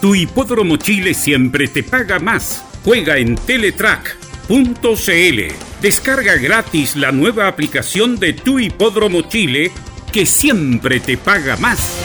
tu 0.00 0.14
hipódromo 0.14 0.76
Chile 0.76 1.14
siempre 1.14 1.68
te 1.68 1.82
paga 1.82 2.18
más. 2.18 2.64
Juega 2.84 3.18
en 3.18 3.36
Teletrack.cl. 3.36 5.40
Descarga 5.80 6.36
gratis 6.36 6.96
la 6.96 7.12
nueva 7.12 7.48
aplicación 7.48 8.18
de 8.18 8.32
tu 8.32 8.58
hipódromo 8.58 9.22
Chile 9.22 9.70
que 10.12 10.26
siempre 10.26 11.00
te 11.00 11.16
paga 11.16 11.56
más. 11.56 11.96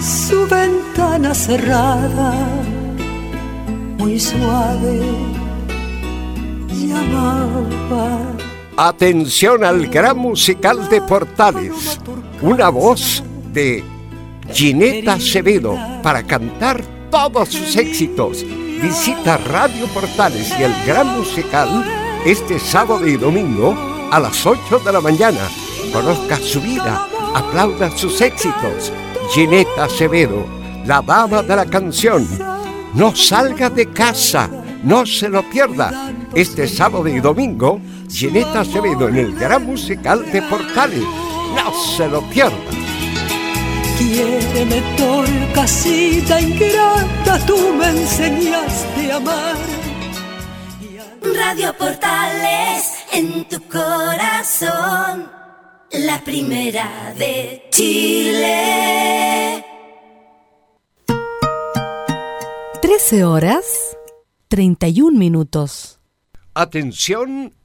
su 0.00 0.46
ventana 0.48 1.34
cerrada, 1.34 2.34
muy 3.98 4.18
suave, 4.18 5.00
llamaba 6.68 8.31
Atención 8.76 9.64
al 9.64 9.86
gran 9.88 10.16
musical 10.16 10.88
de 10.88 11.02
Portales. 11.02 12.00
Una 12.40 12.70
voz 12.70 13.22
de 13.52 13.84
Gineta 14.50 15.14
Acevedo 15.14 15.76
para 16.02 16.22
cantar 16.22 16.82
todos 17.10 17.50
sus 17.50 17.76
éxitos. 17.76 18.46
Visita 18.82 19.36
Radio 19.36 19.86
Portales 19.88 20.54
y 20.58 20.62
el 20.62 20.72
gran 20.86 21.18
musical 21.18 21.84
este 22.24 22.58
sábado 22.58 23.06
y 23.06 23.18
domingo 23.18 23.76
a 24.10 24.18
las 24.18 24.46
8 24.46 24.78
de 24.78 24.92
la 24.92 25.02
mañana. 25.02 25.40
Conozca 25.92 26.38
su 26.38 26.62
vida, 26.62 27.06
aplauda 27.34 27.94
sus 27.94 28.22
éxitos. 28.22 28.90
Gineta 29.34 29.84
Acevedo, 29.84 30.46
la 30.86 31.02
dama 31.02 31.42
de 31.42 31.56
la 31.56 31.66
canción. 31.66 32.26
No 32.94 33.14
salga 33.14 33.68
de 33.68 33.90
casa, 33.90 34.48
no 34.82 35.04
se 35.04 35.28
lo 35.28 35.42
pierda. 35.50 36.10
Este 36.34 36.66
sábado 36.66 37.06
y 37.06 37.20
domingo 37.20 37.78
Gineta 38.12 38.60
Acevedo 38.60 39.08
en 39.08 39.16
el 39.16 39.34
gran 39.34 39.64
musical 39.64 40.30
de 40.30 40.42
Portales. 40.42 41.02
No 41.56 41.72
se 41.96 42.06
lo 42.06 42.20
pierda. 42.28 42.56
Quiéreme 43.98 44.82
casita 45.54 46.40
ingrata, 46.40 47.38
tú 47.46 47.56
me 47.74 47.88
enseñaste 47.88 49.12
a 49.12 49.16
amar. 49.16 49.56
Radio 51.34 51.74
Portales 51.78 52.92
en 53.12 53.44
tu 53.48 53.60
corazón, 53.68 55.30
la 55.92 56.20
primera 56.24 57.14
de 57.16 57.62
Chile. 57.70 59.64
13 62.82 63.24
horas 63.24 63.96
31 64.48 65.18
minutos. 65.18 65.98
Atención 66.54 67.54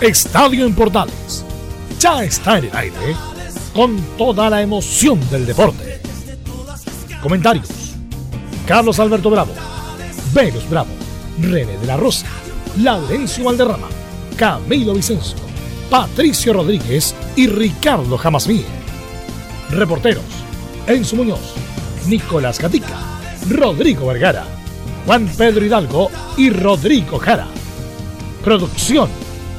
Estadio 0.00 0.66
en 0.66 0.74
Portales 0.74 1.42
ya 1.98 2.22
está 2.22 2.58
en 2.58 2.66
el 2.66 2.76
aire 2.76 3.16
con 3.74 3.96
toda 4.18 4.50
la 4.50 4.60
emoción 4.60 5.18
del 5.30 5.46
deporte. 5.46 6.02
Comentarios: 7.22 7.94
Carlos 8.66 8.98
Alberto 8.98 9.30
Bravo, 9.30 9.54
Velos 10.34 10.68
Bravo, 10.68 10.90
René 11.40 11.78
de 11.78 11.86
la 11.86 11.96
Rosa, 11.96 12.26
Laurencio 12.76 13.44
Valderrama, 13.44 13.88
Camilo 14.36 14.92
Vicencio, 14.92 15.38
Patricio 15.88 16.52
Rodríguez 16.52 17.14
y 17.34 17.46
Ricardo 17.46 18.18
Jamasmí. 18.18 18.66
Reporteros: 19.70 20.24
Enzo 20.86 21.16
Muñoz, 21.16 21.54
Nicolás 22.06 22.60
Gatica, 22.60 22.98
Rodrigo 23.48 24.08
Vergara, 24.08 24.44
Juan 25.06 25.26
Pedro 25.38 25.64
Hidalgo 25.64 26.10
y 26.36 26.50
Rodrigo 26.50 27.18
Jara. 27.18 27.46
Producción 28.44 29.08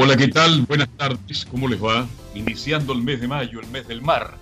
Hola, 0.00 0.16
¿qué 0.16 0.28
tal? 0.28 0.62
Buenas 0.62 0.88
tardes, 0.96 1.44
¿cómo 1.44 1.66
les 1.66 1.82
va? 1.82 2.06
Iniciando 2.32 2.92
el 2.92 3.02
mes 3.02 3.20
de 3.20 3.26
mayo, 3.26 3.58
el 3.58 3.66
mes 3.66 3.88
del 3.88 4.00
mar, 4.00 4.36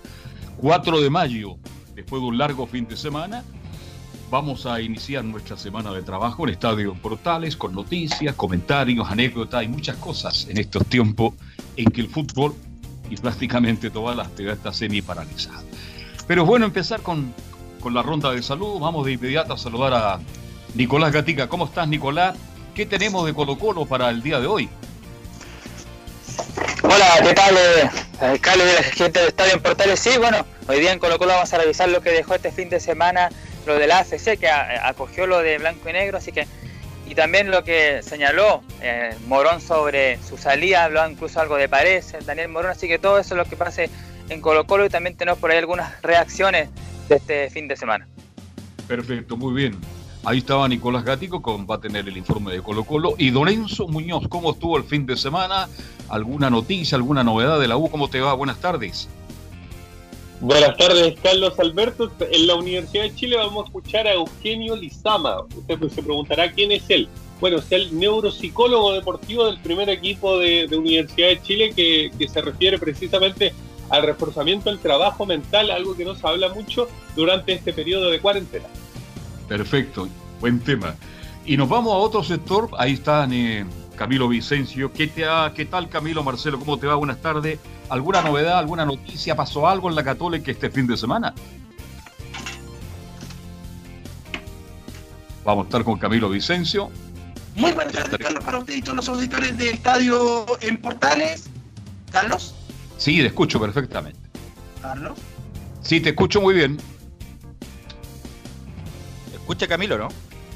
4 0.57 1.01
de 1.01 1.09
mayo, 1.09 1.57
después 1.95 2.21
de 2.21 2.27
un 2.27 2.37
largo 2.37 2.67
fin 2.67 2.87
de 2.87 2.95
semana, 2.95 3.43
vamos 4.29 4.67
a 4.67 4.79
iniciar 4.81 5.25
nuestra 5.25 5.57
semana 5.57 5.91
de 5.93 6.03
trabajo 6.03 6.43
en 6.43 6.53
Estadio 6.53 6.93
Portales 6.93 7.57
con 7.57 7.73
noticias, 7.73 8.35
comentarios, 8.35 9.09
anécdotas 9.09 9.63
y 9.63 9.67
muchas 9.67 9.95
cosas 9.95 10.45
en 10.47 10.59
estos 10.59 10.85
tiempos 10.85 11.33
en 11.75 11.85
que 11.85 12.01
el 12.01 12.09
fútbol 12.09 12.53
y 13.09 13.17
prácticamente 13.17 13.89
toda 13.89 14.13
la 14.13 14.25
actividad 14.25 14.57
está 14.57 14.71
semi 14.71 15.01
paralizada. 15.01 15.63
Pero 16.27 16.45
bueno 16.45 16.67
empezar 16.67 17.01
con, 17.01 17.33
con 17.79 17.95
la 17.95 18.03
ronda 18.03 18.31
de 18.31 18.43
salud. 18.43 18.79
Vamos 18.79 19.07
de 19.07 19.13
inmediato 19.13 19.53
a 19.53 19.57
saludar 19.57 19.95
a 19.95 20.19
Nicolás 20.75 21.11
Gatica. 21.11 21.49
¿Cómo 21.49 21.65
estás, 21.65 21.87
Nicolás? 21.87 22.37
¿Qué 22.75 22.85
tenemos 22.85 23.25
de 23.25 23.33
Colo 23.33 23.57
Colo 23.57 23.87
para 23.87 24.11
el 24.11 24.21
día 24.21 24.39
de 24.39 24.45
hoy? 24.45 24.69
Hola, 26.83 27.19
¿qué 27.23 27.33
tal? 27.33 27.55
Eh, 27.55 27.89
alcalde 28.19 28.65
de 28.65 28.73
la 28.73 28.83
gente 28.83 29.19
del 29.19 29.27
Estadio 29.29 29.53
en 29.53 29.61
Portales. 29.61 29.99
Sí, 29.99 30.17
bueno, 30.17 30.45
hoy 30.67 30.79
día 30.79 30.93
en 30.93 30.99
Colo 30.99 31.17
Colo 31.17 31.33
vamos 31.33 31.53
a 31.53 31.57
revisar 31.57 31.89
lo 31.89 32.01
que 32.01 32.11
dejó 32.11 32.35
este 32.35 32.51
fin 32.51 32.69
de 32.69 32.79
semana 32.79 33.29
lo 33.67 33.77
de 33.77 33.85
la 33.85 33.99
AFC, 33.99 34.39
que 34.39 34.49
acogió 34.49 35.27
lo 35.27 35.39
de 35.39 35.57
blanco 35.57 35.89
y 35.89 35.93
negro, 35.93 36.17
así 36.17 36.31
que 36.31 36.47
y 37.05 37.15
también 37.15 37.51
lo 37.51 37.63
que 37.63 38.01
señaló 38.03 38.63
eh, 38.81 39.15
Morón 39.27 39.61
sobre 39.61 40.17
su 40.23 40.37
salida, 40.37 40.83
habló 40.83 41.07
incluso 41.09 41.39
algo 41.39 41.55
de 41.55 41.69
Paredes, 41.69 42.15
Daniel 42.25 42.49
Morón, 42.49 42.71
así 42.71 42.87
que 42.87 42.99
todo 42.99 43.19
eso 43.19 43.33
es 43.33 43.37
lo 43.37 43.45
que 43.45 43.55
pase 43.55 43.89
en 44.29 44.41
Colo 44.41 44.65
Colo 44.65 44.85
y 44.85 44.89
también 44.89 45.15
tenemos 45.15 45.39
por 45.39 45.51
ahí 45.51 45.57
algunas 45.57 46.01
reacciones 46.01 46.69
de 47.07 47.15
este 47.15 47.49
fin 47.49 47.67
de 47.67 47.77
semana. 47.77 48.07
Perfecto, 48.87 49.37
muy 49.37 49.53
bien. 49.53 49.79
Ahí 50.27 50.39
estaba 50.39 50.67
Nicolás 50.67 51.05
Gático, 51.05 51.41
con, 51.41 51.65
va 51.65 51.75
a 51.75 51.79
tener 51.79 52.05
el 52.05 52.17
informe 52.17 52.51
de 52.51 52.61
Colo 52.61 52.83
Colo. 52.83 53.15
Y 53.17 53.29
Dorenzo 53.29 53.87
Muñoz, 53.87 54.27
¿cómo 54.27 54.51
estuvo 54.51 54.75
el 54.75 54.83
fin 54.83 55.05
de 55.05 55.15
semana? 55.15 55.69
¿Alguna 56.09 56.49
noticia, 56.49 56.97
alguna 56.97 57.23
novedad 57.23 57.57
de 57.61 57.69
la 57.69 57.77
U? 57.77 57.89
¿Cómo 57.89 58.09
te 58.09 58.19
va? 58.19 58.33
Buenas 58.33 58.59
tardes. 58.59 59.07
Buenas 60.41 60.75
tardes, 60.75 61.17
Carlos 61.23 61.57
Alberto. 61.57 62.11
En 62.19 62.45
la 62.45 62.55
Universidad 62.55 63.03
de 63.03 63.15
Chile 63.15 63.37
vamos 63.37 63.63
a 63.63 63.67
escuchar 63.67 64.05
a 64.05 64.15
Eugenio 64.15 64.75
Lizama. 64.75 65.43
Usted 65.43 65.79
se 65.87 66.03
preguntará 66.03 66.51
quién 66.51 66.73
es 66.73 66.83
él. 66.89 67.07
Bueno, 67.39 67.59
es 67.59 67.71
el 67.71 67.97
neuropsicólogo 67.97 68.91
deportivo 68.91 69.45
del 69.45 69.59
primer 69.59 69.89
equipo 69.89 70.39
de, 70.39 70.67
Universidad 70.77 71.29
de 71.29 71.41
Chile 71.41 71.71
que, 71.73 72.11
que 72.19 72.27
se 72.27 72.41
refiere 72.41 72.77
precisamente 72.77 73.53
al 73.89 74.03
reforzamiento 74.03 74.69
del 74.69 74.79
trabajo 74.79 75.25
mental, 75.25 75.71
algo 75.71 75.95
que 75.95 76.03
no 76.03 76.15
se 76.15 76.27
habla 76.27 76.49
mucho 76.49 76.89
durante 77.15 77.53
este 77.53 77.71
periodo 77.71 78.09
de 78.09 78.19
cuarentena. 78.19 78.65
Perfecto, 79.47 80.09
buen 80.39 80.59
tema. 80.59 80.95
Y 81.45 81.55
nos 81.55 81.69
vamos 81.69 81.93
a 81.93 81.97
otro 81.97 82.23
sector, 82.23 82.69
ahí 82.77 82.93
está 82.93 83.27
eh, 83.31 83.65
Camilo 83.95 84.27
Vicencio. 84.27 84.91
¿Qué, 84.91 85.07
te 85.07 85.23
¿Qué 85.55 85.65
tal 85.65 85.89
Camilo, 85.89 86.23
Marcelo? 86.23 86.59
¿Cómo 86.59 86.77
te 86.77 86.87
va? 86.87 86.95
Buenas 86.95 87.21
tardes. 87.21 87.59
¿Alguna 87.89 88.21
novedad, 88.21 88.59
alguna 88.59 88.85
noticia? 88.85 89.35
¿Pasó 89.35 89.67
algo 89.67 89.89
en 89.89 89.95
la 89.95 90.03
Católica 90.03 90.51
este 90.51 90.69
fin 90.69 90.87
de 90.87 90.97
semana? 90.97 91.33
Vamos 95.45 95.63
a 95.63 95.67
estar 95.67 95.83
con 95.85 95.97
Camilo 95.97 96.29
Vicencio. 96.29 96.91
Muy 97.55 97.71
buenas 97.71 97.93
tardes, 97.93 98.19
Carlos, 98.19 98.43
para 98.43 98.59
usted 98.59 98.75
y 98.75 98.81
todos 98.81 98.97
los 98.97 99.09
auditores 99.09 99.57
del 99.57 99.69
estadio 99.69 100.45
en 100.61 100.77
Portales. 100.77 101.49
Carlos. 102.11 102.53
Sí, 102.97 103.17
te 103.19 103.27
escucho 103.27 103.59
perfectamente. 103.59 104.19
Carlos. 104.81 105.17
Sí, 105.81 106.01
te 106.01 106.09
escucho 106.09 106.41
muy 106.41 106.53
bien. 106.53 106.77
¿Escucha 109.47 109.65
Camilo, 109.65 109.97
no? 109.97 110.09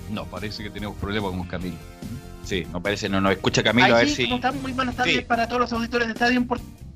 No, 0.09 0.25
parece 0.25 0.63
que 0.63 0.69
tenemos 0.69 0.97
problemas 0.97 1.31
con 1.31 1.47
Camilo. 1.47 1.77
Sí, 2.43 2.67
no 2.73 2.83
parece, 2.83 3.07
no 3.07 3.21
nos 3.21 3.31
escucha 3.31 3.63
Camilo, 3.63 3.95
a 3.95 3.99
ver 3.99 4.09
si. 4.09 4.25
¿cómo 4.25 4.35
están? 4.35 4.61
Muy 4.61 4.73
buenas 4.73 4.97
tardes 4.97 5.23
para 5.23 5.47
todos 5.47 5.61
los 5.61 5.71
auditores 5.71 6.07
de 6.09 6.13
Estadio. 6.13 6.45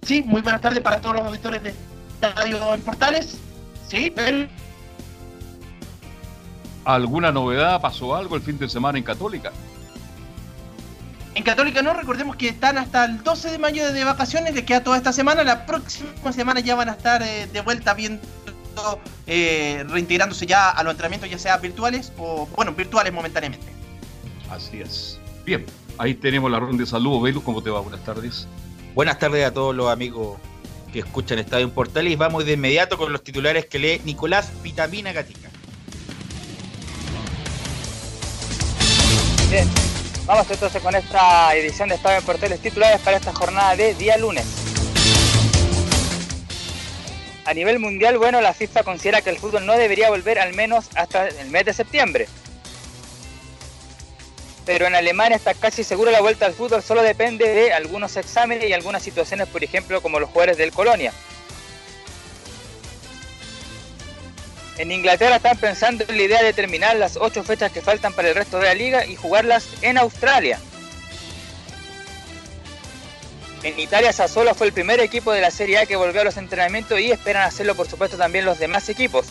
Sí, 0.02 0.22
muy 0.22 0.42
buenas 0.42 0.60
tardes 0.60 0.82
para 0.82 1.00
todos 1.00 1.16
los 1.16 1.26
auditores 1.26 1.64
de 1.64 1.74
Estadio 2.22 2.74
en 2.74 2.82
Portales. 2.82 3.38
Sí, 3.88 4.12
pero... 4.14 4.46
¿Alguna 6.84 7.32
novedad? 7.32 7.80
¿Pasó 7.80 8.14
algo 8.14 8.36
el 8.36 8.42
fin 8.42 8.58
de 8.58 8.68
semana 8.68 8.98
en 8.98 9.06
Católica? 9.06 9.54
En 11.34 11.44
Católica 11.44 11.82
no, 11.82 11.94
recordemos 11.94 12.36
que 12.36 12.50
están 12.50 12.78
hasta 12.78 13.06
el 13.06 13.24
12 13.24 13.52
de 13.52 13.58
mayo 13.58 13.94
de 13.94 14.04
vacaciones, 14.04 14.54
les 14.54 14.66
queda 14.66 14.84
toda 14.84 14.98
esta 14.98 15.14
semana, 15.14 15.46
la 15.46 15.66
próxima 15.66 16.34
semana 16.34 16.60
ya 16.60 16.76
van 16.76 16.90
a 16.90 16.92
estar 16.92 17.24
eh, 17.24 17.48
de 17.48 17.62
vuelta 17.62 17.94
viendo, 17.94 18.22
eh, 19.28 19.84
reintegrándose 19.88 20.46
ya 20.46 20.70
a 20.70 20.84
los 20.84 20.92
entrenamientos, 20.92 21.30
ya 21.30 21.40
sea 21.40 21.58
virtuales 21.58 22.12
o, 22.18 22.48
bueno, 22.56 22.74
virtuales 22.74 23.14
momentáneamente. 23.14 23.68
Así 24.50 24.82
es. 24.82 25.20
Bien, 25.46 25.66
ahí 25.98 26.14
tenemos 26.14 26.52
la 26.52 26.60
ronda 26.60 26.84
de 26.84 26.90
saludos. 26.90 27.24
Velus, 27.24 27.44
¿cómo 27.44 27.62
te 27.62 27.70
va? 27.70 27.80
Buenas 27.80 28.04
tardes. 28.04 28.48
Buenas 28.94 29.20
tardes 29.20 29.46
a 29.46 29.54
todos 29.54 29.76
los 29.76 29.90
amigos 29.90 30.38
que 30.96 31.00
escuchan 31.00 31.40
Estadio 31.40 31.66
en 31.66 31.72
Portales 31.72 32.18
vamos 32.18 32.46
de 32.46 32.54
inmediato 32.54 32.98
con 32.98 33.12
los 33.12 33.22
titulares 33.22 33.66
que 33.66 33.80
lee 33.80 34.02
Nicolás 34.06 34.52
Vitamina 34.64 35.12
Gatica. 35.12 35.50
Bien, 39.50 39.68
vamos 40.26 40.50
entonces 40.50 40.82
con 40.82 40.96
esta 40.96 41.54
edición 41.54 41.90
de 41.90 41.96
Estadio 41.96 42.20
en 42.20 42.26
Portales 42.26 42.62
titulares 42.62 43.02
para 43.02 43.18
esta 43.18 43.34
jornada 43.34 43.76
de 43.76 43.94
día 43.96 44.18
lunes. 44.18 44.65
A 47.46 47.54
nivel 47.54 47.80
mundial, 47.80 48.18
bueno, 48.18 48.42
la 48.42 48.54
FIFA 48.54 48.84
considera 48.84 49.22
que 49.22 49.30
el 49.30 49.38
fútbol 49.38 49.66
no 49.66 49.74
debería 49.74 50.10
volver 50.10 50.40
al 50.40 50.54
menos 50.54 50.90
hasta 50.96 51.28
el 51.28 51.50
mes 51.50 51.66
de 51.66 51.74
septiembre 51.74 52.28
pero 54.66 54.88
en 54.88 54.96
Alemania 54.96 55.38
está 55.38 55.54
casi 55.54 55.84
seguro 55.84 56.12
la 56.12 56.22
vuelta 56.22 56.46
al 56.46 56.54
fútbol, 56.54 56.82
solo 56.82 57.04
depende 57.04 57.48
de 57.48 57.74
algunos 57.74 58.18
exámenes 58.18 58.68
y 58.68 58.74
algunas 58.74 59.04
situaciones, 59.04 59.48
por 59.48 59.64
ejemplo, 59.64 60.02
como 60.02 60.20
los 60.20 60.30
jugadores 60.30 60.58
del 60.58 60.72
Colonia. 60.72 61.14
En 64.78 64.92
Inglaterra 64.92 65.38
están 65.38 65.58
pensando 65.58 66.04
en 66.08 66.18
la 66.18 66.24
idea 66.24 66.44
de 66.44 66.52
terminar 66.52 66.98
las 66.98 67.16
ocho 67.16 67.44
fechas 67.44 67.72
que 67.72 67.82
faltan 67.82 68.12
para 68.12 68.30
el 68.30 68.36
resto 68.36 68.58
de 68.60 68.66
la 68.66 68.74
liga 68.74 69.06
y 69.06 69.16
jugarlas 69.16 69.70
en 69.82 69.98
Australia. 69.98 70.60
En 73.66 73.80
Italia 73.80 74.14
Sassuolo 74.14 74.54
fue 74.54 74.68
el 74.68 74.74
primer 74.74 75.00
equipo 75.00 75.32
de 75.32 75.42
la 75.42 75.50
Serie 75.50 75.80
A 75.80 75.88
que 75.88 75.96
volvió 75.96 76.22
a 76.22 76.24
los 76.24 76.38
entrenamientos 76.38 77.00
y 77.00 77.10
esperan 77.10 77.48
hacerlo 77.48 77.74
por 77.74 77.90
supuesto 77.90 78.16
también 78.16 78.46
los 78.46 78.60
demás 78.60 78.88
equipos. 78.90 79.26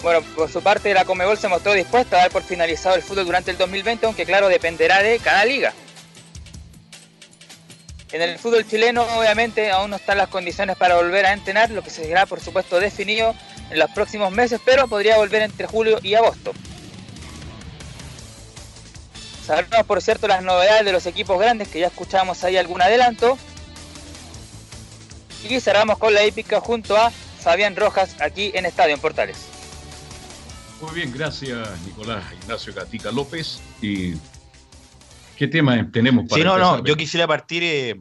Bueno, 0.00 0.22
por 0.36 0.48
su 0.48 0.62
parte 0.62 0.94
la 0.94 1.04
Comebol 1.04 1.36
se 1.36 1.48
mostró 1.48 1.72
dispuesta 1.72 2.14
a 2.14 2.20
dar 2.20 2.30
por 2.30 2.44
finalizado 2.44 2.94
el 2.94 3.02
fútbol 3.02 3.24
durante 3.24 3.50
el 3.50 3.58
2020, 3.58 4.06
aunque 4.06 4.24
claro, 4.24 4.48
dependerá 4.48 5.02
de 5.02 5.18
cada 5.18 5.44
liga. 5.44 5.74
En 8.12 8.22
el 8.22 8.38
fútbol 8.38 8.64
chileno 8.64 9.02
obviamente 9.18 9.72
aún 9.72 9.90
no 9.90 9.96
están 9.96 10.18
las 10.18 10.28
condiciones 10.28 10.76
para 10.76 10.94
volver 10.94 11.26
a 11.26 11.32
entrenar, 11.32 11.70
lo 11.70 11.82
que 11.82 11.90
se 11.90 12.04
será 12.04 12.24
por 12.26 12.38
supuesto 12.38 12.78
definido 12.78 13.34
en 13.68 13.80
los 13.80 13.90
próximos 13.90 14.30
meses, 14.30 14.60
pero 14.64 14.86
podría 14.86 15.16
volver 15.16 15.42
entre 15.42 15.66
julio 15.66 15.98
y 16.04 16.14
agosto. 16.14 16.52
Sabremos 19.48 19.86
por 19.86 20.02
cierto 20.02 20.28
las 20.28 20.42
novedades 20.42 20.84
de 20.84 20.92
los 20.92 21.06
equipos 21.06 21.40
grandes, 21.40 21.68
que 21.68 21.80
ya 21.80 21.86
escuchamos 21.86 22.44
ahí 22.44 22.58
algún 22.58 22.82
adelanto. 22.82 23.38
Y 25.48 25.58
cerramos 25.58 25.96
con 25.96 26.12
la 26.12 26.22
épica 26.22 26.60
junto 26.60 26.94
a 26.94 27.08
Fabián 27.08 27.74
Rojas 27.74 28.20
aquí 28.20 28.50
en 28.52 28.66
Estadio 28.66 28.92
en 28.96 29.00
Portales. 29.00 29.48
Muy 30.82 30.94
bien, 30.96 31.10
gracias 31.16 31.66
Nicolás 31.86 32.24
Ignacio 32.42 32.74
Gatica 32.74 33.10
López. 33.10 33.62
¿Y 33.80 34.16
qué 35.34 35.48
tema 35.48 35.90
tenemos 35.90 36.28
para 36.28 36.42
Sí, 36.42 36.46
no, 36.46 36.58
no, 36.58 36.84
yo 36.84 36.94
quisiera 36.94 37.26
partir, 37.26 37.62
eh, 37.64 37.98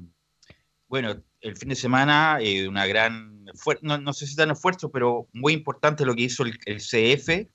bueno, 0.89 1.15
el 1.39 1.55
fin 1.55 1.69
de 1.69 1.75
semana, 1.75 2.39
eh, 2.41 2.67
una 2.67 2.85
gran, 2.87 3.45
no, 3.83 3.97
no, 3.97 4.11
sé 4.11 4.27
si 4.27 4.35
tan 4.35 4.51
esfuerzo, 4.51 4.91
pero 4.91 5.29
muy 5.31 5.53
importante 5.53 6.03
lo 6.03 6.13
que 6.13 6.23
hizo 6.23 6.43
el, 6.43 6.57
CF 6.57 7.47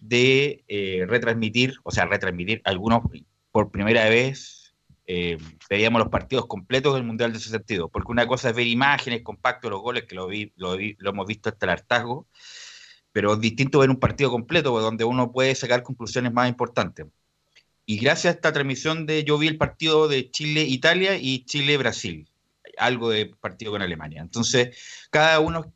de 0.00 0.62
eh, 0.68 1.06
retransmitir, 1.08 1.74
o 1.82 1.90
sea, 1.90 2.06
retransmitir 2.06 2.62
algunos 2.64 3.02
por 3.52 3.70
primera 3.70 4.08
vez. 4.08 4.74
veíamos 5.70 6.00
los 6.00 6.08
partidos 6.08 6.46
completos 6.46 6.94
del 6.94 7.04
Mundial 7.04 7.32
de 7.32 7.38
62, 7.38 7.90
porque 7.92 8.10
una 8.10 8.26
cosa 8.26 8.50
es 8.50 8.56
ver 8.56 8.66
imágenes, 8.66 9.22
compactos, 9.22 9.70
los 9.70 9.82
goles, 9.82 10.04
que 10.04 10.14
lo, 10.14 10.26
vi, 10.26 10.52
lo, 10.56 10.76
lo 10.76 11.10
hemos 11.10 11.26
visto 11.26 11.50
hasta 11.50 11.66
el 11.66 11.70
hartazgo, 11.70 12.26
pero 13.12 13.34
es 13.34 13.40
distinto 13.40 13.80
ver 13.80 13.90
un 13.90 14.00
partido 14.00 14.30
completo 14.30 14.78
donde 14.80 15.04
uno 15.04 15.30
puede 15.30 15.54
sacar 15.54 15.82
conclusiones 15.82 16.32
más 16.32 16.48
importantes. 16.48 17.06
Y 17.84 17.98
gracias 17.98 18.32
a 18.32 18.36
esta 18.36 18.52
transmisión 18.52 19.06
de 19.06 19.24
yo 19.24 19.38
vi 19.38 19.48
el 19.48 19.58
partido 19.58 20.08
de 20.08 20.30
Chile-Italia 20.30 21.16
y 21.16 21.44
Chile-Brasil, 21.44 22.28
algo 22.78 23.10
de 23.10 23.26
partido 23.26 23.72
con 23.72 23.82
Alemania. 23.82 24.22
Entonces, 24.22 25.06
cada 25.10 25.40
uno, 25.40 25.74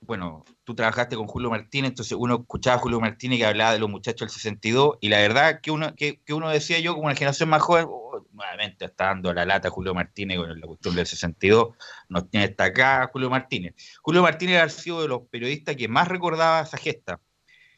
bueno, 0.00 0.44
trabajaste 0.74 1.16
con 1.16 1.26
Julio 1.26 1.50
Martínez, 1.50 1.90
entonces 1.90 2.16
uno 2.18 2.40
escuchaba 2.40 2.76
a 2.76 2.80
Julio 2.80 3.00
Martínez 3.00 3.38
que 3.38 3.46
hablaba 3.46 3.72
de 3.72 3.78
los 3.78 3.90
muchachos 3.90 4.20
del 4.20 4.30
62 4.30 4.98
y 5.00 5.08
la 5.08 5.18
verdad 5.18 5.60
que 5.60 5.70
uno, 5.70 5.94
que, 5.94 6.20
que 6.24 6.34
uno 6.34 6.50
decía 6.50 6.78
yo 6.80 6.94
como 6.94 7.06
una 7.06 7.14
generación 7.14 7.48
más 7.48 7.62
joven, 7.62 7.86
nuevamente 8.32 8.86
está 8.86 9.06
dando 9.06 9.32
la 9.32 9.44
lata 9.44 9.70
Julio 9.70 9.94
Martínez 9.94 10.38
con 10.38 10.60
la 10.60 10.66
cuestión 10.66 10.94
del 10.94 11.06
62, 11.06 11.76
nos 12.08 12.30
tiene 12.30 12.46
hasta 12.46 12.64
acá 12.64 13.10
Julio 13.12 13.30
Martínez. 13.30 13.74
Julio 14.02 14.22
Martínez 14.22 14.62
ha 14.62 14.68
sido 14.68 15.02
de 15.02 15.08
los 15.08 15.22
periodistas 15.28 15.76
que 15.76 15.88
más 15.88 16.08
recordaba 16.08 16.62
esa 16.62 16.78
gesta, 16.78 17.20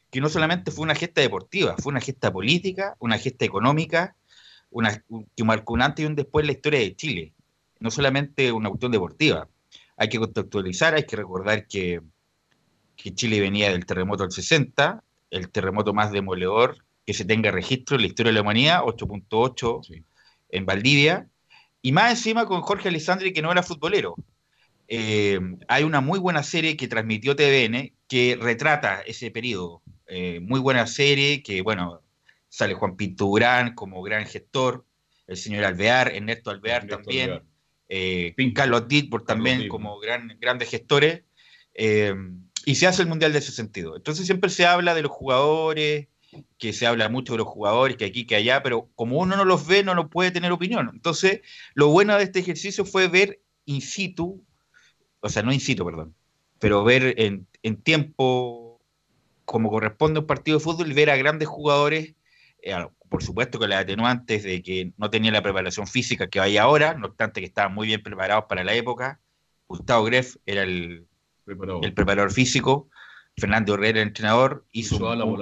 que 0.09 0.21
no 0.21 0.29
solamente 0.29 0.71
fue 0.71 0.83
una 0.83 0.95
gesta 0.95 1.21
deportiva, 1.21 1.75
fue 1.77 1.91
una 1.91 1.99
gesta 1.99 2.31
política, 2.31 2.95
una 2.99 3.17
gesta 3.17 3.45
económica, 3.45 4.15
una, 4.69 5.03
que 5.35 5.43
marcó 5.43 5.73
un 5.73 5.81
antes 5.81 6.03
y 6.03 6.05
un 6.05 6.15
después 6.15 6.43
en 6.43 6.47
la 6.47 6.53
historia 6.53 6.79
de 6.79 6.95
Chile, 6.95 7.33
no 7.79 7.91
solamente 7.91 8.51
una 8.51 8.69
cuestión 8.69 8.91
deportiva. 8.91 9.47
Hay 9.97 10.09
que 10.09 10.19
contextualizar, 10.19 10.95
hay 10.95 11.05
que 11.05 11.15
recordar 11.15 11.67
que, 11.67 12.01
que 12.95 13.13
Chile 13.13 13.39
venía 13.39 13.71
del 13.71 13.85
terremoto 13.85 14.23
del 14.23 14.31
60, 14.31 15.03
el 15.31 15.49
terremoto 15.49 15.93
más 15.93 16.11
demoledor 16.11 16.77
que 17.05 17.13
se 17.13 17.25
tenga 17.25 17.51
registro 17.51 17.95
en 17.95 18.01
la 18.01 18.07
historia 18.07 18.31
de 18.31 18.35
la 18.35 18.41
humanidad, 18.41 18.81
8.8 18.83 20.03
en 20.49 20.65
Valdivia, 20.65 21.27
y 21.81 21.91
más 21.91 22.11
encima 22.11 22.45
con 22.45 22.61
Jorge 22.61 22.89
Alessandri, 22.89 23.33
que 23.33 23.41
no 23.41 23.51
era 23.51 23.63
futbolero. 23.63 24.15
Eh, 24.87 25.39
hay 25.67 25.83
una 25.83 26.01
muy 26.01 26.19
buena 26.19 26.43
serie 26.43 26.77
que 26.77 26.87
transmitió 26.87 27.35
TVN 27.35 27.91
que 28.07 28.37
retrata 28.39 29.01
ese 29.01 29.31
periodo. 29.31 29.81
Eh, 30.07 30.39
muy 30.41 30.59
buena 30.59 30.87
serie 30.87 31.41
que, 31.41 31.61
bueno, 31.61 32.01
sale 32.47 32.73
Juan 32.75 32.95
Pinto 32.95 33.25
Durán 33.25 33.73
como 33.73 34.01
gran 34.01 34.25
gestor, 34.25 34.85
el 35.27 35.37
señor 35.37 35.65
Alvear, 35.65 36.13
Ernesto 36.13 36.51
Alvear 36.51 36.87
también, 36.87 37.41
Eh, 37.89 38.33
Carlos 38.55 38.87
Ditburg 38.87 39.25
también 39.25 39.67
como 39.67 39.99
gran, 39.99 40.37
grandes 40.39 40.69
gestores. 40.69 41.23
Y 42.65 42.75
se 42.75 42.87
hace 42.87 43.01
el 43.01 43.07
Mundial 43.07 43.33
de 43.33 43.39
ese 43.39 43.51
sentido. 43.51 43.95
Entonces 43.95 44.25
siempre 44.25 44.49
se 44.49 44.65
habla 44.65 44.95
de 44.95 45.01
los 45.01 45.11
jugadores, 45.11 46.07
que 46.57 46.73
se 46.73 46.87
habla 46.87 47.09
mucho 47.09 47.33
de 47.33 47.39
los 47.39 47.47
jugadores, 47.47 47.97
que 47.97 48.05
aquí, 48.05 48.25
que 48.25 48.35
allá, 48.35 48.63
pero 48.63 48.89
como 48.95 49.19
uno 49.19 49.35
no 49.35 49.45
los 49.45 49.67
ve, 49.67 49.83
no 49.83 49.93
lo 49.95 50.09
puede 50.09 50.31
tener 50.31 50.51
opinión. 50.51 50.89
Entonces, 50.93 51.41
lo 51.73 51.89
bueno 51.89 52.17
de 52.17 52.23
este 52.23 52.39
ejercicio 52.39 52.85
fue 52.85 53.07
ver 53.07 53.41
in 53.65 53.81
situ, 53.81 54.43
o 55.19 55.29
sea, 55.29 55.43
no 55.43 55.53
in 55.53 55.59
situ, 55.59 55.85
perdón, 55.85 56.15
pero 56.59 56.83
ver 56.83 57.15
en, 57.17 57.47
tiempo 57.83 58.81
como 59.45 59.69
corresponde 59.69 60.19
a 60.19 60.21
un 60.21 60.27
partido 60.27 60.57
de 60.57 60.63
fútbol 60.63 60.93
ver 60.93 61.09
a 61.09 61.17
grandes 61.17 61.47
jugadores, 61.47 62.15
eh, 62.61 62.75
por 63.09 63.23
supuesto 63.23 63.59
con 63.59 63.69
las 63.69 63.83
atenuantes 63.83 64.43
de 64.43 64.63
que 64.63 64.93
no 64.97 65.09
tenían 65.09 65.33
la 65.33 65.43
preparación 65.43 65.87
física 65.87 66.29
que 66.29 66.39
hay 66.39 66.57
ahora, 66.57 66.93
no 66.95 67.07
obstante 67.07 67.41
que 67.41 67.47
estaban 67.47 67.73
muy 67.73 67.87
bien 67.87 68.01
preparados 68.01 68.45
para 68.49 68.63
la 68.63 68.73
época. 68.73 69.19
Gustavo 69.67 70.05
Greff 70.05 70.37
era 70.45 70.63
el, 70.63 71.07
el 71.45 71.93
preparador 71.93 72.31
físico, 72.31 72.89
Fernando 73.37 73.73
Herrera, 73.73 74.01
el 74.01 74.07
entrenador, 74.07 74.65
hizo, 74.71 74.97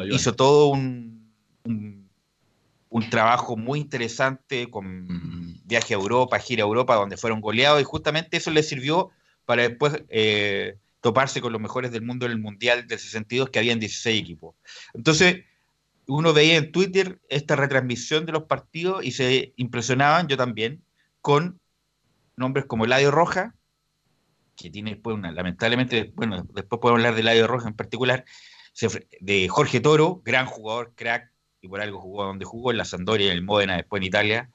hizo 0.10 0.36
todo 0.36 0.68
un, 0.68 1.32
un, 2.90 3.10
trabajo 3.10 3.58
muy 3.58 3.80
interesante 3.80 4.70
con 4.70 5.60
viaje 5.66 5.94
a 5.94 5.98
Europa, 5.98 6.40
gira 6.40 6.64
a 6.64 6.68
Europa, 6.68 6.96
donde 6.96 7.18
fueron 7.18 7.42
goleados, 7.42 7.82
y 7.82 7.86
justamente 7.86 8.38
eso 8.38 8.52
le 8.52 8.64
sirvió 8.64 9.12
para 9.46 9.64
después 9.64 10.04
eh, 10.10 10.78
toparse 11.02 11.42
con 11.42 11.52
los 11.52 11.62
mejores 11.62 11.92
del 11.92 12.04
mundo 12.04 12.26
en 12.26 12.32
el 12.32 12.40
Mundial 12.40 12.88
del 12.88 13.00
62, 13.00 13.50
que 13.50 13.60
habían 13.60 13.80
16 13.80 14.22
equipos. 14.22 14.56
Entonces, 14.94 15.44
uno 16.08 16.34
veía 16.34 16.58
en 16.58 16.72
Twitter 16.72 17.20
esta 17.30 17.56
retransmisión 17.56 18.26
de 18.26 18.32
los 18.32 18.44
partidos 18.44 19.04
y 19.04 19.12
se 19.12 19.54
impresionaban, 19.58 20.28
yo 20.28 20.38
también, 20.38 20.84
con 21.22 21.60
nombres 22.36 22.66
como 22.66 22.86
Eladio 22.86 23.12
Roja, 23.12 23.56
que 24.56 24.70
tiene 24.70 24.92
después 24.92 25.16
una, 25.16 25.32
lamentablemente, 25.32 26.12
bueno, 26.16 26.44
después 26.54 26.80
podemos 26.80 27.00
hablar 27.00 27.16
de 27.16 27.22
Eladio 27.22 27.48
Roja 27.48 27.70
en 27.70 27.76
particular, 27.76 28.26
de 29.20 29.48
Jorge 29.48 29.80
Toro, 29.80 30.22
gran 30.24 30.46
jugador, 30.46 30.94
crack, 30.96 31.32
y 31.62 31.68
por 31.68 31.82
algo 31.82 32.00
jugó 32.00 32.26
donde 32.26 32.46
jugó, 32.46 32.72
en 32.72 32.78
la 32.78 32.86
Sandoria, 32.86 33.28
en 33.28 33.34
el 33.34 33.44
Módena, 33.44 33.78
después 33.78 34.00
en 34.00 34.08
Italia. 34.08 34.50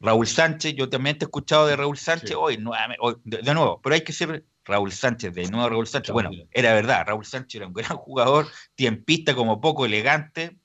Raúl 0.00 0.26
Sánchez, 0.26 0.74
yo 0.74 0.88
también 0.88 1.16
te 1.16 1.24
he 1.24 1.26
escuchado 1.26 1.66
de 1.66 1.76
Raúl 1.76 1.96
Sánchez 1.96 2.36
hoy, 2.36 2.56
de, 2.56 3.54
nuevo, 3.54 3.80
pero 3.80 3.94
hay 3.94 4.02
que 4.02 4.12
ser 4.12 4.44
Raúl 4.64 4.92
Sánchez, 4.92 5.32
de 5.32 5.48
nuevo 5.48 5.68
Raúl 5.68 5.86
Sánchez. 5.86 6.12
Bueno, 6.12 6.30
era 6.50 6.74
verdad, 6.74 7.04
Raúl 7.06 7.24
Sánchez 7.24 7.56
era 7.56 7.66
un 7.66 7.72
gran 7.72 7.96
jugador, 7.96 8.46
tiempista 8.74 9.34
como 9.34 9.60
poco 9.60 9.86
elegante. 9.86 10.58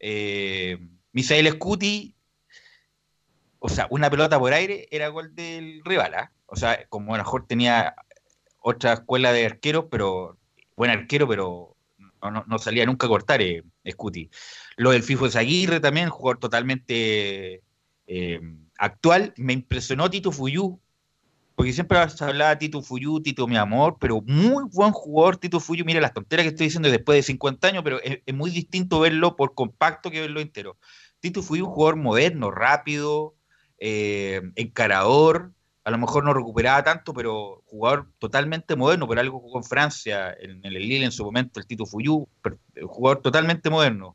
Eh, 0.00 0.78
Misael 1.12 1.50
Scuti, 1.52 2.16
o 3.58 3.68
sea, 3.68 3.86
una 3.90 4.10
pelota 4.10 4.38
por 4.38 4.52
aire 4.52 4.88
era 4.90 5.08
gol 5.08 5.34
del 5.34 5.82
rival, 5.84 6.14
¿ah? 6.14 6.32
O 6.48 6.56
sea, 6.56 6.86
como 6.88 7.14
a 7.14 7.18
lo 7.18 7.24
mejor 7.24 7.46
tenía 7.46 7.94
otra 8.60 8.94
escuela 8.94 9.32
de 9.32 9.46
arqueros, 9.46 9.86
pero 9.90 10.38
buen 10.76 10.90
arquero, 10.90 11.28
pero 11.28 11.76
no, 12.46 12.58
salía 12.58 12.86
nunca 12.86 13.06
a 13.06 13.10
cortar 13.10 13.40
eh, 13.42 13.62
Scuti. 13.88 14.30
Lo 14.76 14.90
del 14.90 15.02
FIFO 15.02 15.26
Aguirre 15.38 15.80
también, 15.80 16.08
jugador 16.08 16.38
totalmente 16.38 17.62
eh, 18.06 18.40
actual. 18.78 19.34
Me 19.36 19.52
impresionó 19.52 20.10
Tito 20.10 20.32
Fuyú, 20.32 20.80
porque 21.54 21.72
siempre 21.72 22.08
se 22.10 22.24
hablaba 22.24 22.50
de 22.50 22.56
Tito 22.56 22.82
Fuyú, 22.82 23.20
Tito 23.20 23.46
mi 23.46 23.56
amor, 23.56 23.96
pero 24.00 24.22
muy 24.22 24.64
buen 24.72 24.92
jugador 24.92 25.36
Tito 25.36 25.60
Fuyú. 25.60 25.84
Mira 25.84 26.00
las 26.00 26.14
tonteras 26.14 26.44
que 26.44 26.50
estoy 26.50 26.66
diciendo 26.66 26.90
después 26.90 27.16
de 27.16 27.22
50 27.22 27.68
años, 27.68 27.82
pero 27.84 28.00
es, 28.02 28.20
muy 28.34 28.50
distinto 28.50 29.00
verlo 29.00 29.36
por 29.36 29.54
compacto 29.54 30.10
que 30.10 30.20
verlo 30.20 30.40
entero. 30.40 30.78
Tito 31.20 31.42
Fuyú, 31.42 31.66
un 31.66 31.72
jugador 31.72 31.96
moderno, 31.96 32.50
rápido, 32.50 33.34
eh, 33.78 34.40
encarador, 34.56 35.52
a 35.88 35.90
lo 35.90 35.96
mejor 35.96 36.22
no 36.22 36.34
recuperaba 36.34 36.84
tanto, 36.84 37.14
pero 37.14 37.62
jugador 37.64 38.10
totalmente 38.18 38.76
moderno, 38.76 39.06
por 39.06 39.18
algo 39.18 39.40
jugó 39.40 39.56
en 39.56 39.64
Francia, 39.64 40.36
en, 40.38 40.60
el 40.62 40.74
Lille 40.74 41.02
en 41.02 41.12
su 41.12 41.24
momento, 41.24 41.58
el 41.58 41.66
Tito 41.66 41.86
Fuyú, 41.86 42.28
jugador 42.82 43.22
totalmente 43.22 43.70
moderno. 43.70 44.14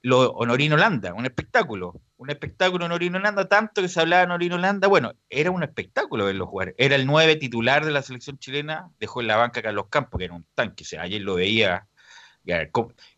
Lo, 0.00 0.30
Honorino 0.30 0.76
Holanda, 0.76 1.12
un 1.12 1.26
espectáculo, 1.26 2.00
un 2.16 2.30
espectáculo 2.30 2.86
Honorino 2.86 3.18
Holanda, 3.18 3.46
tanto 3.46 3.82
que 3.82 3.88
se 3.90 4.00
hablaba 4.00 4.20
de 4.20 4.26
Honorino 4.28 4.54
Holanda, 4.54 4.88
bueno, 4.88 5.12
era 5.28 5.50
un 5.50 5.62
espectáculo 5.62 6.24
verlo 6.24 6.46
jugar, 6.46 6.74
era 6.78 6.96
el 6.96 7.04
nueve 7.04 7.36
titular 7.36 7.84
de 7.84 7.90
la 7.92 8.00
selección 8.00 8.38
chilena, 8.38 8.88
dejó 8.98 9.20
en 9.20 9.26
la 9.26 9.36
banca 9.36 9.60
a 9.60 9.62
Carlos 9.62 9.88
Campos, 9.90 10.18
que 10.18 10.24
era 10.24 10.34
un 10.34 10.46
tanque, 10.54 10.86
ayer 10.98 11.20
lo 11.20 11.34
veía, 11.34 11.86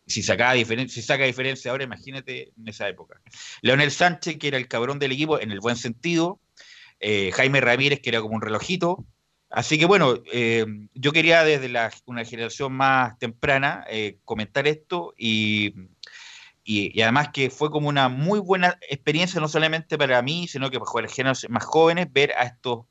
si, 0.05 0.23
sacaba 0.23 0.55
si 0.55 1.01
saca 1.01 1.23
diferencia 1.23 1.71
ahora, 1.71 1.85
imagínate 1.85 2.51
en 2.57 2.67
esa 2.67 2.89
época. 2.89 3.21
Leonel 3.61 3.91
Sánchez, 3.91 4.37
que 4.39 4.49
era 4.49 4.57
el 4.57 4.67
cabrón 4.67 4.99
del 4.99 5.13
equipo, 5.13 5.39
en 5.39 5.51
el 5.51 5.61
buen 5.61 5.77
sentido, 5.77 6.41
eh, 6.99 7.31
Jaime 7.33 7.61
Ramírez, 7.61 8.01
que 8.01 8.09
era 8.09 8.21
como 8.21 8.35
un 8.35 8.41
relojito. 8.41 9.05
Así 9.49 9.79
que 9.79 9.85
bueno, 9.85 10.15
eh, 10.33 10.65
yo 10.93 11.13
quería 11.13 11.43
desde 11.43 11.69
la, 11.69 11.91
una 12.05 12.25
generación 12.25 12.73
más 12.73 13.17
temprana 13.17 13.85
eh, 13.89 14.19
comentar 14.25 14.67
esto 14.67 15.13
y, 15.17 15.73
y, 16.65 17.01
además 17.01 17.29
que 17.33 17.49
fue 17.49 17.71
como 17.71 17.87
una 17.87 18.09
muy 18.09 18.39
buena 18.39 18.77
experiencia, 18.89 19.39
no 19.39 19.47
solamente 19.47 19.97
para 19.97 20.21
mí, 20.21 20.47
sino 20.49 20.69
que 20.69 20.79
para 20.79 21.07
generaciones 21.07 21.49
más 21.49 21.63
jóvenes, 21.63 22.11
ver 22.11 22.33
a, 22.33 22.43
estos, 22.43 22.85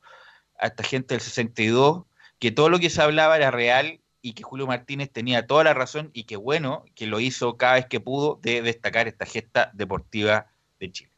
a 0.58 0.68
esta 0.68 0.82
gente 0.82 1.14
del 1.14 1.20
62, 1.20 2.04
que 2.38 2.50
todo 2.52 2.70
lo 2.70 2.78
que 2.78 2.90
se 2.90 3.02
hablaba 3.02 3.36
era 3.36 3.50
real 3.50 4.00
y 4.22 4.32
que 4.32 4.42
Julio 4.42 4.66
Martínez 4.66 5.10
tenía 5.12 5.46
toda 5.46 5.62
la 5.64 5.74
razón 5.74 6.10
y 6.14 6.24
que 6.24 6.36
bueno, 6.36 6.84
que 6.94 7.06
lo 7.06 7.20
hizo 7.20 7.56
cada 7.58 7.74
vez 7.74 7.86
que 7.86 8.00
pudo 8.00 8.38
de 8.42 8.62
destacar 8.62 9.08
esta 9.08 9.26
gesta 9.26 9.70
deportiva 9.74 10.46
de 10.80 10.90
Chile. 10.90 11.15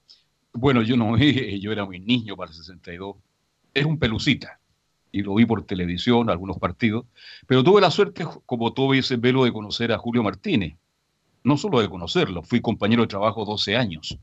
Bueno, 0.61 0.83
yo 0.83 0.97
no 0.97 1.17
yo 1.61 1.73
era 1.73 1.85
muy 1.85 2.01
niño 2.01 2.37
para 2.37 2.51
el 2.51 2.57
62. 2.57 3.17
Es 3.75 3.85
un 3.85 3.97
pelucita. 3.97 4.59
Y 5.13 5.23
lo 5.23 5.37
vi 5.37 5.47
por 5.47 5.65
televisión, 5.65 6.29
algunos 6.29 6.59
partidos. 6.59 7.07
Pero 7.47 7.63
tuve 7.63 7.81
la 7.81 7.93
suerte, 7.93 8.27
como 8.45 8.73
todo 8.73 8.93
ese 8.93 9.17
velo, 9.17 9.45
de 9.45 9.53
conocer 9.53 9.93
a 9.93 9.99
Julio 9.99 10.23
Martínez. 10.25 10.77
No 11.45 11.57
solo 11.57 11.81
de 11.81 11.89
conocerlo, 11.89 12.43
fui 12.43 12.61
compañero 12.61 13.03
de 13.03 13.09
trabajo 13.09 13.45
12 13.45 13.77
años. 13.77 14.19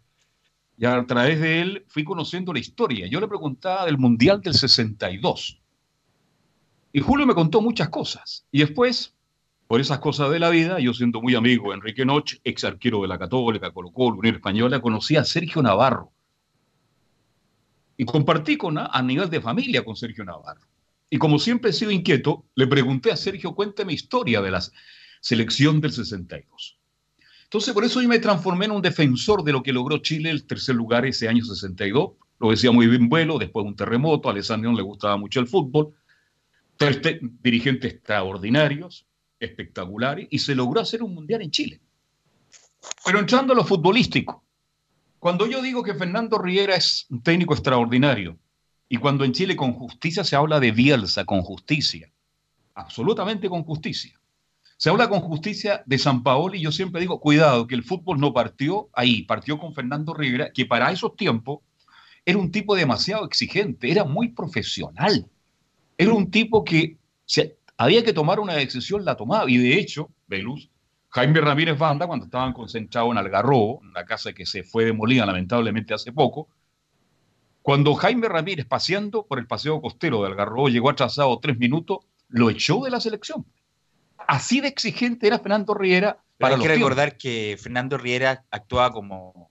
Y 0.78 0.86
a 0.86 1.06
través 1.06 1.40
de 1.40 1.62
él 1.62 1.86
fui 1.88 2.04
conociendo 2.04 2.52
la 2.52 2.60
historia. 2.60 3.08
Yo 3.08 3.22
le 3.22 3.30
preguntaba 3.30 3.86
del 3.86 3.98
Mundial 3.98 4.42
del 4.42 4.56
62. 4.56 5.62
Y 6.92 7.00
Julio 7.00 7.26
me 7.26 7.34
contó 7.34 7.62
muchas 7.62 7.88
cosas. 7.88 8.46
Y 8.52 8.60
después, 8.60 9.16
por 9.68 9.80
esas 9.80 10.00
cosas 10.00 10.30
de 10.32 10.40
la 10.40 10.50
vida, 10.50 10.82
yo 10.82 10.94
siendo 10.94 11.22
muy 11.22 11.34
amigo 11.34 11.70
de 11.70 11.76
Enrique 11.76 12.06
Noche, 12.06 12.42
ex 12.44 12.66
arquero 12.66 13.02
de 13.04 13.08
la 13.08 13.18
Católica, 13.18 13.72
Colo 13.72 13.92
Colo, 13.92 14.18
Unión 14.18 14.36
Española, 14.36 14.82
conocí 14.82 15.16
a 15.16 15.24
Sergio 15.24 15.62
Navarro 15.62 16.12
y 17.98 18.06
compartí 18.06 18.58
con, 18.58 18.78
a, 18.78 19.02
nivel 19.02 19.30
de 19.30 19.42
familia 19.42 19.84
con 19.84 19.96
Sergio 19.96 20.26
Navarro. 20.26 20.62
Y 21.10 21.18
como 21.18 21.40
siempre 21.40 21.70
he 21.70 21.74
sido 21.74 21.92
inquieto, 21.92 22.46
le 22.56 22.68
pregunté 22.68 23.12
a 23.12 23.18
Sergio, 23.18 23.56
cuénteme 23.56 23.94
historia 23.94 24.42
de 24.42 24.52
la 24.52 24.64
selección 25.22 25.80
del 25.82 25.92
62. 25.92 26.78
Entonces, 27.44 27.74
por 27.74 27.86
eso 27.86 28.02
yo 28.02 28.10
me 28.10 28.20
transformé 28.20 28.66
en 28.66 28.72
un 28.72 28.82
defensor 28.82 29.44
de 29.44 29.52
lo 29.52 29.64
que 29.64 29.72
logró 29.72 30.00
Chile 30.00 30.30
el 30.30 30.46
tercer 30.46 30.76
lugar 30.76 31.06
ese 31.06 31.28
año 31.28 31.44
62. 31.44 32.14
Lo 32.40 32.50
decía 32.50 32.72
muy 32.72 32.88
bien 32.88 33.08
vuelo, 33.08 33.38
después 33.38 33.64
de 33.64 33.70
un 33.70 33.76
terremoto, 33.76 34.28
a 34.28 34.32
Alessandro 34.32 34.74
le 34.74 34.82
gustaba 34.82 35.16
mucho 35.16 35.40
el 35.40 35.48
fútbol. 35.48 35.94
Tres 36.76 37.00
dirigentes 37.42 37.94
extraordinarios, 37.94 39.06
espectaculares, 39.40 40.28
y 40.30 40.40
se 40.40 40.56
logró 40.56 40.82
hacer 40.82 41.02
un 41.02 41.14
mundial 41.14 41.44
en 41.44 41.52
Chile. 41.52 41.80
Pero 43.06 43.20
entrando 43.20 43.54
a 43.54 43.56
lo 43.56 43.64
futbolístico, 43.64 44.45
cuando 45.26 45.48
yo 45.48 45.60
digo 45.64 45.82
que 45.82 45.96
Fernando 45.96 46.38
Riera 46.38 46.76
es 46.76 47.08
un 47.10 47.24
técnico 47.24 47.56
extraordinario, 47.56 48.38
y 48.88 48.98
cuando 48.98 49.26
en 49.26 49.32
Chile 49.32 49.56
con 49.56 49.74
justicia 49.74 50.24
se 50.24 50.36
habla 50.36 50.60
de 50.60 50.72
Bielsa 50.72 51.26
con 51.26 51.42
justicia, 51.42 52.12
absolutamente 52.76 53.50
con 53.50 53.64
justicia. 53.64 54.22
Se 54.78 54.92
habla 54.92 55.10
con 55.10 55.22
justicia 55.22 55.82
de 55.88 55.98
San 55.98 56.22
Paolo 56.22 56.54
y 56.54 56.62
yo 56.62 56.72
siempre 56.72 57.02
digo, 57.02 57.20
cuidado, 57.20 57.66
que 57.66 57.74
el 57.74 57.82
fútbol 57.82 58.20
no 58.20 58.34
partió 58.34 58.88
ahí, 58.94 59.24
partió 59.24 59.58
con 59.58 59.74
Fernando 59.74 60.14
Riera, 60.14 60.52
que 60.54 60.68
para 60.68 60.92
esos 60.92 61.16
tiempos 61.16 61.62
era 62.24 62.38
un 62.38 62.52
tipo 62.52 62.76
demasiado 62.76 63.26
exigente, 63.26 63.90
era 63.90 64.04
muy 64.04 64.28
profesional. 64.28 65.28
Era 65.98 66.14
un 66.14 66.30
tipo 66.30 66.64
que 66.64 67.00
había 67.78 68.04
que 68.04 68.14
tomar 68.14 68.40
una 68.40 68.54
decisión, 68.54 69.04
la 69.04 69.18
tomaba. 69.18 69.50
Y 69.50 69.58
de 69.58 69.80
hecho, 69.80 70.12
Veluz, 70.28 70.70
Jaime 71.16 71.40
Ramírez 71.40 71.78
Banda, 71.78 72.08
cuando 72.08 72.26
estaban 72.26 72.52
concentrados 72.52 73.10
en 73.10 73.18
Algarrobo, 73.18 73.78
una 73.78 74.04
casa 74.04 74.34
que 74.34 74.46
se 74.46 74.64
fue 74.64 74.84
demolida 74.84 75.26
lamentablemente 75.26 75.94
hace 75.94 76.12
poco, 76.12 76.50
cuando 77.62 77.96
Jaime 77.96 78.28
Ramírez, 78.28 78.66
paseando 78.66 79.26
por 79.26 79.40
el 79.40 79.48
paseo 79.48 79.82
costero 79.82 80.22
de 80.22 80.28
Algarrobo, 80.28 80.68
llegó 80.68 80.90
atrasado 80.90 81.40
tres 81.40 81.58
minutos, 81.58 82.00
lo 82.28 82.50
echó 82.50 82.84
de 82.84 82.90
la 82.90 83.00
selección. 83.00 83.46
Así 84.28 84.60
de 84.60 84.68
exigente 84.68 85.28
era 85.28 85.40
Fernando 85.40 85.74
Riera. 85.74 86.20
Para 86.38 86.56
hay 86.56 86.62
que 86.62 86.68
recordar 86.68 87.16
que 87.16 87.58
Fernando 87.58 87.98
Riera 87.98 88.44
actuaba 88.52 88.92
como 88.92 89.50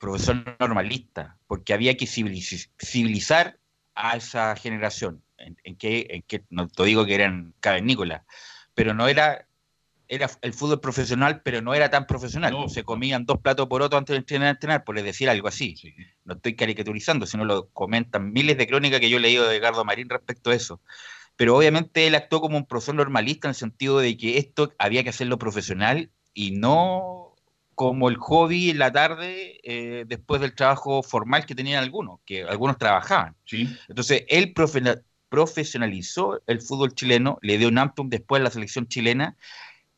profesor 0.00 0.56
normalista, 0.58 1.38
porque 1.46 1.74
había 1.74 1.96
que 1.96 2.08
civilizar 2.08 3.60
a 3.94 4.16
esa 4.16 4.56
generación, 4.56 5.22
en, 5.38 5.76
que, 5.76 6.08
en 6.10 6.22
que, 6.22 6.42
no 6.50 6.66
te 6.66 6.82
digo 6.82 7.06
que 7.06 7.14
eran 7.14 7.54
cavernícolas, 7.60 8.22
pero 8.74 8.94
no 8.94 9.06
era 9.06 9.46
era 10.14 10.30
el 10.42 10.54
fútbol 10.54 10.80
profesional, 10.80 11.42
pero 11.42 11.60
no 11.60 11.74
era 11.74 11.90
tan 11.90 12.06
profesional. 12.06 12.54
Se 12.68 12.84
comían 12.84 13.26
dos 13.26 13.38
platos 13.40 13.66
por 13.68 13.82
otro 13.82 13.98
antes 13.98 14.14
de 14.14 14.18
entrenar, 14.18 14.48
entrenar 14.48 14.84
por 14.84 15.00
decir 15.00 15.28
algo 15.28 15.48
así. 15.48 15.74
No 16.24 16.34
estoy 16.34 16.54
caricaturizando, 16.56 17.26
sino 17.26 17.44
lo 17.44 17.68
comentan 17.70 18.32
miles 18.32 18.56
de 18.56 18.66
crónicas 18.66 19.00
que 19.00 19.10
yo 19.10 19.18
he 19.18 19.20
leído 19.20 19.48
de 19.48 19.56
Edgardo 19.56 19.84
Marín 19.84 20.08
respecto 20.08 20.50
a 20.50 20.54
eso. 20.54 20.80
Pero 21.36 21.56
obviamente 21.56 22.06
él 22.06 22.14
actuó 22.14 22.40
como 22.40 22.56
un 22.56 22.66
profesor 22.66 22.94
normalista 22.94 23.48
en 23.48 23.50
el 23.50 23.56
sentido 23.56 23.98
de 23.98 24.16
que 24.16 24.38
esto 24.38 24.72
había 24.78 25.02
que 25.02 25.10
hacerlo 25.10 25.38
profesional 25.38 26.10
y 26.32 26.52
no 26.52 27.34
como 27.74 28.08
el 28.08 28.16
hobby 28.16 28.70
en 28.70 28.78
la 28.78 28.92
tarde 28.92 29.60
eh, 29.64 30.04
después 30.06 30.40
del 30.40 30.54
trabajo 30.54 31.02
formal 31.02 31.44
que 31.44 31.56
tenían 31.56 31.82
algunos, 31.82 32.20
que 32.24 32.44
algunos 32.44 32.78
trabajaban. 32.78 33.34
Entonces 33.88 34.24
él 34.28 34.54
profesionalizó 35.28 36.40
el 36.46 36.60
fútbol 36.60 36.94
chileno, 36.94 37.38
le 37.42 37.58
dio 37.58 37.68
un 37.68 37.78
ampum 37.78 38.08
después 38.08 38.40
a 38.40 38.44
la 38.44 38.50
selección 38.50 38.86
chilena 38.86 39.36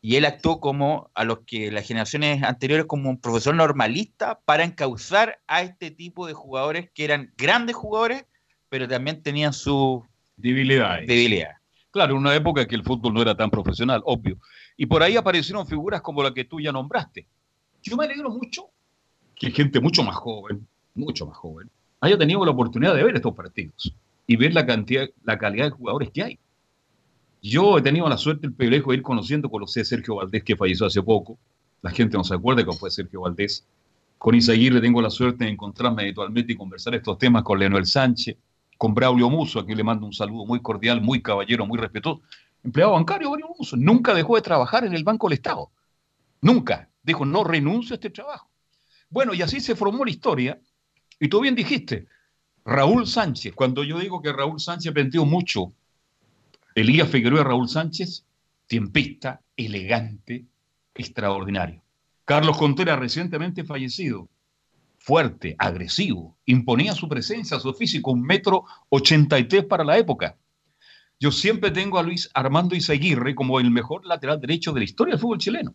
y 0.01 0.15
él 0.15 0.25
actuó 0.25 0.59
como 0.59 1.09
a 1.15 1.23
los 1.23 1.39
que 1.39 1.71
las 1.71 1.87
generaciones 1.87 2.43
anteriores 2.43 2.85
como 2.85 3.09
un 3.09 3.19
profesor 3.19 3.55
normalista 3.55 4.39
para 4.45 4.63
encauzar 4.63 5.39
a 5.47 5.63
este 5.63 5.91
tipo 5.91 6.27
de 6.27 6.33
jugadores 6.33 6.89
que 6.93 7.03
eran 7.03 7.33
grandes 7.37 7.75
jugadores, 7.75 8.25
pero 8.69 8.87
también 8.87 9.23
tenían 9.23 9.53
sus 9.53 10.03
debilidades. 10.35 11.07
Debilidad. 11.07 11.55
Claro, 11.91 12.13
en 12.13 12.19
una 12.19 12.35
época 12.35 12.67
que 12.67 12.75
el 12.75 12.83
fútbol 12.83 13.13
no 13.13 13.21
era 13.21 13.35
tan 13.35 13.49
profesional, 13.49 14.01
obvio. 14.05 14.37
Y 14.75 14.85
por 14.85 15.01
ahí 15.01 15.17
aparecieron 15.17 15.65
figuras 15.65 16.01
como 16.01 16.21
la 16.21 16.33
que 16.33 16.45
tú 16.45 16.59
ya 16.59 16.71
nombraste. 16.71 17.27
Yo 17.81 17.97
me 17.97 18.05
alegro 18.05 18.29
mucho 18.29 18.69
que 19.35 19.51
gente 19.51 19.79
mucho 19.79 20.03
más 20.03 20.15
joven, 20.15 20.67
mucho 20.93 21.25
más 21.25 21.37
joven, 21.37 21.69
haya 22.01 22.17
tenido 22.17 22.45
la 22.45 22.51
oportunidad 22.51 22.95
de 22.95 23.03
ver 23.03 23.15
estos 23.15 23.33
partidos 23.33 23.93
y 24.27 24.35
ver 24.35 24.53
la 24.53 24.65
cantidad, 24.65 25.07
la 25.23 25.37
calidad 25.37 25.65
de 25.65 25.71
jugadores 25.71 26.11
que 26.11 26.23
hay. 26.23 26.39
Yo 27.41 27.77
he 27.77 27.81
tenido 27.81 28.09
la 28.09 28.17
suerte, 28.17 28.47
el 28.47 28.53
privilegio 28.53 28.91
de 28.91 28.97
ir 28.97 29.03
conociendo, 29.03 29.49
conocí 29.49 29.79
a 29.79 29.85
Sergio 29.85 30.15
Valdés, 30.15 30.43
que 30.43 30.55
falleció 30.55 30.87
hace 30.87 31.01
poco. 31.01 31.37
La 31.81 31.91
gente 31.91 32.17
no 32.17 32.23
se 32.23 32.33
acuerda 32.33 32.65
que 32.65 32.71
fue 32.73 32.89
Sergio 32.89 33.21
Valdés. 33.21 33.65
Con 34.17 34.33
Isaguirre 34.35 34.81
tengo 34.81 35.01
la 35.01 35.09
suerte 35.09 35.45
de 35.45 35.51
encontrarme 35.51 36.03
habitualmente 36.03 36.53
y 36.53 36.55
conversar 36.55 36.95
estos 36.95 37.17
temas 37.19 37.43
con 37.43 37.59
Leonel 37.59 37.85
Sánchez, 37.85 38.35
con 38.77 38.93
Braulio 38.93 39.29
Muso, 39.29 39.59
a 39.59 39.65
quien 39.65 39.77
le 39.77 39.83
mando 39.83 40.05
un 40.05 40.13
saludo 40.13 40.45
muy 40.45 40.61
cordial, 40.61 41.01
muy 41.01 41.21
caballero, 41.21 41.65
muy 41.67 41.77
respetuoso. 41.77 42.21
Empleado 42.63 42.93
bancario, 42.93 43.29
Braulio 43.29 43.55
Muso, 43.57 43.77
nunca 43.77 44.13
dejó 44.13 44.35
de 44.35 44.41
trabajar 44.41 44.85
en 44.85 44.93
el 44.93 45.03
Banco 45.03 45.27
del 45.27 45.35
Estado. 45.35 45.69
Nunca. 46.41 46.89
Dijo, 47.03 47.25
no 47.25 47.43
renuncio 47.43 47.93
a 47.93 47.97
este 47.97 48.09
trabajo. 48.09 48.49
Bueno, 49.09 49.33
y 49.33 49.41
así 49.41 49.61
se 49.61 49.75
formó 49.75 50.03
la 50.03 50.11
historia. 50.11 50.59
Y 51.19 51.29
tú 51.29 51.39
bien 51.39 51.55
dijiste, 51.55 52.07
Raúl 52.65 53.07
Sánchez, 53.07 53.53
cuando 53.55 53.83
yo 53.83 53.99
digo 53.99 54.21
que 54.21 54.33
Raúl 54.33 54.59
Sánchez 54.59 54.91
aprendió 54.91 55.23
mucho, 55.25 55.71
Elías 56.77 57.09
Figueroa 57.09 57.43
Raúl 57.43 57.67
Sánchez, 57.67 58.23
tiempista, 58.67 59.41
elegante, 59.55 60.45
extraordinario. 60.93 61.81
Carlos 62.23 62.55
Contreras, 62.55 62.99
recientemente 62.99 63.63
fallecido, 63.63 64.29
fuerte, 64.99 65.55
agresivo, 65.57 66.37
imponía 66.45 66.93
su 66.93 67.09
presencia, 67.09 67.59
su 67.59 67.73
físico, 67.73 68.11
un 68.11 68.21
metro 68.21 68.65
ochenta 68.89 69.39
y 69.39 69.45
tres 69.45 69.65
para 69.65 69.83
la 69.83 69.97
época. 69.97 70.37
Yo 71.19 71.31
siempre 71.31 71.71
tengo 71.71 71.97
a 71.97 72.03
Luis 72.03 72.29
Armando 72.35 72.75
Izaguirre 72.75 73.33
como 73.33 73.59
el 73.59 73.71
mejor 73.71 74.05
lateral 74.05 74.39
derecho 74.39 74.71
de 74.71 74.81
la 74.81 74.85
historia 74.85 75.13
del 75.13 75.21
fútbol 75.21 75.39
chileno. 75.39 75.73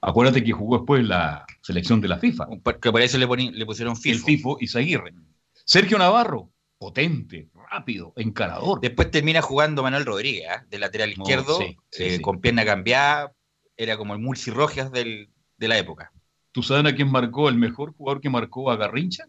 Acuérdate 0.00 0.42
que 0.42 0.52
jugó 0.52 0.78
después 0.78 1.06
la 1.06 1.44
selección 1.60 2.00
de 2.00 2.08
la 2.08 2.16
FIFA. 2.16 2.46
Que 2.80 2.90
por 2.90 3.02
eso 3.02 3.18
le, 3.18 3.26
le 3.52 3.66
pusieron 3.66 3.98
FIFO. 3.98 4.16
El 4.16 4.24
FIFO 4.24 4.56
Izaguirre. 4.62 5.12
Sergio 5.52 5.98
Navarro, 5.98 6.50
potente, 6.78 7.50
rápido, 7.70 8.12
encarador. 8.16 8.80
Después 8.80 9.10
termina 9.10 9.42
jugando 9.42 9.82
Manuel 9.82 10.06
Rodríguez, 10.06 10.48
¿eh? 10.50 10.64
de 10.68 10.78
lateral 10.78 11.10
izquierdo, 11.10 11.58
sí, 11.58 11.76
sí, 11.90 12.04
eh, 12.04 12.16
sí. 12.16 12.22
con 12.22 12.40
pierna 12.40 12.64
cambiada. 12.64 13.32
Era 13.76 13.96
como 13.96 14.14
el 14.14 14.20
Mulsi 14.20 14.50
Rojas 14.50 14.90
del, 14.90 15.30
de 15.56 15.68
la 15.68 15.78
época. 15.78 16.12
¿Tú 16.52 16.62
sabes 16.62 16.92
a 16.92 16.96
quién 16.96 17.10
marcó 17.10 17.48
el 17.48 17.56
mejor 17.56 17.92
jugador 17.94 18.20
que 18.20 18.30
marcó 18.30 18.70
a 18.70 18.76
Garrincha? 18.76 19.24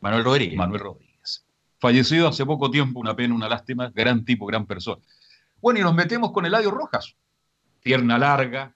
Manuel 0.00 0.24
Rodríguez. 0.24 0.56
Manuel 0.56 0.80
Rodríguez. 0.80 1.46
Fallecido 1.78 2.28
hace 2.28 2.44
poco 2.44 2.70
tiempo, 2.70 3.00
una 3.00 3.16
pena, 3.16 3.34
una 3.34 3.48
lástima, 3.48 3.90
gran 3.94 4.24
tipo, 4.24 4.46
gran 4.46 4.66
persona. 4.66 5.00
Bueno, 5.60 5.80
y 5.80 5.82
nos 5.82 5.94
metemos 5.94 6.32
con 6.32 6.44
Eladio 6.44 6.70
Rojas. 6.70 7.16
Pierna 7.82 8.18
larga, 8.18 8.74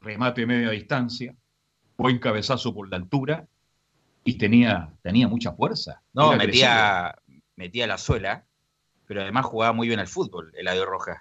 remate 0.00 0.46
media 0.46 0.70
distancia, 0.70 1.34
buen 1.96 2.18
cabezazo 2.18 2.74
por 2.74 2.88
la 2.88 2.96
altura 2.96 3.46
y 4.24 4.34
tenía, 4.38 4.92
tenía 5.02 5.28
mucha 5.28 5.52
fuerza. 5.52 6.02
No, 6.12 6.34
metía, 6.36 7.14
metía 7.60 7.86
la 7.86 7.98
suela, 7.98 8.46
pero 9.06 9.20
además 9.20 9.44
jugaba 9.44 9.74
muy 9.74 9.86
bien 9.86 10.00
al 10.00 10.08
fútbol, 10.08 10.52
Eladio 10.56 10.86
Rojas. 10.86 11.18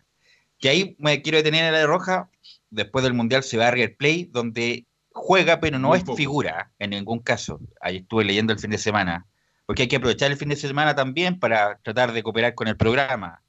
Que 0.57 0.69
ahí 0.69 0.95
me 0.97 1.21
quiero 1.21 1.37
detener 1.37 1.63
en 1.63 1.69
Eladio 1.69 1.87
Rojas, 1.87 2.27
después 2.69 3.03
del 3.03 3.13
Mundial 3.13 3.43
se 3.43 3.57
va 3.57 3.67
a 3.67 3.71
River 3.71 3.97
Play, 3.97 4.25
donde 4.31 4.85
juega, 5.11 5.59
pero 5.59 5.79
no 5.79 5.89
Muy 5.89 5.97
es 5.97 6.03
poco. 6.05 6.15
figura 6.15 6.71
en 6.79 6.91
ningún 6.91 7.19
caso. 7.19 7.59
Ahí 7.81 7.97
estuve 7.97 8.23
leyendo 8.23 8.53
el 8.53 8.59
fin 8.59 8.71
de 8.71 8.77
semana, 8.77 9.25
porque 9.65 9.83
hay 9.83 9.87
que 9.89 9.97
aprovechar 9.97 10.31
el 10.31 10.37
fin 10.37 10.47
de 10.47 10.55
semana 10.55 10.95
también 10.95 11.39
para 11.39 11.77
tratar 11.79 12.13
de 12.13 12.23
cooperar 12.23 12.55
con 12.55 12.69
el 12.69 12.77
programa. 12.77 13.41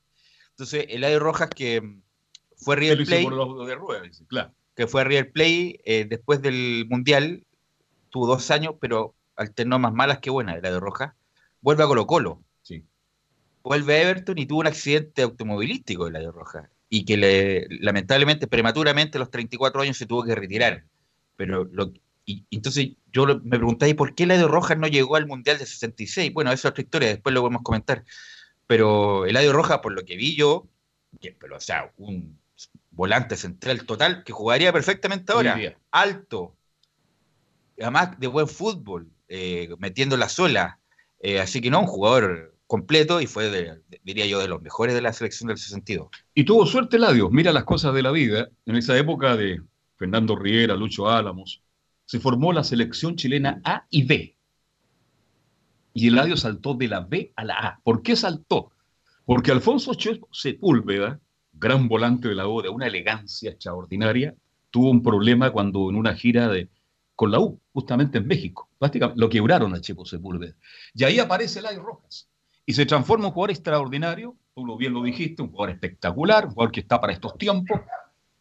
Entonces, 0.50 0.86
Eladio 0.88 1.20
Rojas, 1.20 1.48
que 1.50 1.98
fue 2.56 2.74
River 2.74 3.04
Play, 3.04 3.24
de 3.24 3.74
rueda, 3.76 4.02
dice, 4.02 4.24
claro. 4.26 4.52
que 4.74 4.88
fue 4.88 5.02
a 5.02 5.04
River 5.04 5.30
Play 5.30 5.80
eh, 5.84 6.06
después 6.08 6.42
del 6.42 6.86
Mundial, 6.90 7.44
tuvo 8.10 8.26
dos 8.26 8.50
años, 8.50 8.74
pero 8.80 9.14
alternó 9.36 9.78
más 9.78 9.92
malas 9.92 10.18
que 10.18 10.30
buenas, 10.30 10.56
Eladio 10.56 10.80
Rojas, 10.80 11.12
vuelve 11.60 11.84
a 11.84 11.86
Colo 11.86 12.06
Colo. 12.06 12.42
Vuelve 13.62 13.94
a 13.94 14.02
Everton 14.02 14.38
y 14.38 14.46
tuvo 14.46 14.60
un 14.60 14.66
accidente 14.66 15.22
automovilístico, 15.22 16.06
Eladio 16.06 16.32
Rojas, 16.32 16.68
y 16.88 17.04
que 17.04 17.16
le, 17.16 17.66
lamentablemente, 17.80 18.46
prematuramente, 18.46 19.18
a 19.18 19.20
los 19.20 19.30
34 19.30 19.82
años 19.82 19.96
se 19.96 20.06
tuvo 20.06 20.24
que 20.24 20.34
retirar 20.34 20.84
pero 21.40 21.64
lo, 21.72 21.90
y, 22.26 22.44
entonces 22.50 22.90
yo 23.10 23.24
me 23.24 23.56
pregunté, 23.56 23.94
por 23.94 24.14
qué 24.14 24.24
Eladio 24.24 24.46
Rojas 24.46 24.76
no 24.76 24.86
llegó 24.88 25.16
al 25.16 25.26
Mundial 25.26 25.56
de 25.56 25.64
66? 25.64 26.34
Bueno, 26.34 26.52
esa 26.52 26.68
es 26.68 26.72
otra 26.72 26.82
historia, 26.82 27.08
después 27.08 27.32
lo 27.32 27.40
podemos 27.40 27.62
comentar. 27.62 28.04
Pero 28.66 29.24
Eladio 29.24 29.54
Rojas, 29.54 29.78
por 29.78 29.92
lo 29.92 30.04
que 30.04 30.16
vi 30.16 30.36
yo, 30.36 30.68
que, 31.18 31.32
pero, 31.32 31.56
o 31.56 31.60
sea, 31.60 31.90
un 31.96 32.38
volante 32.90 33.38
central 33.38 33.86
total 33.86 34.22
que 34.22 34.34
jugaría 34.34 34.70
perfectamente 34.70 35.32
ahora, 35.32 35.58
alto, 35.90 36.54
además 37.80 38.20
de 38.20 38.26
buen 38.26 38.46
fútbol, 38.46 39.10
eh, 39.28 39.70
metiendo 39.78 40.18
la 40.18 40.28
sola. 40.28 40.78
Eh, 41.20 41.40
así 41.40 41.62
que 41.62 41.70
no, 41.70 41.80
un 41.80 41.86
jugador 41.86 42.54
completo 42.70 43.20
y 43.20 43.26
fue, 43.26 43.50
de, 43.50 43.82
diría 44.04 44.26
yo, 44.26 44.38
de 44.38 44.46
los 44.46 44.62
mejores 44.62 44.94
de 44.94 45.02
la 45.02 45.12
selección 45.12 45.48
del 45.48 45.56
ese 45.56 45.70
sentido. 45.70 46.08
Y 46.34 46.44
tuvo 46.44 46.66
suerte 46.66 46.98
Eladio, 46.98 47.28
mira 47.28 47.52
las 47.52 47.64
cosas 47.64 47.92
de 47.92 48.00
la 48.00 48.12
vida, 48.12 48.48
en 48.64 48.76
esa 48.76 48.96
época 48.96 49.36
de 49.36 49.60
Fernando 49.96 50.36
Riera, 50.36 50.76
Lucho 50.76 51.10
Álamos, 51.10 51.64
se 52.04 52.20
formó 52.20 52.52
la 52.52 52.62
selección 52.62 53.16
chilena 53.16 53.60
A 53.64 53.88
y 53.90 54.04
B. 54.04 54.36
Y 55.94 56.06
Eladio 56.06 56.36
saltó 56.36 56.74
de 56.74 56.86
la 56.86 57.00
B 57.00 57.32
a 57.34 57.44
la 57.44 57.54
A. 57.54 57.80
¿Por 57.82 58.02
qué 58.02 58.14
saltó? 58.14 58.70
Porque 59.24 59.50
Alfonso 59.50 59.90
Sepúlveda, 60.30 61.18
gran 61.52 61.88
volante 61.88 62.28
de 62.28 62.36
la 62.36 62.46
U, 62.46 62.62
de 62.62 62.68
una 62.68 62.86
elegancia 62.86 63.50
extraordinaria, 63.50 64.36
tuvo 64.70 64.92
un 64.92 65.02
problema 65.02 65.50
cuando 65.50 65.90
en 65.90 65.96
una 65.96 66.14
gira 66.14 66.46
de, 66.46 66.68
con 67.16 67.32
la 67.32 67.40
U, 67.40 67.60
justamente 67.72 68.18
en 68.18 68.28
México. 68.28 68.70
Lo 69.16 69.28
quebraron 69.28 69.74
a 69.74 69.80
Chepo 69.80 70.04
Sepúlveda. 70.06 70.54
Y 70.94 71.02
ahí 71.02 71.18
aparece 71.18 71.58
Eladio 71.58 71.82
Rojas. 71.82 72.30
Y 72.66 72.72
se 72.72 72.86
transforma 72.86 73.24
en 73.24 73.28
un 73.28 73.32
jugador 73.32 73.50
extraordinario, 73.50 74.36
tú 74.54 74.64
lo 74.64 74.76
bien 74.76 74.92
lo 74.92 75.02
dijiste, 75.02 75.42
un 75.42 75.50
jugador 75.50 75.70
espectacular, 75.70 76.46
un 76.46 76.52
jugador 76.52 76.72
que 76.72 76.80
está 76.80 77.00
para 77.00 77.12
estos 77.12 77.36
tiempos, 77.36 77.80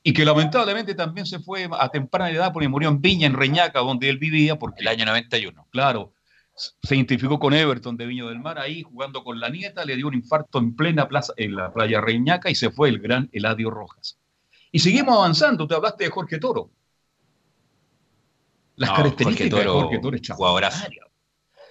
y 0.03 0.13
que 0.13 0.23
lamentablemente 0.25 0.95
también 0.95 1.25
se 1.25 1.39
fue 1.39 1.67
a 1.71 1.89
temprana 1.89 2.31
edad 2.31 2.53
porque 2.53 2.67
murió 2.67 2.89
en 2.89 3.01
Viña, 3.01 3.27
en 3.27 3.33
Reñaca, 3.33 3.79
donde 3.79 4.09
él 4.09 4.17
vivía. 4.17 4.57
Porque, 4.57 4.81
el 4.81 4.87
año 4.87 5.05
91. 5.05 5.67
Claro, 5.71 6.13
se 6.55 6.95
identificó 6.95 7.39
con 7.39 7.53
Everton 7.53 7.97
de 7.97 8.05
Viña 8.05 8.25
del 8.25 8.39
Mar, 8.39 8.59
ahí 8.59 8.83
jugando 8.83 9.23
con 9.23 9.39
la 9.39 9.49
nieta, 9.49 9.85
le 9.85 9.95
dio 9.95 10.07
un 10.07 10.13
infarto 10.13 10.59
en 10.59 10.75
plena 10.75 11.07
plaza, 11.07 11.33
en 11.37 11.55
la 11.55 11.73
playa 11.73 12.01
Reñaca 12.01 12.49
y 12.49 12.55
se 12.55 12.69
fue 12.69 12.89
el 12.89 12.99
gran 12.99 13.29
Eladio 13.31 13.69
Rojas. 13.69 14.17
Y 14.71 14.79
seguimos 14.79 15.17
avanzando, 15.17 15.67
te 15.67 15.75
hablaste 15.75 16.05
de 16.05 16.09
Jorge 16.11 16.37
Toro. 16.37 16.69
Las 18.75 18.91
no, 18.91 18.95
características 18.95 19.49
Jorge 19.51 19.63
Toro, 19.63 19.75
de 19.75 19.81
Jorge 19.81 19.99
Toro 19.99 20.17
es. 20.17 20.99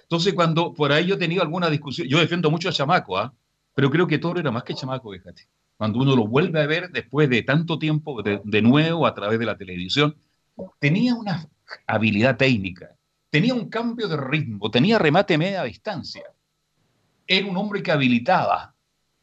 Entonces, 0.09 0.33
cuando 0.33 0.73
por 0.73 0.91
ahí 0.91 1.05
yo 1.05 1.15
he 1.15 1.19
tenido 1.19 1.41
alguna 1.41 1.69
discusión, 1.69 2.07
yo 2.07 2.19
defiendo 2.19 2.49
mucho 2.49 2.69
a 2.69 2.73
Chamaco, 2.73 3.17
¿ah? 3.17 3.33
pero 3.75 3.89
creo 3.89 4.07
que 4.07 4.17
Toro 4.17 4.39
era 4.39 4.51
más 4.51 4.63
que 4.63 4.73
Chamaco, 4.73 5.11
fíjate 5.11 5.47
cuando 5.79 5.99
uno 5.99 6.13
lo 6.13 6.27
vuelve 6.27 6.61
a 6.61 6.67
ver 6.67 6.91
después 6.91 7.29
de 7.29 7.41
tanto 7.41 7.79
tiempo, 7.79 8.21
de, 8.21 8.61
nuevo 8.61 9.07
a 9.07 9.15
través 9.15 9.39
de 9.39 9.45
la 9.45 9.55
televisión, 9.55 10.13
tenía 10.77 11.15
una 11.15 11.47
habilidad 11.87 12.35
técnica, 12.35 12.97
tenía 13.29 13.53
un 13.53 13.69
cambio 13.69 14.09
de 14.09 14.17
ritmo, 14.17 14.69
tenía 14.69 14.99
remate 14.99 15.37
media 15.37 15.63
distancia. 15.63 16.23
Era 17.25 17.47
un 17.47 17.55
hombre 17.55 17.81
que 17.81 17.93
habilitaba 17.93 18.75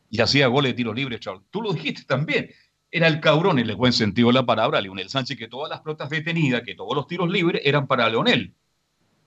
y 0.08 0.18
hacía 0.18 0.46
goles 0.46 0.72
de 0.72 0.76
tiro 0.76 0.94
libre. 0.94 1.20
Tú 1.50 1.60
lo 1.60 1.74
dijiste 1.74 2.04
también. 2.04 2.48
Era 2.90 3.08
el 3.08 3.20
cabrón, 3.20 3.58
en 3.58 3.68
el 3.68 3.76
buen 3.76 3.92
sentido 3.92 4.28
de 4.28 4.34
la 4.34 4.46
palabra, 4.46 4.80
Leonel 4.80 5.10
Sánchez, 5.10 5.36
que 5.36 5.48
todas 5.48 5.68
las 5.68 5.82
pelotas 5.82 6.08
detenidas, 6.08 6.62
que 6.62 6.74
todos 6.74 6.96
los 6.96 7.06
tiros 7.06 7.28
libres 7.30 7.60
eran 7.66 7.86
para 7.86 8.08
Leonel. 8.08 8.54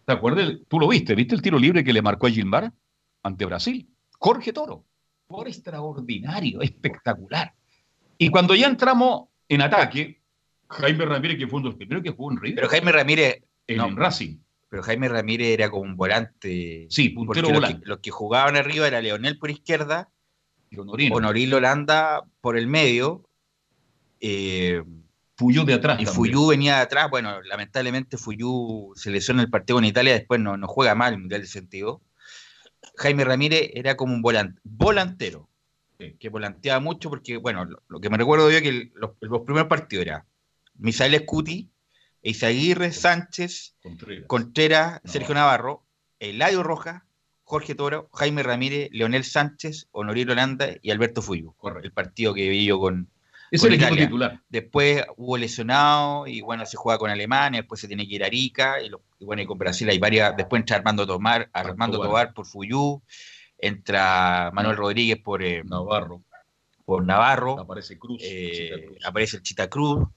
¿Te 0.06 0.14
acuerdas? 0.14 0.52
Tú 0.68 0.80
lo 0.80 0.88
viste, 0.88 1.16
¿viste 1.16 1.36
el 1.36 1.42
tiro 1.42 1.60
libre 1.60 1.84
que 1.84 1.94
le 1.94 2.02
marcó 2.02 2.28
a 2.28 2.32
Gilmar 2.32 2.72
ante 3.24 3.46
Brasil? 3.46 3.88
Jorge 4.18 4.54
Toro 4.54 4.86
por 5.30 5.48
extraordinario, 5.48 6.60
espectacular. 6.62 7.54
Y 8.18 8.30
cuando 8.30 8.56
ya 8.56 8.66
entramos 8.66 9.30
en 9.48 9.62
ataque, 9.62 10.22
Jaime 10.68 11.06
Ramírez, 11.06 11.38
que 11.38 11.48
fue 11.48 11.60
uno 11.60 11.70
de 11.70 11.70
los 11.70 11.78
primeros 11.78 12.04
que 12.04 12.10
jugó 12.10 12.32
en 12.32 12.38
River. 12.40 12.56
Pero 12.56 12.70
Jaime 12.70 12.92
Ramírez. 12.92 13.44
En, 13.68 13.78
no, 13.78 13.96
Racing. 13.96 14.38
Pero 14.70 14.82
Jaime 14.82 15.08
Ramírez 15.08 15.50
era 15.50 15.70
como 15.70 15.84
un 15.84 15.96
volante. 15.96 16.88
Sí, 16.90 17.10
puntero 17.10 17.50
los 17.50 17.54
volante. 17.54 17.82
que, 17.82 17.88
los 17.88 18.00
que, 18.00 18.10
jugaban 18.10 18.56
arriba 18.56 18.88
era 18.88 19.02
Leonel 19.02 19.38
por 19.38 19.52
izquierda, 19.52 20.10
y 20.72 20.80
Honorino. 20.80 21.16
Honorino 21.16 21.58
Holanda 21.58 22.24
por 22.42 22.58
el 22.58 22.66
medio. 22.66 23.30
Eh, 24.20 24.84
Fuyú 25.40 25.64
de 25.64 25.76
atrás. 25.76 26.02
Y 26.02 26.04
también. 26.04 26.16
Fuyú 26.16 26.48
venía 26.48 26.76
de 26.76 26.82
atrás. 26.82 27.10
Bueno, 27.10 27.42
lamentablemente 27.44 28.18
Fuyú 28.18 28.92
se 28.96 29.10
lesionó 29.10 29.42
el 29.42 29.50
partido 29.50 29.80
en 29.80 29.86
Italia, 29.86 30.12
después 30.12 30.42
no, 30.42 30.58
no 30.58 30.68
juega 30.68 30.96
mal 30.96 31.14
el 31.14 31.20
Mundial 31.20 31.40
de 31.40 31.48
Sentido. 31.48 32.02
Jaime 32.98 33.24
Ramírez 33.24 33.72
era 33.74 33.96
como 33.96 34.14
un 34.14 34.22
volante, 34.22 34.60
volantero, 34.66 35.50
sí. 35.98 36.18
que 36.20 36.28
volanteaba 36.28 36.82
mucho 36.82 37.10
porque, 37.10 37.38
bueno, 37.38 37.64
lo, 37.64 37.82
lo, 37.88 38.02
que 38.02 38.10
me 38.10 38.18
recuerdo 38.18 38.52
yo 38.52 38.58
es 38.58 38.64
que 38.64 38.92
los, 38.96 39.12
los 39.22 39.42
primeros 39.44 39.70
partidos 39.70 40.06
era 40.06 40.26
Misael 40.76 41.14
Escuti, 41.14 41.70
Isaguirre, 42.22 42.92
Sánchez, 42.92 43.78
Contreras. 44.28 45.00
Sergio 45.06 45.36
Navarro, 45.36 45.86
Eladio 46.20 46.64
Rojas, 46.64 47.04
Jorge 47.46 47.76
Toro, 47.76 48.10
Jaime 48.14 48.44
Ramírez, 48.44 48.90
Leonel 48.92 49.24
Sánchez, 49.24 49.88
Honorino 49.92 50.34
Holanda 50.34 50.68
y 50.82 50.92
Alberto 50.92 51.22
Fuyu. 51.22 51.54
Correcto. 51.54 51.88
El 51.88 51.94
partido 51.94 52.34
que 52.34 52.50
vi 52.50 52.66
yo 52.66 52.78
con, 52.78 53.10
es 53.52 53.64
el 53.64 53.74
equipo 53.74 53.96
titular. 53.96 54.42
Después 54.50 55.04
hubo 55.18 55.38
lesionado 55.38 56.28
y 56.28 56.42
bueno, 56.42 56.66
se 56.66 56.78
juega 56.78 56.98
con 56.98 57.10
Alemania, 57.10 57.62
después 57.62 57.82
se 57.82 57.88
tiene 57.88 58.08
que 58.08 58.16
ir 58.16 58.24
a 58.24 58.28
Arica 58.28 58.82
y, 58.82 58.90
lo, 58.90 59.02
y 59.20 59.26
bueno, 59.26 59.42
y 59.42 59.46
con 59.46 59.58
Brasil 59.58 59.90
hay 59.90 60.00
varias, 60.00 60.36
después 60.36 60.62
entra 60.62 60.78
Armando 60.78 61.06
Tomar, 61.06 61.50
Armando 61.54 61.98
Tobar, 61.98 62.10
Tobar 62.10 62.34
por 62.34 62.46
Fuyú, 62.46 63.02
entra 63.58 64.52
Manuel 64.54 64.78
Rodríguez 64.78 65.20
por 65.22 65.44
eh, 65.44 65.64
Navarro. 65.64 66.22
Por 66.86 67.06
Navarro. 67.06 67.60
Aparece 67.60 68.00
Cruz, 68.00 68.22
eh, 68.24 68.86
Cruz. 68.88 69.06
Aparece 69.06 69.38
el 69.38 69.44
Chita 69.44 69.70
Cruz, 69.70 70.08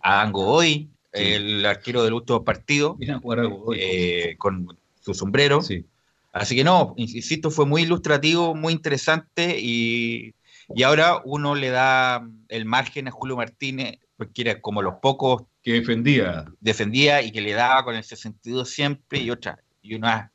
Adán 0.00 0.32
Godoy, 0.32 0.90
sí. 1.12 1.22
el 1.22 1.64
arquero 1.64 2.02
del 2.02 2.14
último 2.14 2.44
partido, 2.44 2.96
Godoy, 3.22 3.78
eh, 3.80 4.36
con 4.38 4.76
su 5.00 5.14
sombrero. 5.14 5.62
Sí. 5.62 5.84
Así 6.32 6.56
que 6.56 6.64
no, 6.64 6.94
insisto, 6.96 7.50
fue 7.50 7.66
muy 7.66 7.82
ilustrativo, 7.82 8.54
muy 8.54 8.72
interesante 8.72 9.58
y, 9.60 10.34
y 10.74 10.82
ahora 10.82 11.20
uno 11.24 11.54
le 11.54 11.70
da 11.70 12.26
el 12.48 12.64
margen 12.64 13.08
a 13.08 13.10
Julio 13.10 13.36
Martínez, 13.36 13.98
porque 14.16 14.42
era 14.42 14.60
como 14.60 14.82
los 14.82 14.94
pocos 15.02 15.44
que 15.62 15.72
defendía. 15.74 16.44
Defendía 16.60 17.22
y 17.22 17.32
que 17.32 17.40
le 17.40 17.52
daba 17.52 17.84
con 17.84 17.94
el 17.94 18.04
62 18.04 18.68
siempre 18.68 19.20
y 19.20 19.30
otra. 19.30 19.62
Y 19.80 19.94
una 19.94 20.32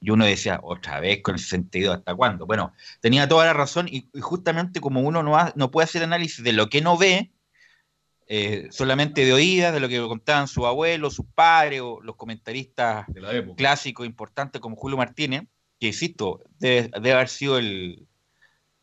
y 0.00 0.10
uno 0.10 0.24
decía, 0.24 0.60
otra 0.62 1.00
vez 1.00 1.22
con 1.22 1.34
el 1.34 1.40
62, 1.40 1.98
¿hasta 1.98 2.14
cuándo? 2.14 2.46
Bueno, 2.46 2.72
tenía 3.00 3.28
toda 3.28 3.46
la 3.46 3.52
razón 3.52 3.88
y, 3.88 4.08
justamente 4.20 4.80
como 4.80 5.00
uno 5.00 5.22
no, 5.22 5.36
no 5.54 5.70
puede 5.70 5.84
hacer 5.84 6.02
análisis 6.02 6.44
de 6.44 6.52
lo 6.52 6.68
que 6.68 6.80
no 6.80 6.96
ve, 6.96 7.32
eh, 8.26 8.68
solamente 8.70 9.24
de 9.24 9.32
oídas, 9.32 9.72
de 9.72 9.80
lo 9.80 9.88
que 9.88 10.00
contaban 10.00 10.48
sus 10.48 10.66
abuelos, 10.66 11.14
sus 11.14 11.26
padres 11.34 11.80
o 11.80 12.00
los 12.02 12.16
comentaristas 12.16 13.06
clásicos 13.56 14.06
importantes 14.06 14.60
como 14.60 14.76
Julio 14.76 14.98
Martínez, 14.98 15.44
que 15.80 15.88
insisto, 15.88 16.42
debe, 16.58 16.90
haber 16.94 17.28
sido 17.28 17.58
el, 17.58 18.07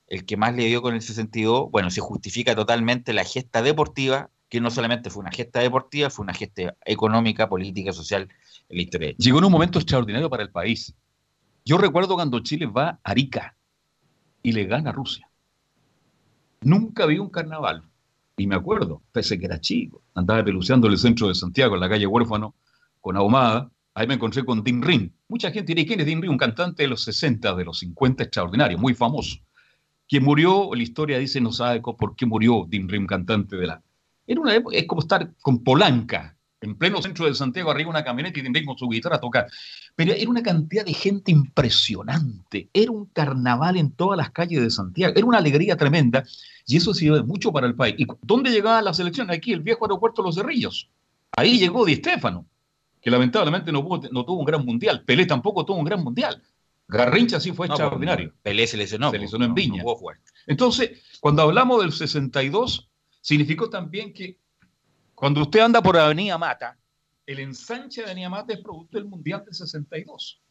el 0.08 0.26
que 0.26 0.38
más 0.38 0.56
le 0.56 0.66
dio 0.66 0.82
con 0.82 0.94
el 0.94 1.02
62, 1.02 1.72
bueno, 1.72 1.90
se 1.90 2.02
justifica 2.02 2.56
totalmente 2.56 3.14
la 3.14 3.24
gesta 3.24 3.62
deportiva, 3.62 4.30
que 4.50 4.62
no 4.62 4.70
solamente 4.70 5.10
fue 5.10 5.22
una 5.22 5.32
gesta 5.32 5.60
deportiva, 5.60 6.10
fue 6.10 6.24
una 6.24 6.34
gesta 6.34 6.76
económica, 6.86 7.50
política, 7.50 7.92
social 7.92 8.30
en 8.70 8.78
la. 8.78 9.16
Llegó 9.18 9.40
en 9.40 9.46
un 9.46 9.52
momento 9.52 9.80
extraordinario 9.80 10.30
para 10.30 10.44
el 10.44 10.52
país. 10.52 10.94
Yo 11.66 11.78
recuerdo 11.78 12.16
cuando 12.16 12.40
Chile 12.42 12.68
va 12.68 12.90
a 12.90 13.00
Arica 13.04 13.56
y 14.44 14.52
le 14.52 14.66
gana 14.66 14.92
a 14.92 14.94
Rusia. 14.94 15.28
Nunca 16.62 17.06
vi 17.06 17.18
un 17.18 17.30
carnaval 17.30 17.84
y 18.38 18.48
me 18.48 18.56
acuerdo, 18.56 19.02
pese 19.12 19.40
que 19.40 19.46
era 19.46 19.60
chico, 19.60 20.02
andaba 20.14 20.44
peluceando 20.44 20.88
en 20.88 20.94
el 20.94 21.00
centro 21.00 21.28
de 21.28 21.36
Santiago, 21.36 21.76
en 21.76 21.82
la 21.82 21.90
calle 21.90 22.06
Huérfano, 22.06 22.54
con 23.02 23.18
Ahumada. 23.18 23.72
Ahí 23.94 24.08
me 24.08 24.16
encontré 24.16 24.44
con 24.44 24.64
Dean 24.64 24.82
Rin. 24.82 25.14
Mucha 25.28 25.52
gente 25.52 25.68
diría, 25.68 25.88
¿quién 25.88 26.00
es 26.02 26.06
Dean 26.06 26.22
Rin? 26.22 26.32
Un 26.32 26.38
cantante 26.38 26.84
de 26.84 26.90
los 26.90 27.04
60, 27.04 27.56
de 27.56 27.64
los 27.64 27.80
50, 27.80 28.24
extraordinario, 28.24 28.78
muy 28.78 28.94
famoso. 28.94 29.38
Quien 30.08 30.24
murió, 30.24 30.70
la 30.74 30.84
historia 30.84 31.18
dice, 31.18 31.42
no 31.42 31.52
sabe 31.52 31.82
por 31.82 32.16
qué 32.16 32.26
murió 32.26 32.66
Dean 32.68 32.88
Rin, 32.88 33.08
cantante 33.08 33.56
de 33.56 33.68
la... 33.68 33.82
Era 34.28 34.42
una 34.42 34.56
época, 34.56 34.78
es 34.78 34.86
como 34.88 35.02
estar 35.02 35.34
con 35.42 35.64
Polanca, 35.64 36.36
en 36.62 36.76
pleno 36.76 37.02
centro 37.02 37.26
de 37.26 37.36
Santiago, 37.36 37.70
arriba 37.70 37.90
una 37.90 38.04
camioneta 38.04 38.40
y 38.40 38.42
Dean 38.42 38.54
Rin 38.54 38.66
con 38.66 38.78
su 38.78 38.88
guitarra 38.88 39.18
a 39.18 39.22
tocar. 39.22 39.48
Pero 39.96 40.14
era 40.14 40.30
una 40.30 40.42
cantidad 40.42 40.86
de 40.86 40.94
gente 40.94 41.32
impresionante. 41.32 42.70
Era 42.74 42.92
un 42.92 43.06
carnaval 43.06 43.78
en 43.78 43.92
todas 43.92 44.18
las 44.18 44.32
calles 44.32 44.62
de 44.62 44.70
Santiago. 44.70 45.14
Era 45.16 45.26
una 45.26 45.38
alegría 45.38 45.78
tremenda. 45.78 46.24
Y 46.66 46.78
eso 46.78 46.94
sirve 46.94 47.22
mucho 47.24 47.52
para 47.52 47.68
el 47.68 47.76
país. 47.76 47.96
¿Y 47.98 48.08
dónde 48.22 48.50
llegaba 48.50 48.82
la 48.82 48.94
selección? 48.94 49.30
Aquí, 49.30 49.54
el 49.54 49.62
viejo 49.62 49.86
aeropuerto 49.86 50.24
Los 50.24 50.36
Cerrillos. 50.36 50.90
Ahí 51.38 51.60
llegó 51.60 51.86
Di 51.86 51.96
Stefano, 51.96 52.46
que 53.02 53.12
lamentablemente 53.12 53.72
no, 53.72 53.82
no 54.12 54.26
tuvo 54.26 54.40
un 54.40 54.46
gran 54.46 54.66
mundial. 54.66 55.04
Pelé 55.06 55.26
tampoco 55.26 55.66
tuvo 55.66 55.78
un 55.78 55.86
gran 55.86 56.04
mundial. 56.04 56.42
Garrincha 56.88 57.40
sí 57.40 57.52
fue 57.52 57.68
extraordinario. 57.68 58.34
Pelé 58.42 58.68
se 58.68 58.78
lesionó. 58.78 59.12
Se 59.12 59.20
lesionó 59.20 59.46
en 59.46 59.54
Viña. 59.54 59.84
Entonces, 60.48 61.02
cuando 61.20 61.42
hablamos 61.42 61.82
del 61.82 61.92
62, 61.92 62.90
significó 63.22 63.70
también 63.70 64.14
que 64.14 64.40
cuando 65.16 65.42
usted 65.42 65.62
anda 65.62 65.82
por 65.82 65.98
Avenida 65.98 66.38
Mata, 66.38 66.78
el 67.26 67.40
ensanche 67.40 68.02
de 68.02 68.08
Avenida 68.08 68.30
Mata 68.30 68.54
es 68.54 68.60
producto 68.62 68.98
del 68.98 69.08
Mundial 69.08 69.44
del 69.46 69.56
62. 69.56 70.42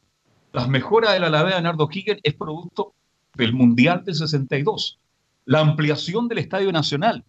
Las 0.53 0.69
mejoras 0.69 1.13
de 1.13 1.21
la 1.21 1.29
Alameda 1.29 1.57
de 1.57 1.63
Nardo 1.63 1.89
Kigen 1.89 2.19
es 2.23 2.35
producto 2.35 2.95
del 3.35 3.53
Mundial 3.53 4.05
del 4.05 4.15
62 4.15 4.99
la 5.45 5.61
ampliación 5.61 6.29
del 6.29 6.39
Estadio 6.39 6.73
Nacional, 6.73 7.25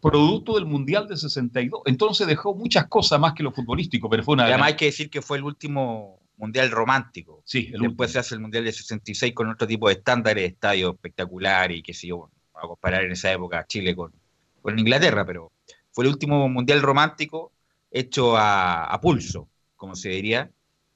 producto 0.00 0.54
del 0.54 0.66
Mundial 0.66 1.08
de 1.08 1.16
62. 1.16 1.82
Entonces 1.86 2.26
dejó 2.26 2.54
muchas 2.54 2.86
cosas 2.88 3.18
más 3.18 3.32
que 3.32 3.42
lo 3.42 3.52
futbolístico, 3.52 4.08
pero 4.08 4.22
fue 4.22 4.34
una... 4.34 4.44
Además 4.44 4.68
hay 4.68 4.76
que 4.76 4.84
decir 4.86 5.10
que 5.10 5.22
fue 5.22 5.38
el 5.38 5.44
último 5.44 6.20
Mundial 6.36 6.70
romántico. 6.70 7.42
Sí, 7.44 7.70
el 7.72 7.80
Después 7.80 8.12
se 8.12 8.18
hace 8.18 8.34
el 8.34 8.40
Mundial 8.40 8.64
de 8.64 8.72
66 8.72 9.34
con 9.34 9.48
otro 9.48 9.66
tipo 9.66 9.88
de 9.88 9.94
estándares 9.94 10.42
de 10.42 10.48
estadio 10.48 10.92
espectacular 10.92 11.72
y 11.72 11.82
que 11.82 11.94
sé 11.94 12.08
yo, 12.08 12.30
a 12.54 12.66
comparar 12.66 13.04
en 13.04 13.12
esa 13.12 13.32
época 13.32 13.66
Chile 13.66 13.94
con, 13.94 14.12
con 14.62 14.78
Inglaterra, 14.78 15.24
pero 15.24 15.52
fue 15.92 16.04
el 16.04 16.10
último 16.10 16.48
Mundial 16.48 16.82
romántico 16.82 17.52
hecho 17.90 18.36
a, 18.36 18.84
a 18.84 19.00
pulso, 19.00 19.48
como 19.76 19.94
se 19.94 20.10
diría, 20.10 20.50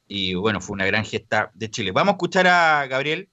y 0.06 0.34
bueno, 0.34 0.60
fue 0.60 0.74
una 0.74 0.86
gran 0.86 1.04
gesta 1.04 1.50
de 1.54 1.70
Chile. 1.70 1.92
Vamos 1.92 2.12
a 2.12 2.16
escuchar 2.16 2.46
a 2.46 2.86
Gabriel, 2.86 3.28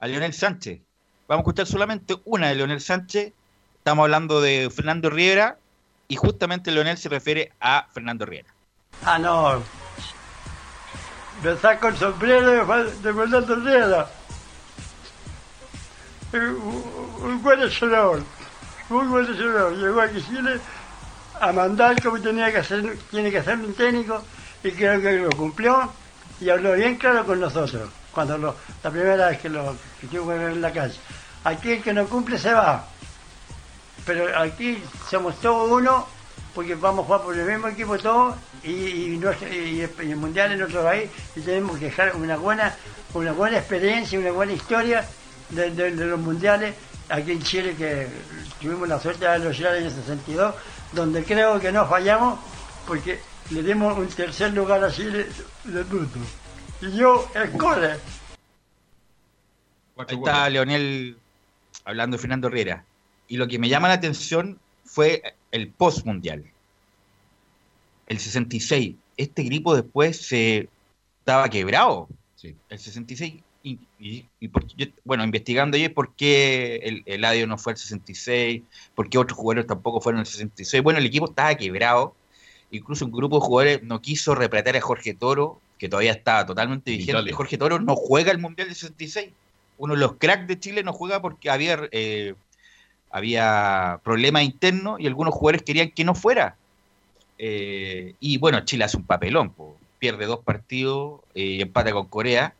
a 0.00 0.06
Leonel 0.06 0.32
Sánchez, 0.32 0.80
Vamos 1.28 1.40
a 1.40 1.42
escuchar 1.42 1.66
solamente 1.66 2.16
una 2.24 2.48
de 2.48 2.54
Leonel 2.54 2.80
Sánchez. 2.80 3.34
Estamos 3.76 4.04
hablando 4.04 4.40
de 4.40 4.70
Fernando 4.74 5.10
Riera 5.10 5.58
y 6.08 6.16
justamente 6.16 6.70
Leonel 6.70 6.96
se 6.96 7.10
refiere 7.10 7.52
a 7.60 7.86
Fernando 7.92 8.24
Riera. 8.24 8.48
Ah, 9.04 9.18
no. 9.18 9.62
Me 11.42 11.56
saco 11.56 11.88
el 11.88 11.96
sombrero 11.96 12.50
de, 12.50 13.12
Fernando 13.12 13.54
Riera. 13.56 14.06
Un, 16.32 17.42
buen 17.42 17.70
señor. 17.70 18.22
Un 18.90 19.10
buen 19.10 19.26
señor. 19.26 19.76
Llegó 19.76 20.00
a 20.00 20.10
Chile 20.10 20.60
a 21.40 21.52
mandar 21.52 22.02
como 22.02 22.20
tenía 22.20 22.50
que 22.50 22.58
hacer, 22.58 22.98
tiene 23.10 23.30
que 23.30 23.38
hacer 23.38 23.56
un 23.56 23.72
técnico 23.74 24.22
y 24.64 24.72
creo 24.72 25.00
que 25.00 25.12
lo 25.12 25.30
cumplió 25.30 25.92
y 26.40 26.50
habló 26.50 26.72
bien 26.72 26.96
claro 26.96 27.24
con 27.24 27.38
nosotros 27.38 27.88
cuando 28.12 28.36
lo, 28.36 28.56
la 28.82 28.90
primera 28.90 29.28
vez 29.28 29.38
que 29.38 29.48
lo 29.48 29.76
que 30.00 30.16
en 30.16 30.60
la 30.60 30.72
calle. 30.72 30.98
Aquí 31.44 31.72
el 31.72 31.82
que 31.82 31.92
no 31.92 32.06
cumple 32.06 32.36
se 32.36 32.52
va. 32.52 32.84
Pero 34.04 34.36
aquí 34.36 34.82
somos 35.08 35.38
todos 35.40 35.70
uno, 35.70 36.04
porque 36.52 36.74
vamos 36.74 37.04
a 37.04 37.06
jugar 37.06 37.22
por 37.22 37.38
el 37.38 37.46
mismo 37.46 37.68
equipo 37.68 37.96
todos 37.98 38.34
y, 38.62 38.70
y, 38.70 39.80
el 39.98 40.16
mundial 40.16 40.52
en 40.52 40.62
otro 40.62 40.82
país 40.82 41.10
y 41.36 41.40
tenemos 41.40 41.78
que 41.78 41.86
dejar 41.86 42.16
una 42.16 42.36
buena, 42.36 42.74
una 43.14 43.32
buena 43.32 43.58
experiencia, 43.58 44.18
una 44.18 44.32
buena 44.32 44.52
historia 44.52 45.06
de, 45.50 45.90
los 45.90 46.20
mundiales 46.20 46.74
aquí 47.08 47.32
en 47.32 47.42
Chile 47.42 47.74
que 47.76 48.06
tuvimos 48.60 48.88
la 48.88 49.00
suerte 49.00 49.26
de 49.26 49.38
los 49.38 49.58
en 49.58 49.66
el 49.66 49.90
62, 49.90 50.54
donde 50.92 51.24
creo 51.24 51.58
que 51.60 51.72
no 51.72 51.86
fallamos 51.86 52.38
porque 52.86 53.20
le 53.50 53.62
dimos 53.62 53.96
un 53.96 54.08
tercer 54.08 54.52
lugar 54.52 54.82
a 54.84 54.90
Chile 54.90 55.26
del 55.64 55.84
mundo. 55.86 56.18
Y 56.80 56.96
yo, 56.96 57.30
el 57.34 57.50
cole. 57.52 57.96
Ahí 59.96 60.16
está 60.16 60.48
Leonel 60.48 61.16
hablando 61.84 62.16
de 62.16 62.20
Fernando 62.20 62.48
Herrera. 62.48 62.84
Y 63.26 63.36
lo 63.36 63.48
que 63.48 63.58
me 63.58 63.68
llama 63.68 63.88
la 63.88 63.94
atención 63.94 64.58
fue 64.84 65.22
el 65.50 65.68
post-mundial. 65.68 66.44
El 68.08 68.18
66. 68.18 68.96
Este 69.16 69.42
equipo 69.42 69.74
después 69.74 70.16
se 70.16 70.68
estaba 71.20 71.48
quebrado. 71.48 72.08
El 72.42 72.78
66. 72.78 73.34
Y, 73.64 73.78
bueno, 75.04 75.24
investigando 75.24 75.76
ahí 75.76 75.88
por 75.88 76.14
qué 76.14 76.76
el, 76.84 77.02
el 77.04 77.48
no 77.48 77.58
fue 77.58 77.72
el 77.72 77.78
66, 77.78 78.62
por 78.94 79.10
qué 79.10 79.18
otros 79.18 79.38
jugadores 79.38 79.66
tampoco 79.66 80.00
fueron 80.00 80.20
el 80.20 80.26
66. 80.26 80.82
Bueno, 80.82 80.98
el 80.98 81.06
equipo 81.06 81.28
estaba 81.28 81.54
quebrado. 81.54 82.14
Incluso 82.70 83.04
un 83.04 83.12
grupo 83.12 83.40
de 83.40 83.46
jugadores 83.46 83.82
no 83.82 84.00
quiso 84.00 84.34
repretar 84.34 84.76
a 84.76 84.80
Jorge 84.80 85.14
Toro, 85.14 85.60
que 85.78 85.88
todavía 85.88 86.12
estaba 86.12 86.46
totalmente 86.46 86.90
vigente. 86.90 87.32
Jorge 87.32 87.58
Toro 87.58 87.78
no 87.78 87.94
juega 87.94 88.32
el 88.32 88.38
Mundial 88.38 88.68
del 88.68 88.76
66 88.76 89.30
uno 89.78 89.94
de 89.94 90.00
los 90.00 90.16
cracks 90.16 90.46
de 90.46 90.58
Chile 90.58 90.82
no 90.82 90.92
juega 90.92 91.22
porque 91.22 91.48
había, 91.48 91.88
eh, 91.92 92.34
había 93.10 94.00
problemas 94.04 94.42
internos 94.42 95.00
y 95.00 95.06
algunos 95.06 95.32
jugadores 95.32 95.62
querían 95.62 95.90
que 95.90 96.04
no 96.04 96.14
fuera. 96.14 96.56
Eh, 97.38 98.14
y 98.20 98.38
bueno, 98.38 98.60
Chile 98.64 98.84
hace 98.84 98.96
un 98.96 99.04
papelón, 99.04 99.52
pierde 99.98 100.26
dos 100.26 100.40
partidos 100.40 101.20
eh, 101.34 101.42
y 101.42 101.62
empata 101.62 101.92
con 101.92 102.06
Corea. 102.06 102.54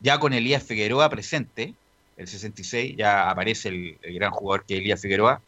Ya 0.00 0.18
con 0.18 0.32
Elías 0.32 0.62
Figueroa 0.62 1.08
presente, 1.10 1.74
el 2.16 2.26
66, 2.26 2.96
ya 2.96 3.30
aparece 3.30 3.68
el, 3.68 3.98
gran 4.14 4.32
jugador 4.32 4.64
que 4.64 4.74
es 4.74 4.80
Elías 4.80 5.00
Figueroa. 5.00 5.40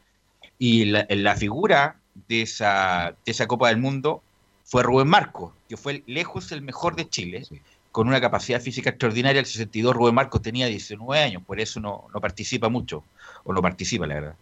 Y 0.59 0.85
la, 0.87 1.07
la 1.09 1.35
figura 1.35 1.97
de 2.29 2.43
esa, 2.43 3.17
de 3.25 3.33
esa 3.33 3.47
Copa 3.47 3.69
del 3.69 3.79
Mundo 3.79 4.23
fue 4.65 4.83
Rubén 4.83 5.09
Marcos, 5.09 5.53
que 5.69 5.77
fue 5.77 6.03
lejos 6.07 6.51
el 6.53 6.63
mejor 6.63 6.97
de 6.97 7.09
Chile 7.09 7.45
con 7.93 8.09
una 8.09 8.21
capacidad 8.21 8.61
física 8.61 8.91
extraordinaria. 8.91 9.39
El 9.39 9.47
62 9.47 9.95
Rubén 9.95 10.15
Marcos 10.15 10.43
tenía 10.43 10.67
19 10.67 11.23
años, 11.23 11.43
por 11.45 11.61
eso 11.61 11.81
no, 11.81 12.09
participa 12.21 12.69
mucho, 12.69 13.05
o 13.45 13.53
no 13.53 13.63
participa, 13.63 14.07
la 14.07 14.15
verdad. 14.15 14.35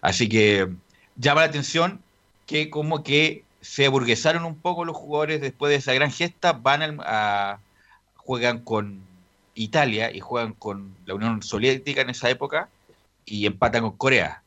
Así 0.00 0.28
que 0.28 0.68
llama 1.16 1.42
la 1.42 1.46
atención 1.46 2.00
que 2.46 2.70
como 2.70 3.02
que 3.02 3.44
se 3.68 3.84
aburguesaron 3.84 4.46
un 4.46 4.56
poco 4.56 4.86
los 4.86 4.96
jugadores 4.96 5.42
después 5.42 5.68
de 5.68 5.76
esa 5.76 5.92
gran 5.92 6.10
gesta, 6.10 6.54
van 6.54 7.00
a, 7.04 7.58
juegan 8.16 8.60
con 8.60 9.02
Italia 9.54 10.10
y 10.10 10.20
juegan 10.20 10.54
con 10.54 10.94
la 11.04 11.14
Unión 11.14 11.42
Soviética 11.42 12.00
en 12.00 12.08
esa 12.08 12.30
época 12.30 12.70
y 13.26 13.44
empatan 13.44 13.82
con 13.82 13.98
Corea. 13.98 14.42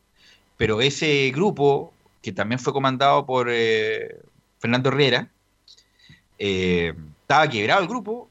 Pero 0.56 0.80
ese 0.80 1.30
grupo, 1.32 1.92
que 2.20 2.32
también 2.32 2.58
fue 2.58 2.72
comandado 2.72 3.24
por 3.24 3.46
eh, 3.48 4.18
Fernando 4.58 4.88
Herrera, 4.88 5.28
eh, 6.36 6.92
estaba 7.20 7.48
quebrado 7.48 7.80
el 7.80 7.88
grupo 7.88 8.28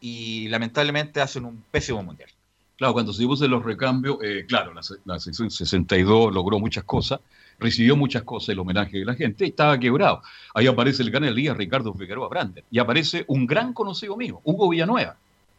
y 0.00 0.46
lamentablemente 0.46 1.20
hacen 1.20 1.44
un 1.44 1.64
pésimo 1.72 2.04
mundial. 2.04 2.30
Claro, 2.76 2.92
cuando 2.92 3.12
se 3.12 3.26
puso 3.26 3.48
los 3.48 3.64
recambios, 3.64 4.18
eh, 4.22 4.44
claro, 4.46 4.72
la, 4.72 4.80
la, 5.04 5.18
sección 5.18 5.50
62 5.50 6.32
logró 6.32 6.60
muchas 6.60 6.84
cosas, 6.84 7.18
recibió 7.58 7.96
muchas 7.96 8.22
cosas, 8.22 8.50
el 8.50 8.58
homenaje 8.58 8.98
de 8.98 9.04
la 9.04 9.14
gente, 9.14 9.46
estaba 9.46 9.78
quebrado. 9.78 10.22
Ahí 10.54 10.66
aparece 10.66 11.02
el 11.02 11.10
gran 11.10 11.24
Elías 11.24 11.56
Ricardo 11.56 11.92
Figueroa 11.92 12.28
Brander, 12.28 12.64
y 12.70 12.78
aparece 12.78 13.24
un 13.28 13.46
gran 13.46 13.72
conocido 13.72 14.16
mío, 14.16 14.40
Hugo 14.44 14.68
Villanueva, 14.68 15.16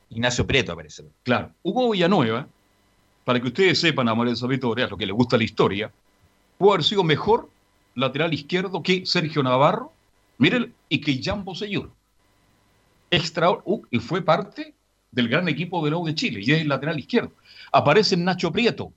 Ignacio 0.10 0.46
Prieto 0.48 0.72
aparece. 0.72 1.04
Claro. 1.24 1.52
Hugo 1.62 1.92
Villanueva, 1.92 2.48
para 3.26 3.40
que 3.40 3.48
ustedes 3.48 3.80
sepan, 3.80 4.08
amores 4.08 4.42
auditores, 4.42 4.90
lo 4.90 4.98
que 4.98 5.06
les 5.06 5.16
gusta 5.16 5.38
la 5.38 5.44
historia, 5.44 5.92
pudo 6.58 6.74
haber 6.74 6.84
sido 6.84 7.04
mejor 7.04 7.50
lateral 7.96 8.34
izquierdo 8.34 8.82
que 8.82 9.06
Sergio 9.06 9.44
Navarro, 9.44 9.92
miren, 10.38 10.74
y 10.88 11.00
que 11.02 11.22
Jan 11.22 11.44
Bosellur. 11.44 11.92
Extra, 13.12 13.52
uh, 13.52 13.86
y 13.92 14.00
fue 14.00 14.22
parte 14.22 14.74
del 15.12 15.28
gran 15.28 15.48
equipo 15.48 15.84
de 15.84 15.92
la 15.92 15.98
U 15.98 16.06
de 16.06 16.16
Chile, 16.16 16.42
y 16.44 16.52
es 16.52 16.62
el 16.62 16.70
lateral 16.70 16.98
izquierdo. 17.00 17.32
Aparece 17.72 18.16
Nacho 18.18 18.52
Prieto, 18.52 18.94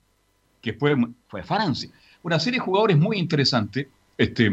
que 0.61 0.73
fue, 0.73 0.95
fue 1.27 1.43
Francia. 1.43 1.89
Una 2.23 2.39
serie 2.39 2.59
de 2.59 2.65
jugadores 2.65 2.97
muy 2.97 3.17
interesantes. 3.17 3.87
Este, 4.17 4.51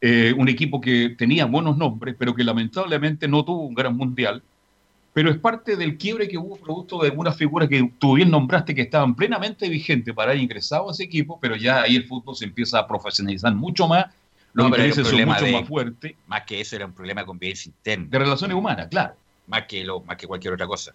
eh, 0.00 0.34
un 0.36 0.48
equipo 0.48 0.80
que 0.80 1.10
tenía 1.18 1.44
buenos 1.44 1.76
nombres, 1.76 2.14
pero 2.18 2.34
que 2.34 2.42
lamentablemente 2.44 3.28
no 3.28 3.44
tuvo 3.44 3.66
un 3.66 3.74
gran 3.74 3.96
mundial. 3.96 4.42
Pero 5.12 5.30
es 5.30 5.38
parte 5.38 5.76
del 5.76 5.98
quiebre 5.98 6.28
que 6.28 6.38
hubo 6.38 6.56
producto 6.56 7.00
de 7.02 7.08
algunas 7.08 7.36
figuras 7.36 7.68
que 7.68 7.90
tú 7.98 8.14
bien 8.14 8.30
nombraste 8.30 8.74
que 8.74 8.82
estaban 8.82 9.14
plenamente 9.16 9.68
vigentes 9.68 10.14
para 10.14 10.30
haber 10.30 10.42
ingresado 10.42 10.88
a 10.88 10.92
ese 10.92 11.02
equipo, 11.04 11.38
pero 11.40 11.56
ya 11.56 11.82
ahí 11.82 11.96
el 11.96 12.06
fútbol 12.06 12.36
se 12.36 12.44
empieza 12.44 12.78
a 12.78 12.86
profesionalizar 12.86 13.52
mucho 13.54 13.88
más. 13.88 14.06
Los 14.52 14.64
No, 14.64 14.68
intereses 14.68 15.06
son 15.08 15.24
mucho 15.26 15.44
de- 15.44 15.52
más 15.52 15.68
fuertes. 15.68 16.14
Más 16.28 16.42
que 16.42 16.60
eso 16.60 16.76
era 16.76 16.86
un 16.86 16.92
problema 16.92 17.22
de 17.22 17.26
convivencia 17.26 17.68
interna. 17.70 18.06
De 18.08 18.18
relaciones 18.18 18.56
humanas, 18.56 18.86
claro. 18.88 19.14
Más 19.48 19.64
que, 19.66 19.84
lo, 19.84 20.00
más 20.00 20.16
que 20.16 20.26
cualquier 20.28 20.54
otra 20.54 20.66
cosa. 20.68 20.92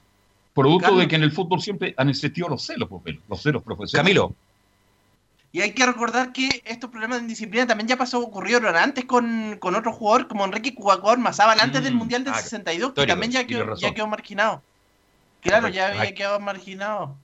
Producto 0.53 0.83
Carlos. 0.83 1.01
de 1.01 1.07
que 1.09 1.15
en 1.17 1.23
el 1.23 1.31
fútbol 1.31 1.61
siempre 1.61 1.93
han 1.97 2.07
existido 2.09 2.47
los 2.47 2.63
celos, 2.65 2.87
pues, 2.89 3.17
los 3.27 3.41
celos 3.41 3.61
profesionales. 3.63 4.01
Camilo, 4.17 4.33
Y 5.55 5.61
hay 5.61 5.71
que 5.71 5.85
recordar 5.85 6.33
que 6.33 6.61
estos 6.65 6.89
problemas 6.89 7.19
de 7.19 7.21
indisciplina 7.23 7.65
también 7.65 7.87
ya 7.87 7.95
pasó, 7.95 8.19
ocurrieron 8.19 8.75
antes 8.75 9.05
con, 9.05 9.55
con 9.57 9.73
otro 9.73 9.93
jugador 9.93 10.27
como 10.27 10.43
Enrique 10.43 10.75
Cubacuador 10.75 11.17
Mazábal 11.17 11.61
antes 11.61 11.81
del 11.81 11.93
Mm, 11.93 11.97
Mundial 11.97 12.25
del 12.25 12.33
ah, 12.33 12.41
62, 12.41 12.87
que 12.89 12.91
histórico, 12.91 13.13
también 13.13 13.31
ya 13.31 13.47
quedó, 13.47 13.73
ya 13.77 13.93
quedó 13.93 14.05
marginado. 14.05 14.61
Claro, 15.39 15.69
ya 15.69 15.87
había 15.97 16.13
quedado 16.13 16.41
marginado. 16.41 17.15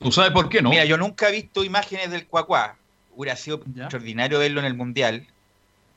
¿Tú 0.00 0.12
sabes 0.12 0.32
por 0.32 0.50
qué 0.50 0.60
no? 0.60 0.68
Mira, 0.68 0.84
yo 0.84 0.98
nunca 0.98 1.30
he 1.30 1.32
visto 1.32 1.64
imágenes 1.64 2.10
del 2.10 2.26
Cuacuá. 2.26 2.76
Hubiera 3.16 3.36
sido 3.36 3.62
Ya. 3.74 3.84
extraordinario 3.84 4.38
verlo 4.38 4.60
en 4.60 4.66
el 4.66 4.74
Mundial. 4.74 5.26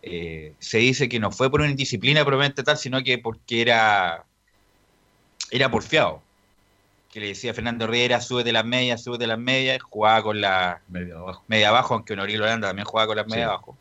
Eh, 0.01 0.53
se 0.59 0.77
dice 0.77 1.09
que 1.09 1.19
no 1.19 1.29
fue 1.29 1.51
por 1.51 1.59
una 1.59 1.71
indisciplina 1.71 2.23
probablemente 2.23 2.63
tal, 2.63 2.77
sino 2.77 3.03
que 3.03 3.17
porque 3.17 3.61
era 3.63 4.23
era 5.51 5.69
porfiado. 5.69 6.23
Que 7.11 7.19
le 7.19 7.27
decía 7.27 7.51
a 7.51 7.53
Fernando 7.53 7.87
Riera, 7.87 8.21
súbete 8.21 8.53
las 8.53 8.65
medias, 8.65 9.03
súbete 9.03 9.27
las 9.27 9.37
medias, 9.37 9.81
jugaba 9.81 10.23
con 10.23 10.39
la 10.39 10.81
Media 10.87 11.15
abajo. 11.15 11.43
media 11.47 11.69
abajo, 11.69 11.93
aunque 11.95 12.13
Honoril 12.13 12.41
Holanda 12.41 12.69
también 12.69 12.85
jugaba 12.85 13.07
con 13.07 13.17
las 13.17 13.27
medias 13.27 13.47
Sí. 13.47 13.49
abajo. 13.49 13.77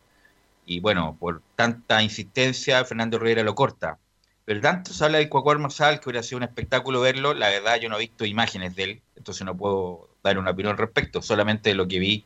Y 0.66 0.80
bueno, 0.80 1.16
por 1.18 1.42
tanta 1.56 2.02
insistencia, 2.02 2.84
Fernando 2.84 3.18
Rivera 3.18 3.42
lo 3.42 3.54
corta. 3.54 3.98
Pero 4.44 4.60
tanto 4.60 4.92
se 4.92 5.04
habla 5.04 5.18
del 5.18 5.28
Cuacuar 5.28 5.58
Marsal 5.58 6.00
que 6.00 6.08
hubiera 6.08 6.24
sido 6.24 6.38
un 6.38 6.42
espectáculo 6.42 7.00
verlo. 7.00 7.34
La 7.34 7.48
verdad, 7.50 7.78
yo 7.80 7.88
no 7.88 7.96
he 7.96 8.00
visto 8.00 8.24
imágenes 8.24 8.74
de 8.74 8.82
él, 8.82 9.02
entonces 9.16 9.44
no 9.44 9.56
puedo 9.56 10.08
dar 10.24 10.38
una 10.38 10.50
opinión 10.50 10.72
al 10.72 10.78
respecto, 10.78 11.22
solamente 11.22 11.72
lo 11.74 11.86
que 11.86 11.98
vi 12.00 12.24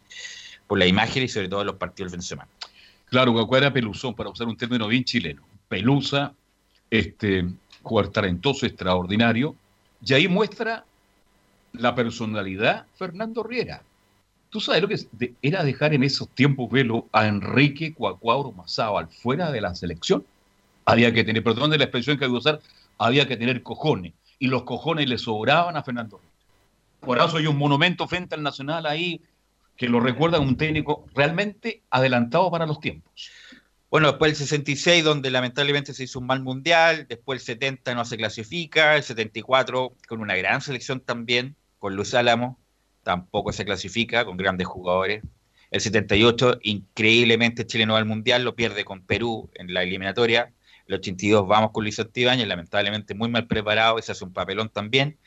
por 0.67 0.79
la 0.79 0.87
imagen 0.87 1.23
y 1.23 1.29
sobre 1.29 1.49
todo 1.49 1.65
los 1.65 1.77
partidos 1.77 2.11
del 2.13 2.19
fin 2.19 2.21
de 2.23 2.27
semana. 2.27 2.51
Claro, 3.07 3.33
Guacuá 3.33 3.59
era 3.59 3.73
peluzón, 3.73 4.15
para 4.15 4.31
usar 4.31 4.47
un 4.47 4.57
término 4.57 4.89
bien 4.89 5.05
chileno. 5.05 5.43
Pelusa, 5.69 6.33
este, 6.91 7.45
jugador 7.83 8.11
talentoso, 8.11 8.65
extraordinario. 8.65 9.55
Y 10.03 10.15
ahí 10.15 10.29
muestra 10.29 10.85
la 11.75 11.95
personalidad 11.95 12.87
Fernando 12.97 13.43
Riera. 13.43 13.83
¿Tú 14.51 14.61
sabes 14.61 14.83
lo 14.83 14.89
que 14.89 15.35
era 15.43 15.65
dejar 15.65 15.95
en 15.95 16.05
esos 16.05 16.29
tiempos, 16.29 16.71
velo, 16.71 17.09
a 17.13 17.27
Enrique 17.27 17.93
Cuacuauro 17.93 18.53
Mazábal 18.53 19.09
fuera 19.09 19.51
de 19.51 19.61
la 19.61 19.75
selección? 19.75 20.25
Había 20.85 21.13
que 21.13 21.25
tener, 21.25 21.43
perdón 21.43 21.71
de 21.71 21.79
la 21.79 21.85
expresión 21.85 22.19
que 22.19 22.27
voy 22.27 22.37
a 22.37 22.39
usar, 22.39 22.61
había 22.99 23.27
que 23.27 23.37
tener 23.37 23.63
cojones. 23.63 24.13
Y 24.39 24.47
los 24.47 24.63
cojones 24.63 25.09
le 25.09 25.19
sobraban 25.19 25.77
a 25.77 25.83
Fernando 25.83 26.19
Riera. 26.19 26.35
Por 27.01 27.19
eso 27.19 27.37
hay 27.37 27.47
un 27.47 27.59
monumento 27.59 28.07
frente 28.07 28.35
al 28.35 28.43
Nacional 28.43 28.87
ahí 28.87 29.21
que 29.77 29.89
lo 29.89 29.99
recuerda 29.99 30.39
un 30.39 30.57
técnico 30.57 31.05
realmente 31.15 31.83
adelantado 31.91 32.51
para 32.51 32.67
los 32.67 32.79
tiempos. 32.79 33.13
Bueno, 33.91 34.09
después 34.09 34.31
el 34.33 34.37
66, 34.37 35.05
donde 35.05 35.31
lamentablemente 35.31 35.95
se 35.95 36.05
hizo 36.05 36.21
un 36.21 36.27
mal 36.27 36.43
mundial, 36.43 37.07
después 37.09 37.41
el 37.41 37.47
70 37.47 37.95
no 37.95 38.05
se 38.05 38.17
clasifica, 38.17 38.97
el 38.97 39.03
74 39.03 39.93
con 40.09 40.21
una 40.21 40.37
gran 40.37 40.61
selección 40.61 41.01
también, 41.01 41.57
con 41.85 41.97
Luz 41.97 42.15
Álamo, 42.15 42.59
tampoco 43.03 43.53
se 43.53 43.67
clasifica, 43.67 44.25
con 44.25 44.39
grandes 44.39 44.67
jugadores. 44.67 45.23
El 45.71 45.83
78, 45.83 46.61
increíblemente 46.63 47.67
Chile 47.67 47.85
no 47.85 47.95
al 47.95 48.07
mundial, 48.07 48.43
lo 48.43 48.57
pierde 48.57 48.87
con 48.87 49.05
Perú 49.05 49.51
en 49.53 49.75
la 49.75 49.83
eliminatoria. 49.83 50.55
El 50.87 50.95
82 50.95 51.47
vamos 51.47 51.73
con 51.73 51.85
Luis 51.85 52.01
Antibáñez, 52.01 52.49
lamentablemente 52.49 53.15
muy 53.15 53.29
mal 53.29 53.47
preparado, 53.47 53.99
ese 53.99 54.13
hace 54.13 54.25
un 54.25 54.33
papelón 54.33 54.71
también. 54.71 55.19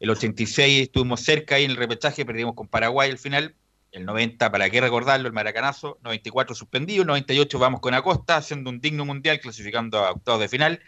El 0.00 0.10
86 0.10 0.82
estuvimos 0.82 1.20
cerca 1.20 1.54
ahí 1.54 1.64
en 1.64 1.70
el 1.70 1.76
repechaje, 1.76 2.24
perdimos 2.24 2.56
con 2.56 2.66
Paraguay 2.66 3.08
al 3.08 3.18
final. 3.18 3.54
El 3.92 4.04
90, 4.04 4.50
¿para 4.50 4.68
qué 4.68 4.80
recordarlo? 4.80 5.28
El 5.28 5.32
maracanazo. 5.32 6.00
94 6.02 6.56
suspendido. 6.56 7.04
98 7.04 7.56
vamos 7.60 7.80
con 7.80 7.94
Acosta, 7.94 8.36
haciendo 8.36 8.68
un 8.68 8.80
digno 8.80 9.04
mundial, 9.04 9.38
clasificando 9.38 10.00
a 10.00 10.10
octavos 10.10 10.40
de 10.40 10.48
final. 10.48 10.80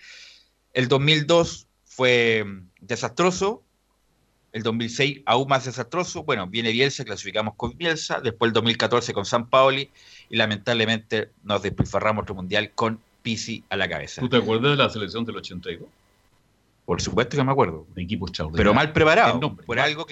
El 0.73 0.89
2002 0.89 1.69
fue 1.85 2.43
mm, 2.45 2.71
desastroso. 2.81 3.63
El 4.53 4.63
2006 4.63 5.23
aún 5.25 5.49
más 5.49 5.65
desastroso. 5.65 6.25
Bueno, 6.25 6.47
viene 6.47 6.71
Bielsa, 6.73 7.05
clasificamos 7.05 7.55
con 7.57 7.77
Bielsa. 7.77 8.21
Después 8.21 8.51
el 8.51 8.53
2014 8.53 9.13
con 9.15 9.25
San 9.25 9.47
Paoli. 9.49 9.89
Y 10.29 10.37
lamentablemente 10.37 11.31
nos 11.45 11.63
despilfarramos 11.63 12.23
otro 12.23 12.35
mundial 12.35 12.71
con 12.75 12.99
Pisi 13.23 13.65
a 13.71 13.77
la 13.77 13.89
cabeza. 13.89 14.21
¿Tú 14.21 14.29
te 14.29 14.37
acuerdas 14.37 14.73
de 14.73 14.77
la 14.83 14.91
selección 14.91 15.25
del 15.25 15.37
82? 15.37 15.89
Por 16.85 17.01
supuesto 17.01 17.37
que 17.37 17.45
me 17.45 17.53
acuerdo. 17.53 17.87
Un 17.95 18.03
equipo. 18.03 18.27
Pero 18.55 18.75
mal 18.75 18.93
preparado. 18.93 19.39
Nombre, 19.39 19.65
por, 19.65 19.77
mal- 19.77 19.87
algo 19.87 20.05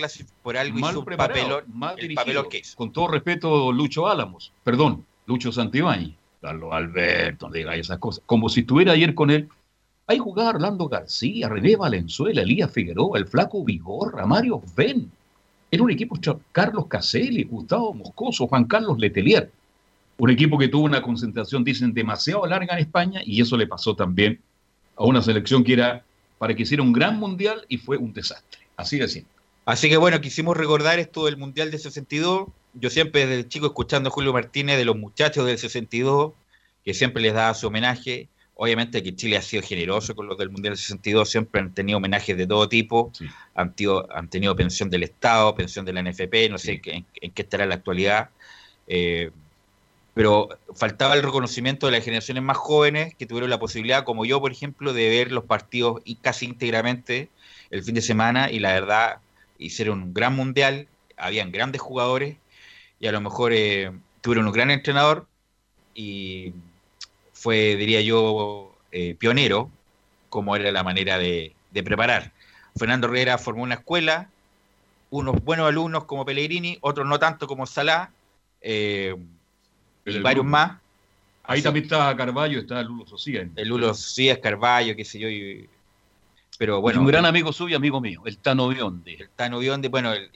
por 0.42 0.56
algo 0.56 0.78
mal 0.78 0.90
hizo 0.92 1.04
preparado, 1.04 1.40
papelón, 1.40 1.64
mal 1.78 1.96
el 1.98 2.14
papelón 2.14 2.48
que 2.48 2.58
hizo. 2.58 2.76
Con 2.76 2.92
todo 2.92 3.08
respeto, 3.08 3.72
Lucho 3.72 4.08
Álamos, 4.08 4.52
perdón, 4.62 5.04
Lucho 5.26 5.50
Santibáñez, 5.50 6.14
Carlos 6.40 6.70
Alberto, 6.72 7.50
diga 7.50 7.74
esas 7.74 7.98
cosas. 7.98 8.22
Como 8.24 8.48
si 8.48 8.60
estuviera 8.60 8.92
ayer 8.92 9.14
con 9.14 9.30
él. 9.30 9.48
Ahí 10.10 10.18
jugaba 10.18 10.50
Orlando 10.50 10.88
García, 10.88 11.48
René 11.48 11.76
Valenzuela, 11.76 12.42
Elías 12.42 12.72
Figueroa, 12.72 13.16
el 13.16 13.28
Flaco 13.28 13.64
Vigorra, 13.64 14.26
Mario 14.26 14.60
Ben. 14.74 15.08
Era 15.70 15.84
un 15.84 15.90
equipo, 15.92 16.18
Carlos 16.50 16.86
Caselli, 16.88 17.44
Gustavo 17.44 17.94
Moscoso, 17.94 18.48
Juan 18.48 18.64
Carlos 18.64 18.98
Letelier. 18.98 19.52
Un 20.18 20.30
equipo 20.30 20.58
que 20.58 20.66
tuvo 20.66 20.82
una 20.82 21.00
concentración, 21.00 21.62
dicen, 21.62 21.94
demasiado 21.94 22.44
larga 22.44 22.74
en 22.74 22.80
España 22.80 23.20
y 23.24 23.40
eso 23.40 23.56
le 23.56 23.68
pasó 23.68 23.94
también 23.94 24.40
a 24.96 25.04
una 25.04 25.22
selección 25.22 25.62
que 25.62 25.74
era 25.74 26.02
para 26.38 26.56
que 26.56 26.64
hiciera 26.64 26.82
un 26.82 26.92
gran 26.92 27.16
mundial 27.20 27.64
y 27.68 27.78
fue 27.78 27.96
un 27.96 28.12
desastre. 28.12 28.62
Así 28.76 28.98
de 28.98 29.06
simple. 29.06 29.32
Así 29.64 29.88
que 29.88 29.96
bueno, 29.96 30.20
quisimos 30.20 30.56
recordar 30.56 30.98
esto 30.98 31.26
del 31.26 31.36
Mundial 31.36 31.70
del 31.70 31.78
62. 31.78 32.48
Yo 32.74 32.90
siempre 32.90 33.26
desde 33.26 33.48
chico 33.48 33.66
escuchando 33.66 34.08
a 34.08 34.12
Julio 34.12 34.32
Martínez 34.32 34.76
de 34.76 34.86
los 34.86 34.96
muchachos 34.96 35.46
del 35.46 35.56
62, 35.56 36.32
que 36.84 36.94
siempre 36.94 37.22
les 37.22 37.32
daba 37.32 37.54
su 37.54 37.68
homenaje. 37.68 38.28
Obviamente 38.62 39.02
que 39.02 39.16
Chile 39.16 39.38
ha 39.38 39.42
sido 39.42 39.62
generoso 39.62 40.14
con 40.14 40.26
los 40.26 40.36
del 40.36 40.50
Mundial 40.50 40.72
del 40.72 40.78
62, 40.78 41.30
siempre 41.30 41.62
han 41.62 41.72
tenido 41.72 41.96
homenajes 41.96 42.36
de 42.36 42.46
todo 42.46 42.68
tipo, 42.68 43.10
Sí. 43.14 43.24
han, 43.54 43.74
tenido, 43.74 44.06
han 44.14 44.28
tenido 44.28 44.54
pensión 44.54 44.90
del 44.90 45.02
Estado, 45.02 45.54
pensión 45.54 45.86
de 45.86 45.94
la 45.94 46.02
NFP, 46.02 46.50
no 46.50 46.58
sé 46.58 46.78
en, 46.84 47.06
en 47.22 47.30
qué 47.30 47.40
estará 47.40 47.62
en 47.62 47.70
la 47.70 47.76
actualidad. 47.76 48.28
Eh, 48.86 49.30
pero 50.12 50.50
faltaba 50.74 51.14
el 51.14 51.22
reconocimiento 51.22 51.86
de 51.86 51.92
las 51.92 52.04
generaciones 52.04 52.42
más 52.42 52.58
jóvenes 52.58 53.14
que 53.14 53.24
tuvieron 53.24 53.48
la 53.48 53.58
posibilidad, 53.58 54.04
como 54.04 54.26
yo, 54.26 54.42
por 54.42 54.52
ejemplo, 54.52 54.92
de 54.92 55.08
ver 55.08 55.32
los 55.32 55.44
partidos 55.44 56.02
y 56.04 56.16
casi 56.16 56.44
íntegramente 56.44 57.30
el 57.70 57.82
fin 57.82 57.94
de 57.94 58.02
semana 58.02 58.50
y 58.50 58.58
la 58.58 58.74
verdad 58.74 59.20
hicieron 59.56 60.02
un 60.02 60.12
gran 60.12 60.36
mundial, 60.36 60.86
habían 61.16 61.50
grandes 61.50 61.80
jugadores 61.80 62.36
y 62.98 63.06
a 63.06 63.12
lo 63.12 63.22
mejor 63.22 63.54
eh, 63.54 63.90
tuvieron 64.20 64.44
un 64.46 64.52
gran 64.52 64.70
entrenador 64.70 65.26
y 65.94 66.52
fue, 67.40 67.74
diría 67.76 68.02
yo, 68.02 68.76
eh, 68.92 69.14
pionero 69.18 69.70
como 70.28 70.54
era 70.56 70.70
la 70.70 70.84
manera 70.84 71.16
de, 71.16 71.54
de 71.70 71.82
preparar. 71.82 72.32
Fernando 72.76 73.06
Herrera 73.08 73.38
formó 73.38 73.62
una 73.62 73.76
escuela, 73.76 74.28
unos 75.08 75.42
buenos 75.42 75.66
alumnos 75.66 76.04
como 76.04 76.26
Pellegrini, 76.26 76.76
otros 76.82 77.06
no 77.06 77.18
tanto 77.18 77.46
como 77.46 77.66
Salah, 77.66 78.10
eh, 78.60 79.16
y 80.04 80.18
varios 80.18 80.44
más. 80.44 80.72
Ahí 81.44 81.54
Así- 81.58 81.62
también 81.62 81.84
está 81.84 82.14
Carballo, 82.14 82.60
está 82.60 82.82
Lulo 82.82 83.06
Socia. 83.06 83.48
el 83.56 83.68
Lulo 83.68 83.94
Cías, 83.94 84.38
Carballo, 84.38 84.94
qué 84.94 85.04
sé 85.06 85.18
yo. 85.18 85.28
y- 85.30 85.66
pero 86.58 86.82
bueno, 86.82 87.00
un 87.00 87.06
gran 87.06 87.24
amigo 87.24 87.54
suyo, 87.54 87.78
amigo 87.78 88.02
mío, 88.02 88.20
el 88.26 88.36
Tano 88.36 88.68
Bionde. 88.68 89.14
el 89.14 89.30
Tano 89.30 89.60
Bionde, 89.60 89.88
bueno, 89.88 90.12
el, 90.12 90.30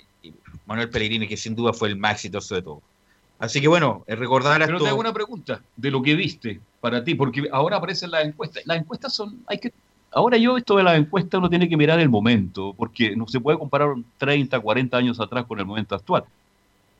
Manuel 0.64 0.88
Pellegrini, 0.88 1.28
que 1.28 1.36
sin 1.36 1.54
duda 1.54 1.74
fue 1.74 1.88
el 1.90 1.96
más 1.96 2.14
exitoso 2.14 2.54
de 2.54 2.62
todos. 2.62 2.82
Así 3.38 3.60
que 3.60 3.68
bueno, 3.68 4.04
eh, 4.06 4.16
recordar 4.16 4.62
a 4.62 4.66
Pero 4.66 4.76
esto- 4.78 4.84
te 4.84 4.90
hago 4.90 5.00
una 5.00 5.12
pregunta 5.12 5.62
de 5.76 5.90
lo 5.90 6.02
que 6.02 6.14
viste 6.14 6.60
para 6.80 7.02
ti, 7.04 7.14
porque 7.14 7.48
ahora 7.52 7.76
aparecen 7.76 8.10
las 8.10 8.24
encuestas. 8.24 8.62
Las 8.66 8.78
encuestas 8.78 9.14
son, 9.14 9.42
hay 9.46 9.58
que, 9.58 9.72
ahora 10.12 10.36
yo 10.36 10.56
esto 10.56 10.76
de 10.76 10.82
las 10.84 10.96
encuestas 10.98 11.38
uno 11.38 11.50
tiene 11.50 11.68
que 11.68 11.76
mirar 11.76 11.98
el 12.00 12.08
momento, 12.08 12.74
porque 12.76 13.16
no 13.16 13.26
se 13.26 13.40
puede 13.40 13.58
comparar 13.58 13.94
30, 14.16 14.60
40 14.60 14.96
años 14.98 15.20
atrás 15.20 15.46
con 15.46 15.58
el 15.58 15.66
momento 15.66 15.94
actual. 15.94 16.24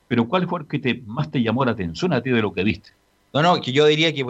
Pero 0.07 0.29
¿cuál 0.29 0.49
fue 0.49 0.61
el 0.61 0.67
que 0.69 0.79
te, 0.79 1.03
más 1.07 1.31
te 1.31 1.43
llamó 1.43 1.65
la 1.65 1.73
atención 1.73 2.13
a 2.13 2.23
ti 2.23 2.31
de 2.31 2.43
lo 2.43 2.53
que 2.53 2.65
viste? 2.65 2.91
No, 3.33 3.43
no, 3.43 3.61
que 3.61 3.73
yo 3.73 3.87
diría 3.87 4.13
que 4.15 4.25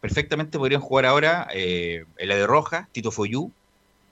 perfectamente 0.00 0.58
podrían 0.58 0.80
jugar 0.80 1.06
ahora 1.06 1.48
eh, 1.52 2.04
el 2.16 2.28
de 2.28 2.46
Roja, 2.46 2.88
Tito 2.92 3.10
Foyú, 3.10 3.52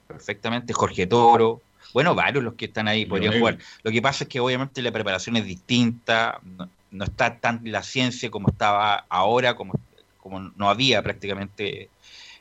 perfectamente, 0.07 0.73
Jorge 0.73 1.07
Toro, 1.07 1.61
Bueno, 1.93 2.15
varios 2.15 2.43
los 2.43 2.55
que 2.55 2.65
están 2.65 2.87
ahí 2.87 3.05
podrían 3.05 3.33
jugar. 3.39 3.57
Lo 3.83 3.91
que 3.91 4.01
pasa 4.01 4.23
es 4.25 4.29
que 4.29 4.39
obviamente 4.39 4.81
la 4.81 4.91
preparación 4.91 5.37
es 5.37 5.45
distinta, 5.45 6.39
no, 6.43 6.71
está 7.03 7.39
tan 7.39 7.61
la 7.63 7.83
ciencia 7.83 8.29
como 8.29 8.49
estaba 8.49 9.05
ahora, 9.09 9.55
como, 9.55 9.73
como 10.17 10.39
no 10.39 10.69
había 10.69 11.01
prácticamente 11.01 11.89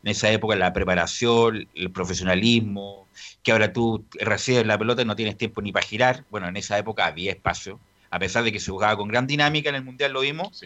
en 0.02 0.10
esa 0.10 0.30
época 0.30 0.54
la 0.54 0.72
preparación, 0.72 1.68
el 1.74 1.90
profesionalismo, 1.90 3.08
que 3.42 3.52
ahora 3.52 3.72
tú 3.72 4.04
recibes 4.20 4.64
la 4.66 4.78
pelota 4.78 5.02
y 5.02 5.04
no 5.04 5.16
tienes 5.16 5.36
tiempo 5.36 5.60
ni 5.62 5.72
para 5.72 5.84
girar. 5.84 6.24
Bueno, 6.30 6.48
en 6.48 6.56
esa 6.56 6.78
época 6.78 7.06
había 7.06 7.32
espacio, 7.32 7.80
a 8.10 8.18
pesar 8.18 8.44
de 8.44 8.52
que 8.52 8.60
se 8.60 8.70
jugaba 8.70 8.96
con 8.96 9.08
gran 9.08 9.26
dinámica 9.26 9.68
en 9.68 9.74
el 9.74 9.84
Mundial, 9.84 10.12
lo 10.12 10.20
vimos, 10.20 10.62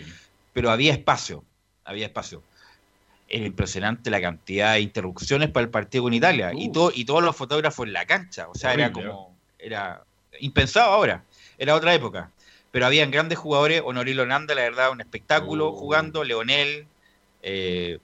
pero 0.53 0.71
había 0.71 0.93
espacio, 0.93 1.43
había 1.85 2.07
espacio. 2.07 2.43
Era 3.29 3.47
impresionante 3.47 4.11
la 4.11 4.21
cantidad 4.21 4.75
de 4.75 4.81
interrupciones 4.81 5.49
para 5.51 5.65
el 5.65 5.71
partido 5.71 6.05
con 6.05 6.13
Italia 6.13 6.53
y, 6.55 6.71
todo, 6.71 6.93
y 6.95 7.05
todos 7.05 7.23
los 7.23 7.35
fotógrafos 7.35 7.87
en 7.87 7.93
la 7.93 8.05
cancha, 8.05 8.49
o 8.49 8.55
sea, 8.55 8.75
era 8.75 8.93
como, 8.93 9.37
era 9.59 10.03
impensado 10.41 10.93
ahora, 10.93 11.25
era 11.57 11.75
otra 11.75 11.95
época. 11.95 12.31
Pero 12.71 12.87
habían 12.87 13.11
grandes 13.11 13.39
jugadores, 13.39 13.83
Honorilo 13.85 14.27
Nanda, 14.27 14.55
la 14.55 14.63
verdad, 14.63 14.93
un 14.93 15.01
espectáculo 15.01 15.69
oh. 15.69 15.73
jugando, 15.73 16.23
Leonel, 16.23 16.87
eh, 17.43 17.99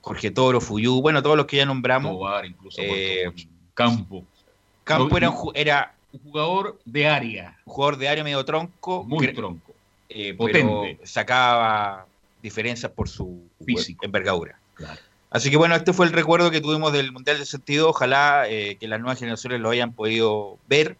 Jorge 0.00 0.30
Toro, 0.30 0.60
Fuyú, 0.60 1.00
bueno, 1.00 1.22
todos 1.22 1.36
los 1.36 1.46
que 1.46 1.56
ya 1.56 1.66
nombramos. 1.66 2.22
incluso 2.44 2.80
eh, 2.80 3.32
Campo. 3.74 4.24
Campo 4.84 5.16
era, 5.16 5.30
un, 5.30 5.50
era 5.54 5.94
un 6.12 6.20
jugador 6.20 6.78
de 6.84 7.08
área. 7.08 7.58
Un 7.64 7.72
jugador 7.72 7.96
de 7.96 8.08
área 8.08 8.22
medio 8.22 8.44
tronco. 8.44 9.02
Muy 9.04 9.32
tronco. 9.32 9.74
Eh, 10.08 10.34
Potente. 10.34 11.00
sacaba 11.04 12.06
diferencias 12.42 12.92
por 12.92 13.08
su 13.08 13.42
Físico. 13.64 14.04
envergadura. 14.04 14.58
Así 15.30 15.50
que 15.50 15.56
bueno, 15.56 15.74
este 15.74 15.92
fue 15.92 16.06
el 16.06 16.12
recuerdo 16.12 16.50
que 16.50 16.60
tuvimos 16.60 16.92
del 16.92 17.10
Mundial 17.10 17.38
de 17.38 17.46
Sentido. 17.46 17.88
Ojalá 17.88 18.44
eh, 18.48 18.76
que 18.78 18.86
las 18.86 19.00
nuevas 19.00 19.18
generaciones 19.18 19.60
lo 19.60 19.70
hayan 19.70 19.92
podido 19.92 20.58
ver 20.68 20.96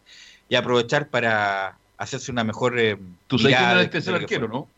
y 0.49 0.57
aprovechar 0.57 1.09
para 1.09 1.79
hacerse 1.99 2.33
una 2.33 2.45
mejor. 2.45 2.79
Eh, 2.79 2.99
Tú 3.27 3.39
sabes 3.39 3.57
quién 3.57 3.71
era 3.71 3.81
el 3.81 3.91
tercer 3.91 4.15
arquero, 4.15 4.49
¿no? 4.49 4.69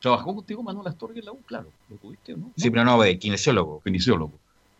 Trabajó 0.00 0.34
contigo 0.34 0.62
Manuel 0.62 0.88
Astorga 0.88 1.18
en 1.18 1.24
la 1.24 1.32
U, 1.32 1.40
claro. 1.46 1.68
¿Lo 1.88 1.96
tuviste 1.96 2.34
o 2.34 2.36
no? 2.36 2.50
Sí, 2.56 2.70
pero 2.70 2.84
no, 2.84 3.02
eh, 3.02 3.18
kinesiólogo. 3.18 3.80
Kinesiólogo. 3.82 4.32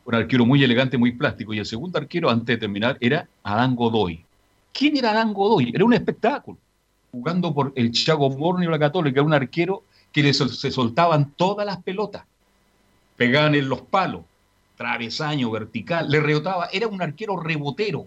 Un 0.04 0.14
arquero 0.14 0.46
muy 0.46 0.62
elegante, 0.62 0.98
muy 0.98 1.12
plástico. 1.12 1.52
Y 1.52 1.58
el 1.58 1.66
segundo 1.66 1.98
arquero, 1.98 2.30
antes 2.30 2.46
de 2.46 2.58
terminar, 2.58 2.96
era 3.00 3.28
Adán 3.42 3.74
Godoy. 3.74 4.24
¿Quién 4.72 4.96
era 4.96 5.10
Adán 5.10 5.32
Godoy? 5.32 5.72
Era 5.74 5.84
un 5.84 5.94
espectáculo. 5.94 6.58
Jugando 7.10 7.52
por 7.52 7.72
el 7.74 7.90
Chago 7.92 8.28
Borneo 8.28 8.70
la 8.70 8.78
Católica, 8.78 9.20
era 9.20 9.26
un 9.26 9.34
arquero 9.34 9.82
que 10.12 10.32
se 10.32 10.70
soltaban 10.70 11.32
todas 11.32 11.66
las 11.66 11.82
pelotas. 11.82 12.24
Pegaban 13.16 13.54
en 13.54 13.68
los 13.68 13.80
palos, 13.80 14.22
travesaño, 14.76 15.50
vertical, 15.50 16.10
le 16.10 16.20
rebotaba. 16.20 16.68
Era 16.72 16.86
un 16.86 17.00
arquero 17.00 17.38
rebotero. 17.38 18.06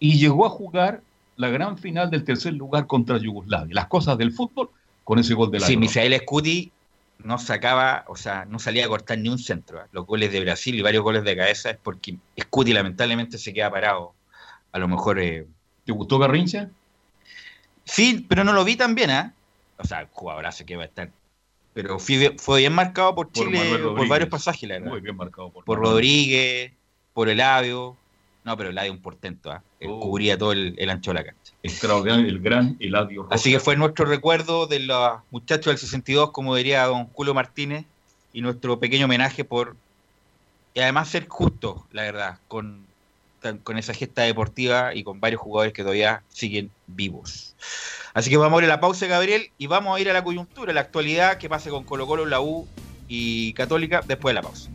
Y 0.00 0.18
llegó 0.18 0.44
a 0.44 0.50
jugar 0.50 1.02
la 1.42 1.50
gran 1.50 1.76
final 1.76 2.08
del 2.08 2.24
tercer 2.24 2.54
lugar 2.54 2.86
contra 2.86 3.18
Yugoslavia. 3.18 3.74
Las 3.74 3.88
cosas 3.88 4.16
del 4.16 4.32
fútbol 4.32 4.70
con 5.04 5.18
ese 5.18 5.34
gol 5.34 5.50
de 5.50 5.58
la 5.58 5.66
Sí, 5.66 5.76
Misael 5.76 6.16
Scuti 6.20 6.70
no 7.18 7.36
sacaba, 7.38 8.04
o 8.06 8.16
sea, 8.16 8.44
no 8.44 8.58
salía 8.58 8.86
a 8.86 8.88
cortar 8.88 9.18
ni 9.18 9.28
un 9.28 9.38
centro. 9.38 9.80
¿eh? 9.80 9.86
Los 9.92 10.06
goles 10.06 10.32
de 10.32 10.40
Brasil 10.40 10.74
y 10.74 10.82
varios 10.82 11.02
goles 11.02 11.24
de 11.24 11.36
cabeza 11.36 11.70
es 11.70 11.76
porque 11.82 12.16
Scuti 12.40 12.72
lamentablemente 12.72 13.38
se 13.38 13.52
queda 13.52 13.70
parado. 13.70 14.14
A 14.70 14.78
lo 14.78 14.88
mejor. 14.88 15.18
Eh, 15.18 15.46
¿Te 15.84 15.92
gustó 15.92 16.18
Garrincha? 16.18 16.70
Sí, 17.84 18.24
pero 18.28 18.44
no 18.44 18.52
lo 18.52 18.64
vi 18.64 18.76
tan 18.76 18.94
bien, 18.94 19.10
¿eh? 19.10 19.32
O 19.78 19.84
sea, 19.84 20.08
jugadorazo 20.12 20.64
que 20.64 20.76
va 20.76 20.84
a 20.84 20.86
estar. 20.86 21.10
Pero 21.74 21.98
fue, 21.98 22.58
bien 22.58 22.72
marcado 22.72 23.14
por 23.14 23.32
Chile 23.32 23.58
por, 23.78 24.06
varios 24.06 24.28
pasajes, 24.28 24.68
la 24.68 24.76
verdad. 24.76 24.90
Muy 24.90 25.00
bien 25.00 25.16
marcado 25.16 25.50
por, 25.50 25.64
por 25.64 25.78
Rodríguez, 25.78 26.72
por 27.12 27.28
Eladio. 27.28 27.96
No, 28.44 28.56
pero 28.56 28.70
Eladio 28.70 28.92
un 28.92 29.00
portento, 29.00 29.52
¿eh? 29.52 29.86
cubría 29.86 30.36
todo 30.36 30.52
el, 30.52 30.90
ancho 30.90 31.12
de 31.12 31.14
la 31.14 31.24
cancha. 31.24 31.52
Extraordinario, 31.62 32.26
el 32.26 32.40
gran 32.40 32.76
Eladio 32.80 33.28
Así 33.30 33.52
que 33.52 33.60
fue 33.60 33.76
nuestro 33.76 34.04
recuerdo 34.04 34.66
de 34.66 34.80
los 34.80 35.20
muchachos 35.30 35.66
del 35.66 35.78
62, 35.78 36.32
como 36.32 36.56
diría 36.56 36.84
don 36.86 37.06
Julio 37.06 37.34
Martínez, 37.34 37.84
y 38.32 38.40
nuestro 38.40 38.80
pequeño 38.80 39.04
homenaje 39.04 39.44
por, 39.44 39.76
y 40.74 40.80
además 40.80 41.08
ser 41.08 41.28
justo, 41.28 41.86
la 41.92 42.02
verdad, 42.02 42.38
con, 42.48 42.84
con 43.62 43.78
esa 43.78 43.94
gesta 43.94 44.22
deportiva 44.22 44.94
y 44.94 45.04
con 45.04 45.20
varios 45.20 45.40
jugadores 45.40 45.72
que 45.72 45.82
todavía 45.82 46.22
siguen 46.28 46.70
vivos. 46.88 47.54
Así 48.14 48.28
que 48.28 48.36
vamos 48.36 48.60
a 48.60 48.64
ir 48.64 48.70
a 48.70 48.74
la 48.74 48.80
pausa, 48.80 49.06
Gabriel, 49.06 49.50
y 49.56 49.68
vamos 49.68 49.96
a 49.96 50.00
ir 50.00 50.10
a 50.10 50.12
la 50.12 50.24
coyuntura, 50.24 50.72
la 50.72 50.80
actualidad, 50.80 51.38
que 51.38 51.48
pase 51.48 51.70
con 51.70 51.84
Colo 51.84 52.06
Colo, 52.06 52.26
la 52.26 52.40
U 52.40 52.66
y 53.06 53.52
Católica 53.52 54.02
después 54.06 54.32
de 54.32 54.34
la 54.34 54.42
pausa. 54.42 54.70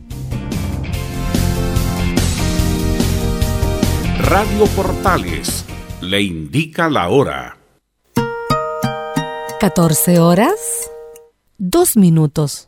Radio 4.28 4.66
Portales 4.76 5.64
le 6.02 6.20
indica 6.20 6.90
la 6.90 7.08
hora. 7.08 7.56
14 9.58 10.18
horas, 10.18 10.90
2 11.56 11.96
minutos. 11.96 12.67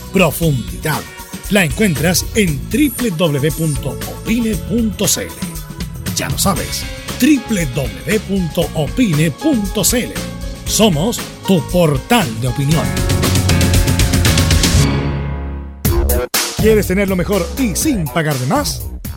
profundidad. 0.13 1.01
La 1.49 1.63
encuentras 1.65 2.25
en 2.35 2.59
www.opine.cl. 2.69 3.71
Ya 6.15 6.29
lo 6.29 6.37
sabes, 6.37 6.83
www.opine.cl. 7.19 7.81
Somos 10.65 11.19
tu 11.45 11.61
portal 11.69 12.41
de 12.41 12.47
opinión. 12.47 12.85
¿Quieres 16.57 16.87
tener 16.87 17.09
lo 17.09 17.15
mejor 17.15 17.45
y 17.57 17.75
sin 17.75 18.05
pagar 18.05 18.35
de 18.35 18.45
más? 18.45 18.90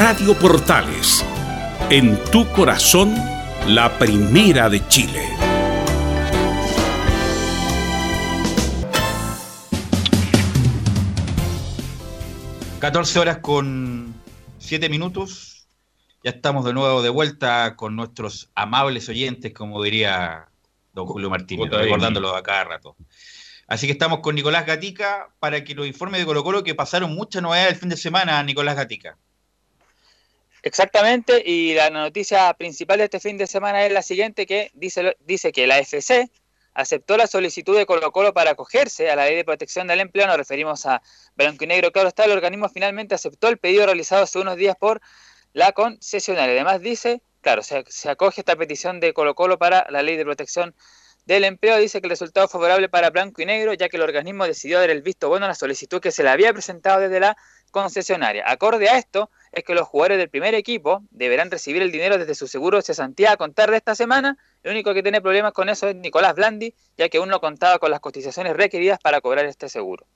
Radio 0.00 0.32
Portales, 0.32 1.22
en 1.90 2.16
tu 2.32 2.50
corazón, 2.52 3.14
la 3.66 3.98
primera 3.98 4.70
de 4.70 4.80
Chile. 4.88 5.28
...14 12.80 13.16
horas 13.18 13.38
con 13.40 14.14
7 14.58 14.88
minutos... 14.88 15.68
...ya 16.24 16.30
estamos 16.30 16.64
de 16.64 16.72
nuevo 16.72 17.02
de 17.02 17.10
vuelta... 17.10 17.76
...con 17.76 17.94
nuestros 17.94 18.48
amables 18.54 19.06
oyentes... 19.10 19.52
...como 19.52 19.82
diría 19.82 20.48
don 20.94 21.04
Julio 21.04 21.28
Martínez... 21.28 21.70
...recordándolo 21.70 22.34
a 22.34 22.42
cada 22.42 22.64
rato... 22.64 22.96
Así 23.66 23.86
que 23.86 23.92
estamos 23.92 24.20
con 24.20 24.34
Nicolás 24.34 24.64
Gatica 24.64 25.28
para 25.40 25.62
que 25.62 25.74
nos 25.74 25.86
informe 25.86 26.18
de 26.18 26.24
Colo 26.24 26.42
Colo 26.42 26.64
que 26.64 26.74
pasaron 26.74 27.14
muchas 27.14 27.42
novedades 27.42 27.74
el 27.74 27.78
fin 27.78 27.90
de 27.90 27.98
semana, 27.98 28.42
Nicolás 28.42 28.76
Gatica. 28.76 29.18
Exactamente, 30.62 31.42
y 31.44 31.74
la 31.74 31.90
noticia 31.90 32.52
principal 32.54 32.98
de 32.98 33.04
este 33.04 33.20
fin 33.20 33.38
de 33.38 33.46
semana 33.46 33.86
es 33.86 33.92
la 33.92 34.02
siguiente, 34.02 34.46
que 34.46 34.70
dice, 34.74 35.16
dice 35.20 35.52
que 35.52 35.66
la 35.66 35.78
FC 35.78 36.30
aceptó 36.74 37.16
la 37.16 37.26
solicitud 37.26 37.76
de 37.76 37.86
Colo 37.86 38.12
Colo 38.12 38.32
para 38.34 38.52
acogerse 38.52 39.10
a 39.10 39.16
la 39.16 39.24
ley 39.24 39.36
de 39.36 39.44
protección 39.44 39.86
del 39.86 40.00
empleo, 40.00 40.26
nos 40.26 40.36
referimos 40.36 40.84
a 40.86 41.02
Blanco 41.34 41.64
y 41.64 41.66
Negro, 41.66 41.92
claro 41.92 42.08
está, 42.08 42.24
el 42.24 42.32
organismo 42.32 42.68
finalmente 42.68 43.14
aceptó 43.14 43.48
el 43.48 43.58
pedido 43.58 43.86
realizado 43.86 44.24
hace 44.24 44.38
unos 44.38 44.56
días 44.56 44.76
por 44.76 45.00
la 45.52 45.72
concesionaria. 45.72 46.54
Además 46.54 46.80
dice, 46.80 47.22
claro, 47.40 47.62
se, 47.62 47.84
se 47.88 48.10
acoge 48.10 48.42
esta 48.42 48.56
petición 48.56 49.00
de 49.00 49.12
Colo 49.14 49.34
Colo 49.34 49.58
para 49.58 49.86
la 49.90 50.02
ley 50.02 50.16
de 50.16 50.24
protección 50.24 50.74
del 51.24 51.44
empleo, 51.44 51.78
dice 51.78 52.00
que 52.00 52.06
el 52.06 52.10
resultado 52.10 52.46
es 52.46 52.52
favorable 52.52 52.88
para 52.88 53.10
Blanco 53.10 53.42
y 53.42 53.46
Negro, 53.46 53.72
ya 53.74 53.88
que 53.88 53.96
el 53.96 54.02
organismo 54.02 54.44
decidió 54.46 54.78
dar 54.78 54.90
el 54.90 55.02
visto 55.02 55.28
bueno 55.28 55.46
a 55.46 55.48
la 55.48 55.54
solicitud 55.54 56.00
que 56.00 56.12
se 56.12 56.22
le 56.22 56.30
había 56.30 56.52
presentado 56.52 57.00
desde 57.00 57.20
la 57.20 57.36
concesionaria. 57.70 58.44
Acorde 58.46 58.88
a 58.88 58.98
esto, 58.98 59.30
es 59.52 59.64
que 59.64 59.74
los 59.74 59.88
jugadores 59.88 60.18
del 60.18 60.28
primer 60.28 60.54
equipo 60.54 61.02
deberán 61.10 61.50
recibir 61.50 61.82
el 61.82 61.90
dinero 61.90 62.18
desde 62.18 62.34
su 62.34 62.46
seguro 62.46 62.76
de 62.78 62.82
cesantía 62.82 63.32
a 63.32 63.36
contar 63.36 63.70
de 63.70 63.76
esta 63.76 63.94
semana. 63.94 64.38
El 64.62 64.72
único 64.72 64.94
que 64.94 65.02
tiene 65.02 65.20
problemas 65.20 65.52
con 65.52 65.68
eso 65.68 65.88
es 65.88 65.96
Nicolás 65.96 66.34
Blandi, 66.34 66.74
ya 66.96 67.08
que 67.08 67.18
aún 67.18 67.28
no 67.28 67.40
contaba 67.40 67.78
con 67.78 67.90
las 67.90 68.00
cotizaciones 68.00 68.56
requeridas 68.56 69.00
para 69.00 69.20
cobrar 69.20 69.44
este 69.46 69.68
seguro. 69.68 70.06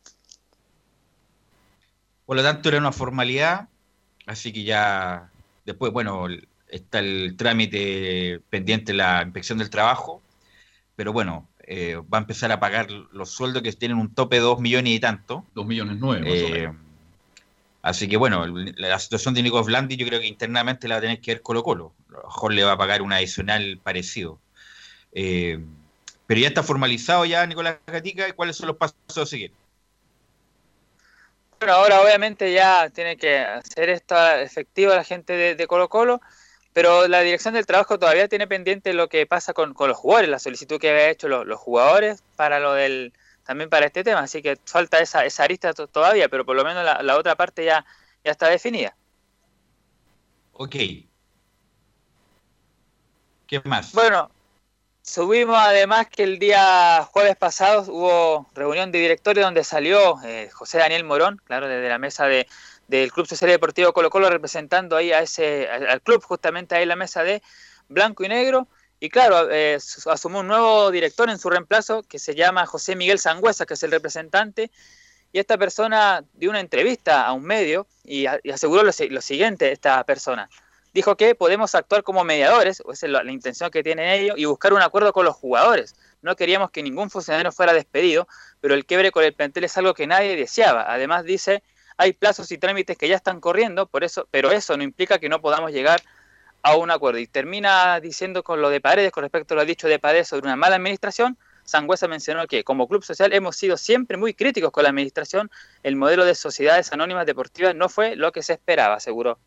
Por 2.27 2.37
lo 2.37 2.43
tanto, 2.43 2.69
era 2.69 2.79
una 2.79 2.93
formalidad, 2.93 3.69
así 4.27 4.53
que 4.53 4.63
ya 4.63 5.31
después, 5.67 5.93
bueno, 5.93 6.27
está 6.69 7.01
el 7.01 7.37
trámite 7.37 8.41
pendiente 8.51 8.95
la 8.95 9.23
inspección 9.23 9.59
del 9.59 9.69
trabajo, 9.69 10.23
pero 10.97 11.13
bueno, 11.13 11.49
eh, 11.67 11.97
va 11.97 12.19
a 12.19 12.21
empezar 12.21 12.53
a 12.53 12.61
pagar 12.61 12.91
los 12.91 13.31
sueldos 13.31 13.63
que 13.63 13.73
tienen 13.73 13.99
un 13.99 14.15
tope 14.15 14.37
de 14.37 14.43
dos 14.43 14.61
millones 14.61 14.93
y 14.93 15.01
tanto. 15.01 15.45
Dos 15.55 15.67
millones 15.67 15.97
nueve, 15.99 16.21
más 16.21 16.31
o 16.31 16.35
eh, 16.35 16.61
menos 16.69 16.84
Así 17.85 18.09
que 18.09 18.17
bueno, 18.17 18.47
la 18.47 18.99
situación 18.99 19.35
de 19.35 19.43
Nico 19.43 19.63
Blandi 19.63 19.99
yo 19.99 20.07
creo 20.07 20.19
que 20.19 20.27
internamente 20.27 20.89
la 20.89 20.95
va 20.95 20.99
a 21.01 21.03
tener 21.03 21.21
que 21.21 21.33
ver 21.33 21.43
Colo 21.43 21.63
Colo. 21.63 21.93
A 22.09 22.13
lo 22.13 22.23
mejor 22.23 22.55
le 22.55 22.65
va 22.65 22.73
a 22.73 22.79
pagar 22.79 23.03
un 23.03 23.13
adicional 23.13 23.79
parecido. 23.83 24.41
Eh, 25.13 25.63
pero 26.27 26.41
ya 26.41 26.49
está 26.49 26.63
formalizado 26.63 27.27
ya 27.27 27.47
Nicolás 27.47 27.77
Gatica 27.87 28.33
cuáles 28.33 28.57
son 28.57 28.69
los 28.69 28.79
pasos 28.79 28.97
a 29.19 29.27
seguir. 29.27 29.53
Bueno, 31.61 31.75
ahora 31.75 32.01
obviamente 32.01 32.55
ya 32.55 32.89
tiene 32.89 33.19
que 33.19 33.41
hacer 33.41 33.91
esto 33.91 34.17
efectivo 34.31 34.95
la 34.95 35.05
gente 35.05 35.55
de, 35.55 35.67
Colo 35.67 35.91
Colo, 35.91 36.23
pero 36.73 37.07
la 37.07 37.21
dirección 37.21 37.53
del 37.53 37.67
trabajo 37.67 37.99
todavía 37.99 38.29
tiene 38.29 38.47
pendiente 38.47 38.95
lo 38.95 39.11
que 39.11 39.27
pasa 39.27 39.53
con, 39.53 39.75
los 39.79 39.97
jugadores, 39.99 40.31
la 40.31 40.39
solicitud 40.39 40.81
que 40.81 40.89
había 40.89 41.11
hecho 41.11 41.29
los 41.29 41.61
jugadores 41.61 42.23
para 42.35 42.61
lo 42.61 42.73
del 42.73 43.13
también 43.45 43.71
para 43.71 43.87
este 43.87 44.03
tema, 44.03 44.21
así 44.21 44.43
que 44.43 44.59
falta 44.65 44.99
esa, 44.99 45.25
esa 45.25 45.45
arista 45.45 45.73
todavía, 45.73 46.29
pero 46.29 46.45
por 46.45 46.57
lo 46.57 46.65
menos 46.65 46.85
la, 46.85 47.17
otra 47.17 47.37
parte 47.37 47.65
ya, 47.65 47.85
ya 48.25 48.31
está 48.31 48.49
definida. 48.49 48.97
Ok. 50.53 50.77
¿Qué 53.47 53.61
más? 53.65 53.93
Bueno, 53.93 54.31
subimos 55.03 55.57
además 55.59 56.09
que 56.09 56.23
el 56.23 56.39
día 56.39 57.07
jueves 57.13 57.37
pasado 57.37 57.85
hubo 57.93 58.49
reunión 58.55 58.91
de 58.91 59.01
directorio 59.01 59.45
donde 59.45 59.63
salió 59.63 60.23
eh, 60.25 60.49
José 60.51 60.79
Daniel 60.79 61.05
Morón, 61.05 61.41
claro, 61.45 61.69
desde 61.69 61.89
la 61.89 61.99
mesa 61.99 62.27
de, 62.27 62.47
del 62.89 63.13
Club 63.13 63.27
Social 63.27 63.51
Deportivo 63.51 63.93
Colo 63.93 64.11
Colo, 64.11 64.31
representando 64.31 64.97
ahí 64.97 65.13
a 65.13 65.21
ese, 65.21 65.69
al 65.69 66.01
club, 66.01 66.23
justamente 66.23 66.75
ahí 66.75 66.85
en 66.85 66.89
la 66.89 66.97
mesa 66.97 67.23
de 67.23 67.43
Blanco 67.89 68.25
y 68.25 68.29
Negro. 68.29 68.69
Y 69.05 69.11
claro, 69.11 69.51
eh, 69.51 69.77
asumió 70.07 70.41
un 70.41 70.47
nuevo 70.47 70.91
director 70.91 71.29
en 71.29 71.39
su 71.39 71.51
reemplazo 71.51 72.05
que 72.05 72.19
se 72.19 72.35
llama 72.35 72.65
José 72.65 72.97
Miguel 72.97 73.19
Sangüesa, 73.19 73.67
que 73.67 73.75
es 73.75 73.83
el 73.83 73.91
representante. 73.91 74.71
Y 75.31 75.41
esta 75.41 75.59
persona 75.59 76.25
dio 76.33 76.49
una 76.49 76.61
entrevista 76.61 77.27
a 77.27 77.35
un 77.35 77.45
medio 77.45 77.87
y, 78.03 78.25
aseguró 78.25 78.83
lo, 78.83 78.93
siguiente, 78.93 79.73
esta 79.73 80.03
persona. 80.05 80.49
Dijo 80.95 81.19
que 81.19 81.35
podemos 81.35 81.75
actuar 81.75 82.03
como 82.03 82.25
mediadores, 82.25 82.83
o 82.83 82.93
esa 82.93 83.05
es 83.05 83.13
la, 83.13 83.31
intención 83.31 83.71
que 83.71 83.83
tienen 83.83 84.09
ellos, 84.09 84.39
y 84.39 84.47
buscar 84.47 84.73
un 84.73 84.81
acuerdo 84.81 85.13
con 85.13 85.27
los 85.27 85.37
jugadores. 85.37 85.97
No 86.23 86.35
queríamos 86.35 86.71
que 86.71 86.83
ningún 86.83 87.11
funcionario 87.11 87.53
fuera 87.53 87.75
despedido, 87.75 88.27
pero 88.63 88.73
el 88.73 88.87
quiebre 88.87 89.13
con 89.13 89.23
el 89.23 89.35
plantel 89.35 89.65
es 89.65 89.77
algo 89.77 89.93
que 89.93 90.07
nadie 90.07 90.35
deseaba. 90.35 90.91
Además 90.91 91.25
dice, 91.25 91.63
hay 91.99 92.15
plazos 92.15 92.51
y 92.53 92.57
trámites 92.57 92.97
que 92.97 93.09
ya 93.09 93.17
están 93.17 93.41
corriendo, 93.41 93.87
por 93.87 94.03
eso, 94.03 94.27
pero 94.31 94.51
eso 94.51 94.79
no 94.79 94.83
implica 94.83 95.19
que 95.19 95.29
no 95.29 95.43
podamos 95.43 95.73
llegar 95.73 96.01
a 96.65 96.77
un 96.77 96.91
acuerdo. 96.91 97.21
Y 97.21 97.27
termina 97.27 98.01
diciendo 98.01 98.43
con 98.43 98.61
lo 98.63 98.71
de 98.71 98.81
Paredes, 98.81 99.13
con 99.13 99.23
respecto 99.23 99.55
a 99.55 99.59
lo 99.59 99.65
dicho 99.67 99.87
de 99.87 99.99
Paredes 99.99 100.29
sobre 100.29 100.47
una 100.47 100.57
mala 100.57 100.77
administración, 100.77 101.37
Sangüesa 101.63 102.09
mencionó 102.09 102.47
que 102.47 102.65
como 102.65 102.89
club 102.89 103.05
social 103.05 103.35
hemos 103.35 103.55
sido 103.57 103.77
siempre 103.77 104.17
muy 104.17 104.33
críticos 104.33 104.73
con 104.73 104.83
la 104.83 104.89
administración, 104.89 105.51
el 105.83 105.95
modelo 105.95 106.25
de 106.25 106.35
sociedades 106.35 106.91
anónimas 106.93 107.27
deportivas 107.27 107.75
no 107.75 107.91
fue 107.91 108.17
lo 108.17 108.33
que 108.33 108.43
se 108.43 108.55
esperaba, 108.55 108.97
aseguró 108.97 109.39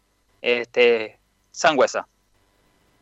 este 0.44 1.18
Sangüesa. 1.52 2.08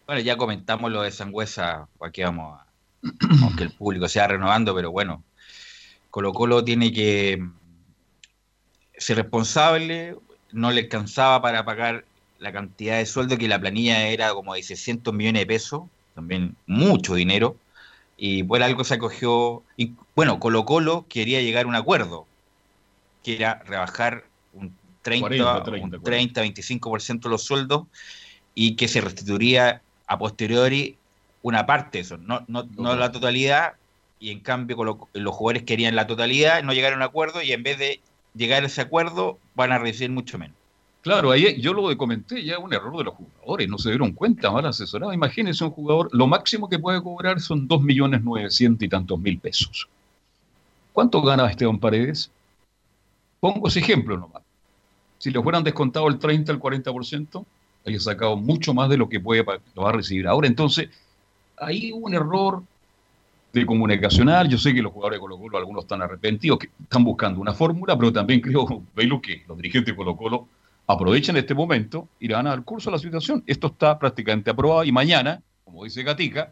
Bueno, 0.08 0.22
ya 0.22 0.38
comentamos 0.38 0.92
lo 0.92 1.02
de 1.02 1.12
Sangüesa, 1.12 1.90
aquí 2.00 2.24
vamos 2.24 2.62
aunque 3.44 3.64
el 3.64 3.72
público 3.72 4.08
sea 4.08 4.28
renovando, 4.28 4.74
pero 4.74 4.92
bueno, 4.92 5.26
Colo 6.10 6.32
Colo 6.32 6.64
tiene 6.64 6.94
que 6.94 7.46
ser 8.98 9.18
responsable, 9.18 10.16
no 10.54 10.72
le 10.72 10.82
alcanzaba 10.82 11.42
para 11.42 11.66
pagar 11.66 12.06
la 12.38 12.52
cantidad 12.54 12.98
de 12.98 13.06
sueldo 13.06 13.38
que 13.38 13.48
la 13.48 13.60
planilla 13.60 14.08
era 14.08 14.34
como 14.34 14.54
de 14.56 14.64
600 14.64 15.14
millones 15.14 15.42
de 15.44 15.46
pesos, 15.48 15.84
también 16.14 16.58
mucho 16.66 17.16
dinero. 17.16 17.62
y 18.18 18.44
por 18.44 18.64
algo 18.64 18.84
se 18.86 18.96
acogió. 18.96 19.68
Y, 19.78 19.96
bueno, 20.16 20.40
Colo 20.40 20.66
Colo 20.66 21.08
quería 21.10 21.42
llegar 21.42 21.66
a 21.66 21.70
un 21.70 21.76
acuerdo, 21.76 22.32
que 23.24 23.36
era 23.36 23.62
rebajar 23.66 24.32
un 24.52 24.80
30, 25.02 25.28
40, 25.36 25.64
30, 25.64 25.86
un 25.86 26.04
30 26.04 26.42
25% 26.42 27.30
los 27.30 27.44
sueldos 27.46 27.88
y 28.54 28.76
que 28.76 28.88
se 28.88 29.02
restituiría 29.02 29.86
a 30.08 30.18
posteriori 30.20 31.02
una 31.42 31.66
parte 31.66 32.00
de 32.00 32.04
eso, 32.04 32.18
no, 32.18 32.46
no, 32.48 32.64
no 32.72 32.96
la 32.96 33.12
totalidad, 33.12 33.80
y 34.20 34.32
en 34.32 34.42
cambio 34.42 34.78
Colo- 34.78 35.10
los 35.14 35.36
jugadores 35.36 35.64
querían 35.64 35.96
la 35.96 36.08
totalidad, 36.08 36.64
no 36.64 36.74
llegaron 36.74 37.02
a 37.02 37.06
un 37.06 37.10
acuerdo, 37.10 37.42
y 37.44 37.52
en 37.54 37.64
vez 37.64 37.78
de 37.80 38.06
llegar 38.34 38.64
a 38.64 38.68
ese 38.68 38.82
acuerdo, 38.82 39.44
van 39.54 39.72
a 39.72 39.80
recibir 39.80 40.12
mucho 40.12 40.40
menos. 40.40 40.58
Claro, 41.06 41.30
ahí 41.30 41.62
yo 41.62 41.72
lo 41.72 41.96
comenté, 41.96 42.44
ya 42.44 42.58
un 42.58 42.74
error 42.74 42.98
de 42.98 43.04
los 43.04 43.14
jugadores, 43.14 43.70
no 43.70 43.78
se 43.78 43.90
dieron 43.90 44.14
cuenta, 44.14 44.50
mal 44.50 44.66
asesorado. 44.66 45.14
Imagínense 45.14 45.64
un 45.64 45.70
jugador, 45.70 46.10
lo 46.12 46.26
máximo 46.26 46.68
que 46.68 46.80
puede 46.80 47.00
cobrar 47.00 47.40
son 47.40 47.68
2 47.68 47.84
millones 47.84 48.24
900 48.24 48.84
y 48.84 48.90
tantos 48.90 49.20
mil 49.20 49.38
pesos. 49.38 49.88
¿Cuánto 50.94 51.22
gana 51.22 51.48
Esteban 51.48 51.78
Paredes? 51.78 52.32
Pongo 53.40 53.68
ese 53.68 53.82
ejemplo 53.82 54.18
nomás. 54.18 54.42
Si 55.20 55.30
le 55.30 55.44
fueran 55.44 55.64
descontado 55.64 56.08
el 56.08 56.18
30, 56.18 56.52
el 56.54 56.60
40%, 56.60 57.46
había 57.86 58.00
sacado 58.00 58.36
mucho 58.36 58.74
más 58.74 58.90
de 58.90 58.98
lo 58.98 59.08
que 59.08 59.20
puede 59.20 59.46
lo 59.76 59.84
va 59.84 59.90
a 59.90 59.94
recibir 59.94 60.28
ahora. 60.28 60.48
Entonces, 60.48 60.90
ahí 61.58 61.92
un 61.92 62.16
error 62.16 62.64
de 63.54 63.64
comunicacional. 63.64 64.50
Yo 64.50 64.58
sé 64.58 64.74
que 64.74 64.82
los 64.82 64.92
jugadores 64.92 65.18
de 65.18 65.22
Colo 65.22 65.38
Colo, 65.38 65.60
algunos 65.60 65.84
están 65.84 66.02
arrepentidos, 66.02 66.58
que 66.58 66.70
están 66.82 67.04
buscando 67.04 67.40
una 67.40 67.54
fórmula, 67.54 67.96
pero 67.96 68.12
también 68.12 68.42
creo, 68.42 68.82
Belu, 68.96 69.22
que 69.22 69.44
los 69.48 69.56
dirigentes 69.56 69.94
de 69.94 69.96
Colo 69.96 70.18
Colo 70.18 70.48
aprovechan 70.88 71.38
este 71.38 71.54
momento 71.54 72.08
y 72.20 72.28
le 72.28 72.36
van 72.36 72.48
a 72.48 72.52
dar 72.52 72.64
curso 72.64 72.90
a 72.90 72.94
la 72.94 73.00
situación. 73.00 73.44
Esto 73.48 73.68
está 73.68 73.98
prácticamente 73.98 74.52
aprobado 74.52 74.84
y 74.84 74.92
mañana, 74.92 75.42
como 75.64 75.84
dice 75.84 76.04
Gatica, 76.04 76.52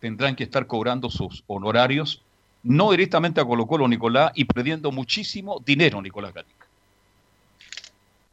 tendrán 0.00 0.36
que 0.36 0.44
estar 0.44 0.66
cobrando 0.66 1.10
sus 1.10 1.44
honorarios, 1.46 2.22
no 2.62 2.90
directamente 2.90 3.40
a 3.40 3.44
Colo 3.44 3.66
Colo, 3.66 3.88
Nicolás, 3.88 4.32
y 4.34 4.44
perdiendo 4.44 4.92
muchísimo 4.92 5.60
dinero, 5.64 6.00
Nicolás 6.00 6.34
Gatica. 6.34 6.66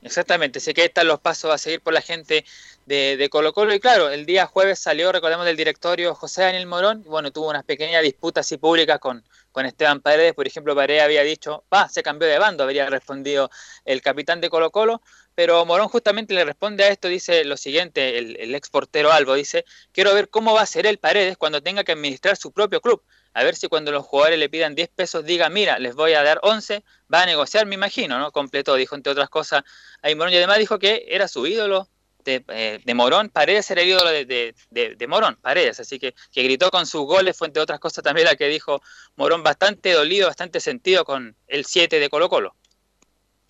Exactamente, 0.02 0.62
sé 0.62 0.74
que 0.74 0.86
están 0.86 1.08
los 1.08 1.20
pasos 1.20 1.54
a 1.54 1.58
seguir 1.58 1.82
por 1.82 1.94
la 1.94 2.02
gente 2.02 2.46
de, 2.86 3.28
Colo 3.30 3.54
Colo 3.54 3.74
y 3.74 3.80
claro, 3.80 4.10
el 4.10 4.26
día 4.26 4.48
jueves 4.48 4.80
salió, 4.80 5.12
recordemos, 5.12 5.46
del 5.46 5.58
directorio 5.58 6.16
José 6.16 6.44
Daniel 6.44 6.68
Morón, 6.68 7.04
y 7.06 7.10
bueno, 7.10 7.32
tuvo 7.32 7.50
unas 7.50 7.66
pequeñas 7.66 8.02
disputas 8.02 8.46
así 8.46 8.58
públicas 8.58 8.98
con, 9.00 9.24
con 9.52 9.66
Esteban 9.66 10.00
Paredes, 10.00 10.34
por 10.34 10.48
ejemplo, 10.48 10.74
Paredes 10.74 11.04
había 11.04 11.22
dicho, 11.24 11.66
va, 11.72 11.90
se 11.90 12.02
cambió 12.02 12.28
de 12.30 12.40
bando, 12.40 12.64
habría 12.64 12.90
respondido 12.90 13.52
el 13.84 14.02
capitán 14.02 14.40
de 14.40 14.50
Colo 14.50 14.72
Colo, 14.72 15.02
pero 15.40 15.66
Morón 15.66 15.88
justamente 15.88 16.34
le 16.34 16.44
responde 16.44 16.84
a 16.84 16.90
esto, 16.90 17.08
dice 17.08 17.46
lo 17.46 17.56
siguiente, 17.56 18.18
el, 18.18 18.36
el 18.42 18.54
ex 18.56 18.70
portero 18.70 19.14
Albo 19.14 19.36
dice, 19.36 19.64
quiero 19.94 20.14
ver 20.14 20.28
cómo 20.28 20.54
va 20.54 20.64
a 20.64 20.66
ser 20.66 20.86
el 20.86 20.98
Paredes 20.98 21.38
cuando 21.38 21.64
tenga 21.64 21.86
que 21.86 21.94
administrar 21.94 22.36
su 22.36 22.52
propio 22.52 22.82
club, 22.82 23.02
a 23.34 23.46
ver 23.46 23.56
si 23.56 23.70
cuando 23.70 23.94
los 23.94 24.06
jugadores 24.06 24.38
le 24.38 24.50
pidan 24.50 24.76
10 24.76 24.90
pesos 24.90 25.24
diga, 25.24 25.50
mira, 25.50 25.80
les 25.80 25.96
voy 25.96 26.12
a 26.12 26.24
dar 26.24 26.42
11, 26.44 26.84
va 27.14 27.24
a 27.24 27.26
negociar, 27.26 27.66
me 27.68 27.76
imagino, 27.76 28.20
¿no? 28.20 28.34
Completó, 28.34 28.76
dijo 28.76 28.96
entre 28.98 29.14
otras 29.14 29.30
cosas 29.30 29.64
ahí 30.02 30.14
Morón 30.14 30.34
y 30.34 30.36
además 30.36 30.58
dijo 30.58 30.78
que 30.78 31.06
era 31.08 31.30
su 31.30 31.48
ídolo 31.48 31.88
de, 32.26 32.44
eh, 32.50 32.82
de 32.84 32.94
Morón, 32.94 33.30
Paredes 33.30 33.72
era 33.72 33.82
el 33.82 33.88
ídolo 33.88 34.10
de, 34.10 34.26
de, 34.26 34.96
de- 34.98 35.08
Morón, 35.08 35.38
Paredes, 35.42 35.80
así 35.80 36.00
que, 36.00 36.16
que 36.34 36.44
gritó 36.44 36.70
con 36.70 36.86
sus 36.86 37.04
goles, 37.04 37.38
fue 37.38 37.48
entre 37.48 37.64
otras 37.64 37.80
cosas 37.80 38.04
también 38.04 38.26
la 38.28 38.36
que 38.36 38.50
dijo 38.50 38.82
Morón, 39.16 39.42
bastante 39.42 39.94
dolido, 39.94 40.28
bastante 40.28 40.60
sentido 40.60 41.06
con 41.06 41.38
el 41.48 41.64
7 41.64 41.98
de 41.98 42.10
Colo 42.10 42.28
Colo. 42.28 42.58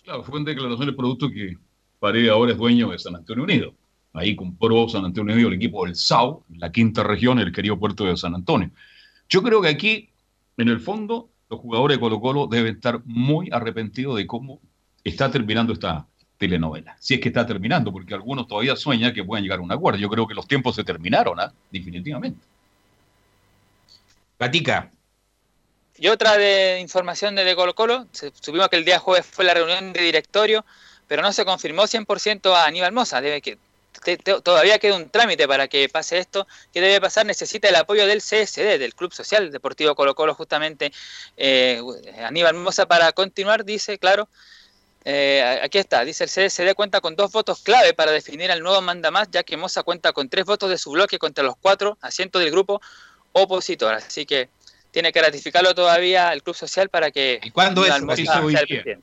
Claro, 0.04 0.22
fue 0.22 0.38
en 0.38 0.44
declaración 0.44 0.86
del 0.86 0.94
producto 0.94 1.28
que 1.28 1.56
Paredes 2.00 2.30
ahora 2.30 2.52
es 2.52 2.58
dueño 2.58 2.90
de 2.90 2.98
San 2.98 3.14
Antonio 3.14 3.44
Unido. 3.44 3.74
Ahí 4.12 4.34
compró 4.34 4.88
San 4.88 5.04
Antonio 5.04 5.34
Unido 5.34 5.48
el 5.48 5.54
equipo 5.54 5.84
del 5.84 5.94
SAU, 5.94 6.42
la 6.56 6.72
quinta 6.72 7.04
región, 7.04 7.38
el 7.38 7.52
querido 7.52 7.78
puerto 7.78 8.04
de 8.04 8.16
San 8.16 8.34
Antonio. 8.34 8.70
Yo 9.28 9.42
creo 9.42 9.62
que 9.62 9.68
aquí, 9.68 10.08
en 10.56 10.68
el 10.68 10.80
fondo, 10.80 11.30
los 11.48 11.60
jugadores 11.60 11.98
de 11.98 12.00
Colo 12.00 12.20
Colo 12.20 12.46
deben 12.48 12.74
estar 12.74 13.00
muy 13.04 13.48
arrepentidos 13.52 14.16
de 14.16 14.26
cómo 14.26 14.60
está 15.04 15.30
terminando 15.30 15.72
esta 15.72 16.06
telenovela. 16.38 16.96
Si 16.98 17.14
es 17.14 17.20
que 17.20 17.28
está 17.28 17.46
terminando, 17.46 17.92
porque 17.92 18.14
algunos 18.14 18.48
todavía 18.48 18.74
sueñan 18.74 19.12
que 19.12 19.22
puedan 19.22 19.44
llegar 19.44 19.58
a 19.58 19.62
un 19.62 19.70
acuerdo. 19.70 20.00
Yo 20.00 20.08
creo 20.08 20.26
que 20.26 20.34
los 20.34 20.48
tiempos 20.48 20.74
se 20.74 20.84
terminaron, 20.84 21.38
¿ah? 21.38 21.52
definitivamente. 21.70 22.40
Gatica. 24.38 24.90
Y 25.98 26.08
otra 26.08 26.38
de 26.38 26.80
información 26.80 27.34
de, 27.34 27.54
Colo 27.54 27.74
Colo, 27.74 28.06
supimos 28.12 28.68
que 28.68 28.76
el 28.76 28.86
día 28.86 28.98
jueves 28.98 29.26
fue 29.26 29.44
la 29.44 29.52
reunión 29.52 29.92
de 29.92 30.00
directorio, 30.00 30.64
pero 31.10 31.22
no 31.22 31.32
se 31.32 31.44
confirmó 31.44 31.88
100% 31.88 32.54
a 32.54 32.66
Aníbal 32.66 32.92
Moza. 32.92 33.20
Debe 33.20 33.40
que, 33.40 33.58
te- 34.04 34.16
te- 34.16 34.40
todavía 34.42 34.78
queda 34.78 34.94
un 34.94 35.10
trámite 35.10 35.48
para 35.48 35.66
que 35.66 35.88
pase 35.88 36.18
esto. 36.18 36.46
¿Qué 36.72 36.80
debe 36.80 37.00
pasar? 37.00 37.26
Necesita 37.26 37.68
el 37.68 37.74
apoyo 37.74 38.06
del 38.06 38.20
CSD, 38.20 38.78
del 38.78 38.94
Club 38.94 39.12
Social 39.12 39.50
Deportivo 39.50 39.96
Colo 39.96 40.14
Colo, 40.14 40.36
justamente 40.36 40.92
eh, 41.36 41.82
Aníbal 42.22 42.54
Moza 42.54 42.86
para 42.86 43.10
continuar, 43.10 43.64
dice, 43.64 43.98
claro. 43.98 44.28
eh, 45.04 45.58
aquí 45.64 45.78
está, 45.78 46.04
dice 46.04 46.22
el 46.22 46.30
CSD 46.30 46.74
cuenta 46.76 47.00
con 47.00 47.16
dos 47.16 47.32
votos 47.32 47.58
clave 47.64 47.92
para 47.92 48.12
definir 48.12 48.52
al 48.52 48.62
nuevo 48.62 48.80
mandamás, 48.80 49.28
ya 49.32 49.42
que 49.42 49.56
Moza 49.56 49.82
cuenta 49.82 50.12
con 50.12 50.28
tres 50.28 50.44
votos 50.44 50.70
de 50.70 50.78
su 50.78 50.92
bloque 50.92 51.18
contra 51.18 51.42
los 51.42 51.56
cuatro 51.60 51.98
asientos 52.02 52.40
del 52.40 52.52
grupo 52.52 52.80
opositor. 53.32 53.94
Así 53.94 54.26
que 54.26 54.48
tiene 54.92 55.10
que 55.10 55.20
ratificarlo 55.20 55.74
todavía 55.74 56.32
el 56.32 56.44
Club 56.44 56.54
Social 56.54 56.88
para 56.88 57.10
que 57.10 57.40
¿Y 57.42 57.50
cuándo 57.50 57.84
es? 57.84 57.90
Eso 57.90 58.44
hoy 58.44 58.54
día. 58.54 58.98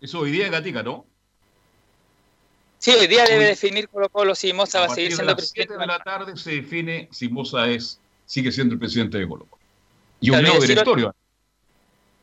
Eso 0.00 0.20
hoy 0.20 0.30
día 0.30 0.48
Gatica, 0.48 0.84
¿no? 0.84 1.09
Sí, 2.80 2.92
hoy 2.92 3.06
día 3.08 3.26
debe 3.26 3.44
definir 3.44 3.90
Colo 3.90 4.08
Colo 4.08 4.34
si 4.34 4.54
Moza 4.54 4.78
A 4.78 4.86
va 4.86 4.92
a 4.92 4.94
seguir 4.94 5.10
de 5.10 5.16
siendo 5.16 5.34
las 5.34 5.50
7 5.50 5.68
presidente. 5.68 5.80
de 5.80 5.86
la 5.86 6.02
tarde 6.02 6.34
se 6.34 6.50
define 6.52 7.10
si 7.12 7.28
Moza 7.28 7.68
es, 7.68 8.00
sigue 8.24 8.50
siendo 8.50 8.72
el 8.72 8.80
presidente 8.80 9.18
de 9.18 9.28
Colo 9.28 9.44
Colo. 9.44 9.62
Y 10.18 10.30
un 10.30 10.40
nuevo 10.40 10.58
directorio. 10.60 11.14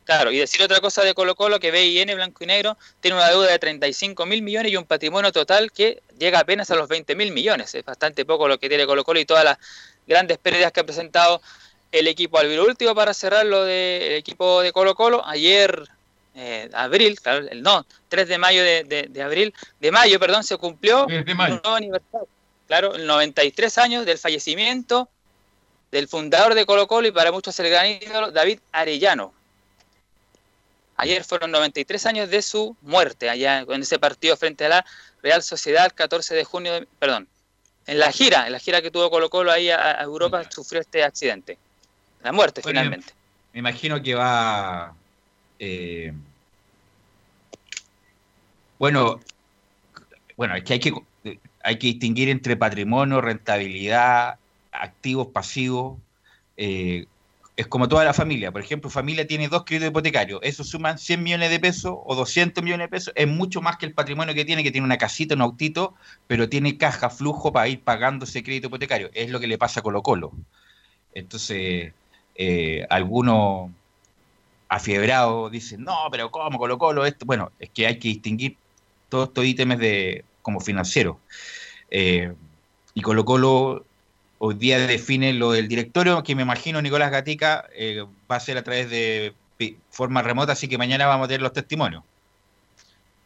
Claro, 0.04 0.32
y 0.32 0.40
decir 0.40 0.64
otra 0.64 0.80
cosa 0.80 1.04
de 1.04 1.14
Colo 1.14 1.36
Colo, 1.36 1.60
que 1.60 1.70
BIN 1.70 2.08
Blanco 2.16 2.44
y 2.44 2.48
Negro 2.48 2.76
tiene 3.02 3.18
una 3.18 3.30
deuda 3.30 3.52
de 3.52 3.60
35 3.60 4.26
mil 4.26 4.42
millones 4.42 4.72
y 4.72 4.78
un 4.78 4.86
patrimonio 4.86 5.32
total 5.32 5.72
que 5.72 6.02
llega 6.18 6.40
apenas 6.40 6.72
a 6.72 6.76
los 6.76 6.88
20 6.88 7.14
mil 7.14 7.32
millones. 7.32 7.76
Es 7.76 7.86
bastante 7.86 8.26
poco 8.26 8.48
lo 8.48 8.58
que 8.58 8.68
tiene 8.68 8.88
Colo 8.88 9.04
Colo 9.04 9.20
y 9.20 9.26
todas 9.26 9.44
las 9.44 9.60
grandes 10.08 10.40
pérdidas 10.40 10.72
que 10.72 10.80
ha 10.80 10.86
presentado 10.86 11.40
el 11.92 12.08
equipo 12.08 12.40
Albiro. 12.40 12.66
Último 12.66 12.96
para 12.96 13.14
cerrar 13.14 13.46
lo 13.46 13.64
del 13.64 14.14
equipo 14.14 14.64
de 14.64 14.72
Colo 14.72 14.96
Colo, 14.96 15.24
ayer, 15.24 15.88
eh, 16.38 16.70
abril, 16.74 17.20
claro, 17.20 17.48
el 17.50 17.62
no, 17.62 17.86
3 18.10 18.28
de 18.28 18.38
mayo 18.38 18.64
de, 18.64 18.84
de- 18.84 19.08
de 19.10 19.22
abril, 19.24 19.54
de 19.80 19.92
mayo, 19.92 20.20
perdón, 20.20 20.44
se 20.44 20.56
cumplió 20.58 21.08
mayo. 21.36 21.56
un 21.56 21.62
nuevo 21.64 21.76
aniversario. 21.76 22.28
Claro, 22.68 22.96
el 22.96 23.06
93 23.08 23.78
años 23.78 24.06
del 24.06 24.18
fallecimiento 24.18 25.10
del 25.92 26.08
fundador 26.08 26.54
de 26.54 26.66
Colo 26.66 26.86
Colo 26.88 27.08
y 27.08 27.12
para 27.12 27.32
muchos 27.32 27.58
el 27.60 27.70
gran 27.70 27.88
ídolo, 27.88 28.32
David 28.32 28.60
Arellano. 28.72 29.34
Ayer 30.98 31.24
fueron 31.24 31.52
93 31.52 32.06
años 32.08 32.30
de 32.30 32.42
su 32.42 32.76
muerte, 32.82 33.30
allá 33.30 33.60
en 33.60 33.82
ese 33.82 34.00
partido 34.00 34.36
frente 34.36 34.66
a 34.66 34.70
la 34.70 34.86
Real 35.22 35.44
Sociedad, 35.44 35.86
el 35.86 35.94
14 35.94 36.34
de 36.36 36.44
junio, 36.44 36.74
de- 36.74 36.88
perdón, 37.00 37.28
en 37.86 38.00
la 38.00 38.12
gira, 38.12 38.48
en 38.48 38.52
la 38.52 38.60
gira 38.60 38.82
que 38.82 38.92
tuvo 38.92 39.10
Colo 39.10 39.30
Colo 39.30 39.52
ahí 39.52 39.70
a, 39.70 40.00
a 40.00 40.04
Europa, 40.04 40.44
sufrió 40.52 40.82
este 40.82 41.04
accidente. 41.04 41.58
La 42.24 42.32
muerte, 42.32 42.62
Bueno, 42.62 42.80
finalmente. 42.82 43.14
Me 43.54 43.60
imagino 43.60 44.02
que 44.02 44.14
va. 44.16 44.94
Eh, 45.60 46.14
bueno, 48.78 49.26
bueno, 50.36 50.56
es 50.56 50.64
que 50.64 50.74
hay 50.74 50.80
que 50.80 50.92
hay 51.64 51.80
que 51.80 51.88
distinguir 51.88 52.30
entre 52.30 52.56
patrimonio, 52.58 53.22
rentabilidad, 53.22 54.40
activos, 54.72 55.30
pasivos. 55.34 56.02
eh, 56.58 57.08
es 57.56 57.68
como 57.68 57.88
toda 57.90 58.06
la 58.06 58.14
familia. 58.14 58.52
Por 58.52 58.62
ejemplo, 58.62 58.90
familia 58.90 59.28
tiene 59.28 59.50
dos 59.50 59.66
créditos 59.66 59.90
hipotecarios. 59.90 60.40
Eso 60.44 60.64
suman 60.64 60.98
100 61.00 61.24
millones 61.24 61.50
de 61.50 61.60
pesos 61.60 61.96
o 62.06 62.16
200 62.16 62.64
millones 62.64 62.86
de 62.86 62.90
pesos. 62.90 63.14
Es 63.16 63.28
mucho 63.28 63.62
más 63.62 63.78
que 63.78 63.86
el 63.88 63.94
patrimonio 63.96 64.34
que 64.36 64.46
tiene, 64.46 64.64
que 64.64 64.72
tiene 64.72 64.86
una 64.86 64.98
casita, 64.98 65.36
un 65.36 65.42
autito, 65.42 65.96
pero 66.28 66.50
tiene 66.50 66.78
caja, 66.78 67.10
flujo 67.10 67.52
para 67.54 67.68
ir 67.70 67.84
pagando 67.84 68.26
ese 68.26 68.44
crédito 68.44 68.68
hipotecario. 68.68 69.10
Es 69.14 69.30
lo 69.32 69.40
que 69.40 69.48
le 69.48 69.58
pasa 69.58 69.80
a 69.82 69.84
Colo 69.84 70.04
Colo. 70.04 70.34
Entonces, 71.14 71.96
eh, 72.36 72.86
algunos 72.90 73.72
afiebrados 74.70 75.52
dicen, 75.52 75.84
no, 75.84 75.96
pero 76.12 76.32
¿cómo 76.32 76.58
Colo 76.58 76.78
Colo 76.78 77.06
esto? 77.06 77.26
Bueno, 77.26 77.52
es 77.60 77.70
que 77.70 77.88
hay 77.88 78.00
que 78.00 78.10
distinguir 78.10 78.58
todos 79.10 79.30
estos 79.30 79.46
ítems 79.46 79.80
de, 79.80 80.26
como 80.42 80.60
financieros. 80.60 81.18
Eh, 81.90 82.34
y 82.94 83.02
Colo 83.02 83.26
Colo 83.26 83.86
hoy 84.40 84.56
día 84.56 84.80
define 84.80 85.34
lo 85.34 85.52
del 85.52 85.68
directorio, 85.68 86.24
que 86.24 86.36
me 86.36 86.44
imagino 86.44 86.82
Nicolás 86.82 87.12
Gatica 87.12 87.66
eh, 87.76 88.06
va 88.30 88.36
a 88.36 88.40
ser 88.40 88.58
a 88.58 88.64
través 88.64 88.90
de 88.90 89.34
forma 89.90 90.22
remota, 90.22 90.52
así 90.52 90.68
que 90.68 90.78
mañana 90.78 91.08
vamos 91.08 91.26
a 91.26 91.28
tener 91.30 91.42
los 91.42 91.54
testimonios. 91.54 92.04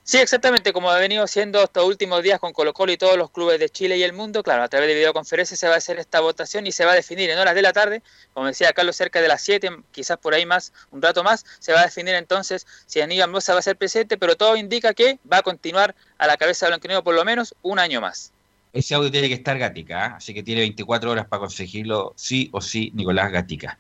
Sí, 0.04 0.18
exactamente, 0.18 0.74
como 0.74 0.90
ha 0.90 0.98
venido 0.98 1.26
siendo 1.28 1.64
estos 1.64 1.86
últimos 1.86 2.24
días 2.24 2.40
con 2.40 2.54
Colo 2.54 2.74
Colo 2.74 2.92
y 2.92 2.98
todos 2.98 3.18
los 3.18 3.30
clubes 3.30 3.60
de 3.60 3.70
Chile 3.70 3.98
y 3.98 4.04
el 4.04 4.14
mundo, 4.14 4.42
claro, 4.44 4.64
a 4.64 4.68
través 4.68 4.90
de 4.90 4.96
videoconferencia 4.96 5.56
se 5.56 5.68
va 5.68 5.76
a 5.76 5.78
hacer 5.78 6.00
esta 6.00 6.20
votación 6.20 6.66
y 6.68 6.72
se 6.72 6.86
va 6.86 6.92
a 6.94 6.96
definir 6.96 7.30
en 7.30 7.38
horas 7.38 7.56
de 7.56 7.62
la 7.62 7.72
tarde, 7.72 8.02
como 8.34 8.48
decía 8.48 8.74
Carlos, 8.74 8.96
cerca 8.96 9.22
de 9.22 9.28
las 9.28 9.42
7, 9.42 9.70
quizás 9.92 10.18
por 10.18 10.34
ahí 10.34 10.46
más, 10.46 10.74
un 10.90 11.02
rato 11.02 11.24
más, 11.24 11.46
se 11.60 11.72
va 11.72 11.82
a 11.82 11.86
definir 11.86 12.16
entonces 12.16 12.66
si 12.88 13.00
Aníbal 13.00 13.30
Mosa 13.30 13.54
va 13.54 13.60
a 13.60 13.62
ser 13.62 13.78
presidente, 13.78 14.18
pero 14.18 14.36
todo 14.36 14.56
indica 14.58 14.94
que 14.94 15.20
va 15.32 15.38
a 15.38 15.44
continuar 15.44 15.96
a 16.18 16.28
la 16.28 16.38
cabeza 16.38 16.66
de 16.66 16.72
Negro 16.72 17.04
por 17.04 17.16
lo 17.16 17.24
menos 17.24 17.56
un 17.62 17.80
año 17.80 18.02
más. 18.02 18.34
Ese 18.74 18.96
audio 18.96 19.12
tiene 19.12 19.28
que 19.28 19.34
estar 19.34 19.58
Gatica, 19.58 20.06
¿ah? 20.06 20.16
así 20.16 20.34
que 20.34 20.44
tiene 20.44 20.62
24 20.62 21.12
horas 21.12 21.26
para 21.28 21.42
conseguirlo, 21.42 22.14
sí 22.16 22.50
o 22.54 22.62
sí, 22.62 22.92
Nicolás 22.96 23.30
Gatica. 23.30 23.78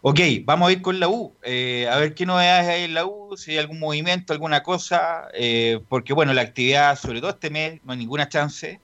Ok, 0.00 0.18
vamos 0.44 0.70
a 0.70 0.72
ir 0.72 0.80
con 0.80 0.98
la 0.98 1.08
U, 1.08 1.34
eh, 1.42 1.86
a 1.90 1.96
ver 1.98 2.14
qué 2.14 2.24
novedades 2.24 2.68
hay 2.68 2.84
en 2.84 2.94
la 2.94 3.04
U, 3.04 3.36
si 3.36 3.50
hay 3.50 3.58
algún 3.58 3.78
movimiento, 3.78 4.32
alguna 4.32 4.62
cosa, 4.62 5.28
eh, 5.34 5.80
porque 5.90 6.14
bueno, 6.14 6.32
la 6.32 6.40
actividad, 6.40 6.98
sobre 6.98 7.20
todo 7.20 7.30
este 7.30 7.50
mes, 7.50 7.80
no 7.84 7.92
hay 7.92 7.98
ninguna 7.98 8.30
chance, 8.30 8.80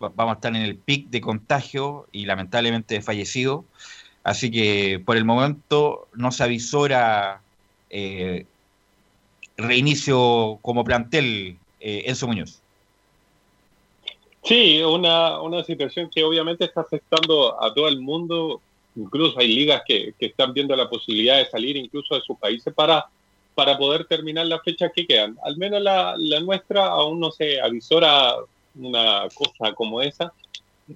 vamos 0.00 0.32
a 0.32 0.34
estar 0.34 0.56
en 0.56 0.62
el 0.62 0.76
pic 0.76 1.08
de 1.08 1.20
contagio 1.20 2.08
y 2.10 2.26
lamentablemente 2.26 2.94
de 2.96 3.02
fallecido, 3.02 3.64
así 4.24 4.50
que 4.50 5.00
por 5.06 5.16
el 5.16 5.24
momento 5.24 6.08
no 6.14 6.32
se 6.32 6.42
avisora 6.42 7.42
eh, 7.90 8.44
reinicio 9.56 10.58
como 10.62 10.82
plantel 10.82 11.58
Enzo 11.78 12.26
Muñoz. 12.26 12.65
Sí, 14.46 14.80
una, 14.80 15.40
una 15.42 15.64
situación 15.64 16.08
que 16.08 16.22
obviamente 16.22 16.66
está 16.66 16.82
afectando 16.82 17.60
a 17.60 17.74
todo 17.74 17.88
el 17.88 18.00
mundo. 18.00 18.60
Incluso 18.94 19.40
hay 19.40 19.48
ligas 19.48 19.82
que, 19.84 20.14
que 20.16 20.26
están 20.26 20.52
viendo 20.54 20.76
la 20.76 20.88
posibilidad 20.88 21.38
de 21.38 21.46
salir 21.46 21.76
incluso 21.76 22.14
de 22.14 22.20
sus 22.20 22.38
países 22.38 22.72
para, 22.72 23.06
para 23.56 23.76
poder 23.76 24.04
terminar 24.04 24.46
las 24.46 24.62
fechas 24.62 24.92
que 24.94 25.04
quedan. 25.04 25.36
Al 25.42 25.56
menos 25.56 25.82
la, 25.82 26.14
la 26.16 26.38
nuestra 26.38 26.86
aún 26.86 27.18
no 27.18 27.32
se 27.32 27.60
avisora 27.60 28.36
una 28.76 29.26
cosa 29.34 29.74
como 29.74 30.00
esa. 30.00 30.32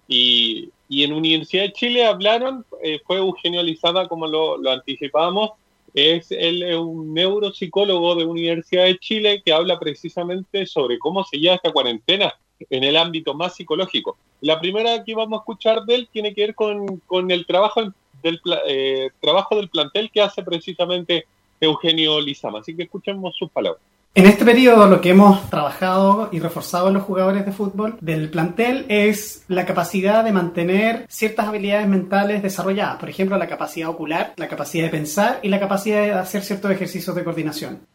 Y, 0.06 0.70
y 0.88 1.02
en 1.02 1.12
Universidad 1.12 1.64
de 1.64 1.72
Chile 1.72 2.06
hablaron, 2.06 2.64
eh, 2.84 3.00
fue 3.04 3.16
Eugenio 3.16 3.64
Lizada, 3.64 4.06
como 4.06 4.28
lo, 4.28 4.58
lo 4.58 4.70
anticipábamos, 4.70 5.50
es 5.92 6.30
el, 6.30 6.62
un 6.76 7.12
neuropsicólogo 7.12 8.14
de 8.14 8.26
Universidad 8.26 8.84
de 8.84 8.98
Chile 8.98 9.42
que 9.44 9.52
habla 9.52 9.80
precisamente 9.80 10.66
sobre 10.66 11.00
cómo 11.00 11.24
se 11.24 11.38
lleva 11.38 11.56
esta 11.56 11.72
cuarentena 11.72 12.32
en 12.68 12.84
el 12.84 12.96
ámbito 12.96 13.34
más 13.34 13.54
psicológico. 13.54 14.16
La 14.40 14.60
primera 14.60 15.04
que 15.04 15.14
vamos 15.14 15.38
a 15.38 15.42
escuchar 15.42 15.84
de 15.84 15.94
él 15.94 16.08
tiene 16.12 16.34
que 16.34 16.42
ver 16.42 16.54
con, 16.54 16.98
con 17.06 17.30
el 17.30 17.46
trabajo 17.46 17.82
del, 18.22 18.40
eh, 18.68 19.10
trabajo 19.20 19.56
del 19.56 19.68
plantel 19.68 20.10
que 20.12 20.20
hace 20.20 20.42
precisamente 20.42 21.26
Eugenio 21.60 22.20
Lizama. 22.20 22.60
Así 22.60 22.74
que 22.74 22.84
escuchemos 22.84 23.34
sus 23.36 23.50
palabras. 23.50 23.82
En 24.12 24.26
este 24.26 24.44
periodo 24.44 24.88
lo 24.88 25.00
que 25.00 25.10
hemos 25.10 25.48
trabajado 25.50 26.30
y 26.32 26.40
reforzado 26.40 26.88
en 26.88 26.94
los 26.94 27.04
jugadores 27.04 27.46
de 27.46 27.52
fútbol 27.52 27.96
del 28.00 28.28
plantel 28.28 28.84
es 28.88 29.44
la 29.46 29.64
capacidad 29.64 30.24
de 30.24 30.32
mantener 30.32 31.06
ciertas 31.08 31.46
habilidades 31.46 31.86
mentales 31.86 32.42
desarrolladas, 32.42 32.98
por 32.98 33.08
ejemplo 33.08 33.38
la 33.38 33.46
capacidad 33.46 33.88
ocular, 33.88 34.34
la 34.36 34.48
capacidad 34.48 34.86
de 34.86 34.90
pensar 34.90 35.38
y 35.44 35.48
la 35.48 35.60
capacidad 35.60 36.02
de 36.02 36.12
hacer 36.12 36.42
ciertos 36.42 36.72
ejercicios 36.72 37.14
de 37.14 37.22
coordinación. 37.22 37.86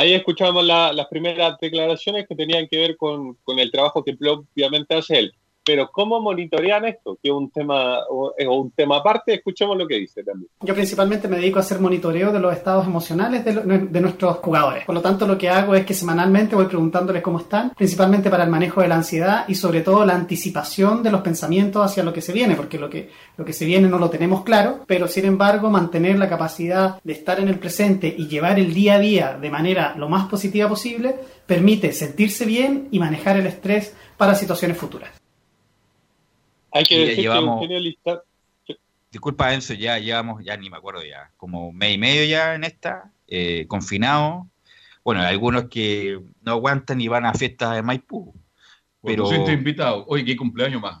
Ahí 0.00 0.14
escuchábamos 0.14 0.64
las 0.64 1.06
primeras 1.08 1.58
declaraciones 1.60 2.28
que 2.28 2.36
tenían 2.36 2.68
que 2.68 2.76
ver 2.76 2.96
con, 2.96 3.34
con 3.42 3.58
el 3.58 3.72
trabajo 3.72 4.04
que 4.04 4.16
obviamente 4.20 4.94
hace 4.94 5.18
él. 5.18 5.34
Pero 5.68 5.90
¿cómo 5.92 6.18
monitorean 6.18 6.86
esto? 6.86 7.18
Que 7.22 7.28
es 7.28 7.34
un 7.34 7.50
tema, 7.50 7.98
o, 8.08 8.32
un 8.50 8.70
tema 8.70 8.96
aparte, 8.96 9.34
escuchemos 9.34 9.76
lo 9.76 9.86
que 9.86 9.96
dice 9.96 10.24
también. 10.24 10.50
Yo 10.62 10.74
principalmente 10.74 11.28
me 11.28 11.36
dedico 11.36 11.58
a 11.58 11.60
hacer 11.60 11.78
monitoreo 11.78 12.32
de 12.32 12.38
los 12.38 12.54
estados 12.54 12.86
emocionales 12.86 13.44
de, 13.44 13.52
de, 13.52 14.00
nuestros 14.00 14.38
jugadores. 14.38 14.86
Por 14.86 14.94
lo 14.94 15.02
tanto, 15.02 15.26
lo 15.26 15.36
que 15.36 15.50
hago 15.50 15.74
es 15.74 15.84
que 15.84 15.92
semanalmente 15.92 16.56
voy 16.56 16.64
preguntándoles 16.64 17.20
cómo 17.20 17.40
están, 17.40 17.74
principalmente 17.76 18.30
para 18.30 18.44
el 18.44 18.50
manejo 18.50 18.80
de 18.80 18.88
la 18.88 18.94
ansiedad 18.94 19.44
y 19.46 19.56
sobre 19.56 19.82
todo 19.82 20.06
la 20.06 20.14
anticipación 20.14 21.02
de 21.02 21.10
los 21.10 21.20
pensamientos 21.20 21.84
hacia 21.84 22.02
lo 22.02 22.14
que 22.14 22.22
se 22.22 22.32
viene, 22.32 22.56
porque 22.56 22.78
lo 22.78 22.88
que, 22.88 23.10
lo 23.36 23.44
que 23.44 23.52
se 23.52 23.66
viene 23.66 23.88
no 23.88 23.98
lo 23.98 24.08
tenemos 24.08 24.44
claro, 24.44 24.84
pero 24.86 25.06
sin 25.06 25.26
embargo 25.26 25.68
mantener 25.68 26.18
la 26.18 26.30
capacidad 26.30 26.98
de 27.04 27.12
estar 27.12 27.40
en 27.40 27.48
el 27.48 27.58
presente 27.58 28.14
y 28.16 28.26
llevar 28.26 28.58
el 28.58 28.72
día 28.72 28.94
a 28.94 29.00
día 29.00 29.38
de 29.38 29.50
manera 29.50 29.94
lo 29.98 30.08
más 30.08 30.28
positiva 30.28 30.66
posible 30.66 31.14
permite 31.44 31.92
sentirse 31.92 32.46
bien 32.46 32.88
y 32.90 32.98
manejar 32.98 33.36
el 33.36 33.46
estrés 33.46 33.94
para 34.16 34.34
situaciones 34.34 34.78
futuras. 34.78 35.10
Hay 36.78 36.84
que 36.84 36.98
decir 36.98 37.24
llevamos, 37.24 37.66
que 37.66 38.20
Disculpa, 39.10 39.52
Enzo, 39.52 39.74
ya 39.74 39.98
llevamos, 39.98 40.44
ya 40.44 40.56
ni 40.56 40.70
me 40.70 40.76
acuerdo 40.76 41.02
ya, 41.04 41.32
como 41.36 41.72
mes 41.72 41.94
y 41.94 41.98
medio 41.98 42.24
ya 42.24 42.54
en 42.54 42.62
esta, 42.62 43.10
eh, 43.26 43.66
confinados. 43.66 44.46
Bueno, 45.02 45.22
algunos 45.22 45.64
que 45.64 46.20
no 46.42 46.52
aguantan 46.52 47.00
y 47.00 47.08
van 47.08 47.26
a 47.26 47.34
fiestas 47.34 47.74
de 47.74 47.82
Maipú. 47.82 48.32
Pero... 49.02 49.26
siento 49.26 49.50
invitado. 49.50 50.04
Oye, 50.06 50.24
¿qué 50.24 50.36
cumpleaños 50.36 50.80
más? 50.80 51.00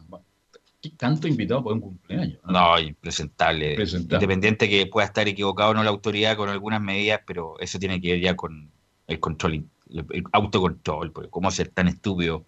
¿Qué 0.80 0.90
tanto 0.90 1.28
invitado 1.28 1.62
para 1.62 1.74
un 1.74 1.80
cumpleaños? 1.80 2.38
No, 2.44 2.80
impresentable. 2.80 3.74
Independiente 3.74 4.68
que 4.68 4.86
pueda 4.86 5.06
estar 5.06 5.28
equivocado 5.28 5.70
o 5.70 5.74
no 5.74 5.84
la 5.84 5.90
autoridad 5.90 6.36
con 6.36 6.48
algunas 6.48 6.80
medidas, 6.80 7.20
pero 7.24 7.58
eso 7.60 7.78
tiene 7.78 8.00
que 8.00 8.12
ver 8.12 8.20
ya 8.20 8.34
con 8.34 8.70
el 9.06 9.20
control, 9.20 9.66
el 9.90 10.24
autocontrol, 10.32 11.12
porque 11.12 11.30
cómo 11.30 11.50
ser 11.52 11.68
tan 11.68 11.86
estúpido 11.86 12.46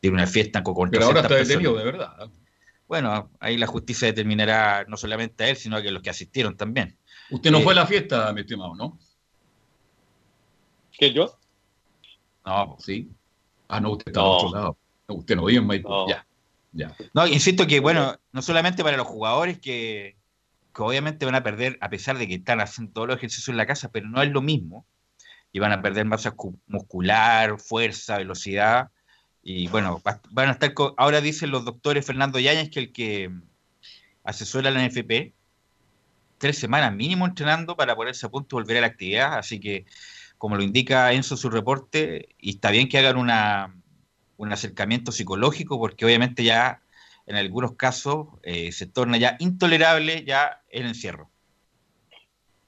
de 0.00 0.10
una 0.10 0.26
fiesta 0.26 0.62
con 0.62 0.90
Pero 0.90 1.06
ahora 1.06 1.22
está 1.22 1.36
detenido, 1.36 1.76
de 1.76 1.84
verdad 1.84 2.30
bueno, 2.92 3.30
ahí 3.40 3.56
la 3.56 3.66
justicia 3.66 4.08
determinará 4.08 4.84
no 4.86 4.98
solamente 4.98 5.44
a 5.44 5.48
él, 5.48 5.56
sino 5.56 5.78
a 5.78 5.80
los 5.80 6.02
que 6.02 6.10
asistieron 6.10 6.58
también. 6.58 6.98
Usted 7.30 7.50
no 7.50 7.62
fue 7.62 7.72
a 7.72 7.76
la 7.76 7.82
eh, 7.84 7.86
fiesta, 7.86 8.30
mi 8.34 8.42
estimado, 8.42 8.74
¿no? 8.74 8.98
¿Qué 10.98 11.10
yo? 11.10 11.38
No, 12.44 12.76
sí. 12.78 13.10
Ah, 13.68 13.80
no, 13.80 13.92
usted 13.92 14.08
está 14.08 14.20
no. 14.20 14.30
otro 14.32 14.50
lado. 14.50 14.76
usted 15.06 15.36
no 15.36 15.46
vive 15.46 15.60
en 15.60 15.66
Maipú. 15.66 16.06
Ya, 16.06 16.26
ya. 16.72 16.94
No, 17.14 17.26
insisto 17.26 17.66
que, 17.66 17.80
bueno, 17.80 18.14
no 18.30 18.42
solamente 18.42 18.84
para 18.84 18.98
los 18.98 19.06
jugadores 19.06 19.58
que, 19.58 20.18
que 20.74 20.82
obviamente 20.82 21.24
van 21.24 21.36
a 21.36 21.42
perder, 21.42 21.78
a 21.80 21.88
pesar 21.88 22.18
de 22.18 22.28
que 22.28 22.34
están 22.34 22.60
haciendo 22.60 22.92
todos 22.92 23.08
los 23.08 23.16
ejercicios 23.16 23.48
en 23.48 23.56
la 23.56 23.64
casa, 23.64 23.90
pero 23.90 24.06
no 24.06 24.20
es 24.20 24.30
lo 24.30 24.42
mismo. 24.42 24.84
Y 25.50 25.60
van 25.60 25.72
a 25.72 25.80
perder 25.80 26.04
masa 26.04 26.34
muscular, 26.66 27.58
fuerza, 27.58 28.18
velocidad 28.18 28.90
y 29.42 29.68
bueno, 29.68 30.00
van 30.30 30.48
a 30.48 30.52
estar, 30.52 30.72
ahora 30.96 31.20
dicen 31.20 31.50
los 31.50 31.64
doctores 31.64 32.06
Fernando 32.06 32.38
Yáñez 32.38 32.70
que 32.70 32.80
el 32.80 32.92
que 32.92 33.30
asesora 34.24 34.70
la 34.70 34.86
NFP, 34.86 35.34
tres 36.38 36.58
semanas 36.58 36.94
mínimo 36.94 37.26
entrenando 37.26 37.76
para 37.76 37.96
ponerse 37.96 38.26
a 38.26 38.30
punto 38.30 38.56
y 38.56 38.62
volver 38.62 38.78
a 38.78 38.80
la 38.82 38.86
actividad, 38.88 39.38
así 39.38 39.58
que 39.58 39.86
como 40.38 40.56
lo 40.56 40.62
indica 40.62 41.12
Enzo 41.12 41.34
en 41.34 41.38
su 41.38 41.50
reporte, 41.50 42.30
y 42.38 42.50
está 42.50 42.70
bien 42.70 42.88
que 42.88 42.98
hagan 42.98 43.16
una, 43.16 43.74
un 44.36 44.52
acercamiento 44.52 45.12
psicológico, 45.12 45.78
porque 45.78 46.04
obviamente 46.04 46.42
ya 46.44 46.82
en 47.26 47.36
algunos 47.36 47.76
casos 47.76 48.26
eh, 48.42 48.72
se 48.72 48.86
torna 48.86 49.18
ya 49.18 49.36
intolerable 49.38 50.24
ya 50.24 50.62
el 50.68 50.86
encierro. 50.86 51.31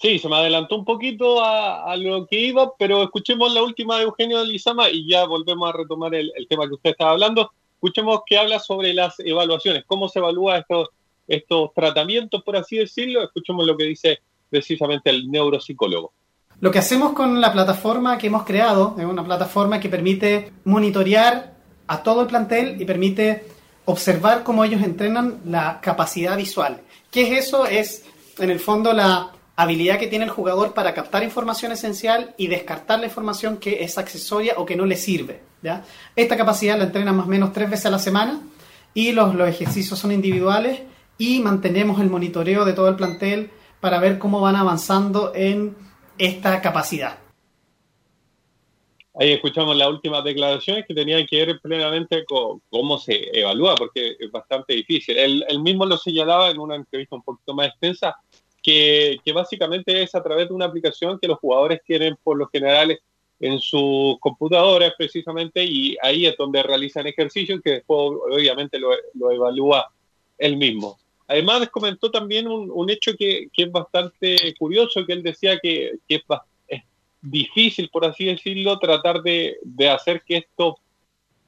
Sí, 0.04 0.18
se 0.18 0.28
me 0.28 0.36
adelantó 0.36 0.76
un 0.76 0.84
poquito 0.84 1.42
a, 1.42 1.96
lo 1.96 2.26
que 2.26 2.38
iba, 2.38 2.76
pero 2.76 3.04
escuchemos 3.04 3.54
la 3.54 3.62
última 3.62 3.96
de 3.96 4.02
Eugenio 4.02 4.44
Lizama 4.44 4.90
y 4.90 5.08
ya 5.08 5.24
volvemos 5.24 5.66
a 5.66 5.74
retomar 5.74 6.14
el, 6.14 6.30
tema 6.46 6.68
que 6.68 6.74
usted 6.74 6.90
estaba 6.90 7.12
hablando. 7.12 7.52
Escuchemos 7.76 8.20
que 8.26 8.36
habla 8.36 8.58
sobre 8.58 8.92
las 8.92 9.18
evaluaciones, 9.20 9.84
cómo 9.86 10.10
se 10.10 10.18
evalúa 10.18 10.58
estos, 10.58 10.90
estos 11.26 11.72
tratamientos, 11.72 12.42
por 12.42 12.54
así 12.54 12.76
decirlo. 12.76 13.22
Escuchemos 13.22 13.66
lo 13.66 13.78
que 13.78 13.84
dice 13.84 14.18
precisamente 14.50 15.08
el 15.08 15.30
neuropsicólogo. 15.30 16.12
Lo 16.60 16.70
que 16.70 16.80
hacemos 16.80 17.14
con 17.14 17.40
la 17.40 17.50
plataforma 17.50 18.18
que 18.18 18.26
hemos 18.26 18.44
creado 18.44 18.96
es 18.98 19.06
una 19.06 19.24
plataforma 19.24 19.80
que 19.80 19.88
permite 19.88 20.52
monitorear 20.64 21.54
a 21.86 22.02
todo 22.02 22.20
el 22.20 22.26
plantel 22.26 22.78
y 22.78 22.84
permite 22.84 23.46
observar 23.86 24.44
cómo 24.44 24.64
ellos 24.64 24.82
entrenan 24.82 25.40
la 25.46 25.80
capacidad 25.80 26.36
visual. 26.36 26.82
¿Qué 27.10 27.22
es 27.22 27.46
eso? 27.46 27.64
Es, 27.64 28.04
en 28.36 28.50
el 28.50 28.60
fondo, 28.60 28.92
la 28.92 29.30
habilidad 29.56 29.98
que 29.98 30.06
tiene 30.06 30.24
el 30.24 30.30
jugador 30.30 30.74
para 30.74 30.94
captar 30.94 31.22
información 31.22 31.72
esencial 31.72 32.34
y 32.36 32.48
descartar 32.48 32.98
la 32.98 33.06
información 33.06 33.58
que 33.58 33.84
es 33.84 33.98
accesoria 33.98 34.54
o 34.56 34.66
que 34.66 34.76
no 34.76 34.86
le 34.86 34.96
sirve. 34.96 35.40
Esta 36.14 36.36
capacidad 36.36 36.76
la 36.76 36.84
entrena 36.84 37.12
más 37.12 37.26
o 37.26 37.30
menos 37.30 37.52
tres 37.52 37.70
veces 37.70 37.86
a 37.86 37.90
la 37.90 37.98
semana 37.98 38.40
y 38.92 39.12
los, 39.12 39.34
los 39.34 39.48
ejercicios 39.48 39.98
son 39.98 40.12
individuales 40.12 40.82
y 41.16 41.40
mantenemos 41.40 42.00
el 42.00 42.10
monitoreo 42.10 42.64
de 42.64 42.72
todo 42.72 42.88
el 42.88 42.96
plantel 42.96 43.50
para 43.80 43.98
ver 43.98 44.18
cómo 44.18 44.40
van 44.40 44.56
avanzando 44.56 45.32
en 45.34 45.76
esta 46.18 46.60
capacidad. 46.60 47.18
Ahí 49.16 49.30
escuchamos 49.30 49.76
las 49.76 49.88
últimas 49.88 50.24
declaraciones 50.24 50.84
que 50.88 50.94
tenían 50.94 51.24
que 51.26 51.46
ver 51.46 51.60
plenamente 51.60 52.24
con 52.24 52.60
cómo 52.68 52.98
se 52.98 53.30
evalúa, 53.32 53.76
porque 53.76 54.16
es 54.18 54.30
bastante 54.32 54.74
difícil. 54.74 55.16
Él, 55.16 55.44
él 55.48 55.60
mismo 55.60 55.86
lo 55.86 55.96
señalaba 55.96 56.50
en 56.50 56.58
una 56.58 56.74
entrevista 56.74 57.14
un 57.14 57.22
poquito 57.22 57.54
más 57.54 57.68
extensa, 57.68 58.16
que, 58.64 59.20
básicamente 59.32 60.02
es 60.02 60.14
a 60.14 60.22
través 60.22 60.48
de 60.48 60.54
una 60.54 60.64
aplicación 60.64 61.18
que 61.20 61.28
los 61.28 61.38
jugadores 61.38 61.82
tienen 61.86 62.16
por 62.22 62.38
lo 62.38 62.48
general 62.48 62.98
en 63.38 63.60
sus 63.60 64.18
computadores 64.20 64.92
precisamente 64.96 65.62
y 65.62 65.96
ahí 66.02 66.24
es 66.24 66.34
donde 66.38 66.62
realizan 66.62 67.06
ejercicios 67.06 67.60
que 67.62 67.72
después 67.72 68.18
obviamente 68.32 68.78
lo, 68.78 69.30
evalúa 69.30 69.92
él 70.38 70.56
mismo. 70.56 70.98
Además 71.26 71.68
comentó 71.68 72.10
también 72.10 72.48
un, 72.48 72.90
hecho 72.90 73.12
que, 73.18 73.48
es 73.54 73.72
bastante 73.72 74.54
curioso, 74.58 75.04
que 75.06 75.12
él 75.12 75.22
decía 75.22 75.58
que, 75.62 75.98
es, 76.08 76.22
difícil, 77.20 77.88
por 77.90 78.04
así 78.04 78.26
decirlo, 78.26 78.78
tratar 78.78 79.22
de, 79.22 79.56
de 79.62 79.88
hacer 79.88 80.22
que 80.26 80.38
esto 80.38 80.78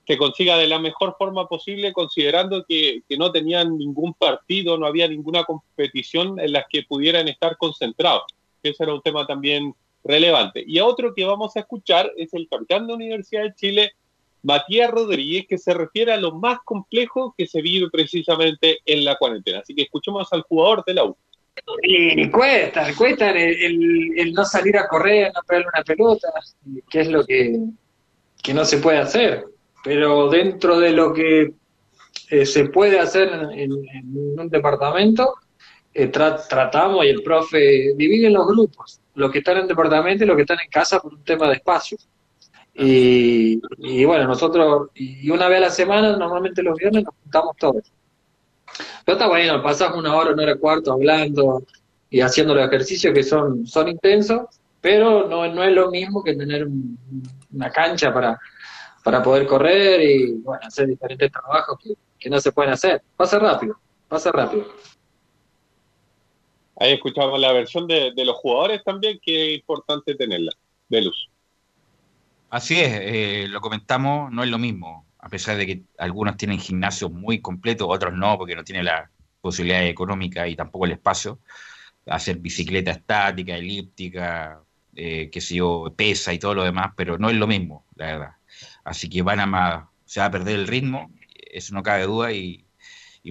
que 0.06 0.16
consiga 0.16 0.56
de 0.56 0.68
la 0.68 0.78
mejor 0.78 1.16
forma 1.18 1.48
posible, 1.48 1.92
considerando 1.92 2.64
que, 2.64 3.02
no 3.18 3.32
tenían 3.32 3.76
ningún 3.76 4.14
partido, 4.14 4.78
no 4.78 4.86
había 4.86 5.08
ninguna 5.08 5.42
competición 5.44 6.38
en 6.38 6.52
las 6.52 6.66
que 6.70 6.84
pudieran 6.84 7.26
estar 7.26 7.56
concentrados. 7.56 8.22
Ese 8.62 8.84
era 8.84 8.94
un 8.94 9.02
tema 9.02 9.26
también 9.26 9.74
relevante. 10.04 10.62
Y 10.64 10.78
otro 10.78 11.12
que 11.12 11.24
vamos 11.24 11.56
a 11.56 11.60
escuchar 11.60 12.12
es 12.16 12.32
el 12.34 12.48
capitán 12.48 12.86
de 12.86 12.92
la 12.92 12.94
Universidad 12.94 13.42
de 13.42 13.54
Chile, 13.54 13.92
Matías 14.42 14.92
Rodríguez, 14.92 15.46
que 15.48 15.58
se 15.58 15.74
refiere 15.74 16.12
a 16.12 16.16
lo 16.16 16.32
más 16.32 16.60
complejo 16.64 17.34
que 17.36 17.48
se 17.48 17.60
vive 17.60 17.90
precisamente 17.90 18.78
en 18.86 19.04
la 19.04 19.16
cuarentena. 19.16 19.58
Así 19.58 19.74
que 19.74 19.82
escuchemos 19.82 20.32
al 20.32 20.42
jugador 20.42 20.84
de 20.84 20.94
la 20.94 21.04
U. 21.04 21.16
Y 21.82 22.30
cuesta, 22.30 22.94
cuesta 22.94 23.30
el, 23.30 24.32
no 24.32 24.44
salir 24.44 24.76
a 24.76 24.86
correr, 24.86 25.32
no 25.34 25.40
pegarle 25.42 25.68
una 25.74 25.82
pelota, 25.82 26.28
que 26.88 27.00
es 27.00 27.08
lo 27.08 27.24
que, 27.24 27.58
no 28.54 28.64
se 28.64 28.78
puede 28.78 28.98
hacer. 28.98 29.44
Pero 29.86 30.28
dentro 30.28 30.80
de 30.80 30.90
lo 30.90 31.12
que 31.12 31.54
eh, 32.28 32.44
se 32.44 32.64
puede 32.70 32.98
hacer 32.98 33.28
en, 33.52 33.72
un 33.72 34.48
departamento, 34.48 35.34
eh, 35.94 36.08
tratamos 36.08 37.04
y 37.04 37.08
el 37.08 37.22
profe 37.22 37.94
divide 37.94 38.28
los 38.28 38.48
grupos, 38.48 39.00
los 39.14 39.30
que 39.30 39.38
están 39.38 39.58
en 39.58 39.68
departamento 39.68 40.24
y 40.24 40.26
los 40.26 40.34
que 40.34 40.42
están 40.42 40.58
en 40.58 40.68
casa 40.70 40.98
por 40.98 41.14
un 41.14 41.22
tema 41.22 41.46
de 41.46 41.54
espacio. 41.54 41.96
Y, 42.74 43.62
y 43.78 44.04
bueno, 44.04 44.26
nosotros, 44.26 44.90
y 44.94 45.30
una 45.30 45.46
vez 45.46 45.58
a 45.58 45.66
la 45.66 45.70
semana, 45.70 46.16
normalmente 46.16 46.64
los 46.64 46.76
viernes 46.76 47.04
nos 47.04 47.14
juntamos 47.22 47.56
todos. 47.56 47.92
Pero 49.04 49.18
está 49.18 49.28
bueno, 49.28 49.62
pasás 49.62 49.94
una 49.94 50.16
hora, 50.16 50.32
una 50.32 50.42
hora 50.42 50.56
cuarto 50.56 50.94
hablando 50.94 51.62
y 52.10 52.22
haciendo 52.22 52.56
los 52.56 52.66
ejercicios 52.66 53.14
que 53.14 53.22
son, 53.22 53.64
son 53.68 53.86
intensos, 53.86 54.46
pero 54.80 55.28
no, 55.28 55.46
no 55.46 55.62
es 55.62 55.72
lo 55.72 55.92
mismo 55.92 56.24
que 56.24 56.34
tener 56.34 56.66
una 57.52 57.70
cancha 57.70 58.12
para, 58.12 58.36
para 59.06 59.22
poder 59.22 59.46
correr 59.46 60.02
y 60.02 60.32
bueno, 60.32 60.66
hacer 60.66 60.88
diferentes 60.88 61.30
trabajos 61.30 61.78
que, 62.18 62.28
no 62.28 62.40
se 62.40 62.50
pueden 62.50 62.72
hacer. 62.72 63.00
Pasa 63.16 63.38
rápido, 63.38 63.78
pasa 64.08 64.32
rápido. 64.32 64.66
Ahí 66.80 66.94
escuchamos 66.94 67.38
la 67.38 67.52
versión 67.52 67.86
de, 67.86 68.10
de 68.16 68.24
los 68.24 68.34
jugadores 68.34 68.82
también, 68.82 69.20
que 69.22 69.46
es 69.46 69.60
importante 69.60 70.16
tenerla, 70.16 70.50
de 70.88 71.02
luz. 71.02 71.30
Así 72.50 72.80
es, 72.80 72.98
eh, 73.00 73.46
lo 73.48 73.60
comentamos, 73.60 74.32
no 74.32 74.42
es 74.42 74.50
lo 74.50 74.58
mismo 74.58 75.06
a 75.26 75.28
pesar 75.28 75.56
de 75.56 75.66
que 75.66 75.82
algunos 75.98 76.36
tienen 76.36 76.60
gimnasios 76.60 77.10
muy 77.10 77.40
completos, 77.40 77.88
otros 77.90 78.14
no, 78.14 78.38
porque 78.38 78.54
no 78.54 78.62
tienen 78.62 78.84
la 78.84 79.10
posibilidad 79.40 79.84
económica 79.84 80.46
y 80.46 80.54
tampoco 80.54 80.84
el 80.86 80.92
espacio, 80.92 81.40
hacer 82.06 82.38
bicicleta 82.38 82.92
estática, 82.92 83.56
elíptica, 83.56 84.60
eh, 84.94 85.28
que 85.28 85.40
sé 85.40 85.56
yo, 85.56 85.92
pesa 85.96 86.32
y 86.32 86.38
todo 86.38 86.54
lo 86.54 86.62
demás, 86.62 86.92
pero 86.96 87.18
no 87.18 87.28
es 87.28 87.36
lo 87.36 87.48
mismo, 87.48 87.84
la 87.96 88.06
verdad. 88.06 88.35
Así 88.86 89.08
que 89.08 89.22
van 89.22 89.40
a 89.40 89.46
más, 89.46 89.84
se 90.04 90.20
va 90.20 90.26
a 90.26 90.30
perder 90.30 90.54
el 90.54 90.66
ritmo, 90.66 91.10
eso 91.52 91.74
no 91.74 91.82
cabe 91.82 92.04
duda, 92.04 92.32
y, 92.32 92.64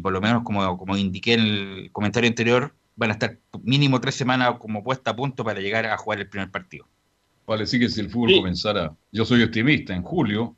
por 0.01 0.11
lo 0.11 0.19
menos, 0.19 0.43
como, 0.43 0.77
como 0.77 0.97
indiqué 0.97 1.33
en 1.33 1.39
el 1.39 1.89
comentario 1.91 2.27
anterior, 2.27 2.75
van 2.97 3.09
a 3.09 3.13
estar 3.13 3.39
mínimo 3.63 3.99
tres 4.01 4.15
semanas 4.15 4.55
como 4.59 4.83
puesta 4.83 5.11
a 5.11 5.15
punto 5.15 5.43
para 5.43 5.61
llegar 5.61 5.85
a 5.85 5.97
jugar 5.97 6.19
el 6.19 6.29
primer 6.29 6.51
partido. 6.51 6.85
Vale, 7.47 7.65
sí 7.65 7.79
que 7.79 7.89
si 7.89 8.01
el 8.01 8.09
fútbol 8.09 8.35
comenzara, 8.37 8.93
yo 9.11 9.23
soy 9.23 9.43
optimista, 9.43 9.95
en 9.95 10.03
julio 10.03 10.55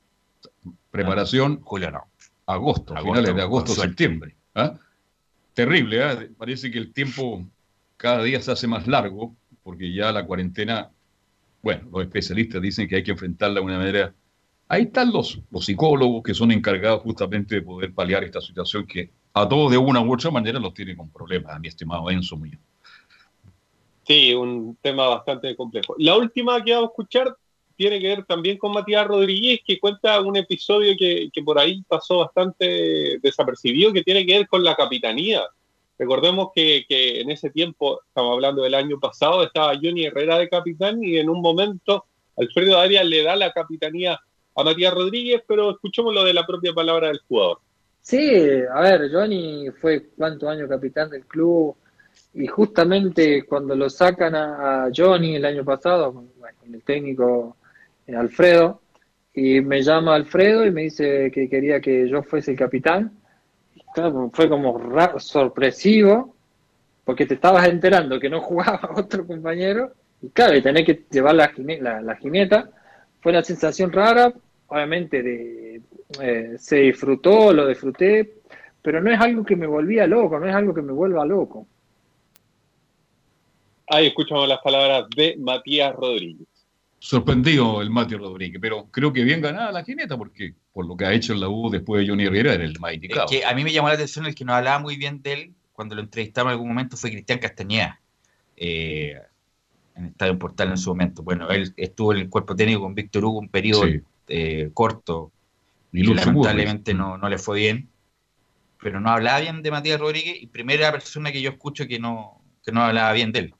Preparación. 0.90 1.62
Julio 1.62 1.92
no. 1.92 2.08
Agosto, 2.48 2.96
finales 2.96 3.36
de 3.36 3.42
agosto, 3.42 3.74
septiembre. 3.74 4.36
¿ah? 4.56 4.74
Terrible, 5.54 6.00
¿eh? 6.00 6.30
parece 6.38 6.72
que 6.72 6.78
el 6.78 6.94
tiempo 6.94 7.46
cada 7.98 8.24
día 8.24 8.42
se 8.42 8.52
hace 8.52 8.68
más 8.68 8.88
largo, 8.88 9.36
porque 9.64 9.94
ya 9.94 10.12
la 10.12 10.26
cuarentena, 10.26 10.90
bueno, 11.62 11.90
los 11.92 12.04
especialistas 12.04 12.62
dicen 12.62 12.88
que 12.88 12.96
hay 12.96 13.04
que 13.04 13.12
enfrentarla 13.12 13.60
de 13.60 13.66
una 13.66 13.78
manera. 13.78 14.14
Ahí 14.70 14.84
están 14.84 15.12
los, 15.12 15.40
los 15.50 15.66
psicólogos 15.66 16.24
que 16.24 16.34
son 16.34 16.52
encargados 16.52 17.02
justamente 17.02 17.56
de 17.56 17.62
poder 17.62 17.94
paliar 17.94 18.24
esta 18.24 18.42
situación 18.42 18.86
que 18.86 19.10
a 19.34 19.48
todos 19.48 19.72
de 19.72 19.78
una 19.78 20.02
u 20.02 20.14
otra 20.14 20.32
manera 20.32 20.60
los 20.60 20.74
tiene 20.74 20.96
con 20.96 21.10
problemas, 21.10 21.60
mi 21.60 21.68
estimado 21.68 22.10
Enzo 22.10 22.36
mío. 22.36 22.58
Sí, 24.08 24.34
un 24.34 24.78
tema 24.82 25.08
bastante 25.08 25.56
complejo. 25.56 25.96
La 25.98 26.16
última 26.16 26.64
que 26.64 26.74
vamos 26.74 26.90
a 26.90 26.92
escuchar 26.92 27.36
tiene 27.76 28.00
que 28.00 28.08
ver 28.08 28.26
también 28.26 28.58
con 28.58 28.72
Matías 28.72 29.06
Rodríguez, 29.06 29.60
que 29.66 29.80
cuenta 29.80 30.20
un 30.22 30.36
episodio 30.36 30.96
que, 30.98 31.30
por 31.46 31.60
ahí 31.60 31.84
pasó 31.88 32.20
bastante 32.20 33.20
desapercibido, 33.22 33.94
que 33.94 34.04
tiene 34.04 34.26
que 34.26 34.40
ver 34.40 34.48
con 34.48 34.64
la 34.64 34.76
capitanía. 34.76 35.44
Recordemos 36.00 36.50
que, 36.56 36.86
en 36.90 37.30
ese 37.30 37.52
tiempo, 37.52 38.02
estamos 38.08 38.34
hablando 38.34 38.64
del 38.64 38.74
año 38.74 39.00
pasado, 39.00 39.44
estaba 39.44 39.76
Johnny 39.76 40.06
Herrera 40.06 40.40
de 40.40 40.50
capitán 40.50 41.04
y 41.04 41.18
en 41.18 41.30
un 41.30 41.42
momento 41.42 42.06
Alfredo 42.38 42.80
Arias 42.80 43.06
le 43.06 43.24
da 43.24 43.36
la 43.36 43.52
capitanía 43.52 44.20
a 44.58 44.64
Matías 44.64 44.94
Rodríguez, 44.94 45.44
pero 45.48 45.72
escuchemos 45.72 46.14
lo 46.14 46.24
de 46.24 46.34
la 46.34 46.46
propia 46.46 46.74
palabra 46.74 47.08
del 47.08 47.20
jugador. 47.20 47.60
Sí, 48.02 48.32
a 48.74 48.82
ver, 48.82 49.12
Johnny 49.12 49.70
fue 49.82 50.10
cuántos 50.18 50.50
años 50.50 50.68
capitán 50.68 51.10
del 51.10 51.26
club 51.26 51.76
y 52.34 52.48
justamente 52.48 53.44
cuando 53.46 53.76
lo 53.76 53.90
sacan 53.90 54.36
a, 54.36 54.90
Johnny 54.96 55.36
el 55.36 55.46
año 55.46 55.64
pasado, 55.64 56.14
con 56.14 56.30
el 56.74 56.84
técnico 56.84 57.58
eh, 58.06 58.16
Alfredo, 58.16 58.82
y 59.34 59.62
me 59.62 59.82
llama 59.82 60.16
Alfredo 60.16 60.66
y 60.66 60.72
me 60.72 60.84
dice 60.84 61.32
que 61.32 61.50
quería 61.50 61.80
que 61.80 62.10
yo 62.10 62.24
fuese 62.24 62.52
el 62.52 62.58
capitán. 62.58 63.12
fue 64.32 64.50
como 64.50 64.80
sorpresivo, 65.20 66.36
porque 67.04 67.26
te 67.26 67.36
estabas 67.36 67.68
enterando 67.68 68.20
que 68.20 68.30
no 68.30 68.42
jugaba 68.50 68.92
otro 68.96 69.26
compañero, 69.26 69.94
y 70.22 70.30
claro, 70.30 70.56
y 70.56 70.62
tenés 70.62 70.86
que 70.86 71.06
llevar 71.12 71.36
la, 71.36 71.52
la, 72.02 72.16
jineta. 72.16 72.70
Fue 73.22 73.32
una 73.32 73.44
sensación 73.44 73.92
rara, 73.92 74.34
obviamente 74.68 75.24
de, 75.24 75.82
eh, 76.22 76.56
se 76.58 76.78
disfrutó, 76.78 77.54
lo 77.54 77.68
disfruté, 77.68 78.36
pero 78.82 79.02
no 79.02 79.12
es 79.12 79.20
algo 79.20 79.44
que 79.44 79.56
me 79.56 79.68
volvía 79.68 80.08
loco, 80.08 80.40
no 80.40 80.48
es 80.48 80.56
algo 80.56 80.74
que 80.74 80.82
me 80.82 80.94
vuelva 80.94 81.26
loco. 81.26 81.68
Ahí 83.88 84.08
escuchamos 84.08 84.48
las 84.48 84.60
palabras 84.60 85.06
de 85.16 85.36
Matías 85.40 85.96
Rodríguez 85.96 86.48
sorprendido 87.00 87.82
el 87.82 87.90
Mateo 87.90 88.18
Rodríguez, 88.18 88.60
pero 88.62 88.88
creo 88.92 89.14
que 89.14 89.24
bien 89.24 89.42
ganada 89.42 89.72
la 89.72 89.84
jineta, 89.84 90.18
porque 90.18 90.54
por 90.74 90.86
lo 90.86 90.98
que 90.98 91.06
ha 91.06 91.14
hecho 91.14 91.34
en 91.34 91.42
la 91.42 91.50
U 91.50 91.70
después 91.70 92.02
de 92.02 92.10
Johnny 92.10 92.26
Herrera 92.26 92.54
era 92.54 92.64
el 92.64 92.80
más 92.80 92.94
indicado. 92.94 93.28
que 93.28 93.46
a 93.46 93.54
mí 93.54 93.64
me 93.64 93.72
llamó 93.72 93.88
la 93.88 93.96
atención 93.96 94.26
el 94.26 94.36
que 94.36 94.46
nos 94.46 94.56
hablaba 94.56 94.80
muy 94.80 94.98
bien 94.98 95.22
de 95.22 95.34
él 95.34 95.54
cuando 95.74 95.96
lo 95.96 96.02
entrevistamos 96.02 96.50
en 96.50 96.54
algún 96.54 96.70
momento 96.70 96.98
fue 96.98 97.12
Cristian 97.12 97.40
Castañeda, 97.40 98.02
eh, 98.56 99.16
en 99.96 100.06
Estadio 100.06 100.40
Portal 100.40 100.70
en 100.70 100.78
su 100.78 100.90
momento. 100.90 101.22
Bueno, 101.22 101.50
él 101.50 101.72
estuvo 101.78 102.14
en 102.14 102.20
el 102.20 102.30
cuerpo 102.30 102.56
técnico 102.56 102.82
con 102.82 102.96
Víctor 102.96 103.26
Hugo 103.26 103.40
un 103.40 103.50
periodo 103.50 103.86
eh, 104.28 104.70
corto, 104.74 105.32
y 105.92 106.04
lamentablemente 106.04 106.94
no, 106.94 107.18
no 107.18 107.30
le 107.30 107.38
fue 107.38 107.60
bien, 107.60 107.90
pero 108.82 109.00
no 109.00 109.10
hablaba 109.10 109.40
bien 109.40 109.62
de 109.64 109.72
Matías 109.72 110.00
Rodríguez 110.00 110.38
y 110.42 110.48
primera 110.48 110.92
persona 110.92 111.32
que 111.32 111.42
yo 111.42 111.50
escucho 111.50 111.88
que 111.88 112.00
no, 112.00 112.42
que 112.64 112.72
no 112.72 112.84
hablaba 112.84 113.12
bien 113.14 113.32
de 113.32 113.40
él. 113.40 113.56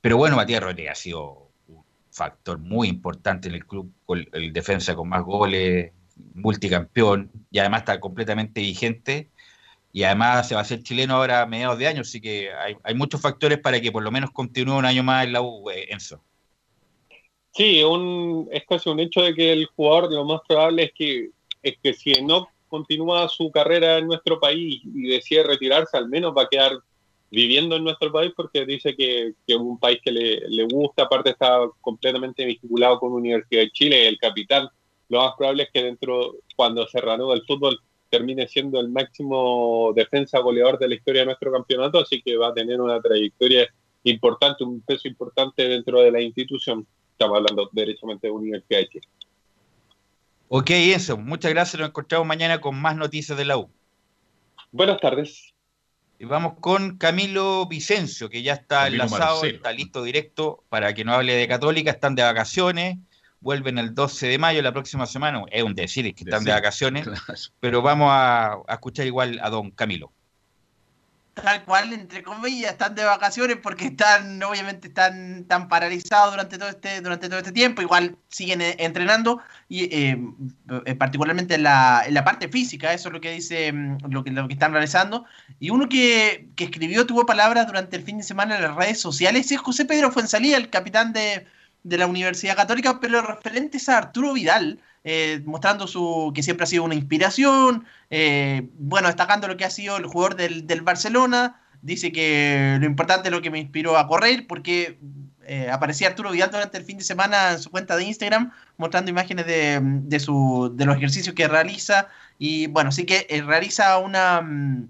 Pero 0.00 0.16
bueno, 0.16 0.36
Matías 0.36 0.62
Rodríguez 0.62 0.92
ha 0.92 0.96
sido 0.96 1.50
factor 2.10 2.58
muy 2.58 2.88
importante 2.88 3.48
en 3.48 3.54
el 3.54 3.66
club, 3.66 3.92
el 4.32 4.52
defensa 4.52 4.94
con 4.94 5.08
más 5.08 5.22
goles, 5.22 5.92
multicampeón, 6.34 7.30
y 7.50 7.58
además 7.58 7.80
está 7.80 8.00
completamente 8.00 8.60
vigente, 8.60 9.30
y 9.92 10.04
además 10.04 10.48
se 10.48 10.54
va 10.54 10.62
a 10.62 10.64
ser 10.64 10.82
chileno 10.82 11.14
ahora 11.14 11.42
a 11.42 11.46
mediados 11.46 11.78
de 11.78 11.86
año, 11.86 12.00
así 12.00 12.20
que 12.20 12.50
hay, 12.52 12.94
muchos 12.94 13.20
factores 13.20 13.58
para 13.58 13.80
que 13.80 13.92
por 13.92 14.02
lo 14.02 14.10
menos 14.10 14.30
continúe 14.30 14.76
un 14.76 14.86
año 14.86 15.02
más 15.02 15.24
en 15.24 15.32
la 15.32 15.42
U, 15.42 15.70
eh, 15.70 15.92
Enzo. 15.92 16.22
Sí, 17.52 17.82
un, 17.82 18.48
es 18.50 18.64
casi 18.66 18.88
un 18.88 19.00
hecho 19.00 19.20
de 19.22 19.34
que 19.34 19.52
el 19.52 19.66
jugador 19.66 20.10
lo 20.12 20.24
más 20.24 20.40
probable 20.48 20.84
es 20.84 20.92
que, 20.92 21.30
es 21.62 21.76
que 21.82 21.92
si 21.92 22.12
no 22.22 22.48
continúa 22.68 23.28
su 23.28 23.50
carrera 23.50 23.98
en 23.98 24.06
nuestro 24.06 24.40
país 24.40 24.80
y 24.82 25.08
decide 25.08 25.42
retirarse, 25.42 25.96
al 25.98 26.08
menos 26.08 26.34
va 26.36 26.42
a 26.42 26.48
quedar 26.48 26.72
viviendo 27.30 27.76
en 27.76 27.84
nuestro 27.84 28.10
país 28.10 28.32
porque 28.34 28.64
dice 28.64 28.96
que, 28.96 29.34
es 29.46 29.56
un 29.56 29.78
país 29.78 30.00
que 30.02 30.10
le, 30.10 30.64
gusta, 30.64 31.04
aparte 31.04 31.30
está 31.30 31.60
completamente 31.82 32.44
vinculado 32.44 32.98
con 32.98 33.10
la 33.10 33.16
Universidad 33.16 33.62
de 33.62 33.70
Chile, 33.70 34.08
el 34.08 34.18
capitán. 34.18 34.68
Lo 35.10 35.20
más 35.20 35.34
probable 35.36 35.64
es 35.64 35.70
que 35.70 35.82
dentro, 35.82 36.36
cuando 36.56 36.86
se 36.86 37.00
reanuda 37.00 37.34
el 37.34 37.44
fútbol, 37.44 37.78
termine 38.08 38.48
siendo 38.48 38.80
el 38.80 38.88
máximo 38.88 39.92
defensa 39.94 40.38
goleador 40.40 40.78
de 40.78 40.88
la 40.88 40.94
historia 40.94 41.22
de 41.22 41.26
nuestro 41.26 41.52
campeonato, 41.52 41.98
así 41.98 42.22
que 42.22 42.36
va 42.36 42.48
a 42.48 42.54
tener 42.54 42.80
una 42.80 43.00
trayectoria 43.00 43.66
importante, 44.04 44.64
un 44.64 44.80
peso 44.80 45.08
importante 45.08 45.68
dentro 45.68 46.00
de 46.00 46.10
la 46.10 46.20
institución. 46.22 46.86
Estamos 47.22 47.38
hablando 47.38 47.70
derechamente 47.70 48.26
de 48.26 48.32
Universidad 48.32 48.80
de 48.80 48.88
Chile. 48.88 49.08
Ok, 50.48 50.70
eso. 50.70 51.16
Muchas 51.16 51.52
gracias. 51.52 51.78
Nos 51.78 51.90
encontramos 51.90 52.26
mañana 52.26 52.60
con 52.60 52.74
más 52.74 52.96
noticias 52.96 53.38
de 53.38 53.44
la 53.44 53.58
U. 53.58 53.70
Buenas 54.72 55.00
tardes. 55.00 55.54
Y 56.18 56.24
vamos 56.24 56.54
con 56.58 56.98
Camilo 56.98 57.64
Vicencio, 57.66 58.28
que 58.28 58.42
ya 58.42 58.54
está 58.54 58.88
enlazado, 58.88 59.44
está 59.44 59.70
listo 59.70 60.02
directo 60.02 60.64
para 60.68 60.94
que 60.94 61.04
no 61.04 61.12
hable 61.12 61.34
de 61.34 61.46
Católica, 61.46 61.92
están 61.92 62.16
de 62.16 62.24
vacaciones, 62.24 62.98
vuelven 63.38 63.78
el 63.78 63.94
12 63.94 64.26
de 64.26 64.38
mayo 64.38 64.60
la 64.60 64.72
próxima 64.72 65.06
semana, 65.06 65.44
es 65.52 65.62
un 65.62 65.76
decir 65.76 66.12
que 66.14 66.24
están 66.24 66.42
de 66.42 66.50
vacaciones, 66.50 67.06
pero 67.60 67.82
vamos 67.82 68.08
a 68.10 68.62
escuchar 68.68 69.06
igual 69.06 69.38
a 69.42 69.50
don 69.50 69.70
Camilo 69.70 70.12
tal 71.34 71.64
cual, 71.64 71.92
entre 71.92 72.22
comillas, 72.22 72.72
están 72.72 72.94
de 72.94 73.04
vacaciones 73.04 73.56
porque 73.56 73.86
están, 73.86 74.42
obviamente, 74.42 74.88
están, 74.88 75.44
tan 75.44 75.68
paralizados 75.68 76.32
durante 76.32 76.58
todo 76.58 76.68
este, 76.68 77.00
durante 77.00 77.28
todo 77.28 77.38
este 77.38 77.52
tiempo. 77.52 77.80
Igual 77.80 78.16
siguen 78.28 78.60
eh, 78.60 78.76
entrenando 78.78 79.40
y 79.68 79.84
eh, 79.84 80.18
eh, 80.84 80.94
particularmente 80.94 81.54
en 81.54 81.62
la, 81.62 82.02
en 82.06 82.14
la, 82.14 82.24
parte 82.24 82.48
física, 82.48 82.92
eso 82.92 83.08
es 83.08 83.14
lo 83.14 83.20
que 83.20 83.32
dice, 83.32 83.72
mm, 83.72 84.10
lo 84.10 84.24
que, 84.24 84.30
lo 84.30 84.46
que 84.46 84.54
están 84.54 84.72
realizando. 84.72 85.24
Y 85.58 85.70
uno 85.70 85.88
que, 85.88 86.48
escribió, 86.58 87.06
tuvo 87.06 87.26
palabras 87.26 87.66
durante 87.66 87.96
el 87.96 88.04
fin 88.04 88.18
de 88.18 88.24
semana 88.24 88.56
en 88.56 88.62
las 88.62 88.76
redes 88.76 89.00
sociales, 89.00 89.50
es 89.50 89.60
José 89.60 89.84
Pedro 89.86 90.12
Fuensalía, 90.12 90.56
el 90.56 90.70
capitán 90.70 91.12
de, 91.12 91.46
de 91.82 91.98
la 91.98 92.06
Universidad 92.06 92.56
Católica, 92.56 93.00
pero 93.00 93.22
referentes 93.22 93.88
a 93.88 93.98
Arturo 93.98 94.34
Vidal, 94.34 94.80
eh, 95.04 95.42
mostrando 95.44 95.88
su 95.88 96.32
que 96.34 96.44
siempre 96.44 96.64
ha 96.64 96.66
sido 96.68 96.84
una 96.84 96.94
inspiración, 96.94 97.84
eh, 98.10 98.68
bueno, 98.78 99.08
destacando 99.08 99.48
lo 99.48 99.56
que 99.56 99.64
ha 99.64 99.70
sido 99.70 99.96
el 99.96 100.06
jugador 100.06 100.36
del, 100.36 100.66
del, 100.66 100.82
Barcelona, 100.82 101.60
dice 101.82 102.12
que 102.12 102.76
lo 102.78 102.86
importante 102.86 103.28
es 103.28 103.32
lo 103.32 103.42
que 103.42 103.50
me 103.50 103.58
inspiró 103.58 103.98
a 103.98 104.06
correr, 104.06 104.46
porque 104.46 105.00
eh, 105.44 105.68
aparecía 105.70 106.06
Arturo 106.08 106.30
Vidal 106.30 106.52
durante 106.52 106.78
el 106.78 106.84
fin 106.84 106.98
de 106.98 107.04
semana 107.04 107.52
en 107.52 107.58
su 107.58 107.70
cuenta 107.70 107.96
de 107.96 108.04
Instagram, 108.04 108.52
mostrando 108.76 109.10
imágenes 109.10 109.44
de, 109.46 109.80
de, 109.82 110.20
su, 110.20 110.72
de 110.76 110.84
los 110.84 110.96
ejercicios 110.96 111.34
que 111.34 111.48
realiza, 111.48 112.06
y 112.38 112.68
bueno, 112.68 112.92
sí 112.92 113.04
que 113.04 113.26
realiza 113.44 113.98
una... 113.98 114.40
Mm, 114.42 114.88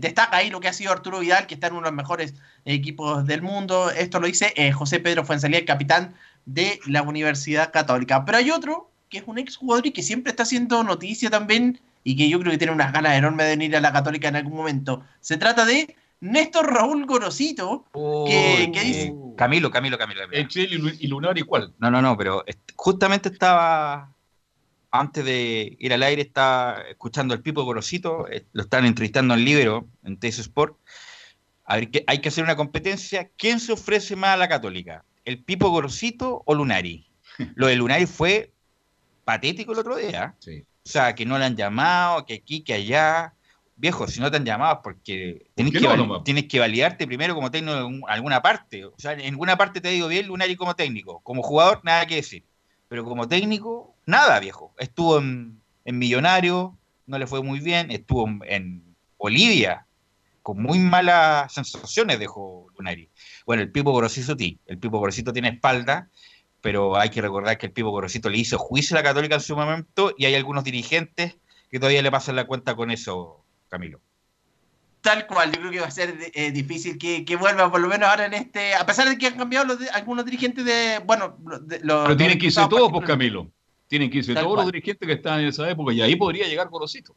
destaca 0.00 0.36
ahí 0.36 0.50
lo 0.50 0.60
que 0.60 0.68
ha 0.68 0.72
sido 0.74 0.92
Arturo 0.92 1.20
Vidal, 1.20 1.46
que 1.46 1.54
está 1.54 1.68
en 1.68 1.74
uno 1.74 1.84
de 1.84 1.92
los 1.92 1.96
mejores 1.96 2.34
equipos 2.66 3.24
del 3.24 3.40
mundo. 3.40 3.90
Esto 3.90 4.20
lo 4.20 4.26
dice 4.26 4.52
José 4.72 5.00
Pedro 5.00 5.24
Fuenzalía, 5.24 5.60
el 5.60 5.64
capitán 5.64 6.14
de 6.44 6.78
la 6.86 7.00
Universidad 7.00 7.72
Católica. 7.72 8.26
Pero 8.26 8.36
hay 8.36 8.50
otro 8.50 8.91
que 9.12 9.18
es 9.18 9.24
un 9.26 9.38
ex 9.38 9.56
jugador 9.56 9.86
y 9.86 9.90
que 9.90 10.02
siempre 10.02 10.30
está 10.30 10.42
haciendo 10.44 10.82
noticia 10.82 11.28
también 11.28 11.78
y 12.02 12.16
que 12.16 12.30
yo 12.30 12.40
creo 12.40 12.50
que 12.50 12.58
tiene 12.58 12.72
unas 12.72 12.92
ganas 12.94 13.16
enormes 13.16 13.44
de 13.44 13.50
venir 13.50 13.76
a 13.76 13.80
la 13.80 13.92
Católica 13.92 14.28
en 14.28 14.36
algún 14.36 14.56
momento. 14.56 15.04
Se 15.20 15.36
trata 15.36 15.66
de 15.66 15.94
Néstor 16.20 16.72
Raúl 16.72 17.04
Gorosito, 17.04 17.84
que, 18.26 18.70
dice... 18.72 19.14
Camilo, 19.36 19.70
Camilo, 19.70 19.98
Camilo. 19.98 20.22
Camilo. 20.22 20.90
y 20.98 21.06
Lunar 21.08 21.36
igual. 21.36 21.74
No, 21.78 21.90
no, 21.90 22.00
no, 22.00 22.16
pero 22.16 22.42
justamente 22.74 23.28
estaba, 23.28 24.10
antes 24.90 25.24
de 25.26 25.76
ir 25.78 25.92
al 25.92 26.02
aire, 26.02 26.22
estaba 26.22 26.80
escuchando 26.88 27.34
al 27.34 27.42
Pipo 27.42 27.64
Gorosito, 27.64 28.26
eh, 28.30 28.46
lo 28.52 28.62
están 28.62 28.86
entrevistando 28.86 29.34
en 29.34 29.44
Libero, 29.44 29.88
en 30.04 30.16
TS 30.16 30.38
Sport. 30.38 30.78
A 31.66 31.76
ver, 31.76 31.90
hay 32.06 32.20
que 32.20 32.28
hacer 32.28 32.44
una 32.44 32.56
competencia. 32.56 33.30
¿Quién 33.36 33.60
se 33.60 33.72
ofrece 33.72 34.16
más 34.16 34.30
a 34.30 34.38
la 34.38 34.48
Católica? 34.48 35.04
¿El 35.26 35.44
Pipo 35.44 35.68
Gorosito 35.68 36.42
o 36.46 36.54
Lunari? 36.54 37.06
Lo 37.54 37.66
de 37.66 37.76
Lunari 37.76 38.06
fue 38.06 38.52
patético 39.24 39.72
el 39.72 39.78
otro 39.78 39.96
día. 39.96 40.34
O 40.84 40.88
sea, 40.88 41.14
que 41.14 41.24
no 41.24 41.38
le 41.38 41.44
han 41.44 41.56
llamado, 41.56 42.26
que 42.26 42.34
aquí, 42.34 42.62
que 42.62 42.74
allá. 42.74 43.34
Viejo, 43.74 44.06
si 44.06 44.20
no 44.20 44.30
te 44.30 44.36
han 44.36 44.44
llamado 44.44 44.80
porque 44.82 45.46
tienes, 45.54 45.72
que, 45.72 46.20
tienes 46.24 46.44
que 46.44 46.60
validarte 46.60 47.06
primero 47.06 47.34
como 47.34 47.50
técnico 47.50 47.76
en 47.78 48.02
alguna 48.06 48.40
parte. 48.40 48.84
O 48.84 48.94
sea, 48.96 49.12
en 49.12 49.32
alguna 49.32 49.56
parte 49.56 49.80
te 49.80 49.88
digo 49.88 50.08
bien 50.08 50.26
Lunari 50.26 50.54
como 50.56 50.76
técnico. 50.76 51.20
Como 51.20 51.42
jugador, 51.42 51.80
nada 51.82 52.06
que 52.06 52.16
decir. 52.16 52.44
Pero 52.88 53.04
como 53.04 53.26
técnico, 53.26 53.94
nada, 54.06 54.38
viejo. 54.38 54.72
Estuvo 54.78 55.18
en, 55.18 55.60
Millonario, 55.84 56.76
no 57.06 57.18
le 57.18 57.26
fue 57.26 57.42
muy 57.42 57.58
bien. 57.58 57.90
Estuvo 57.90 58.28
en, 58.44 58.84
Bolivia, 59.18 59.86
con 60.42 60.60
muy 60.60 60.78
malas 60.78 61.52
sensaciones 61.52 62.18
dejó 62.18 62.66
Lunari. 62.76 63.08
Bueno, 63.46 63.62
el 63.62 63.70
Pipo 63.70 63.94
Grosito, 63.94 64.36
el 64.66 64.78
Pipo 64.78 65.00
Grosito 65.00 65.32
tiene 65.32 65.48
espalda 65.48 66.08
pero 66.62 66.96
hay 66.96 67.10
que 67.10 67.20
recordar 67.20 67.58
que 67.58 67.66
el 67.66 67.72
Pipo 67.72 67.90
Gorosito 67.90 68.30
le 68.30 68.38
hizo 68.38 68.56
juicio 68.56 68.96
a 68.96 69.00
la 69.00 69.02
Católica 69.02 69.34
en 69.34 69.40
su 69.40 69.54
momento 69.54 70.14
y 70.16 70.24
hay 70.24 70.34
algunos 70.36 70.64
dirigentes 70.64 71.36
que 71.70 71.78
todavía 71.78 72.00
le 72.00 72.10
pasan 72.10 72.36
la 72.36 72.46
cuenta 72.46 72.74
con 72.76 72.90
eso, 72.90 73.44
Camilo. 73.68 74.00
Tal 75.00 75.26
cual, 75.26 75.50
yo 75.50 75.58
creo 75.58 75.72
que 75.72 75.80
va 75.80 75.88
a 75.88 75.90
ser 75.90 76.16
eh, 76.32 76.52
difícil 76.52 76.96
que, 76.96 77.24
que, 77.24 77.34
vuelva, 77.34 77.68
por 77.68 77.80
lo 77.80 77.88
menos 77.88 78.08
ahora 78.08 78.26
en 78.26 78.34
este, 78.34 78.74
a 78.74 78.86
pesar 78.86 79.08
de 79.08 79.18
que 79.18 79.26
han 79.26 79.36
cambiado 79.36 79.66
los 79.66 79.78
algunos 79.92 80.24
dirigentes 80.24 80.64
de, 80.64 81.00
bueno, 81.04 81.36
pero 81.68 82.16
tienen 82.16 82.38
que 82.38 82.46
irse 82.46 82.64
todos, 82.70 82.92
pues 82.92 83.04
Camilo, 83.04 83.50
tienen 83.88 84.08
que 84.08 84.18
irse 84.18 84.32
todos 84.32 84.56
los 84.56 84.66
dirigentes 84.66 85.04
que 85.04 85.14
están 85.14 85.40
en 85.40 85.48
esa 85.48 85.68
época 85.68 85.92
y 85.92 86.00
ahí 86.00 86.14
podría 86.14 86.46
llegar 86.46 86.68
Gorosito. 86.68 87.16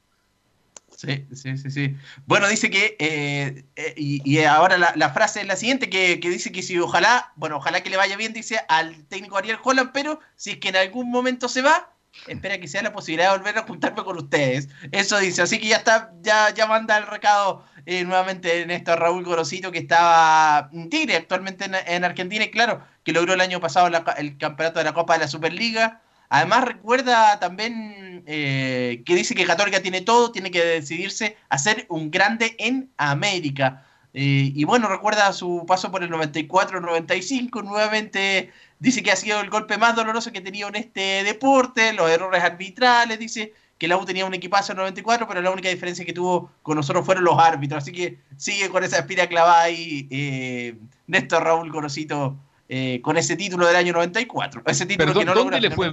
Sí, 1.06 1.58
sí, 1.58 1.72
sí. 1.72 1.95
Bueno, 2.26 2.47
dice 2.47 2.70
que, 2.70 2.95
eh, 2.99 3.66
eh, 3.76 3.93
y, 3.95 4.39
ahora 4.43 4.78
la, 4.78 5.10
frase 5.12 5.41
es 5.41 5.47
la 5.47 5.56
siguiente, 5.56 5.89
que, 5.89 6.18
dice 6.18 6.51
que 6.51 6.62
si 6.62 6.78
ojalá, 6.80 7.32
bueno, 7.36 7.58
ojalá 7.58 7.82
que 7.82 7.89
le 7.89 7.97
vaya 7.97 8.18
bien, 8.18 8.34
dice 8.34 8.60
al 8.68 9.06
técnico 9.06 9.38
Ariel 9.38 9.58
Holland, 9.64 9.91
pero 9.93 10.20
si 10.36 10.51
es 10.51 10.58
que 10.58 10.70
en 10.70 10.78
algún 10.78 11.12
momento 11.12 11.47
se 11.47 11.62
va, 11.62 11.91
espera 12.28 12.60
que 12.60 12.68
sea 12.68 12.82
la 12.82 12.93
posibilidad 12.93 13.32
de 13.32 13.38
volver 13.38 13.58
a 13.58 13.64
juntarme 13.64 14.03
con 14.03 14.18
ustedes. 14.18 14.70
Eso 14.91 15.20
dice, 15.20 15.41
así 15.41 15.60
que 15.60 15.68
ya 15.68 15.78
está, 15.78 16.12
ya, 16.22 16.53
ya 16.53 16.66
manda 16.66 16.97
el 16.97 17.08
recado 17.08 17.64
eh, 17.86 18.03
nuevamente 18.03 18.62
en 18.62 18.72
esto 18.72 18.95
Raúl 18.95 19.24
Gorosito, 19.24 19.72
que 19.72 19.80
estaba 19.80 20.70
en 20.74 20.89
Tigre 20.89 21.16
actualmente 21.16 21.66
en, 21.66 22.03
Argentina, 22.03 22.45
y 22.45 22.51
claro, 22.51 22.82
que 23.03 23.12
logró 23.12 23.34
el 23.34 23.41
año 23.41 23.60
pasado 23.60 23.88
el 23.88 24.38
campeonato 24.38 24.80
de 24.80 24.86
la 24.86 24.93
Copa 24.93 25.14
de 25.14 25.20
la 25.20 25.28
Superliga 25.28 26.01
Además 26.30 26.65
recuerda 26.65 27.39
también 27.39 28.23
eh, 28.26 29.03
que 29.05 29.15
dice 29.15 29.36
que 29.36 29.45
Católica 29.45 29.82
tiene 29.82 30.01
todo, 30.01 30.32
tiene 30.32 30.51
que 30.51 30.63
decidirse 30.63 31.38
a 31.49 31.57
ser 31.57 31.86
un 31.89 32.11
grande 32.11 32.55
en 32.59 32.89
América. 32.97 33.86
Eh, 34.13 34.51
y 34.55 34.63
bueno, 34.63 34.88
recuerda 34.88 35.34
su 35.34 35.65
paso 35.67 35.91
por 35.91 36.01
el 36.01 36.09
94-95, 36.09 37.63
nuevamente 37.63 38.49
dice 38.80 39.03
que 39.03 39.11
ha 39.11 39.15
sido 39.15 39.41
el 39.41 39.49
golpe 39.49 39.78
más 39.78 39.95
doloroso 39.95 40.32
que 40.32 40.39
ha 40.39 40.43
tenido 40.43 40.69
en 40.69 40.76
este 40.76 41.23
deporte, 41.23 41.91
los 41.91 42.09
errores 42.09 42.41
arbitrales, 42.41 43.19
dice 43.19 43.53
que 43.78 43.89
la 43.89 43.97
U 43.97 44.05
tenía 44.05 44.26
un 44.26 44.34
equipazo 44.34 44.71
en 44.71 44.78
94, 44.78 45.28
pero 45.28 45.41
la 45.41 45.51
única 45.51 45.67
diferencia 45.67 46.05
que 46.05 46.13
tuvo 46.13 46.49
con 46.61 46.78
nosotros 46.78 47.05
fueron 47.05 47.26
los 47.26 47.38
árbitros, 47.38 47.84
así 47.84 47.91
que 47.91 48.19
sigue 48.38 48.69
con 48.69 48.86
esa 48.86 48.99
espira 48.99 49.28
clavada 49.28 49.63
ahí 49.63 50.07
eh, 50.09 50.78
Néstor 51.07 51.43
Raúl 51.43 51.71
Conocito 51.71 52.38
eh, 52.68 52.99
con 53.01 53.18
ese 53.18 53.36
título 53.36 53.68
del 53.68 53.76
año 53.76 53.93
94. 53.93 54.63
Ese 54.66 54.86
título 54.86 55.13
que 55.13 55.26
no 55.26 55.36
¿dónde, 55.36 55.61
le 55.61 55.70
fue, 55.70 55.91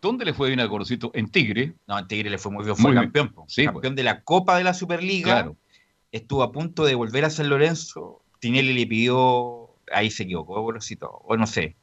¿Dónde 0.00 0.24
le 0.24 0.32
fue 0.32 0.48
bien 0.48 0.60
al 0.60 0.68
Gorosito? 0.68 1.10
¿En 1.14 1.28
Tigre? 1.28 1.74
No, 1.86 1.98
en 1.98 2.08
Tigre 2.08 2.30
le 2.30 2.38
fue 2.38 2.50
muy 2.50 2.64
bien, 2.64 2.76
fue 2.76 2.94
campeón. 2.94 3.34
Sí, 3.46 3.64
campeón 3.64 3.82
pues. 3.82 3.96
de 3.96 4.02
la 4.04 4.22
Copa 4.22 4.56
de 4.56 4.64
la 4.64 4.72
Superliga. 4.72 5.52
Estuvo 6.12 6.42
a 6.42 6.52
punto 6.52 6.84
de 6.84 6.94
volver 6.94 7.24
a 7.24 7.30
San 7.30 7.48
Lorenzo. 7.48 8.22
Tinelli 8.38 8.72
le 8.72 8.86
pidió, 8.86 9.70
ahí 9.92 10.10
se 10.10 10.22
equivocó 10.22 10.60
Gorosito, 10.62 11.10
o 11.10 11.36
no 11.36 11.46
sé, 11.46 11.76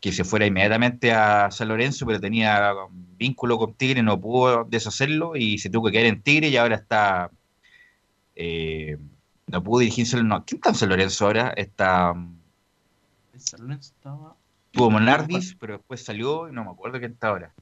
que 0.00 0.10
se 0.10 0.24
fuera 0.24 0.46
inmediatamente 0.46 1.12
a 1.12 1.50
San 1.50 1.68
Lorenzo, 1.68 2.04
pero 2.06 2.20
tenía 2.20 2.72
vínculo 3.16 3.56
con 3.56 3.74
Tigre, 3.74 4.02
no 4.02 4.20
pudo 4.20 4.64
deshacerlo 4.64 5.36
y 5.36 5.58
se 5.58 5.70
tuvo 5.70 5.86
que 5.86 5.92
quedar 5.92 6.06
en 6.06 6.22
Tigre 6.22 6.48
y 6.48 6.56
ahora 6.56 6.76
está... 6.76 7.30
Eh, 8.34 8.96
no 9.46 9.62
pudo 9.62 9.80
dirigirse. 9.80 10.22
No, 10.22 10.44
¿Quién 10.44 10.56
está 10.56 10.70
en 10.70 10.74
San 10.74 10.88
Lorenzo 10.88 11.26
ahora? 11.26 11.54
Está... 11.56 12.14
Tuvo 14.72 14.90
Monardis, 14.90 15.54
pero 15.60 15.76
después 15.76 16.02
salió 16.02 16.48
y 16.48 16.52
no 16.52 16.64
me 16.64 16.70
acuerdo 16.70 16.98
quién 16.98 17.12
está 17.12 17.28
ahora. 17.28 17.52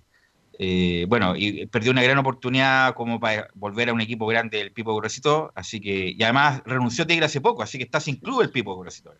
Eh, 0.63 1.07
bueno, 1.09 1.35
y 1.37 1.65
perdió 1.67 1.91
una 1.91 2.03
gran 2.03 2.19
oportunidad 2.19 2.93
como 2.95 3.19
para 3.19 3.49
volver 3.55 3.89
a 3.89 3.95
un 3.95 4.01
equipo 4.03 4.27
grande 4.27 4.61
el 4.61 4.73
Pipo 4.73 4.95
Grosito, 4.95 5.53
así 5.55 5.81
que, 5.81 6.15
y 6.17 6.23
además 6.23 6.63
renunció 6.67 7.07
Tigre 7.07 7.25
hace 7.25 7.41
poco, 7.41 7.63
así 7.63 7.79
que 7.79 7.85
está 7.85 7.99
sin 7.99 8.17
club 8.17 8.43
el 8.43 8.51
Pipo 8.51 8.79
Grosito. 8.79 9.15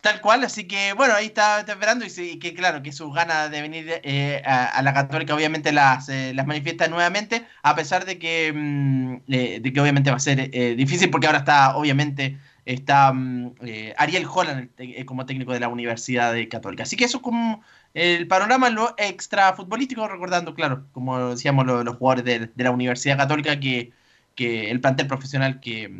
Tal 0.00 0.22
cual, 0.22 0.42
así 0.44 0.66
que 0.66 0.94
bueno, 0.94 1.14
ahí 1.14 1.26
está, 1.26 1.60
esperando 1.60 2.06
y, 2.06 2.38
que 2.38 2.54
claro, 2.54 2.82
que 2.82 2.92
sus 2.92 3.14
ganas 3.14 3.50
de 3.50 3.60
venir 3.60 4.00
eh, 4.02 4.42
a, 4.46 4.80
la 4.80 4.94
Católica 4.94 5.34
obviamente 5.34 5.70
las, 5.70 6.08
eh, 6.08 6.32
las 6.34 6.46
manifiesta 6.46 6.88
nuevamente, 6.88 7.46
a 7.62 7.76
pesar 7.76 8.06
de 8.06 8.18
que, 8.18 8.52
mm, 8.54 9.16
de 9.26 9.72
que 9.72 9.80
obviamente 9.82 10.10
va 10.10 10.16
a 10.16 10.20
ser 10.20 10.50
difícil 10.76 11.10
porque 11.10 11.26
ahora 11.26 11.40
está 11.40 11.76
obviamente 11.76 12.38
está 12.64 13.12
mm, 13.12 13.54
eh, 13.62 13.94
Ariel 13.96 14.26
Holland 14.32 14.70
eh, 14.78 15.04
como 15.04 15.26
técnico 15.26 15.52
de 15.52 15.60
la 15.60 15.68
Universidad 15.68 16.32
de 16.32 16.48
Católica. 16.48 16.84
Así 16.84 16.96
que 16.96 17.04
eso 17.04 17.18
es 17.18 17.22
como 17.22 17.62
el 17.92 18.26
panorama 18.26 18.70
extra 18.96 19.52
futbolístico, 19.54 20.06
recordando, 20.08 20.54
claro, 20.54 20.86
como 20.92 21.30
decíamos, 21.30 21.66
los 21.66 21.96
jugadores 21.96 22.24
de, 22.24 22.64
la 22.64 22.70
Universidad 22.70 23.16
Católica, 23.16 23.60
que, 23.60 23.92
el 24.36 24.80
plantel 24.80 25.06
profesional 25.06 25.60
que, 25.60 25.92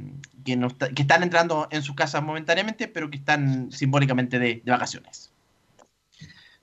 que, 0.45 0.59
están 0.97 1.23
entrando 1.23 1.69
en 1.71 1.83
sus 1.83 1.95
casas 1.95 2.23
momentáneamente, 2.23 2.89
pero 2.89 3.11
que 3.11 3.19
están 3.19 3.71
simbólicamente 3.71 4.41
de, 4.41 4.63
vacaciones. 4.67 5.33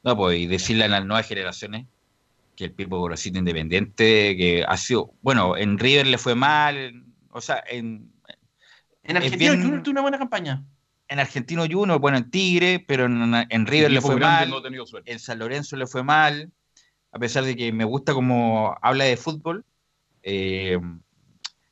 No, 0.04 0.18
pues, 0.18 0.40
y 0.40 0.48
decirle 0.48 0.86
a 0.86 0.90
las 0.90 1.06
nuevas 1.06 1.28
generaciones 1.28 1.86
que 2.58 2.66
el 2.66 2.72
Pipo 2.72 3.00
Gorosito 3.00 3.40
Independiente, 3.40 4.36
que 4.36 4.66
ha 4.68 4.76
sido, 4.76 5.14
bueno, 5.22 5.56
en 5.56 5.80
River 5.80 6.08
le 6.08 6.18
fue 6.18 6.36
mal, 6.36 7.06
o 7.30 7.40
sea, 7.40 7.64
en, 7.70 8.11
en 9.04 9.18
Argentino 9.18 9.54
Junior 9.54 9.84
tuvo 9.84 9.92
una 9.92 10.02
buena 10.02 10.18
campaña. 10.18 10.64
En 11.08 11.20
Argentino 11.20 11.66
Junior, 11.70 12.00
bueno, 12.00 12.18
en 12.18 12.30
Tigre, 12.32 12.84
pero 12.88 13.06
en, 13.06 13.66
River 13.68 13.92
le 13.92 14.02
fue 14.02 14.16
mal. 14.18 14.52
en 15.06 15.20
San 15.20 15.40
Lorenzo 15.40 15.76
le 15.76 15.88
fue 15.88 16.04
mal. 16.04 16.52
A 17.12 17.20
pesar 17.20 17.44
de 17.44 17.56
que 17.56 17.74
me 17.74 17.84
gusta 17.84 18.14
como 18.14 18.78
habla 18.82 19.04
de 19.04 19.18
fútbol. 19.18 19.66
Eh, 20.24 20.80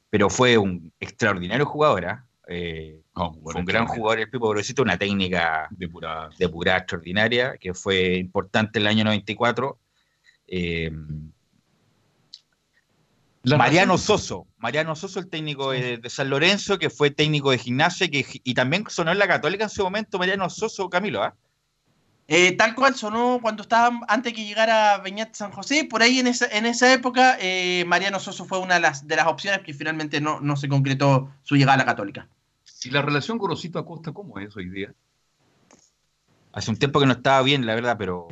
pero 0.10 0.30
fue 0.30 0.58
un 0.58 0.92
extraordinario 1.00 1.66
jugador. 1.66 2.06
¿ah? 2.06 2.26
Eh, 2.48 3.00
fue 3.14 3.56
un 3.56 3.66
gran 3.66 3.86
jugador 3.86 4.20
el 4.20 4.30
Pipo 4.30 4.50
Grosito, 4.50 4.82
una 4.82 4.98
técnica 4.98 5.70
de 5.72 5.88
pura 6.50 6.78
extraordinaria, 6.78 7.58
que 7.58 7.74
fue 7.74 8.18
importante 8.18 8.80
en 8.80 8.84
el 8.84 8.88
año 8.88 9.04
94. 9.06 9.80
Eh, 10.48 10.92
Mariano 13.58 13.98
Soso, 13.98 14.48
Mariano 14.58 14.96
Soso, 14.96 15.20
el 15.20 15.30
técnico 15.30 15.72
de, 15.72 16.02
San 16.10 16.30
Lorenzo, 16.30 16.78
que 16.78 16.90
fue 16.90 17.12
técnico 17.12 17.52
de 17.52 17.58
gimnasia 17.58 18.08
y 18.12 18.54
también 18.54 18.84
sonó 18.90 19.12
en 19.12 19.20
la 19.20 19.28
Católica 19.28 19.64
en 19.66 19.70
su 19.70 19.84
momento, 19.84 20.20
Mariano 20.20 20.50
Soso, 20.50 20.90
Camilo, 20.90 21.24
¿ah? 21.24 21.36
eh, 22.28 22.52
tal 22.58 22.76
cual 22.76 22.96
sonó 22.96 23.40
cuando 23.42 23.64
estaba 23.64 24.02
antes 24.08 24.34
que 24.34 24.46
llegara 24.46 25.00
Beñat 25.00 25.34
San 25.34 25.52
José, 25.52 25.86
por 25.86 26.02
ahí 26.02 26.20
en 26.20 26.28
esa, 26.28 26.46
en 26.48 26.66
esa 26.66 26.94
época 26.94 27.38
eh, 27.40 27.84
Mariano 27.88 28.20
Soso 28.20 28.46
fue 28.46 28.60
una 28.60 28.76
de 28.76 28.82
las, 28.82 29.08
de 29.08 29.16
las 29.16 29.28
opciones 29.28 29.62
que 29.62 29.74
finalmente 29.74 30.22
no, 30.22 30.40
no 30.40 30.56
se 30.56 30.70
concretó 30.70 31.32
su 31.42 31.56
llegada 31.56 31.74
a 31.74 31.78
la 31.78 31.86
Católica. 31.86 32.30
¿Y 32.84 32.92
la 32.92 33.02
relación 33.02 33.38
con 33.38 33.50
Rosito 33.50 33.80
Acosta 33.80 34.12
cómo 34.12 34.40
es 34.40 34.56
hoy 34.56 34.70
día? 34.70 34.94
Hace 36.52 36.72
un 36.72 36.78
tiempo 36.78 37.00
que 37.00 37.06
no 37.06 37.14
estaba 37.14 37.42
bien, 37.42 37.66
la 37.66 37.76
verdad, 37.76 37.96
pero 37.98 38.28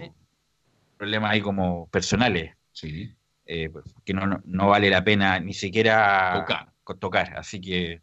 problemas 0.98 1.32
ahí 1.32 1.42
como 1.42 1.88
personales. 1.88 2.56
Sí. 2.72 3.17
Eh, 3.48 3.70
pues, 3.72 3.86
que 4.06 4.14
no, 4.14 4.42
no, 4.44 4.68
vale 4.68 4.90
la 4.90 5.04
pena 5.04 5.40
ni 5.40 5.54
siquiera 5.54 6.46
tocar. 6.46 7.00
tocar. 7.00 7.38
Así 7.38 7.62
que. 7.62 8.02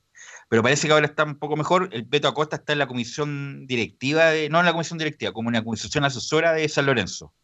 Pero 0.48 0.62
parece 0.62 0.86
que 0.86 0.92
ahora 0.92 1.06
está 1.06 1.24
un 1.24 1.38
poco 1.38 1.56
mejor. 1.56 1.90
El 1.92 2.04
Beto 2.04 2.28
Acosta 2.28 2.56
está 2.56 2.72
en 2.72 2.78
la 2.78 2.86
comisión 2.86 3.66
directiva, 3.66 4.26
de, 4.26 4.48
no 4.48 4.60
en 4.60 4.66
la 4.66 4.72
comisión 4.72 4.98
directiva, 4.98 5.32
como 5.32 5.48
una 5.48 5.62
comisión 5.62 6.04
asesora 6.04 6.52
de 6.52 6.68
San 6.68 6.86
Lorenzo. 6.86 7.34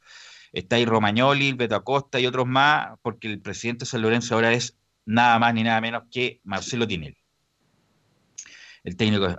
Está 0.53 0.77
ahí 0.77 0.85
Romagnoli, 0.85 1.49
el 1.51 1.55
Beto 1.57 1.77
Acosta 1.77 2.19
y 2.19 2.27
otros 2.27 2.47
más, 2.47 2.99
porque 3.03 3.29
el 3.29 3.41
presidente 3.41 3.85
de 3.85 3.91
San 3.91 4.03
Lorenzo 4.03 4.35
ahora 4.35 4.53
es 4.53 4.79
nada 5.05 5.39
más 5.39 5.55
ni 5.55 5.63
nada 5.63 5.81
menos 5.81 6.05
que 6.11 6.41
Marcelo 6.45 6.87
Tinel, 6.87 7.17
el 8.85 8.97
técnico 8.97 9.37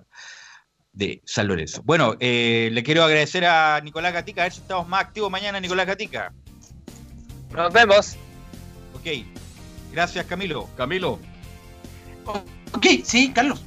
de 0.93 1.21
San 1.25 1.47
Lorenzo. 1.47 1.81
Bueno, 1.83 2.15
eh, 2.19 2.69
le 2.71 2.83
quiero 2.83 3.03
agradecer 3.03 3.45
a 3.45 3.79
Nicolás 3.81 4.13
Gatica, 4.13 4.41
a 4.41 4.45
ver 4.45 4.53
si 4.53 4.61
estamos 4.61 4.87
más 4.87 5.01
activos 5.05 5.31
mañana, 5.31 5.59
Nicolás 5.59 5.87
Gatica. 5.87 6.33
Nos 7.51 7.73
vemos. 7.73 8.17
Ok, 9.01 9.07
gracias 9.91 10.25
Camilo. 10.27 10.69
Camilo. 10.77 11.17
Ok, 12.73 12.85
sí, 13.03 13.31
Carlos. 13.33 13.63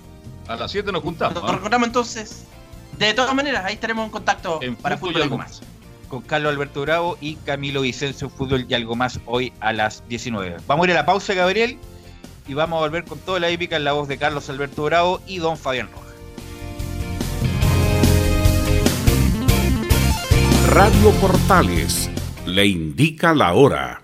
A 0.46 0.54
las 0.54 0.70
7 0.70 0.92
nos 0.92 1.02
juntamos. 1.02 1.42
Nos 1.42 1.54
recordamos 1.56 1.88
entonces. 1.88 2.44
De 2.98 3.12
todas 3.14 3.34
maneras, 3.34 3.64
ahí 3.64 3.74
estaremos 3.74 4.04
en 4.04 4.10
contacto 4.12 4.60
En 4.62 4.76
para 4.76 4.96
fútbol 4.96 5.18
y 5.18 5.22
algo 5.22 5.38
más. 5.38 5.60
Con 6.08 6.22
Carlos 6.22 6.52
Alberto 6.52 6.82
Bravo 6.82 7.18
y 7.20 7.34
Camilo 7.36 7.80
Vicencio, 7.80 8.30
Fútbol 8.30 8.66
y 8.68 8.74
algo 8.74 8.94
más 8.94 9.18
hoy 9.26 9.52
a 9.58 9.72
las 9.72 10.06
19. 10.08 10.58
Vamos 10.68 10.86
a 10.86 10.90
ir 10.90 10.96
a 10.96 11.00
la 11.00 11.06
pausa, 11.06 11.34
Gabriel, 11.34 11.76
y 12.46 12.54
vamos 12.54 12.76
a 12.76 12.80
volver 12.80 13.04
con 13.04 13.18
toda 13.18 13.40
la 13.40 13.48
épica 13.48 13.74
en 13.74 13.82
la 13.82 13.92
voz 13.92 14.06
de 14.06 14.16
Carlos 14.16 14.48
Alberto 14.48 14.84
Bravo 14.84 15.20
y 15.26 15.38
don 15.38 15.58
Fabián 15.58 15.88
Rojas. 15.92 16.14
Radio 20.68 21.10
Portales 21.20 22.08
le 22.46 22.66
indica 22.66 23.34
la 23.34 23.54
hora. 23.54 24.03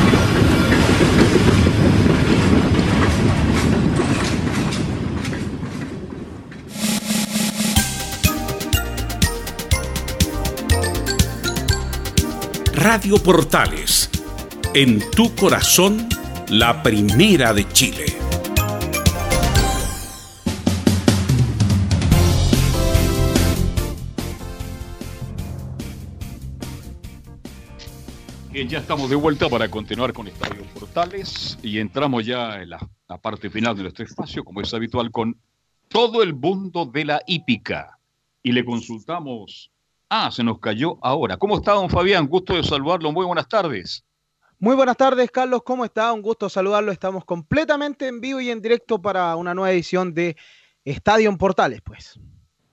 Radio 12.83 13.21
Portales, 13.21 14.09
en 14.73 14.99
tu 15.11 15.35
corazón, 15.35 16.09
la 16.49 16.81
primera 16.81 17.53
de 17.53 17.71
Chile. 17.71 18.05
Bien, 28.51 28.67
ya 28.67 28.79
estamos 28.79 29.11
de 29.11 29.15
vuelta 29.15 29.47
para 29.47 29.69
continuar 29.69 30.11
con 30.11 30.27
Estadio 30.27 30.63
Portales 30.73 31.59
y 31.61 31.77
entramos 31.77 32.25
ya 32.25 32.63
en 32.63 32.71
la, 32.71 32.89
la 33.07 33.17
parte 33.19 33.51
final 33.51 33.75
de 33.75 33.83
nuestro 33.83 34.05
espacio, 34.05 34.43
como 34.43 34.59
es 34.59 34.73
habitual, 34.73 35.11
con 35.11 35.39
todo 35.87 36.23
el 36.23 36.33
mundo 36.33 36.87
de 36.87 37.05
la 37.05 37.21
hípica. 37.27 37.99
Y 38.41 38.53
le 38.53 38.65
consultamos. 38.65 39.71
Ah, 40.13 40.29
se 40.29 40.43
nos 40.43 40.59
cayó 40.59 40.97
ahora. 41.01 41.37
¿Cómo 41.37 41.55
está, 41.55 41.71
don 41.71 41.89
Fabián? 41.89 42.27
Gusto 42.27 42.53
de 42.53 42.63
saludarlo. 42.63 43.13
Muy 43.13 43.25
buenas 43.25 43.47
tardes. 43.47 44.03
Muy 44.59 44.75
buenas 44.75 44.97
tardes, 44.97 45.31
Carlos. 45.31 45.61
¿Cómo 45.63 45.85
está? 45.85 46.11
Un 46.11 46.21
gusto 46.21 46.49
saludarlo. 46.49 46.91
Estamos 46.91 47.23
completamente 47.23 48.07
en 48.09 48.19
vivo 48.19 48.41
y 48.41 48.49
en 48.49 48.61
directo 48.61 49.01
para 49.01 49.37
una 49.37 49.53
nueva 49.53 49.71
edición 49.71 50.13
de 50.13 50.35
Estadio 50.83 51.29
en 51.29 51.37
Portales, 51.37 51.79
pues. 51.81 52.19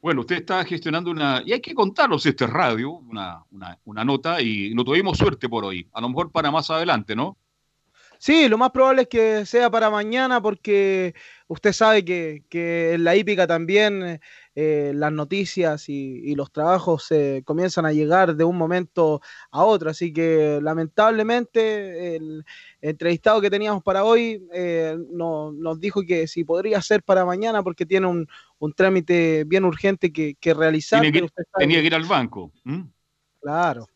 Bueno, 0.01 0.23
usted 0.23 0.39
está 0.39 0.65
gestionando 0.65 1.13
una, 1.13 1.41
y 1.47 1.53
hay 1.53 1.61
que 1.61 1.75
contarlos 1.75 2.27
este 2.27 2.45
radio, 2.45 2.91
una, 2.91 3.45
una, 3.53 3.79
una 3.85 4.05
nota, 4.05 4.43
y 4.43 4.75
no 4.75 4.83
tuvimos 4.83 5.17
suerte 5.17 5.49
por 5.49 5.65
hoy. 5.65 5.89
A 5.93 6.01
lo 6.01 6.09
mejor 6.09 6.33
para 6.33 6.51
más 6.51 6.69
adelante, 6.71 7.15
¿no? 7.15 7.37
Sí, 8.19 8.49
lo 8.49 8.59
más 8.59 8.73
probable 8.73 9.03
es 9.03 9.09
que 9.09 9.47
sea 9.47 9.71
para 9.71 9.91
mañana 9.91 10.43
porque 10.43 11.15
usted 11.47 11.73
sabe 11.73 12.05
que, 12.05 12.43
que 12.49 12.95
en 12.95 13.05
la 13.05 13.15
hípica 13.15 13.47
también 13.47 14.21
eh, 14.61 14.91
las 14.93 15.13
noticias 15.13 15.89
y, 15.89 16.35
los 16.35 16.51
trabajos 16.51 17.05
se 17.05 17.45
comienzan 17.45 17.87
a 17.87 17.93
llegar 17.93 18.35
de 18.35 18.43
un 18.43 18.59
momento 18.59 19.21
a 19.53 19.63
otro. 19.63 19.89
Así 19.89 20.13
que 20.13 20.59
lamentablemente 20.61 22.17
el 22.17 22.45
entrevistado 22.81 23.41
que 23.41 23.51
teníamos 23.51 23.85
para 23.85 24.03
hoy 24.03 24.45
eh, 24.53 24.99
nos 25.13 25.79
dijo 25.79 26.03
que 26.03 26.27
si 26.27 26.43
podría 26.43 26.83
ser 26.83 27.05
para 27.05 27.25
mañana 27.25 27.63
porque 27.63 27.87
tiene 27.87 28.09
un, 28.09 28.27
trámite 28.75 29.45
bien 29.45 29.65
urgente 29.65 30.13
que, 30.13 30.55
realizar. 30.55 31.03
tenía 31.57 31.81
que 31.81 31.87
ir 31.87 31.95
al 31.95 32.05
banco. 32.05 32.51
Claro. 33.41 33.87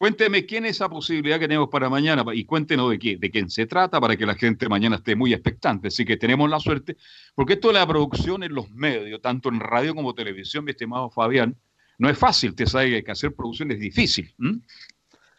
Cuénteme 0.00 0.46
quién 0.46 0.64
es 0.64 0.76
esa 0.76 0.88
posibilidad 0.88 1.38
que 1.38 1.46
tenemos 1.46 1.68
para 1.68 1.90
mañana 1.90 2.24
y 2.32 2.46
cuéntenos 2.46 2.88
de, 2.88 2.98
qué, 2.98 3.18
de 3.18 3.30
quién 3.30 3.50
se 3.50 3.66
trata 3.66 4.00
para 4.00 4.16
que 4.16 4.24
la 4.24 4.34
gente 4.34 4.66
mañana 4.66 4.96
esté 4.96 5.14
muy 5.14 5.34
expectante. 5.34 5.88
Así 5.88 6.06
que 6.06 6.16
tenemos 6.16 6.48
la 6.48 6.58
suerte, 6.58 6.96
porque 7.34 7.52
esto 7.52 7.68
de 7.68 7.74
la 7.74 7.86
producción 7.86 8.42
en 8.42 8.54
los 8.54 8.70
medios, 8.70 9.20
tanto 9.20 9.50
en 9.50 9.60
radio 9.60 9.94
como 9.94 10.14
televisión, 10.14 10.64
mi 10.64 10.70
estimado 10.70 11.10
Fabián, 11.10 11.54
no 11.98 12.08
es 12.08 12.16
fácil. 12.16 12.54
Te 12.54 12.64
sabe 12.66 13.04
que 13.04 13.10
hacer 13.10 13.34
producción 13.34 13.72
es 13.72 13.78
difícil. 13.78 14.34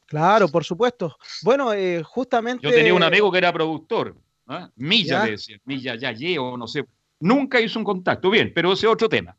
Claro, 0.06 0.48
por 0.48 0.64
supuesto. 0.64 1.18
Bueno, 1.42 1.74
eh, 1.74 2.04
justamente. 2.04 2.62
Yo 2.62 2.70
tenía 2.70 2.94
un 2.94 3.02
amigo 3.02 3.32
que 3.32 3.40
era 3.40 3.52
productor. 3.52 4.16
¿ah? 4.46 4.70
Milla 4.76 5.26
le 5.26 5.32
decía, 5.32 5.58
Milla 5.66 5.96
ya 5.96 6.12
llevo, 6.12 6.56
no 6.56 6.68
sé. 6.68 6.86
Nunca 7.20 7.60
hizo 7.60 7.80
un 7.80 7.86
contacto. 7.86 8.30
Bien, 8.30 8.52
pero 8.54 8.74
ese 8.74 8.86
es 8.86 8.94
otro 8.94 9.10
tema. 9.10 9.36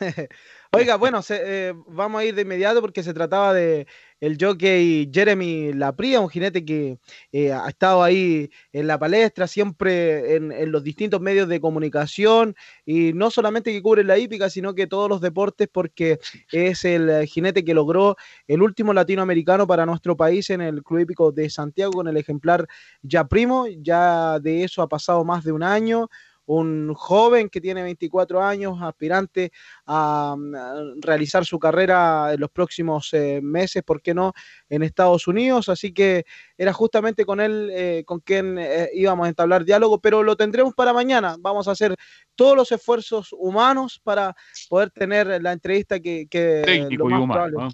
Oiga, 0.70 0.96
bueno, 0.96 1.20
eh, 1.30 1.72
vamos 1.86 2.20
a 2.20 2.24
ir 2.26 2.34
de 2.34 2.42
inmediato 2.42 2.82
porque 2.82 3.02
se 3.02 3.14
trataba 3.14 3.54
de 3.54 3.86
el 4.20 4.36
jockey 4.38 5.10
Jeremy 5.10 5.72
Lapria, 5.72 6.20
un 6.20 6.28
jinete 6.28 6.62
que 6.62 6.98
eh, 7.32 7.52
ha 7.52 7.68
estado 7.68 8.02
ahí 8.02 8.50
en 8.72 8.86
la 8.86 8.98
palestra, 8.98 9.46
siempre 9.46 10.36
en, 10.36 10.70
los 10.70 10.82
distintos 10.84 11.22
medios 11.22 11.48
de 11.48 11.60
comunicación, 11.60 12.54
y 12.84 13.14
no 13.14 13.30
solamente 13.30 13.72
que 13.72 13.80
cubre 13.80 14.04
la 14.04 14.18
hípica, 14.18 14.50
sino 14.50 14.74
que 14.74 14.86
todos 14.86 15.08
los 15.08 15.22
deportes, 15.22 15.68
porque 15.72 16.18
es 16.52 16.84
el 16.84 17.26
jinete 17.26 17.64
que 17.64 17.72
logró 17.72 18.16
el 18.46 18.60
último 18.60 18.92
latinoamericano 18.92 19.66
para 19.66 19.86
nuestro 19.86 20.18
país 20.18 20.50
en 20.50 20.60
el 20.60 20.82
Club 20.82 21.00
Hípico 21.00 21.32
de 21.32 21.48
Santiago 21.48 21.92
con 21.92 22.08
el 22.08 22.16
ejemplar 22.18 22.66
Ya 23.00 23.24
Primo, 23.26 23.66
ya 23.68 24.38
de 24.38 24.64
eso 24.64 24.82
ha 24.82 24.88
pasado 24.88 25.24
más 25.24 25.44
de 25.44 25.52
un 25.52 25.62
año, 25.62 26.10
un 26.48 26.94
joven 26.94 27.50
que 27.50 27.60
tiene 27.60 27.82
24 27.82 28.42
años, 28.42 28.78
aspirante 28.80 29.52
a, 29.86 30.34
mm, 30.36 31.00
realizar 31.00 31.44
su 31.44 31.58
carrera 31.58 32.32
en 32.32 32.40
los 32.40 32.50
próximos 32.50 33.12
eh, 33.12 33.40
meses, 33.42 33.82
¿por 33.82 34.00
qué 34.00 34.14
no?, 34.14 34.32
en 34.70 34.82
Estados 34.82 35.28
Unidos. 35.28 35.68
Así 35.68 35.92
que 35.92 36.24
era 36.56 36.72
justamente 36.72 37.26
con 37.26 37.40
él 37.40 37.68
eh, 37.70 38.02
con 38.06 38.20
quien 38.20 38.56
eh, 38.58 38.88
íbamos 38.94 39.26
a 39.26 39.28
entablar 39.28 39.64
diálogo, 39.64 40.00
pero 40.00 40.22
lo 40.22 40.36
tendremos 40.36 40.74
para 40.74 40.94
mañana. 40.94 41.36
Vamos 41.38 41.68
a 41.68 41.72
hacer 41.72 41.94
todos 42.34 42.56
los 42.56 42.72
esfuerzos 42.72 43.28
humanos 43.32 44.00
para 44.02 44.34
poder 44.70 44.90
tener 44.90 45.42
la 45.42 45.52
entrevista 45.52 46.00
que... 46.00 46.26
técnico 46.30 47.10
y 47.10 47.12
humano. 47.12 47.68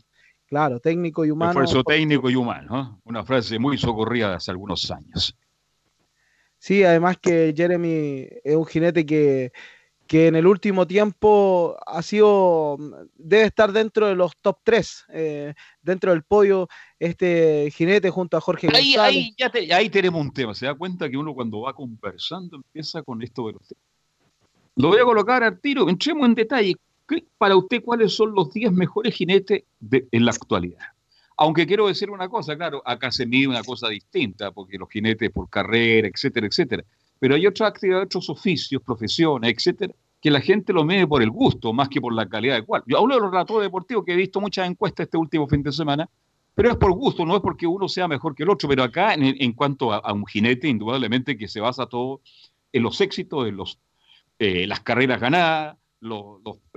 Claro, 0.47 0.81
técnico 0.81 1.25
y 1.25 1.31
humano. 1.31 1.53
Esfuerzo 1.53 1.85
técnico 1.85 2.29
y 2.29 2.37
humano. 2.37 3.01
Una 3.05 3.25
frase 3.25 3.59
muy 3.59 3.79
socorrida 3.79 4.35
hace 4.35 4.51
algunos 4.51 4.91
años. 4.91 5.37
Sí, 6.65 6.83
además 6.83 7.19
que 7.19 7.53
Jeremy 7.55 8.27
es 8.43 8.57
un 8.57 8.65
jinete 8.65 9.05
que, 9.05 9.53
en 10.09 10.35
el 10.35 10.47
último 10.47 10.87
tiempo 10.87 11.77
ha 11.87 12.01
sido, 12.01 12.79
debe 13.17 13.43
estar 13.45 13.71
dentro 13.71 14.07
de 14.07 14.15
los 14.15 14.35
top 14.41 14.61
3, 14.65 15.05
eh, 15.11 15.55
dentro 15.83 16.13
del 16.13 16.23
podio, 16.23 16.67
este 16.99 17.71
jinete 17.71 18.09
junto 18.09 18.39
a 18.39 18.41
Jorge 18.41 18.69
ahí, 18.73 18.95
Ahí, 18.97 19.35
ya 19.37 19.53
ahí 19.77 19.91
tenemos 19.91 20.23
un 20.23 20.33
tema, 20.33 20.55
se 20.55 20.65
da 20.65 20.75
cuenta 20.75 21.11
que 21.11 21.19
uno 21.19 21.35
cuando 21.35 21.61
va 21.61 21.75
conversando 21.75 22.57
empieza 22.57 23.03
con 23.03 23.23
esto 23.23 23.47
de 23.49 23.53
los 23.53 23.69
temas. 23.69 23.85
Lo 24.77 24.89
voy 24.89 25.01
a 25.01 25.05
colocar 25.05 25.43
al 25.43 25.61
tiro, 25.61 25.87
entremos 25.91 26.25
en 26.25 26.35
detalle. 26.35 26.77
para 27.37 27.57
usted 27.57 27.83
cuáles 27.85 28.15
son 28.15 28.35
los 28.35 28.51
10 28.55 28.73
mejores 28.73 29.15
jinetes 29.15 29.65
de, 29.81 30.09
en 30.11 30.25
la 30.25 30.31
actualidad? 30.31 30.94
Aunque 31.37 31.67
quiero 31.67 31.89
decir 31.89 32.11
una 32.11 32.29
cosa, 32.29 32.57
claro, 32.57 32.83
acá 32.85 33.11
se 33.11 33.27
mide 33.27 33.49
una 33.49 33.63
cosa 33.63 33.89
distinta, 33.89 34.53
porque 34.53 34.79
los 34.79 34.89
jinetes 34.89 35.31
por 35.31 35.49
carrera, 35.49 36.09
etcétera, 36.09 36.47
etcétera. 36.47 36.85
Pero 37.19 37.35
hay 37.35 37.47
otras 37.47 37.71
actividades, 37.71 38.07
otros 38.07 38.31
oficios, 38.31 38.83
profesiones, 38.83 39.53
etcétera, 39.53 39.95
que 40.21 40.31
la 40.31 40.41
gente 40.41 40.73
lo 40.73 40.85
mide 40.85 41.07
por 41.07 41.23
el 41.23 41.31
gusto, 41.31 41.73
más 41.73 41.89
que 41.89 42.01
por 42.01 42.15
la 42.15 42.29
calidad 42.29 42.55
de 42.55 42.63
cual. 42.63 42.83
Yo 42.87 42.99
hablo 42.99 43.15
de 43.15 43.21
los 43.21 43.31
relatos 43.31 43.61
deportivos, 43.61 44.05
que 44.05 44.13
he 44.13 44.17
visto 44.17 44.41
muchas 44.41 44.69
encuestas 44.69 45.05
este 45.05 45.19
último 45.19 45.47
fin 45.49 45.63
de 45.63 45.73
semana, 45.73 46.09
pero 46.55 46.71
es 46.71 46.77
por 46.77 46.93
gusto, 46.93 47.27
no 47.27 47.35
es 47.35 47.43
porque 47.43 47.67
uno 47.67 47.89
sea 47.89 48.07
mejor 48.07 48.35
que 48.35 48.45
el 48.45 48.51
otro. 48.51 48.69
Pero 48.69 48.85
acá, 48.85 49.15
en, 49.15 49.53
cuanto 49.53 49.93
a, 49.93 50.13
un 50.13 50.25
jinete, 50.25 50.69
indudablemente 50.69 51.37
que 51.37 51.49
se 51.49 51.61
basa 51.61 51.87
todo 51.87 52.21
en 52.73 52.83
los 52.83 53.01
éxitos, 53.01 53.49
en 53.49 53.57
los, 53.57 53.79
eh, 54.39 54.67
las 54.67 54.81
carreras 54.81 55.21
ganadas, 55.21 55.77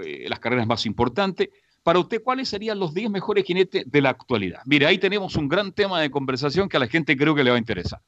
eh, 0.03 0.25
las 0.27 0.39
carreras 0.39 0.67
más 0.67 0.85
importantes, 0.85 1.49
para 1.87 1.99
usted, 1.99 2.21
¿cuáles 2.21 2.49
serían 2.49 2.79
los 2.79 2.93
10 2.93 3.09
mejores 3.09 3.45
jinetes 3.45 3.89
de 3.89 4.01
la 4.01 4.09
actualidad? 4.09 4.59
Mire, 4.65 4.87
ahí 4.87 4.97
tenemos 4.97 5.37
un 5.37 5.47
gran 5.47 5.71
tema 5.71 6.01
de 6.01 6.11
conversación 6.11 6.67
que 6.67 6.75
a 6.75 6.81
la 6.81 6.87
gente 6.87 7.15
creo 7.15 7.33
que 7.33 7.45
le 7.45 7.49
va 7.49 7.55
a 7.55 7.59
interesar. 7.59 8.01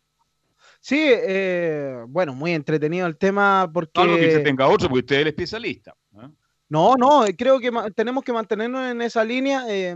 Sí, 0.82 0.99
eh, 0.99 2.03
bueno, 2.09 2.36
muy 2.36 2.51
entretenido 2.51 3.07
el 3.07 3.15
tema 3.15 3.71
porque... 3.73 4.01
Algo 4.01 4.17
que 4.17 4.32
se 4.32 4.41
tenga 4.41 4.67
otro, 4.67 4.89
porque 4.89 4.99
usted 4.99 5.15
es 5.15 5.21
el 5.21 5.27
especialista. 5.30 5.95
No, 6.72 6.93
no, 6.95 7.26
creo 7.36 7.59
que 7.59 7.72
tenemos 7.95 8.24
que 8.24 8.32
mantenernos 8.32 8.91
en 8.91 9.01
esa 9.01 9.24
línea 9.24 9.65
eh, 9.67 9.95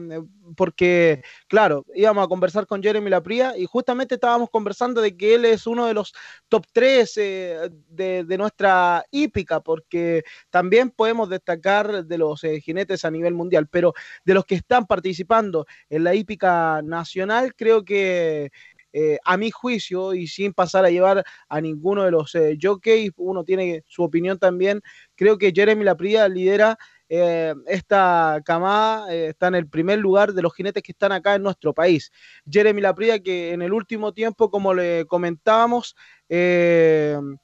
porque, 0.56 1.22
claro, 1.48 1.86
íbamos 1.94 2.26
a 2.26 2.28
conversar 2.28 2.66
con 2.66 2.82
Jeremy 2.82 3.12
Lapría 3.12 3.56
y 3.56 3.68
justamente 3.68 4.16
estábamos 4.16 4.50
conversando 4.50 5.00
de 5.00 5.16
que 5.16 5.36
él 5.36 5.46
es 5.46 5.68
uno 5.68 5.86
de 5.86 5.94
los 5.94 6.16
top 6.50 6.66
3 6.74 7.14
eh, 7.18 7.70
de, 7.90 8.38
nuestra 8.40 9.06
hípica, 9.12 9.60
porque 9.60 10.24
también 10.50 10.90
podemos 10.90 11.30
destacar 11.30 12.06
de 12.06 12.18
los 12.18 12.44
eh, 12.44 12.60
jinetes 12.60 13.06
a 13.06 13.12
nivel 13.12 13.36
mundial, 13.36 13.68
pero 13.70 13.94
de 14.26 14.34
los 14.34 14.44
que 14.44 14.56
están 14.56 14.88
participando 14.88 15.68
en 15.90 16.04
la 16.04 16.16
hípica 16.16 16.82
nacional, 16.84 17.54
creo 17.56 17.86
que 17.86 18.52
eh, 18.96 19.18
a 19.26 19.38
mi 19.38 19.50
juicio, 19.50 20.14
y 20.14 20.28
sin 20.28 20.54
pasar 20.54 20.86
a 20.86 20.92
llevar 20.92 21.26
a 21.50 21.62
ninguno 21.62 22.04
de 22.04 22.12
los 22.12 22.36
eh, 22.36 22.56
jockeys, 22.62 23.12
uno 23.18 23.44
tiene 23.44 23.84
su 23.88 24.04
opinión 24.04 24.38
también, 24.38 24.82
creo 25.16 25.40
que 25.40 25.52
Jeremy 25.52 25.84
Lapría 25.84 26.28
lidera 26.28 26.78
eh, 27.10 27.56
esta 27.66 28.40
camada, 28.46 29.12
está 29.12 29.48
en 29.48 29.56
el 29.56 29.68
primer 29.68 29.98
lugar 29.98 30.34
de 30.34 30.44
los 30.44 30.54
jinetes 30.54 30.84
que 30.84 30.92
están 30.92 31.12
acá 31.12 31.34
en 31.34 31.42
nuestro 31.42 31.74
país. 31.74 32.12
Jeremy 32.50 32.82
Lapría 32.82 33.20
que 33.20 33.52
en 33.52 33.64
el 33.64 33.74
último 33.74 34.14
tiempo, 34.14 34.52
como 34.52 34.76
le 34.76 35.06
comentábamos, 35.08 35.96
en 36.30 37.40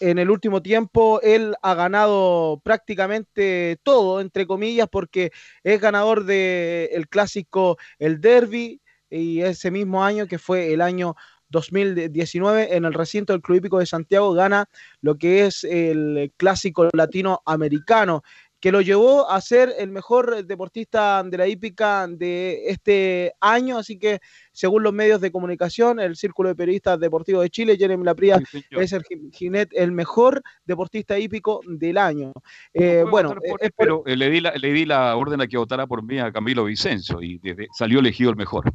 el 0.00 0.30
último 0.30 0.62
tiempo 0.62 1.20
él 1.22 1.56
ha 1.62 1.74
ganado 1.74 2.60
prácticamente 2.62 3.78
todo, 3.82 4.20
entre 4.20 4.46
comillas, 4.46 4.88
porque 4.88 5.32
es 5.64 5.80
ganador 5.80 6.24
del 6.24 7.08
clásico 7.08 7.76
El 7.98 8.20
Derby, 8.20 8.80
y 9.10 9.40
ese 9.40 9.70
mismo 9.70 10.04
año, 10.04 10.26
que 10.26 10.38
fue 10.38 10.72
el 10.72 10.80
año 10.80 11.16
2019, 11.50 12.76
en 12.76 12.84
el 12.84 12.94
recinto 12.94 13.32
del 13.32 13.42
Club 13.42 13.58
Hípico 13.58 13.78
de 13.78 13.86
Santiago 13.86 14.32
gana 14.32 14.68
lo 15.00 15.16
que 15.16 15.46
es 15.46 15.64
el 15.64 16.32
clásico 16.36 16.88
latinoamericano, 16.92 18.22
que 18.60 18.72
lo 18.72 18.80
llevó 18.80 19.30
a 19.30 19.40
ser 19.40 19.72
el 19.78 19.90
mejor 19.90 20.44
deportista 20.44 21.22
de 21.22 21.38
la 21.38 21.46
hípica 21.46 22.06
de 22.08 22.62
este 22.66 23.32
año, 23.40 23.78
así 23.78 23.98
que 23.98 24.18
según 24.52 24.82
los 24.82 24.92
medios 24.92 25.20
de 25.20 25.30
comunicación, 25.30 26.00
el 26.00 26.16
Círculo 26.16 26.48
de 26.48 26.56
Periodistas 26.56 26.98
Deportivos 26.98 27.42
de 27.42 27.50
Chile, 27.50 27.76
Jeremy 27.76 28.04
Lapría 28.04 28.40
es 28.70 28.92
el 28.92 29.04
jinete, 29.32 29.80
el 29.80 29.92
mejor 29.92 30.42
deportista 30.64 31.18
hípico 31.18 31.60
del 31.66 31.98
año. 31.98 32.32
Eh, 32.74 33.04
bueno, 33.08 33.36
pero 33.76 34.02
eh, 34.06 34.16
le, 34.16 34.28
di 34.28 34.40
la, 34.40 34.52
le 34.56 34.72
di 34.72 34.84
la 34.84 35.14
orden 35.16 35.40
a 35.40 35.46
que 35.46 35.56
votara 35.56 35.86
por 35.86 36.02
mí 36.02 36.18
a 36.18 36.32
Camilo 36.32 36.64
Vicencio 36.64 37.22
y 37.22 37.38
desde, 37.38 37.68
salió 37.72 38.00
elegido 38.00 38.30
el 38.30 38.36
mejor 38.36 38.72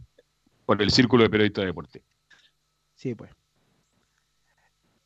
por 0.65 0.81
el 0.81 0.91
Círculo 0.91 1.23
de 1.23 1.29
Periodistas 1.29 1.65
Deportivos. 1.65 2.07
Sí, 2.95 3.15
pues. 3.15 3.31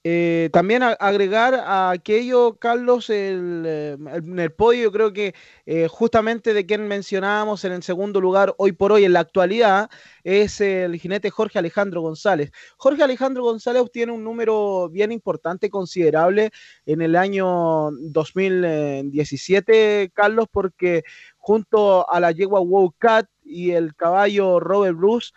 Eh, 0.10 0.50
también 0.54 0.84
agregar 0.84 1.54
a 1.54 1.90
aquello, 1.90 2.56
Carlos, 2.56 3.10
el, 3.10 3.64
eh, 3.66 3.98
en 4.00 4.40
el 4.40 4.54
podio, 4.54 4.90
creo 4.90 5.12
que 5.12 5.36
eh, 5.66 5.90
justamente 5.90 6.54
de 6.54 6.66
quien 6.66 6.88
mencionábamos 6.88 7.66
en 7.66 7.74
el 7.74 7.84
segundo 7.84 8.22
lugar 8.22 8.56
hoy 8.58 8.72
por 8.72 8.94
hoy 8.94 9.04
en 9.04 9.12
la 9.12 9.20
actualidad 9.20 9.90
es 10.24 10.62
el 10.62 10.98
jinete 10.98 11.30
Jorge 11.30 11.60
Alejandro 11.60 12.00
González. 12.00 12.54
Jorge 12.78 13.04
Alejandro 13.04 13.44
González 13.44 13.82
obtiene 13.82 14.14
un 14.14 14.24
número 14.24 14.88
bien 14.88 15.12
importante, 15.12 15.70
considerable 15.70 16.52
en 16.86 17.02
el 17.02 17.18
año 17.18 17.92
2017, 17.92 20.12
Carlos, 20.14 20.48
porque 20.50 21.04
junto 21.36 22.10
a 22.10 22.22
la 22.22 22.32
yegua 22.32 22.62
Wow 22.62 22.96
Cat 22.98 23.28
y 23.48 23.72
el 23.72 23.95
caballo 23.95 24.60
Robert 24.60 24.98
Bruce, 24.98 25.32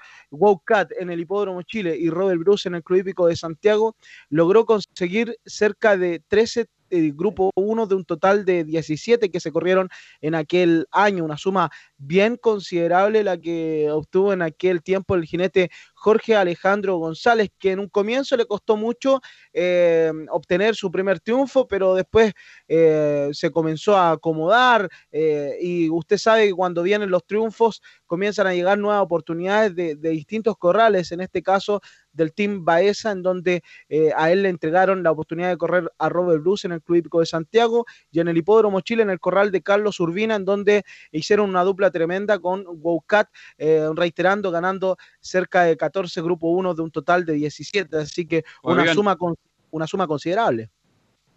Cat 0.65 0.91
en 0.99 1.11
el 1.11 1.21
Hipódromo 1.21 1.63
Chile 1.63 1.97
y 1.99 2.11
Robert 2.11 2.41
Bruce 2.41 2.69
en 2.69 2.75
el 2.75 2.83
Club 2.83 3.01
Hípico 3.01 3.27
de 3.27 3.37
Santiago, 3.37 3.97
logró 4.29 4.67
conseguir 4.67 5.37
cerca 5.45 5.97
de 5.97 6.23
13 6.29 6.67
eh, 6.91 7.13
grupo 7.15 7.51
1 7.55 7.87
de 7.87 7.95
un 7.95 8.05
total 8.05 8.45
de 8.45 8.65
17 8.65 9.31
que 9.31 9.41
se 9.41 9.53
corrieron 9.53 9.89
en 10.21 10.35
aquel 10.35 10.87
año, 10.91 11.25
una 11.25 11.39
suma 11.39 11.71
bien 11.97 12.37
considerable 12.37 13.23
la 13.23 13.39
que 13.39 13.89
obtuvo 13.91 14.33
en 14.33 14.43
aquel 14.43 14.83
tiempo 14.83 15.15
el 15.15 15.25
jinete 15.25 15.71
Jorge 15.95 16.35
Alejandro 16.35 16.97
González, 16.97 17.51
que 17.59 17.73
en 17.73 17.79
un 17.79 17.89
comienzo 17.89 18.37
le 18.37 18.47
costó 18.47 18.77
mucho 18.77 19.21
eh, 19.53 20.11
obtener 20.31 20.75
su 20.75 20.91
primer 20.91 21.21
triunfo, 21.21 21.69
pero 21.69 21.95
después 21.95 22.33
eh, 22.69 23.29
se 23.33 23.51
comenzó 23.51 23.97
a 23.97 24.13
acomodar 24.13 24.89
eh, 25.13 25.59
y 25.61 25.91
usted 25.91 26.17
sabe 26.17 26.49
que 26.49 26.55
cuando 26.55 26.83
vienen 26.83 27.11
los 27.11 27.27
triunfos 27.27 27.83
comienzan 28.07 28.47
a 28.47 28.55
llegar 28.55 28.79
nuevas 28.79 29.03
oportunidades 29.03 29.75
de, 29.75 29.95
de 29.95 30.11
distintos 30.11 30.57
corrales, 30.57 31.13
en 31.13 31.21
este 31.21 31.43
caso 31.43 31.83
del 32.13 32.33
Team 32.33 32.65
Baeza, 32.65 33.13
en 33.13 33.23
donde 33.23 33.63
eh, 33.89 34.11
a 34.17 34.31
él 34.33 34.43
le 34.43 34.49
entregaron 34.49 35.03
la 35.03 35.11
oportunidad 35.11 35.49
de 35.49 35.57
correr 35.57 35.91
a 35.99 36.09
Robert 36.09 36.43
Bruce 36.43 36.67
en 36.67 36.73
el 36.73 36.83
Club 36.83 36.99
Hípico 36.99 37.21
de 37.21 37.27
Santiago 37.27 37.87
y 38.11 38.21
en 38.21 38.29
el 38.29 38.37
Hipódromo 38.37 38.81
Chile 38.81 39.03
en 39.03 39.11
el 39.11 39.21
corral 39.21 39.51
de 39.51 39.63
Carlos 39.63 40.01
Urbina, 40.01 40.35
en 40.35 40.45
donde 40.45 40.85
hicieron 41.13 41.49
una 41.51 41.63
dupla 41.65 41.91
tremenda 41.91 42.39
con 42.39 42.65
Wowcat, 42.67 43.29
eh, 43.59 43.89
reiterando, 43.95 44.51
ganando 44.51 44.97
cerca 45.21 45.63
de 45.65 45.77
14 45.77 46.21
Grupo 46.23 46.49
1 46.51 46.75
de 46.75 46.83
un 46.83 46.91
total 46.91 47.25
de 47.25 47.35
17, 47.35 47.97
así 47.97 48.27
que 48.27 48.45
una, 48.63 48.83
suma, 48.95 49.17
con- 49.17 49.37
una 49.71 49.87
suma 49.87 50.07
considerable. 50.07 50.71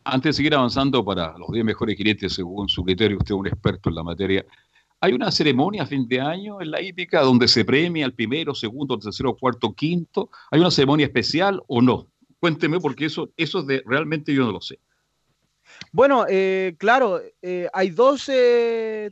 Antes 0.05 0.31
de 0.31 0.37
seguir 0.37 0.53
avanzando 0.55 1.05
para 1.05 1.37
los 1.37 1.49
10 1.51 1.63
mejores 1.63 1.95
jinetes, 1.95 2.33
según 2.33 2.67
su 2.67 2.83
criterio, 2.83 3.17
usted 3.17 3.33
es 3.35 3.39
un 3.39 3.47
experto 3.47 3.89
en 3.89 3.95
la 3.95 4.03
materia. 4.03 4.45
Hay 5.03 5.11
una 5.11 5.33
ceremonia 5.33 5.83
a 5.83 5.85
fin 5.85 6.07
de 6.07 6.21
año 6.21 6.61
en 6.61 6.71
la 6.71 6.81
hípica 6.81 7.19
donde 7.19 7.49
se 7.49 7.65
premia 7.65 8.05
al 8.05 8.13
primero, 8.13 8.55
segundo, 8.55 8.97
tercero, 8.97 9.35
cuarto, 9.35 9.73
quinto. 9.73 10.29
¿Hay 10.49 10.61
una 10.61 10.71
ceremonia 10.71 11.07
especial 11.07 11.61
o 11.67 11.81
no? 11.81 12.07
Cuénteme, 12.39 12.79
porque 12.79 13.03
eso, 13.03 13.29
eso 13.35 13.59
es 13.59 13.67
de, 13.67 13.83
realmente 13.85 14.33
yo 14.33 14.45
no 14.45 14.53
lo 14.53 14.61
sé. 14.61 14.79
Bueno, 15.91 16.25
eh, 16.29 16.75
claro, 16.77 17.19
eh, 17.41 17.67
hay 17.73 17.89
dos 17.89 18.31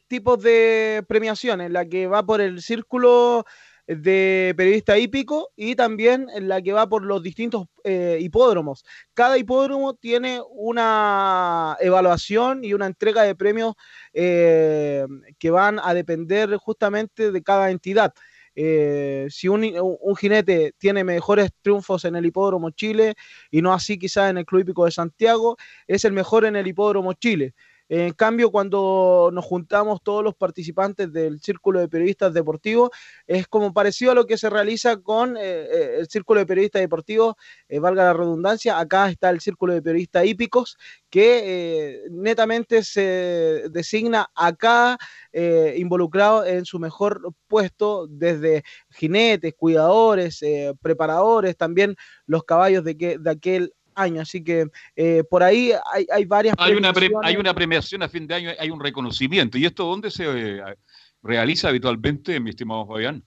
tipos 0.08 0.42
de 0.42 1.04
premiaciones, 1.10 1.70
la 1.70 1.86
que 1.86 2.08
va 2.08 2.26
por 2.26 2.40
el 2.40 2.62
círculo 2.62 3.46
de 3.88 4.54
periodista 4.56 4.98
hípico 4.98 5.50
y 5.56 5.76
también 5.76 6.28
la 6.40 6.62
que 6.62 6.74
va 6.74 6.88
por 6.88 7.04
los 7.04 7.22
distintos 7.24 7.68
eh, 7.84 8.18
hipódromos. 8.22 8.84
Cada 9.14 9.38
hipódromo 9.38 9.94
tiene 9.96 10.42
una 10.50 11.78
evaluación 11.80 12.64
y 12.64 12.74
una 12.74 12.86
entrega 12.86 13.24
de 13.24 13.36
premios 13.36 13.76
eh, 14.14 15.06
que 15.40 15.50
van 15.50 15.80
a 15.84 15.94
depender 15.94 16.56
justamente 16.58 17.32
de 17.32 17.44
cada 17.44 17.72
entidad. 17.72 18.14
Eh, 18.54 19.28
si 19.30 19.48
un, 19.48 19.64
un 20.02 20.16
jinete 20.16 20.74
tiene 20.78 21.04
mejores 21.04 21.52
triunfos 21.62 22.04
en 22.04 22.18
el 22.18 22.26
Hipódromo 22.26 22.72
Chile 22.72 23.16
y 23.50 23.62
no 23.62 23.74
así 23.74 23.98
quizás 23.98 24.30
en 24.30 24.38
el 24.38 24.46
Club 24.46 24.62
Hípico 24.62 24.86
de 24.86 24.92
Santiago, 24.92 25.58
es 25.88 26.04
el 26.04 26.12
mejor 26.12 26.46
en 26.46 26.56
el 26.56 26.68
Hipódromo 26.68 27.14
Chile. 27.14 27.54
En 27.94 28.14
cambio, 28.14 28.52
cuando 28.52 29.32
nos 29.34 29.44
juntamos 29.44 30.02
todos 30.02 30.24
los 30.24 30.34
participantes 30.34 31.12
del 31.12 31.42
Círculo 31.42 31.82
de 31.82 31.90
Periodistas 31.90 32.34
Deportivos, 32.34 32.90
es 33.28 33.50
como 33.50 33.74
parecido 33.74 34.14
a 34.14 34.16
lo 34.16 34.26
que 34.26 34.38
se 34.38 34.50
realiza 34.50 35.02
con 35.02 35.36
eh, 35.36 35.42
eh, 35.42 35.96
el 36.00 36.08
Círculo 36.08 36.40
de 36.40 36.46
Periodistas 36.46 36.82
Deportivos, 36.82 37.36
eh, 37.68 37.80
valga 37.80 38.06
la 38.06 38.14
redundancia, 38.14 38.80
acá 38.80 39.10
está 39.10 39.30
el 39.30 39.42
Círculo 39.42 39.74
de 39.74 39.82
Periodistas 39.82 40.26
Hípicos, 40.26 40.78
que 41.10 42.06
netamente 42.12 42.82
se 42.86 43.66
designa 43.72 44.32
acá 44.36 44.98
eh, 45.34 45.76
involucrado 45.78 46.46
en 46.46 46.64
su 46.64 46.80
mejor 46.80 47.34
puesto, 47.50 48.08
desde 48.08 48.64
jinetes, 48.92 49.54
cuidadores, 49.54 50.40
preparadores, 50.82 51.58
también 51.58 51.98
los 52.26 52.46
caballos 52.46 52.86
de, 52.86 52.96
que, 52.96 53.18
de 53.18 53.32
aquel 53.32 53.74
año. 53.96 54.22
Así 54.22 54.44
que 54.44 54.68
eh, 54.96 55.24
por 55.30 55.44
ahí 55.44 55.72
hay, 55.94 56.06
hay 56.12 56.26
varias 56.26 56.56
Hay 56.58 56.74
una, 56.74 56.94
pre- 56.94 57.12
hay 57.24 57.38
una 57.38 57.54
premiación 57.54 58.04
a 58.04 58.10
fin 58.10 58.28
de 58.28 58.36
año, 58.36 58.50
hay 58.58 58.70
un 58.70 58.80
reconocimiento. 58.80 59.58
¿Y 59.58 59.66
esto 59.66 59.86
dónde 59.86 60.12
se 60.12 60.26
eh, 60.28 60.62
realiza 61.22 61.70
habitualmente, 61.70 62.40
mi 62.40 62.50
estimado 62.50 62.86
Fabián? 62.86 63.24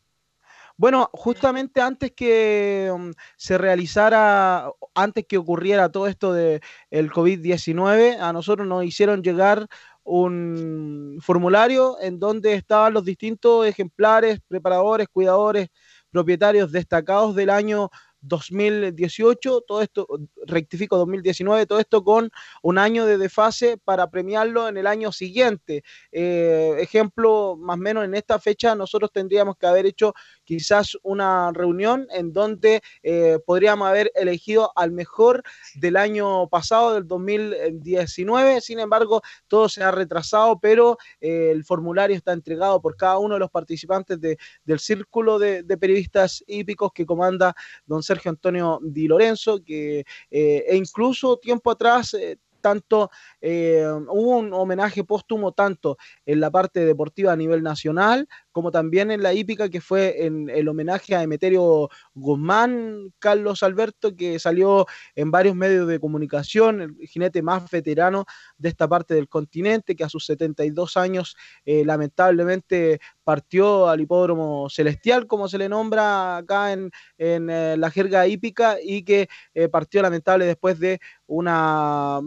Bueno, 0.76 1.08
justamente 1.12 1.80
antes 1.80 2.10
que 2.10 2.90
um, 2.92 3.12
se 3.36 3.56
realizara, 3.58 4.68
antes 4.92 5.24
que 5.28 5.38
ocurriera 5.38 5.88
todo 5.88 6.08
esto 6.08 6.32
de 6.32 6.60
el 6.90 7.12
COVID-19, 7.12 8.18
a 8.18 8.32
nosotros 8.32 8.66
nos 8.66 8.84
hicieron 8.84 9.22
llegar 9.22 9.68
un 10.02 11.18
formulario 11.22 11.96
en 12.00 12.18
donde 12.18 12.54
estaban 12.54 12.92
los 12.92 13.04
distintos 13.04 13.66
ejemplares, 13.66 14.40
preparadores, 14.48 15.06
cuidadores, 15.08 15.68
propietarios 16.10 16.72
destacados 16.72 17.36
del 17.36 17.50
año 17.50 17.90
2018, 18.26 19.62
todo 19.62 19.82
esto, 19.82 20.06
rectifico 20.46 20.96
2019, 20.96 21.66
todo 21.66 21.78
esto 21.78 22.02
con 22.02 22.30
un 22.62 22.78
año 22.78 23.06
de 23.06 23.18
desfase 23.18 23.78
para 23.78 24.10
premiarlo 24.10 24.68
en 24.68 24.76
el 24.76 24.86
año 24.86 25.12
siguiente. 25.12 25.84
Eh, 26.12 26.76
ejemplo, 26.80 27.56
más 27.58 27.76
o 27.76 27.80
menos 27.80 28.04
en 28.04 28.14
esta 28.14 28.38
fecha 28.38 28.74
nosotros 28.74 29.10
tendríamos 29.12 29.56
que 29.56 29.66
haber 29.66 29.86
hecho 29.86 30.14
quizás 30.44 30.96
una 31.02 31.50
reunión 31.52 32.06
en 32.10 32.32
donde 32.32 32.82
eh, 33.02 33.38
podríamos 33.46 33.88
haber 33.88 34.10
elegido 34.14 34.72
al 34.76 34.92
mejor 34.92 35.42
del 35.74 35.96
año 35.96 36.48
pasado, 36.48 36.94
del 36.94 37.06
2019. 37.06 38.60
Sin 38.60 38.78
embargo, 38.80 39.22
todo 39.48 39.68
se 39.68 39.82
ha 39.82 39.90
retrasado, 39.90 40.58
pero 40.58 40.98
eh, 41.20 41.50
el 41.52 41.64
formulario 41.64 42.16
está 42.16 42.32
entregado 42.32 42.80
por 42.80 42.96
cada 42.96 43.18
uno 43.18 43.34
de 43.34 43.40
los 43.40 43.50
participantes 43.50 44.20
de- 44.20 44.38
del 44.64 44.78
círculo 44.78 45.38
de, 45.38 45.62
de 45.62 45.76
periodistas 45.76 46.42
hípicos 46.46 46.90
que 46.94 47.06
comanda 47.06 47.54
don 47.86 48.02
Sergio 48.02 48.30
Antonio 48.30 48.78
Di 48.82 49.06
Lorenzo, 49.08 49.60
que 49.64 50.00
eh, 50.30 50.64
e 50.68 50.76
incluso 50.76 51.36
tiempo 51.38 51.70
atrás 51.70 52.14
eh, 52.14 52.38
tanto 52.60 53.10
eh, 53.46 53.84
hubo 54.08 54.38
un 54.38 54.54
homenaje 54.54 55.04
póstumo 55.04 55.52
tanto 55.52 55.98
en 56.24 56.40
la 56.40 56.50
parte 56.50 56.86
deportiva 56.86 57.30
a 57.30 57.36
nivel 57.36 57.62
nacional 57.62 58.26
como 58.52 58.70
también 58.70 59.10
en 59.10 59.22
la 59.22 59.34
hípica 59.34 59.68
que 59.68 59.82
fue 59.82 60.24
en 60.24 60.48
el 60.48 60.66
homenaje 60.68 61.14
a 61.14 61.22
Emeterio 61.22 61.90
Guzmán, 62.14 63.12
Carlos 63.18 63.62
Alberto, 63.64 64.16
que 64.16 64.38
salió 64.38 64.86
en 65.16 65.30
varios 65.32 65.56
medios 65.56 65.88
de 65.88 65.98
comunicación, 65.98 66.80
el 66.80 66.96
jinete 67.08 67.42
más 67.42 67.68
veterano 67.68 68.24
de 68.56 68.68
esta 68.68 68.88
parte 68.88 69.12
del 69.12 69.28
continente, 69.28 69.96
que 69.96 70.04
a 70.04 70.08
sus 70.08 70.24
72 70.24 70.96
años 70.96 71.36
eh, 71.66 71.84
lamentablemente 71.84 73.00
partió 73.24 73.88
al 73.88 74.00
hipódromo 74.00 74.70
celestial, 74.70 75.26
como 75.26 75.48
se 75.48 75.58
le 75.58 75.68
nombra 75.68 76.36
acá 76.36 76.72
en, 76.72 76.92
eh, 77.18 77.74
la 77.76 77.90
jerga 77.90 78.26
hípica, 78.28 78.76
y 78.80 79.02
que 79.02 79.28
partió 79.72 80.00
lamentable 80.00 80.46
después 80.46 80.78
de 80.78 81.00
una 81.26 82.20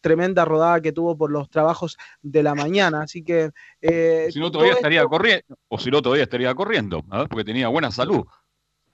tremenda 0.00 0.44
rodada 0.44 0.61
que 0.82 0.92
tuvo 0.92 1.16
por 1.16 1.30
los 1.30 1.48
trabajos 1.50 1.96
de 2.22 2.42
la 2.42 2.54
mañana. 2.54 3.02
Así 3.02 3.22
que... 3.22 3.50
eh, 3.80 4.28
Si 4.30 4.38
no, 4.40 4.50
todavía 4.50 4.74
estaría 4.74 5.00
esto- 5.00 5.10
corriendo, 5.10 5.56
o 5.68 5.78
si 5.78 5.90
no, 5.90 6.00
todavía 6.02 6.24
estaría 6.24 6.54
corriendo, 6.54 7.02
¿ah? 7.10 7.26
porque 7.28 7.44
tenía 7.44 7.68
buena 7.68 7.90
salud 7.90 8.24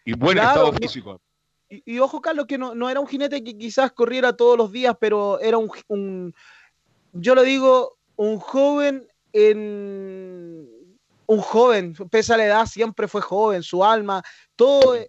y 0.04 0.14
buen 0.14 0.38
Claro, 0.38 0.48
estado 0.68 0.72
físico. 0.72 1.20
Y, 1.68 1.82
y 1.94 1.98
ojo, 1.98 2.20
Carlos, 2.22 2.46
que 2.46 2.56
no, 2.56 2.74
no 2.74 2.88
era 2.88 2.98
un 3.00 3.06
jinete 3.06 3.44
que 3.44 3.56
quizás 3.56 3.92
corriera 3.92 4.32
todos 4.34 4.56
los 4.56 4.72
días, 4.72 4.96
pero 4.98 5.38
era 5.40 5.58
un, 5.58 5.70
un- 5.88 6.34
yo 7.12 7.34
lo 7.34 7.42
digo, 7.42 7.98
un 8.16 8.38
joven 8.38 9.06
en 9.32 10.66
un 11.26 11.40
joven, 11.40 11.94
pese 12.10 12.32
a 12.32 12.38
la 12.38 12.46
edad, 12.46 12.64
siempre 12.66 13.06
fue 13.06 13.20
joven, 13.20 13.62
su 13.62 13.84
alma, 13.84 14.22
todo 14.56 14.94
él, 14.94 15.08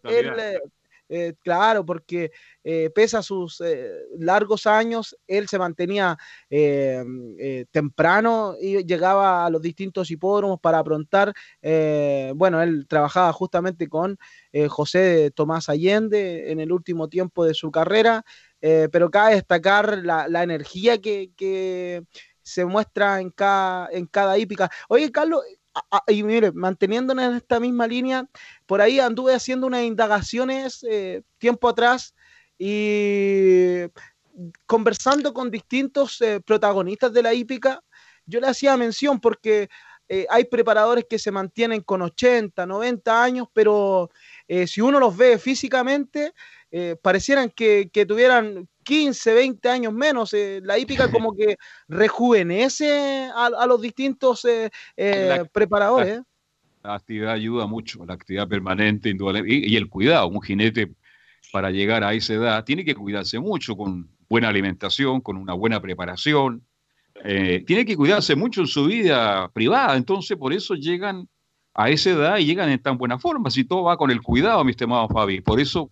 eh, 1.09 1.33
claro, 1.43 1.85
porque 1.85 2.31
eh, 2.63 2.91
pese 2.93 3.17
a 3.17 3.23
sus 3.23 3.61
eh, 3.61 3.89
largos 4.19 4.67
años, 4.67 5.17
él 5.27 5.47
se 5.47 5.57
mantenía 5.57 6.17
eh, 6.49 7.65
temprano 7.71 8.55
y 8.61 8.83
llegaba 8.85 9.45
a 9.45 9.49
los 9.49 9.61
distintos 9.61 10.11
hipódromos 10.11 10.59
para 10.59 10.79
aprontar. 10.79 11.33
bueno, 12.35 12.61
él 12.61 12.85
trabajaba 12.87 13.33
justamente 13.33 13.87
con 13.87 14.17
José 14.69 15.31
Tomás 15.35 15.69
Allende 15.69 16.51
en 16.51 16.59
el 16.59 16.71
último 16.71 17.07
tiempo 17.07 17.45
de 17.45 17.53
su 17.53 17.71
carrera, 17.71 18.23
pero 18.59 19.09
cabe 19.09 19.35
destacar 19.35 19.99
la, 20.03 20.27
la 20.27 20.43
energía 20.43 20.99
que, 20.99 21.31
que 21.35 22.03
se 22.41 22.65
muestra 22.65 23.21
en 23.21 23.29
cada, 23.31 23.89
en 23.91 24.05
cada 24.07 24.37
hípica. 24.37 24.69
Oye, 24.89 25.11
Carlos, 25.11 25.43
y 26.07 26.23
mire, 26.23 26.51
manteniéndonos 26.51 27.25
en 27.25 27.35
esta 27.35 27.59
misma 27.59 27.87
línea, 27.87 28.27
por 28.65 28.81
ahí 28.81 28.99
anduve 28.99 29.33
haciendo 29.33 29.67
unas 29.67 29.83
indagaciones 29.83 30.85
eh, 30.89 31.23
tiempo 31.37 31.69
atrás 31.69 32.15
y 32.57 33.83
conversando 34.65 35.33
con 35.33 35.51
distintos 35.51 36.21
eh, 36.21 36.41
protagonistas 36.41 37.13
de 37.13 37.23
la 37.23 37.33
hípica, 37.33 37.81
yo 38.25 38.39
le 38.39 38.47
hacía 38.47 38.77
mención 38.77 39.19
porque 39.19 39.69
eh, 40.07 40.25
hay 40.29 40.45
preparadores 40.45 41.05
que 41.09 41.19
se 41.19 41.31
mantienen 41.31 41.81
con 41.81 42.01
80, 42.01 42.65
90 42.65 43.23
años, 43.23 43.47
pero 43.53 44.09
si 44.65 44.81
uno 44.81 44.99
los 44.99 45.15
ve 45.15 45.37
físicamente, 45.37 46.33
parecieran 47.03 47.51
que 47.51 48.05
tuvieran 48.07 48.67
15, 48.89 49.33
20 49.35 49.69
años 49.69 49.93
menos. 49.93 50.33
eh, 50.33 50.61
la 50.63 50.79
hípica 50.79 51.07
como 51.11 51.35
que 51.35 51.57
rejuvenece 51.87 53.29
a, 53.35 53.45
a 53.45 53.67
los 53.67 53.79
distintos 53.79 54.43
eh, 54.45 54.71
eh, 54.97 55.45
preparadores. 55.51 56.21
La 56.81 56.95
actividad 56.95 57.33
ayuda 57.33 57.67
mucho, 57.67 58.03
la 58.03 58.15
actividad 58.15 58.47
permanente, 58.47 59.09
indudablemente, 59.09 59.67
y, 59.67 59.73
y 59.73 59.75
el 59.75 59.87
cuidado. 59.89 60.27
Un 60.27 60.41
jinete, 60.41 60.91
para 61.51 61.69
llegar 61.69 62.03
a 62.03 62.13
esa 62.13 62.33
edad, 62.33 62.63
tiene 62.63 62.83
que 62.83 62.95
cuidarse 62.95 63.37
mucho 63.37 63.75
con 63.75 64.09
buena 64.27 64.49
alimentación, 64.49 65.21
con 65.21 65.37
una 65.37 65.53
buena 65.53 65.79
preparación. 65.79 66.65
Tiene 67.21 67.85
que 67.85 67.97
cuidarse 67.97 68.35
mucho 68.35 68.61
en 68.61 68.67
su 68.67 68.85
vida 68.85 69.49
privada, 69.49 69.97
entonces 69.97 70.37
por 70.37 70.53
eso 70.53 70.73
llegan 70.75 71.27
a 71.73 71.89
esa 71.89 72.11
edad 72.11 72.37
y 72.37 72.45
llegan 72.45 72.69
en 72.69 72.81
tan 72.81 72.97
buena 72.97 73.19
forma. 73.19 73.51
Si 73.51 73.65
todo 73.65 73.83
va 73.83 73.97
con 73.97 74.09
el 74.09 74.21
cuidado, 74.21 74.63
mi 74.63 74.71
estimado 74.71 75.09
Fabi. 75.09 75.41
Por 75.41 75.59
eso, 75.59 75.91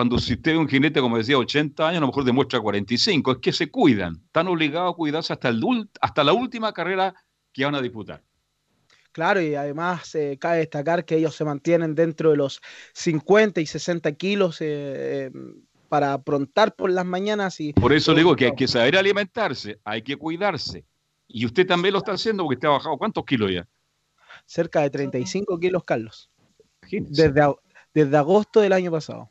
cuando 0.00 0.18
si 0.18 0.32
usted 0.32 0.52
ve 0.52 0.56
un 0.56 0.66
jinete, 0.66 0.98
como 0.98 1.18
decía, 1.18 1.36
80 1.36 1.86
años, 1.86 1.98
a 1.98 2.00
lo 2.00 2.06
mejor 2.06 2.24
demuestra 2.24 2.58
45, 2.58 3.32
es 3.32 3.36
que 3.36 3.52
se 3.52 3.70
cuidan, 3.70 4.14
están 4.24 4.48
obligados 4.48 4.94
a 4.94 4.96
cuidarse 4.96 5.34
hasta, 5.34 5.50
el, 5.50 5.60
hasta 6.00 6.24
la 6.24 6.32
última 6.32 6.72
carrera 6.72 7.14
que 7.52 7.66
van 7.66 7.74
a 7.74 7.82
disputar. 7.82 8.22
Claro, 9.12 9.42
y 9.42 9.54
además 9.54 10.14
eh, 10.14 10.38
cabe 10.40 10.60
destacar 10.60 11.04
que 11.04 11.16
ellos 11.16 11.34
se 11.34 11.44
mantienen 11.44 11.94
dentro 11.94 12.30
de 12.30 12.38
los 12.38 12.62
50 12.94 13.60
y 13.60 13.66
60 13.66 14.10
kilos 14.12 14.62
eh, 14.62 15.26
em, 15.26 15.66
para 15.90 16.14
aprontar 16.14 16.74
por 16.74 16.90
las 16.90 17.04
mañanas. 17.04 17.60
y 17.60 17.74
Por 17.74 17.92
eso 17.92 18.14
digo 18.14 18.34
que 18.34 18.46
hay 18.46 18.54
que 18.54 18.68
saber 18.68 18.96
alimentarse, 18.96 19.80
hay 19.84 20.00
que 20.00 20.16
cuidarse. 20.16 20.86
Y 21.28 21.44
usted 21.44 21.66
también 21.66 21.92
lo 21.92 21.98
está 21.98 22.12
haciendo 22.12 22.44
porque 22.44 22.54
usted 22.54 22.68
ha 22.68 22.72
bajado 22.72 22.96
cuántos 22.96 23.22
kilos 23.26 23.52
ya. 23.52 23.68
Cerca 24.46 24.80
de 24.80 24.88
35 24.88 25.60
kilos, 25.60 25.84
Carlos. 25.84 26.30
Desde, 26.90 27.54
desde 27.92 28.16
agosto 28.16 28.60
del 28.60 28.72
año 28.72 28.90
pasado. 28.90 29.30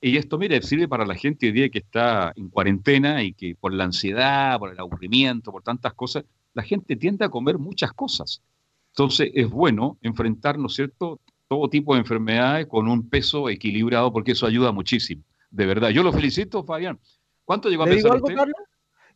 Y 0.00 0.16
esto, 0.16 0.38
mire, 0.38 0.62
sirve 0.62 0.86
para 0.86 1.04
la 1.04 1.14
gente 1.14 1.46
hoy 1.46 1.52
día 1.52 1.68
que 1.68 1.78
está 1.78 2.32
en 2.36 2.50
cuarentena 2.50 3.22
y 3.22 3.32
que 3.32 3.56
por 3.56 3.72
la 3.72 3.84
ansiedad, 3.84 4.58
por 4.58 4.70
el 4.70 4.78
aburrimiento, 4.78 5.50
por 5.50 5.62
tantas 5.62 5.92
cosas, 5.94 6.24
la 6.54 6.62
gente 6.62 6.94
tiende 6.96 7.24
a 7.24 7.28
comer 7.28 7.58
muchas 7.58 7.92
cosas. 7.92 8.42
Entonces 8.90 9.30
es 9.34 9.48
bueno 9.50 9.98
enfrentar, 10.02 10.58
¿no 10.58 10.66
es 10.66 10.74
cierto?, 10.74 11.20
todo 11.48 11.68
tipo 11.68 11.94
de 11.94 12.00
enfermedades 12.00 12.66
con 12.66 12.88
un 12.88 13.08
peso 13.08 13.50
equilibrado 13.50 14.12
porque 14.12 14.32
eso 14.32 14.46
ayuda 14.46 14.72
muchísimo. 14.72 15.22
De 15.50 15.66
verdad. 15.66 15.90
Yo 15.90 16.02
lo 16.02 16.12
felicito, 16.12 16.64
Fabián. 16.64 16.98
¿Cuánto 17.44 17.68
llegó 17.68 17.82
a 17.82 17.86
¿Le 17.86 17.96
pesar 17.96 18.12
algo, 18.12 18.26
Carlos? 18.28 18.54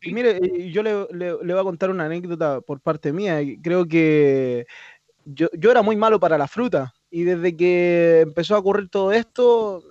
Y 0.01 0.13
mire, 0.13 0.69
yo 0.69 0.83
le, 0.83 1.07
le, 1.13 1.33
voy 1.33 1.59
a 1.59 1.63
contar 1.63 1.89
una 1.89 2.05
anécdota 2.05 2.61
por 2.61 2.79
parte 2.79 3.11
mía. 3.11 3.39
Creo 3.63 3.87
que 3.87 4.67
yo, 5.25 5.47
yo 5.57 5.71
era 5.71 5.81
muy 5.81 5.95
malo 5.95 6.19
para 6.19 6.37
la 6.37 6.47
fruta 6.47 6.93
y 7.17 7.23
desde 7.23 7.57
que 7.57 8.19
empezó 8.21 8.53
a 8.53 8.59
ocurrir 8.59 8.89
todo 8.89 9.11
esto, 9.11 9.81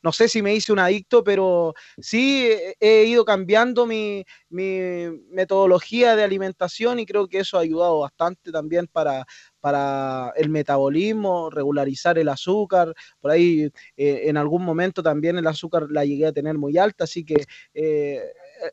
no 0.00 0.12
sé 0.12 0.28
si 0.28 0.40
me 0.40 0.54
hice 0.54 0.72
un 0.72 0.78
adicto, 0.78 1.22
pero 1.22 1.74
sí 1.98 2.48
he 2.80 3.04
ido 3.04 3.26
cambiando 3.26 3.84
mi, 3.84 4.24
metodología 4.48 6.16
de 6.16 6.24
alimentación 6.24 7.00
y 7.00 7.04
creo 7.04 7.28
que 7.28 7.40
eso 7.40 7.58
ha 7.58 7.60
ayudado 7.60 8.00
bastante 8.00 8.50
también 8.50 8.86
para, 8.86 9.26
para 9.60 10.32
el 10.36 10.48
metabolismo, 10.48 11.50
regularizar 11.50 12.18
el 12.18 12.30
azúcar. 12.30 12.94
Por 13.20 13.30
ahí 13.30 13.70
eh, 13.98 14.22
en 14.24 14.38
algún 14.38 14.64
momento 14.64 15.02
también 15.02 15.36
el 15.36 15.46
azúcar 15.46 15.88
la 15.90 16.06
llegué 16.06 16.28
a 16.28 16.32
tener 16.32 16.56
muy 16.56 16.78
alta, 16.78 17.04
así 17.04 17.26
que... 17.26 17.44
Eh, 17.74 18.22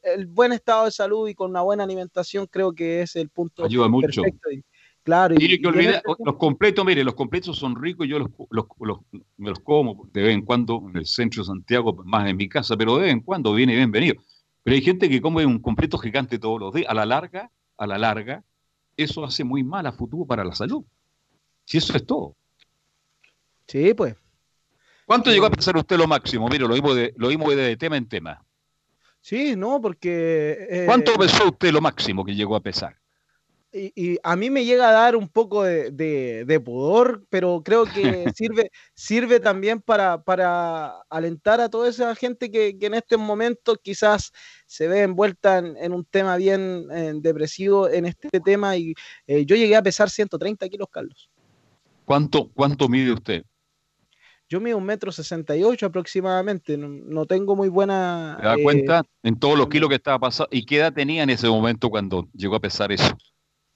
el 0.02 0.26
buen 0.26 0.52
estado 0.52 0.86
de 0.86 0.92
salud 0.92 1.28
y 1.28 1.36
con 1.36 1.52
una 1.52 1.62
buena 1.62 1.84
alimentación 1.84 2.48
creo 2.48 2.74
que 2.74 3.04
es 3.04 3.16
el 3.16 3.30
punto 3.30 3.66
Ayuda 3.66 3.88
mucho. 3.88 4.24
Claro. 5.06 5.36
Y, 5.38 5.62
que 5.62 5.68
olvida, 5.68 6.02
los 6.26 6.36
completos, 6.38 6.84
mire, 6.84 7.04
los 7.04 7.14
completos 7.14 7.60
son 7.60 7.80
ricos, 7.80 8.08
yo 8.08 8.18
los, 8.18 8.32
me 9.38 9.50
los 9.52 9.60
como 9.60 10.10
de 10.12 10.24
vez 10.24 10.34
en 10.34 10.42
cuando 10.42 10.84
en 10.90 10.98
el 10.98 11.06
centro 11.06 11.44
de 11.44 11.48
Santiago, 11.48 11.96
más 12.06 12.28
en 12.28 12.36
mi 12.36 12.50
casa, 12.50 12.76
pero 12.76 12.96
de 12.96 13.04
vez 13.04 13.12
en 13.12 13.20
cuando 13.20 13.54
viene 13.54 13.76
bienvenido. 13.76 14.16
Pero 14.64 14.74
hay 14.74 14.82
gente 14.82 15.08
que 15.08 15.22
come 15.22 15.46
un 15.46 15.60
completo 15.60 16.00
gigante 16.00 16.40
todos 16.40 16.60
los 16.60 16.74
días. 16.74 16.90
A 16.90 16.96
la 16.96 17.06
larga, 17.06 17.52
a 17.78 17.86
la 17.86 18.00
larga, 18.00 18.44
eso 18.98 19.24
hace 19.24 19.44
muy 19.44 19.64
mal 19.64 19.86
a 19.86 19.92
futuro 19.92 20.26
para 20.26 20.44
la 20.44 20.56
salud. 20.56 20.84
Si 21.66 21.78
eso 21.78 21.96
es 21.96 22.04
todo. 22.04 22.36
Sí, 23.68 23.94
pues. 23.94 24.16
¿Cuánto 25.06 25.30
llegó 25.30 25.46
a 25.46 25.52
pensar 25.52 25.78
usted 25.78 26.00
lo 26.00 26.08
máximo? 26.08 26.50
Mire, 26.50 26.68
lo 26.68 26.74
vimos 26.74 26.96
de, 26.96 27.14
lo 27.16 27.30
de 27.30 27.78
tema 27.78 27.96
en 27.96 28.10
tema. 28.10 28.44
Sí, 29.22 29.56
no, 29.56 29.80
porque... 29.80 30.68
Eh, 30.68 30.84
¿Cuánto 30.88 31.14
pesó 31.14 31.50
usted 31.50 31.72
lo 31.72 31.80
máximo 31.80 32.26
que 32.26 32.34
llegó 32.34 32.56
a 32.56 32.62
pesar? 32.62 32.96
Y, 33.76 34.18
a 34.24 34.36
mí 34.38 34.50
me 34.50 34.64
llega 34.64 34.88
a 34.88 34.94
dar 34.94 35.16
un 35.18 35.28
poco 35.28 35.64
de, 35.64 36.62
pudor, 36.64 37.26
pero 37.30 37.62
creo 37.64 37.86
que 37.86 37.92
sirve, 38.36 38.72
sirve 38.94 39.40
también 39.42 39.82
para, 39.82 40.24
para, 40.24 41.02
alentar 41.10 41.60
a 41.60 41.70
toda 41.70 41.90
esa 41.90 42.16
gente 42.16 42.50
que, 42.50 42.78
en 42.80 42.94
este 42.94 43.18
momento 43.18 43.76
quizás 43.76 44.32
se 44.66 44.88
ve 44.88 45.02
envuelta 45.02 45.58
en, 45.58 45.94
un 45.94 46.06
tema 46.06 46.38
bien 46.38 46.88
eh, 46.92 47.14
depresivo 47.16 47.90
en 47.90 48.06
este 48.06 48.40
tema. 48.40 48.78
Y 48.78 48.94
eh, 49.28 49.46
yo 49.46 49.56
llegué 49.56 49.76
a 49.76 49.84
pesar 49.84 50.10
130 50.10 50.70
kilos, 50.70 50.88
Carlos. 50.90 51.30
¿Cuánto, 52.06 52.50
cuánto 52.54 52.88
mide 52.88 53.12
usted? 53.12 53.44
Yo 54.48 54.62
mido 54.62 54.78
un 54.78 54.86
metro 54.86 55.12
sesenta 55.12 55.58
y 55.58 55.64
ocho 55.64 55.88
aproximadamente, 55.88 56.78
no, 56.78 57.26
tengo 57.26 57.56
muy 57.56 57.68
buena... 57.68 58.38
¿Te 58.40 58.46
da 58.46 58.56
cuenta 58.62 59.00
eh, 59.00 59.30
en 59.30 59.40
todos 59.40 59.58
los 59.58 59.68
kilos 59.68 59.90
que 59.90 59.96
estaba 59.96 60.20
pasando? 60.20 60.50
¿Y 60.52 60.66
qué 60.66 60.78
edad 60.78 60.94
tenía 60.94 61.24
en 61.24 61.32
ese 61.32 61.50
momento 61.50 61.90
cuando 61.90 62.30
llegó 62.32 62.56
a 62.56 62.60
pesar 62.60 62.92
eso? 62.92 63.18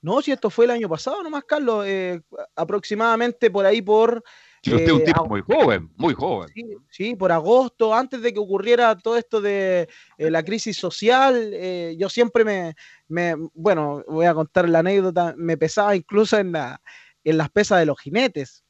No, 0.01 0.21
si 0.21 0.31
esto 0.31 0.49
fue 0.49 0.65
el 0.65 0.71
año 0.71 0.88
pasado 0.88 1.21
nomás, 1.21 1.43
Carlos, 1.43 1.85
eh, 1.85 2.21
aproximadamente 2.55 3.51
por 3.51 3.65
ahí 3.65 3.81
por... 3.81 4.23
Sí, 4.61 4.73
usted 4.73 4.88
es 4.88 4.91
un 4.91 5.01
eh, 5.01 5.05
tipo 5.05 5.26
muy 5.26 5.41
joven, 5.41 5.89
muy 5.95 6.13
joven. 6.13 6.49
Sí, 6.89 7.15
por 7.15 7.31
agosto, 7.31 7.93
antes 7.93 8.21
de 8.21 8.34
que 8.34 8.39
ocurriera 8.39 8.97
todo 8.97 9.17
esto 9.17 9.41
de 9.41 9.88
eh, 10.17 10.31
la 10.31 10.43
crisis 10.43 10.77
social, 10.77 11.53
yo 11.97 12.09
siempre 12.09 12.43
me, 12.43 12.76
me, 13.07 13.35
bueno, 13.53 14.03
voy 14.07 14.26
a 14.26 14.34
contar 14.34 14.67
la 14.69 14.80
anécdota, 14.80 15.34
me 15.38 15.57
pesaba 15.57 15.95
incluso 15.95 16.38
en, 16.38 16.51
la, 16.51 16.81
en 17.23 17.38
las 17.38 17.49
pesas 17.49 17.80
de 17.80 17.85
los 17.85 17.99
jinetes. 17.99 18.63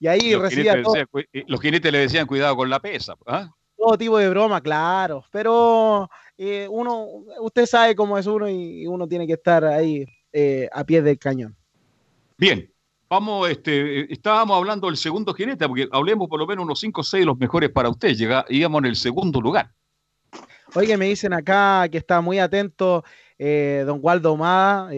y 0.00 0.08
ahí 0.08 0.34
recibía... 0.34 0.76
los 0.76 1.60
jinetes 1.60 1.92
le 1.92 1.98
decían 1.98 2.26
cuidado 2.26 2.56
con 2.56 2.70
la 2.70 2.80
pesa. 2.80 3.14
¿ah? 3.26 3.50
Todo 3.76 3.98
tipo 3.98 4.18
de 4.18 4.28
broma, 4.28 4.60
claro, 4.60 5.24
pero 5.30 6.08
eh, 6.38 6.66
uno, 6.70 7.04
usted 7.40 7.66
sabe 7.66 7.94
cómo 7.94 8.18
es 8.18 8.26
uno 8.26 8.48
y 8.48 8.86
uno 8.86 9.06
tiene 9.06 9.26
que 9.26 9.34
estar 9.34 9.64
ahí 9.64 10.04
eh, 10.32 10.68
a 10.72 10.84
pie 10.84 11.02
del 11.02 11.18
cañón. 11.18 11.56
Bien, 12.36 12.70
vamos, 13.08 13.48
este, 13.50 14.12
estábamos 14.12 14.56
hablando 14.56 14.88
del 14.88 14.96
segundo 14.96 15.34
jinete, 15.34 15.68
porque 15.68 15.88
hablemos 15.92 16.28
por 16.28 16.40
lo 16.40 16.46
menos 16.46 16.64
unos 16.64 16.80
5 16.80 17.00
o 17.00 17.04
6 17.04 17.26
los 17.26 17.38
mejores 17.38 17.70
para 17.70 17.88
usted, 17.88 18.14
Llega, 18.14 18.44
íbamos 18.48 18.80
en 18.80 18.86
el 18.86 18.96
segundo 18.96 19.40
lugar. 19.40 19.70
Oye, 20.74 20.96
me 20.96 21.06
dicen 21.06 21.34
acá 21.34 21.86
que 21.90 21.98
está 21.98 22.20
muy 22.22 22.38
atento 22.38 23.04
eh, 23.38 23.84
don 23.86 23.98
Waldo 24.02 24.32
Omada, 24.32 24.90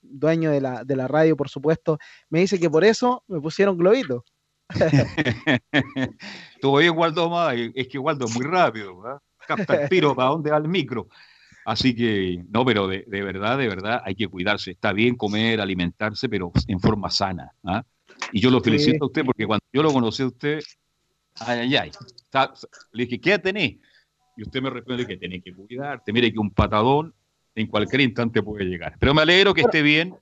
dueño 0.00 0.52
de 0.52 0.60
la, 0.60 0.84
de 0.84 0.94
la 0.94 1.08
radio, 1.08 1.36
por 1.36 1.48
supuesto. 1.48 1.98
Me 2.28 2.38
dice 2.38 2.60
que 2.60 2.70
por 2.70 2.84
eso 2.84 3.24
me 3.26 3.40
pusieron 3.40 3.76
globito. 3.76 4.24
Estuvo 6.54 6.78
bien 6.78 6.96
Waldo 6.96 7.26
Omada, 7.26 7.54
es 7.54 7.88
que 7.88 7.98
Waldo 7.98 8.26
es 8.26 8.34
muy 8.34 8.46
rápido, 8.46 9.02
¿verdad? 9.02 9.20
Capta 9.46 9.82
el 9.82 9.88
tiro 9.88 10.14
para 10.14 10.30
dónde 10.30 10.50
va 10.50 10.56
el 10.58 10.68
micro. 10.68 11.08
Así 11.64 11.94
que, 11.94 12.42
no, 12.48 12.64
pero 12.64 12.88
de, 12.88 13.04
verdad, 13.06 13.56
de 13.56 13.68
verdad, 13.68 14.02
hay 14.04 14.14
que 14.14 14.26
cuidarse. 14.26 14.72
Está 14.72 14.92
bien 14.92 15.16
comer, 15.16 15.60
alimentarse, 15.60 16.28
pero 16.28 16.50
en 16.66 16.80
forma 16.80 17.10
sana. 17.10 17.52
¿ah? 17.64 17.84
Y 18.32 18.40
yo 18.40 18.50
lo 18.50 18.60
felicito 18.60 19.04
a 19.04 19.06
usted 19.06 19.24
porque 19.24 19.46
cuando 19.46 19.64
yo 19.72 19.82
lo 19.82 19.92
conocí 19.92 20.22
a 20.22 20.26
usted, 20.26 20.60
ay, 21.40 21.60
ay, 21.60 21.76
ay, 21.76 21.90
le 22.92 23.04
dije, 23.04 23.20
¿qué 23.20 23.38
tenés? 23.38 23.76
Y 24.36 24.42
usted 24.42 24.60
me 24.60 24.70
responde 24.70 25.06
que 25.06 25.16
tenés 25.16 25.42
que 25.44 25.54
cuidarte. 25.54 26.12
Mire 26.12 26.32
que 26.32 26.38
un 26.38 26.50
patadón 26.50 27.14
en 27.54 27.66
cualquier 27.66 28.00
instante 28.00 28.42
puede 28.42 28.64
llegar. 28.64 28.96
Pero 28.98 29.14
me 29.14 29.22
alegro 29.22 29.54
que 29.54 29.60
esté 29.60 29.82
bien. 29.82 30.16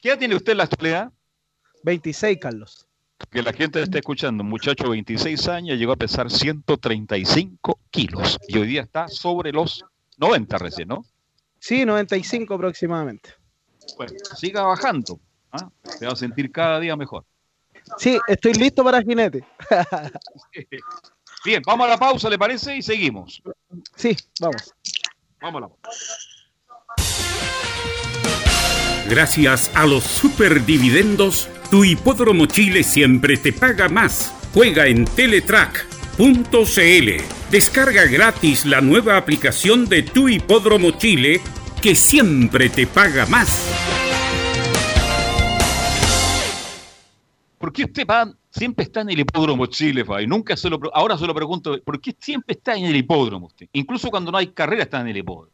¿Qué 0.00 0.10
edad 0.10 0.18
tiene 0.18 0.34
usted 0.34 0.52
en 0.52 0.58
la 0.58 0.64
actualidad? 0.64 1.12
26, 1.84 2.38
Carlos 2.38 2.88
que 3.30 3.42
la 3.42 3.52
gente 3.52 3.82
esté 3.82 3.98
escuchando, 3.98 4.42
un 4.42 4.50
muchacho 4.50 4.84
de 4.84 4.90
26 4.90 5.48
años 5.48 5.78
llegó 5.78 5.92
a 5.92 5.96
pesar 5.96 6.30
135 6.30 7.80
kilos 7.90 8.38
y 8.48 8.58
hoy 8.58 8.66
día 8.66 8.82
está 8.82 9.08
sobre 9.08 9.52
los 9.52 9.84
90 10.18 10.58
recién, 10.58 10.88
¿no? 10.88 11.04
Sí, 11.58 11.84
95 11.84 12.54
aproximadamente. 12.54 13.30
Bueno, 13.96 14.12
siga 14.36 14.62
bajando, 14.62 15.20
¿ah? 15.52 15.70
te 15.98 16.06
va 16.06 16.12
a 16.12 16.16
sentir 16.16 16.50
cada 16.52 16.80
día 16.80 16.96
mejor. 16.96 17.24
Sí, 17.98 18.18
estoy 18.28 18.54
listo 18.54 18.82
para 18.82 19.02
jinete. 19.02 19.44
Bien, 21.44 21.62
vamos 21.66 21.86
a 21.86 21.90
la 21.90 21.98
pausa, 21.98 22.30
¿le 22.30 22.38
parece? 22.38 22.76
Y 22.76 22.82
seguimos. 22.82 23.42
Sí, 23.96 24.16
vamos. 24.40 24.74
Vamos 25.40 25.58
a 25.58 25.60
la 25.60 25.68
pausa. 25.68 26.14
Gracias 29.08 29.70
a 29.74 29.84
los 29.84 30.02
superdividendos, 30.02 31.50
tu 31.74 31.82
hipódromo 31.82 32.46
Chile 32.46 32.84
siempre 32.84 33.36
te 33.36 33.52
paga 33.52 33.88
más. 33.88 34.32
Juega 34.54 34.86
en 34.86 35.06
teletrack.cl. 35.06 36.20
Descarga 37.50 38.04
gratis 38.04 38.64
la 38.64 38.80
nueva 38.80 39.16
aplicación 39.16 39.84
de 39.86 40.04
tu 40.04 40.28
hipódromo 40.28 40.92
Chile 40.92 41.40
que 41.82 41.96
siempre 41.96 42.68
te 42.68 42.86
paga 42.86 43.26
más. 43.26 43.68
¿Por 47.58 47.72
qué 47.72 47.86
usted 47.86 48.06
siempre 48.50 48.84
está 48.84 49.00
en 49.00 49.10
el 49.10 49.18
hipódromo 49.18 49.66
Chile, 49.66 50.04
Fabi? 50.04 50.28
Nunca 50.28 50.56
se 50.56 50.70
lo 50.70 50.78
ahora 50.92 51.18
se 51.18 51.26
lo 51.26 51.34
pregunto, 51.34 51.82
¿por 51.82 52.00
qué 52.00 52.14
siempre 52.20 52.54
está 52.54 52.76
en 52.76 52.84
el 52.84 52.94
hipódromo 52.94 53.48
usted? 53.48 53.66
Incluso 53.72 54.10
cuando 54.10 54.30
no 54.30 54.38
hay 54.38 54.46
carrera 54.46 54.84
está 54.84 55.00
en 55.00 55.08
el 55.08 55.16
hipódromo. 55.16 55.50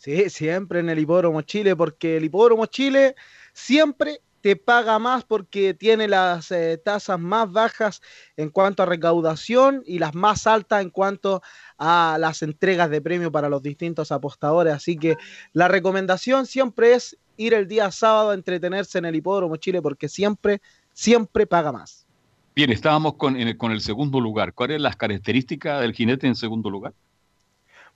Sí, 0.00 0.30
siempre 0.30 0.80
en 0.80 0.88
el 0.88 0.98
Hipódromo 0.98 1.42
Chile, 1.42 1.76
porque 1.76 2.16
el 2.16 2.24
Hipódromo 2.24 2.64
Chile 2.64 3.14
siempre 3.52 4.22
te 4.40 4.56
paga 4.56 4.98
más 4.98 5.24
porque 5.24 5.74
tiene 5.74 6.08
las 6.08 6.50
eh, 6.50 6.80
tasas 6.82 7.18
más 7.18 7.50
bajas 7.50 8.00
en 8.36 8.50
cuanto 8.50 8.82
a 8.82 8.86
recaudación 8.86 9.82
y 9.86 9.98
las 9.98 10.14
más 10.14 10.46
altas 10.46 10.82
en 10.82 10.90
cuanto 10.90 11.42
a 11.78 12.16
las 12.18 12.42
entregas 12.42 12.90
de 12.90 13.00
premio 13.00 13.30
para 13.30 13.48
los 13.48 13.62
distintos 13.62 14.12
apostadores. 14.12 14.74
Así 14.74 14.96
que 14.96 15.16
la 15.52 15.68
recomendación 15.68 16.46
siempre 16.46 16.94
es 16.94 17.18
ir 17.36 17.54
el 17.54 17.68
día 17.68 17.90
sábado 17.90 18.30
a 18.30 18.34
entretenerse 18.34 18.98
en 18.98 19.06
el 19.06 19.16
Hipódromo 19.16 19.56
Chile 19.56 19.80
porque 19.80 20.08
siempre, 20.08 20.60
siempre 20.92 21.46
paga 21.46 21.72
más. 21.72 22.06
Bien, 22.54 22.70
estábamos 22.70 23.14
con, 23.14 23.36
en 23.36 23.48
el, 23.48 23.56
con 23.56 23.72
el 23.72 23.80
segundo 23.80 24.20
lugar. 24.20 24.52
¿Cuáles 24.54 24.76
son 24.76 24.82
las 24.82 24.96
características 24.96 25.80
del 25.80 25.94
jinete 25.94 26.26
en 26.26 26.34
segundo 26.34 26.68
lugar? 26.68 26.92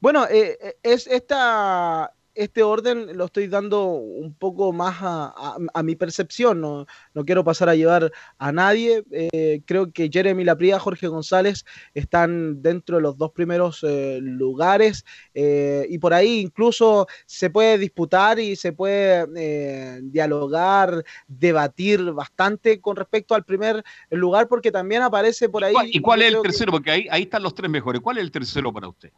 Bueno, 0.01 0.27
eh, 0.27 0.59
eh, 0.61 0.77
es 0.83 1.07
esta, 1.07 2.13
este 2.35 2.63
orden 2.63 3.17
lo 3.17 3.27
estoy 3.27 3.47
dando 3.47 3.85
un 3.85 4.35
poco 4.35 4.73
más 4.73 4.97
a, 5.01 5.57
a, 5.73 5.83
mi 5.83 5.95
percepción, 5.95 6.61
no, 6.61 6.87
no, 7.15 7.25
quiero 7.25 7.45
pasar 7.45 7.69
a 7.69 7.75
llevar 7.75 8.13
a 8.39 8.53
nadie. 8.53 9.05
Eh, 9.11 9.63
creo 9.65 9.93
que 9.93 10.11
Jeremy 10.13 10.45
Lapría, 10.45 10.79
Jorge 10.79 11.07
González 11.07 11.65
están 11.95 12.63
dentro 12.63 12.97
de 12.97 13.03
los 13.03 13.17
dos 13.17 13.33
primeros 13.33 13.85
eh, 13.85 14.19
lugares 14.21 15.05
eh, 15.35 15.87
y 15.89 15.99
por 15.99 16.15
ahí 16.15 16.41
incluso 16.41 17.07
se 17.27 17.51
puede 17.51 17.79
disputar 17.79 18.39
y 18.39 18.57
se 18.57 18.73
puede 18.73 20.03
dialogar, 20.03 21.05
debatir 21.29 22.13
bastante 22.13 22.81
con 22.81 22.97
respecto 22.97 23.35
al 23.35 23.45
primer 23.45 23.85
lugar 24.11 24.49
porque 24.49 24.73
también 24.73 25.03
aparece 25.03 25.49
por 25.49 25.65
ahí. 25.65 25.73
¿Y 25.73 25.75
cuál, 25.75 25.89
y 25.93 26.01
cuál 26.01 26.23
es 26.23 26.35
el 26.35 26.43
tercero? 26.43 26.73
Que... 26.73 26.77
Porque 26.77 26.91
ahí, 26.91 27.07
ahí 27.11 27.23
están 27.23 27.43
los 27.43 27.55
tres 27.55 27.71
mejores. 27.71 28.01
¿Cuál 28.01 28.19
es 28.19 28.25
el 28.25 28.31
tercero 28.31 28.73
para 28.73 28.89
usted? 28.89 29.11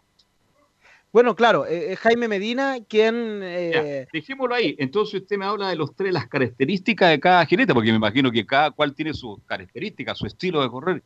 Bueno, 1.17 1.35
claro, 1.35 1.65
eh, 1.65 1.97
Jaime 1.97 2.29
Medina, 2.29 2.77
quien... 2.87 3.41
Eh... 3.43 3.71
Ya, 4.05 4.11
dejémoslo 4.13 4.55
ahí. 4.55 4.77
Entonces 4.79 5.23
usted 5.23 5.39
me 5.39 5.47
habla 5.47 5.71
de 5.71 5.77
los 5.77 5.97
tres, 5.97 6.13
las 6.13 6.29
características 6.29 7.09
de 7.09 7.19
cada 7.19 7.47
jinete, 7.47 7.73
porque 7.73 7.89
me 7.89 7.97
imagino 7.97 8.31
que 8.31 8.45
cada 8.45 8.71
cual 8.71 8.95
tiene 8.95 9.15
sus 9.15 9.39
características, 9.47 10.19
su 10.19 10.27
estilo 10.27 10.61
de 10.61 10.69
correr. 10.69 11.03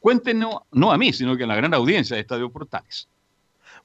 Cuéntenos, 0.00 0.56
no 0.72 0.92
a 0.92 0.98
mí, 0.98 1.14
sino 1.14 1.34
que 1.34 1.44
a 1.44 1.46
la 1.46 1.56
gran 1.56 1.72
audiencia 1.72 2.14
de 2.14 2.20
Estadio 2.20 2.50
Portales. 2.50 3.08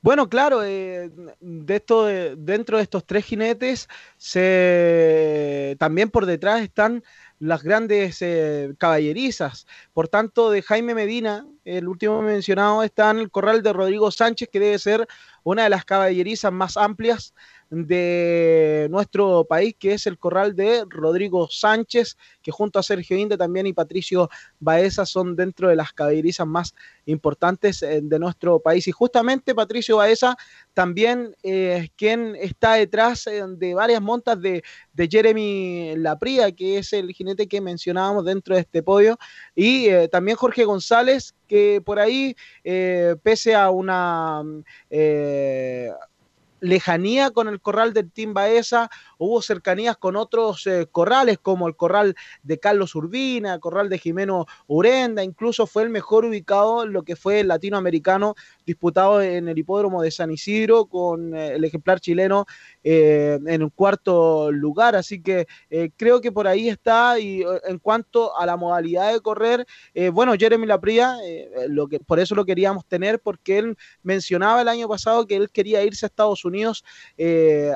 Bueno, 0.02 0.28
claro, 0.28 0.66
eh, 0.66 1.10
de 1.40 1.76
esto, 1.78 2.06
de, 2.08 2.36
dentro 2.36 2.76
de 2.76 2.84
estos 2.84 3.06
tres 3.06 3.24
jinetes, 3.24 3.88
se, 4.18 5.78
también 5.80 6.10
por 6.10 6.26
detrás 6.26 6.62
están 6.62 7.06
las 7.40 7.64
grandes 7.64 8.22
eh, 8.22 8.74
caballerizas. 8.78 9.68
Por 9.94 10.08
tanto, 10.08 10.50
de 10.50 10.62
Jaime 10.62 10.96
Medina, 10.96 11.46
el 11.66 11.88
último 11.88 12.22
mencionado, 12.22 12.84
está 12.84 13.12
en 13.12 13.20
el 13.20 13.32
corral 13.32 13.62
de 13.64 13.74
Rodrigo 13.74 14.12
Sánchez, 14.12 14.50
que 14.52 14.60
debe 14.60 14.80
ser 14.80 15.08
una 15.44 15.64
de 15.64 15.70
las 15.70 15.86
caballerizas 15.86 16.52
más 16.52 16.78
amplias 16.78 17.34
de 17.70 18.88
nuestro 18.90 19.46
país, 19.46 19.76
que 19.78 19.94
es 19.94 20.08
el 20.08 20.18
corral 20.18 20.56
de 20.56 20.86
Rodrigo 20.88 21.48
Sánchez, 21.50 22.18
que 22.42 22.52
junto 22.52 22.80
a 22.80 22.84
Sergio 22.84 23.18
Inde 23.18 23.38
también 23.38 23.68
y 23.68 23.74
Patricio 23.74 24.30
Baeza 24.60 25.06
son 25.06 25.36
dentro 25.36 25.70
de 25.70 25.76
las 25.76 25.94
caballerizas 25.94 26.48
más 26.48 26.74
importantes 27.06 27.84
eh, 27.84 28.02
de 28.02 28.20
nuestro 28.20 28.60
país. 28.60 28.88
Y 28.88 28.92
justamente 28.92 29.56
Patricio 29.56 29.98
Baeza 29.98 30.38
también 30.74 31.36
es 31.42 31.86
eh, 31.86 31.92
quien 31.96 32.36
está 32.36 32.74
detrás 32.74 33.26
eh, 33.28 33.44
de 33.48 33.74
varias 33.74 34.02
montas 34.02 34.40
de, 34.40 34.64
de, 34.94 35.08
Jeremy 35.08 35.96
Lapría, 35.98 36.52
que 36.52 36.78
es 36.78 36.94
el 36.94 37.12
jinete 37.14 37.48
que 37.48 37.62
mencionábamos 37.62 38.26
dentro 38.26 38.54
de 38.54 38.62
este 38.62 38.84
podio, 38.84 39.18
y 39.56 39.88
eh, 39.88 40.08
también 40.08 40.38
Jorge 40.38 40.66
González, 40.66 41.34
que 41.48 41.82
por 41.84 42.00
ahí, 42.00 42.36
pese 43.24 43.56
a 43.56 43.70
una 43.70 44.44
lejanía 46.60 47.32
con 47.32 47.48
el 47.48 47.62
corral 47.62 47.94
del 47.94 48.12
Team 48.12 48.34
Baeza, 48.34 48.90
hubo 49.18 49.42
cercanías 49.42 49.98
con 49.98 50.16
otros 50.16 50.66
eh, 50.68 50.88
corrales 50.92 51.38
como 51.40 51.68
el 51.68 51.76
corral 51.76 52.16
de 52.44 52.60
Carlos 52.60 52.96
Urbina, 52.96 53.54
el 53.54 53.60
corral 53.60 53.90
de 53.90 54.00
Jimeno 54.00 54.46
Urenda, 54.68 55.24
incluso 55.24 55.68
fue 55.68 55.84
el 55.84 55.90
mejor 55.90 56.26
ubicado 56.26 56.84
en 56.84 56.94
lo 56.94 57.04
que 57.04 57.16
fue 57.16 57.42
el 57.42 57.48
latinoamericano 57.48 58.36
disputado 58.66 59.22
en 59.22 59.48
el 59.48 59.58
hipódromo 59.58 60.02
de 60.02 60.12
San 60.12 60.32
Isidro 60.32 60.86
con 60.86 61.36
eh, 61.36 61.56
el 61.56 61.64
ejemplar 61.64 62.00
chileno 62.00 62.46
eh, 62.84 63.40
en 63.46 63.64
un 63.64 63.70
cuarto 63.70 64.52
lugar, 64.52 64.96
así 64.96 65.22
que 65.22 65.48
creo 65.98 66.22
que 66.22 66.32
por 66.32 66.48
ahí 66.48 66.70
está 66.70 67.20
y 67.20 67.44
en 67.66 67.80
cuanto 67.80 68.38
a 68.38 68.46
la 68.46 68.56
modalidad 68.56 69.12
de 69.12 69.20
correr, 69.20 69.66
bueno, 70.14 70.34
Jeremy 70.38 70.66
Lapría, 70.66 71.18
lo 71.68 71.88
que, 71.88 72.00
por 72.00 72.20
eso 72.20 72.36
lo 72.36 72.46
queríamos 72.46 72.86
tener 72.86 73.20
porque 73.20 73.60
él 73.60 73.78
mencionaba 74.04 74.62
el 74.62 74.68
año 74.68 74.88
pasado 74.88 75.28
que 75.28 75.36
él 75.36 75.50
quería 75.50 75.84
irse 75.84 76.06
a 76.06 76.08
Estados 76.08 76.46
Unidos 76.46 76.47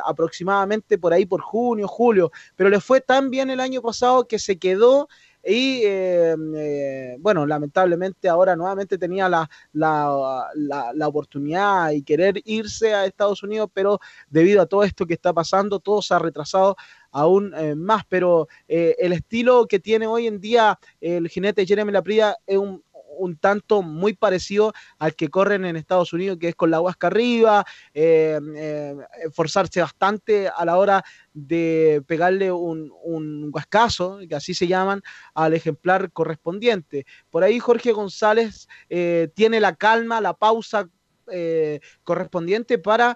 aproximadamente 0.05 0.97
por 0.97 1.13
ahí 1.13 1.25
por 1.25 1.41
junio, 1.41 1.87
julio, 1.87 2.31
pero 2.55 2.69
le 2.69 2.79
fue 2.79 3.01
tan 3.01 3.29
bien 3.29 3.49
el 3.49 3.59
año 3.59 3.81
pasado 3.81 4.27
que 4.27 4.39
se 4.39 4.57
quedó 4.57 5.07
y 5.43 5.81
eh, 5.83 6.35
eh, 6.55 7.15
bueno, 7.19 7.45
lamentablemente 7.45 8.29
ahora 8.29 8.55
nuevamente 8.55 8.97
tenía 8.97 9.27
la, 9.27 9.49
la, 9.73 10.49
la, 10.93 11.07
oportunidad 11.07 11.91
y 11.91 12.03
querer 12.03 12.41
irse 12.45 12.93
a 12.93 13.05
Estados 13.05 13.41
Unidos, 13.41 13.69
pero 13.73 13.99
debido 14.29 14.61
a 14.61 14.67
todo 14.67 14.83
esto 14.83 15.07
que 15.07 15.15
está 15.15 15.33
pasando, 15.33 15.79
todo 15.79 16.01
se 16.01 16.13
ha 16.13 16.19
retrasado 16.19 16.75
aún 17.11 17.53
eh, 17.55 17.75
más, 17.75 18.03
pero 18.07 18.47
eh, 18.67 18.95
el 18.99 19.13
estilo 19.13 19.65
que 19.67 19.79
tiene 19.79 20.05
hoy 20.07 20.27
en 20.27 20.39
día 20.39 20.79
el 20.99 21.27
jinete 21.27 21.65
Jeremy 21.65 21.91
Lapría 21.91 22.37
es 22.45 22.57
un, 22.57 22.83
un 23.17 23.37
tanto 23.37 23.81
muy 23.81 24.13
parecido 24.13 24.73
al 24.99 25.15
que 25.15 25.29
corren 25.29 25.65
en 25.65 25.75
Estados 25.75 26.13
Unidos, 26.13 26.37
que 26.39 26.49
es 26.49 26.55
con 26.55 26.71
la 26.71 26.81
huasca 26.81 27.07
arriba, 27.07 27.65
eh, 27.93 28.39
eh, 28.55 28.95
forzarse 29.33 29.81
bastante 29.81 30.47
a 30.47 30.65
la 30.65 30.77
hora 30.77 31.03
de 31.33 32.03
pegarle 32.07 32.51
un, 32.51 32.91
un 33.03 33.49
huascazo, 33.53 34.19
que 34.27 34.35
así 34.35 34.53
se 34.53 34.67
llaman, 34.67 35.01
al 35.33 35.53
ejemplar 35.53 36.11
correspondiente. 36.11 37.05
Por 37.29 37.43
ahí 37.43 37.59
Jorge 37.59 37.91
González 37.91 38.67
eh, 38.89 39.29
tiene 39.33 39.59
la 39.59 39.75
calma, 39.75 40.21
la 40.21 40.33
pausa 40.33 40.89
eh, 41.33 41.79
correspondiente 42.03 42.77
para 42.77 43.15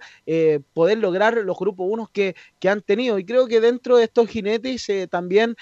poder 0.73 0.99
lograr 0.99 1.35
los 1.38 1.57
grupos 1.57 1.88
1 1.89 2.11
que, 2.13 2.35
que, 2.59 2.69
han 2.69 2.81
tenido. 2.81 3.19
Y 3.19 3.26
creo 3.26 3.47
que 3.47 3.59
dentro 3.59 3.97
de 3.97 4.05
estos 4.05 4.30
jinetes 4.30 4.88
también 5.09 5.55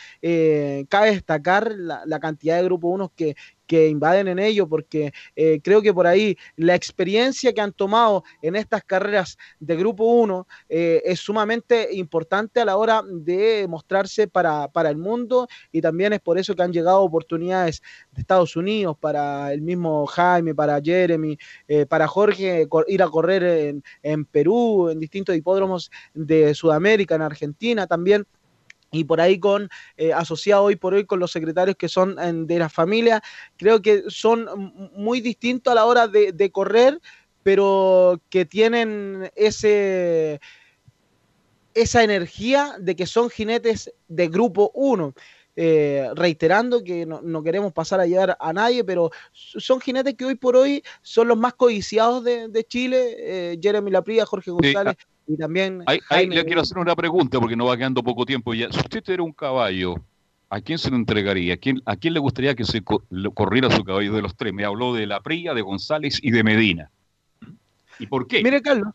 cabe 0.89 1.11
destacar 1.11 1.73
la, 1.75 2.19
cantidad 2.19 2.57
de 2.57 2.63
grupos 2.63 2.91
1 2.93 3.13
que, 3.15 3.35
que 3.73 3.87
invaden 3.87 4.27
en 4.27 4.37
ello, 4.37 4.67
porque 4.69 5.11
eh, 5.35 5.59
creo 5.63 5.81
que 5.81 5.91
por 5.91 6.05
ahí 6.05 6.37
la 6.57 6.75
experiencia 6.75 7.51
que 7.53 7.59
han 7.59 7.73
tomado 7.73 8.23
en 8.43 8.55
estas 8.55 8.83
carreras 8.83 9.35
de 9.59 9.75
Grupo 9.75 10.03
1 10.03 10.47
eh, 10.69 11.01
es 11.03 11.19
sumamente 11.19 11.89
importante 11.95 12.59
a 12.59 12.65
la 12.65 12.77
hora 12.77 13.01
de 13.03 13.65
mostrarse 13.67 14.27
para, 14.27 14.67
para, 14.67 14.91
el 14.91 14.97
mundo 14.97 15.47
y 15.71 15.81
también 15.81 16.13
es 16.13 16.19
por 16.19 16.37
eso 16.37 16.53
que 16.55 16.61
han 16.61 16.71
llegado 16.71 17.01
oportunidades 17.01 17.81
de 18.11 18.21
Estados 18.21 18.55
Unidos 18.55 18.95
para 18.99 19.51
el 19.51 19.63
mismo 19.63 20.05
Jaime, 20.05 20.53
para 20.53 20.79
Jeremy, 20.79 21.35
eh, 21.67 21.87
para 21.87 22.07
Jorge, 22.07 22.67
ir 22.89 23.01
a 23.01 23.07
correr 23.07 23.43
en, 23.43 23.83
en 24.03 24.25
Perú, 24.25 24.89
en 24.91 24.99
distintos 24.99 25.35
hipódromos 25.35 25.89
de 26.13 26.53
Sudamérica, 26.53 27.15
en 27.15 27.23
Argentina 27.23 27.87
también 27.87 28.27
y 28.93 29.03
por 29.03 29.19
ahí 29.19 29.39
con 29.39 29.69
eh, 29.97 30.13
asociado 30.13 30.63
hoy 30.63 30.77
por 30.77 30.93
hoy 30.93 31.05
con 31.05 31.19
los 31.19 31.31
secretarios 31.31 31.75
que 31.75 31.89
son 31.89 32.17
en, 32.19 32.47
de 32.47 32.59
la 32.59 32.69
familia, 32.69 33.21
creo 33.57 33.81
que 33.81 34.03
son 34.07 34.71
muy 34.95 35.19
distintos 35.19 35.71
a 35.71 35.75
la 35.75 35.85
hora 35.85 36.07
de, 36.07 36.31
de, 36.31 36.51
correr, 36.51 37.01
pero 37.41 38.21
que 38.29 38.45
tienen 38.45 39.31
ese 39.35 40.39
esa 41.73 42.03
energía 42.03 42.75
de 42.79 42.95
que 42.95 43.07
son 43.07 43.29
jinetes 43.29 43.91
de 44.07 44.27
grupo 44.27 44.71
1. 44.75 45.13
Eh, 45.55 46.09
reiterando 46.15 46.83
que 46.83 47.05
no, 47.05 47.21
no, 47.21 47.43
queremos 47.43 47.73
pasar 47.73 47.99
a 47.99 48.07
llevar 48.07 48.35
a 48.39 48.53
nadie, 48.53 48.83
pero 48.83 49.11
son 49.31 49.79
jinetes 49.79 50.15
que 50.15 50.25
hoy 50.25 50.33
por 50.33 50.55
hoy 50.55 50.83
son 51.03 51.27
los 51.27 51.37
más 51.37 51.53
codiciados 51.53 52.23
de, 52.23 52.47
de 52.47 52.63
Chile, 52.63 53.15
eh, 53.19 53.59
Jeremy 53.61 53.91
Lapría, 53.91 54.25
Jorge 54.25 54.49
González. 54.49 54.95
Sí 54.97 55.12
y 55.27 55.37
también 55.37 55.83
ahí, 55.85 55.99
ahí 56.09 56.27
le 56.27 56.43
quiero 56.45 56.61
hacer 56.61 56.77
una 56.77 56.95
pregunta 56.95 57.39
porque 57.39 57.55
no 57.55 57.65
va 57.65 57.77
quedando 57.77 58.03
poco 58.03 58.25
tiempo 58.25 58.53
ya. 58.53 58.71
Si 58.71 58.79
usted 58.79 59.01
tuviera 59.01 59.23
un 59.23 59.31
caballo, 59.31 59.95
¿a 60.49 60.61
quién 60.61 60.77
se 60.77 60.89
lo 60.89 60.95
entregaría? 60.95 61.53
¿A 61.53 61.57
quién, 61.57 61.81
a 61.85 61.95
quién 61.95 62.13
le 62.13 62.19
gustaría 62.19 62.55
que 62.55 62.65
se 62.65 62.83
co 62.83 63.03
corriera 63.33 63.71
su 63.71 63.83
caballo 63.83 64.13
de 64.13 64.21
los 64.21 64.35
tres? 64.35 64.53
Me 64.53 64.65
habló 64.65 64.93
de 64.93 65.07
La 65.07 65.21
Pría, 65.21 65.53
de 65.53 65.61
González 65.61 66.19
y 66.21 66.31
de 66.31 66.43
Medina. 66.43 66.91
¿Y 67.99 68.07
por 68.07 68.27
qué? 68.27 68.43
Mire, 68.43 68.61
Carlos, 68.61 68.93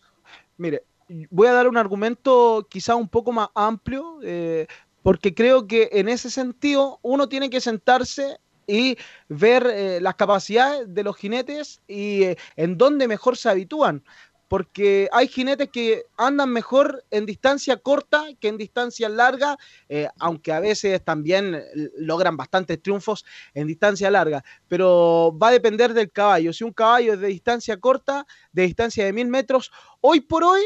mire, 0.57 0.83
voy 1.31 1.49
a 1.49 1.53
dar 1.53 1.69
un 1.69 1.77
argumento 1.77 2.67
quizá 2.69 2.95
un 2.95 3.09
poco 3.09 3.33
más 3.33 3.49
amplio, 3.55 4.19
eh, 4.23 4.67
porque 5.03 5.35
creo 5.35 5.67
que 5.67 5.89
en 5.93 6.09
ese 6.09 6.31
sentido 6.31 6.99
uno 7.03 7.29
tiene 7.29 7.49
que 7.49 7.61
sentarse 7.61 8.39
y 8.67 8.99
ver 9.29 9.67
eh, 9.67 10.01
las 10.01 10.15
capacidades 10.15 10.93
de 10.93 11.03
los 11.03 11.17
jinetes 11.17 11.81
y 11.89 12.25
eh, 12.25 12.37
en 12.57 12.77
dónde 12.77 13.09
mejor 13.09 13.37
se 13.37 13.49
habitúan 13.49 14.05
porque 14.49 15.09
hay 15.13 15.29
jinetes 15.29 15.69
que 15.71 16.05
andan 16.17 16.51
mejor 16.51 17.05
en 17.11 17.27
distancia 17.27 17.77
corta 17.77 18.25
que 18.41 18.49
en 18.49 18.57
distancia 18.57 19.09
larga, 19.09 19.59
eh, 19.89 20.09
aunque 20.19 20.53
a 20.53 20.61
veces 20.61 21.05
también 21.05 21.63
logran 21.99 22.37
bastantes 22.37 22.83
triunfos 22.83 23.25
en 23.55 23.67
distancia 23.67 24.11
larga, 24.11 24.43
pero 24.67 25.37
va 25.41 25.49
a 25.49 25.53
depender 25.53 25.93
del 25.93 26.11
caballo. 26.11 26.53
Si 26.53 26.65
un 26.65 26.73
caballo 26.73 27.13
es 27.13 27.21
de 27.21 27.29
distancia 27.29 27.77
corta, 27.77 28.27
de 28.53 28.63
distancia 28.63 29.05
de 29.05 29.13
mil 29.13 29.29
metros, 29.29 29.71
hoy 30.01 30.21
por 30.21 30.45
hoy 30.45 30.63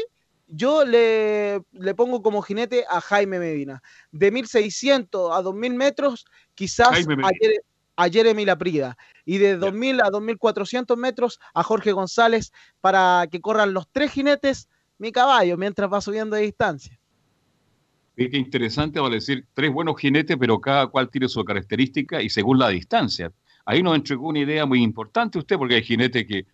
yo 0.47 0.85
le, 0.85 1.63
le, 1.71 1.95
pongo 1.95 2.21
como 2.21 2.41
jinete 2.41 2.85
a 2.87 3.01
Jaime 3.01 3.39
Medina. 3.39 3.81
De 4.11 4.29
1600 4.29 5.35
a 5.35 5.41
2000 5.41 5.73
metros, 5.73 6.25
quizás 6.53 7.05
a, 7.95 8.09
Jeremy 8.09 8.45
Laprida. 8.45 8.97
Y 9.25 9.37
de 9.37 9.57
2000 9.57 10.01
a 10.01 10.09
2400 10.09 10.97
metros, 10.97 11.39
a 11.53 11.63
Jorge 11.63 11.91
González 11.91 12.51
para 12.81 13.27
que 13.31 13.41
corran 13.41 13.73
los 13.73 13.87
tres 13.91 14.11
jinetes 14.11 14.69
mi 14.97 15.11
caballo 15.11 15.57
mientras 15.57 15.91
va 15.91 16.01
subiendo 16.01 16.35
de 16.35 16.43
distancia. 16.43 16.99
Qué 18.15 18.37
interesante, 18.37 18.99
vale 18.99 19.15
decir, 19.15 19.45
tres 19.53 19.71
buenos 19.73 19.99
jinetes, 19.99 20.37
pero 20.39 20.61
cada 20.61 20.87
cual 20.87 21.09
tiene 21.09 21.27
su 21.27 21.43
característica 21.43 22.21
y 22.21 22.29
según 22.29 22.59
la 22.59 22.69
distancia. 22.69 23.31
Ahí 23.65 23.81
nos 23.81 23.95
entregó 23.95 24.27
una 24.27 24.39
idea 24.39 24.65
muy 24.65 24.83
importante 24.83 25.39
usted, 25.39 25.57
porque 25.57 25.75
hay 25.75 25.83
jinetes 25.83 26.27
que 26.27 26.45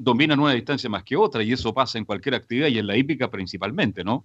dominan 0.00 0.40
una 0.40 0.52
distancia 0.52 0.90
más 0.90 1.04
que 1.04 1.16
otra 1.16 1.42
y 1.42 1.52
eso 1.52 1.72
pasa 1.72 1.98
en 1.98 2.04
cualquier 2.04 2.34
actividad 2.34 2.68
y 2.68 2.78
en 2.78 2.86
la 2.86 2.96
hípica 2.96 3.30
principalmente, 3.30 4.02
¿no? 4.02 4.24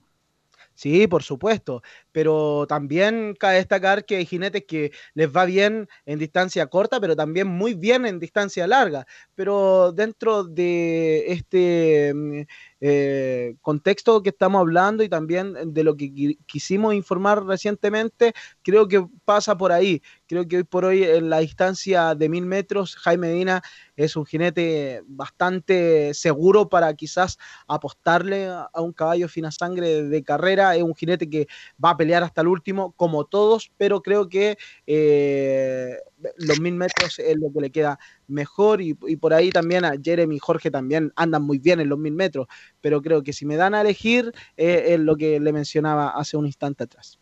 Sí, 0.75 1.07
por 1.07 1.21
supuesto, 1.23 1.83
pero 2.11 2.65
también 2.67 3.35
cabe 3.39 3.55
destacar 3.57 4.05
que 4.05 4.15
hay 4.17 4.25
jinetes 4.25 4.63
que 4.67 4.91
les 5.13 5.29
va 5.29 5.45
bien 5.45 5.87
en 6.05 6.17
distancia 6.17 6.65
corta, 6.67 6.99
pero 6.99 7.15
también 7.15 7.47
muy 7.47 7.75
bien 7.75 8.05
en 8.07 8.19
distancia 8.19 8.65
larga. 8.65 9.05
Pero 9.35 9.91
dentro 9.91 10.43
de 10.43 11.25
este 11.31 12.11
mm, 12.15 12.41
eh, 12.85 13.55
contexto 13.61 14.21
que 14.21 14.31
estamos 14.31 14.59
hablando 14.59 15.03
y 15.03 15.09
también 15.09 15.73
de 15.73 15.85
lo 15.85 15.95
que 15.95 16.35
quisimos 16.45 16.93
informar 16.93 17.45
recientemente, 17.45 18.33
creo 18.61 18.89
que 18.89 19.07
pasa 19.23 19.57
por 19.57 19.71
ahí. 19.71 20.01
Creo 20.27 20.45
que 20.45 20.57
hoy 20.57 20.63
por 20.65 20.83
hoy 20.83 21.03
en 21.03 21.29
la 21.29 21.39
distancia 21.39 22.13
de 22.13 22.27
mil 22.27 22.45
metros, 22.45 22.97
Jaime 22.97 23.29
Medina 23.29 23.61
es 23.95 24.17
un 24.17 24.25
jinete 24.25 25.01
bastante 25.07 26.13
seguro 26.13 26.67
para 26.67 26.93
quizás 26.93 27.37
apostarle 27.67 28.47
a 28.47 28.81
un 28.81 28.91
caballo 28.91 29.29
fina 29.29 29.49
sangre 29.49 30.03
de 30.03 30.23
carrera. 30.23 30.75
Es 30.75 30.83
un 30.83 30.93
jinete 30.93 31.29
que 31.29 31.47
va 31.83 31.91
a 31.91 31.97
pelear 31.97 32.23
hasta 32.23 32.41
el 32.41 32.49
último, 32.49 32.91
como 32.97 33.23
todos, 33.23 33.71
pero 33.77 34.01
creo 34.01 34.27
que 34.27 34.57
eh, 34.87 35.99
los 36.37 36.59
mil 36.59 36.75
metros 36.75 37.19
es 37.19 37.37
lo 37.37 37.51
que 37.51 37.61
le 37.61 37.71
queda 37.71 37.99
mejor 38.27 38.81
y, 38.81 38.93
por 38.93 39.33
ahí 39.33 39.49
también 39.49 39.85
a 39.85 39.93
Jeremy 40.01 40.35
y 40.35 40.39
Jorge 40.39 40.71
también 40.71 41.11
andan 41.15 41.43
muy 41.43 41.59
bien 41.59 41.79
en 41.79 41.89
los 41.89 41.99
mil 41.99 42.13
metros, 42.13 42.47
pero 42.81 43.01
creo 43.01 43.23
que 43.23 43.33
si 43.33 43.45
me 43.45 43.55
dan 43.55 43.75
a 43.75 43.81
elegir 43.81 44.33
eh, 44.57 44.85
es 44.89 44.99
lo 44.99 45.15
que 45.15 45.39
le 45.39 45.53
mencionaba 45.53 46.09
hace 46.09 46.37
un 46.37 46.45
instante 46.45 46.83
atrás. 46.83 47.19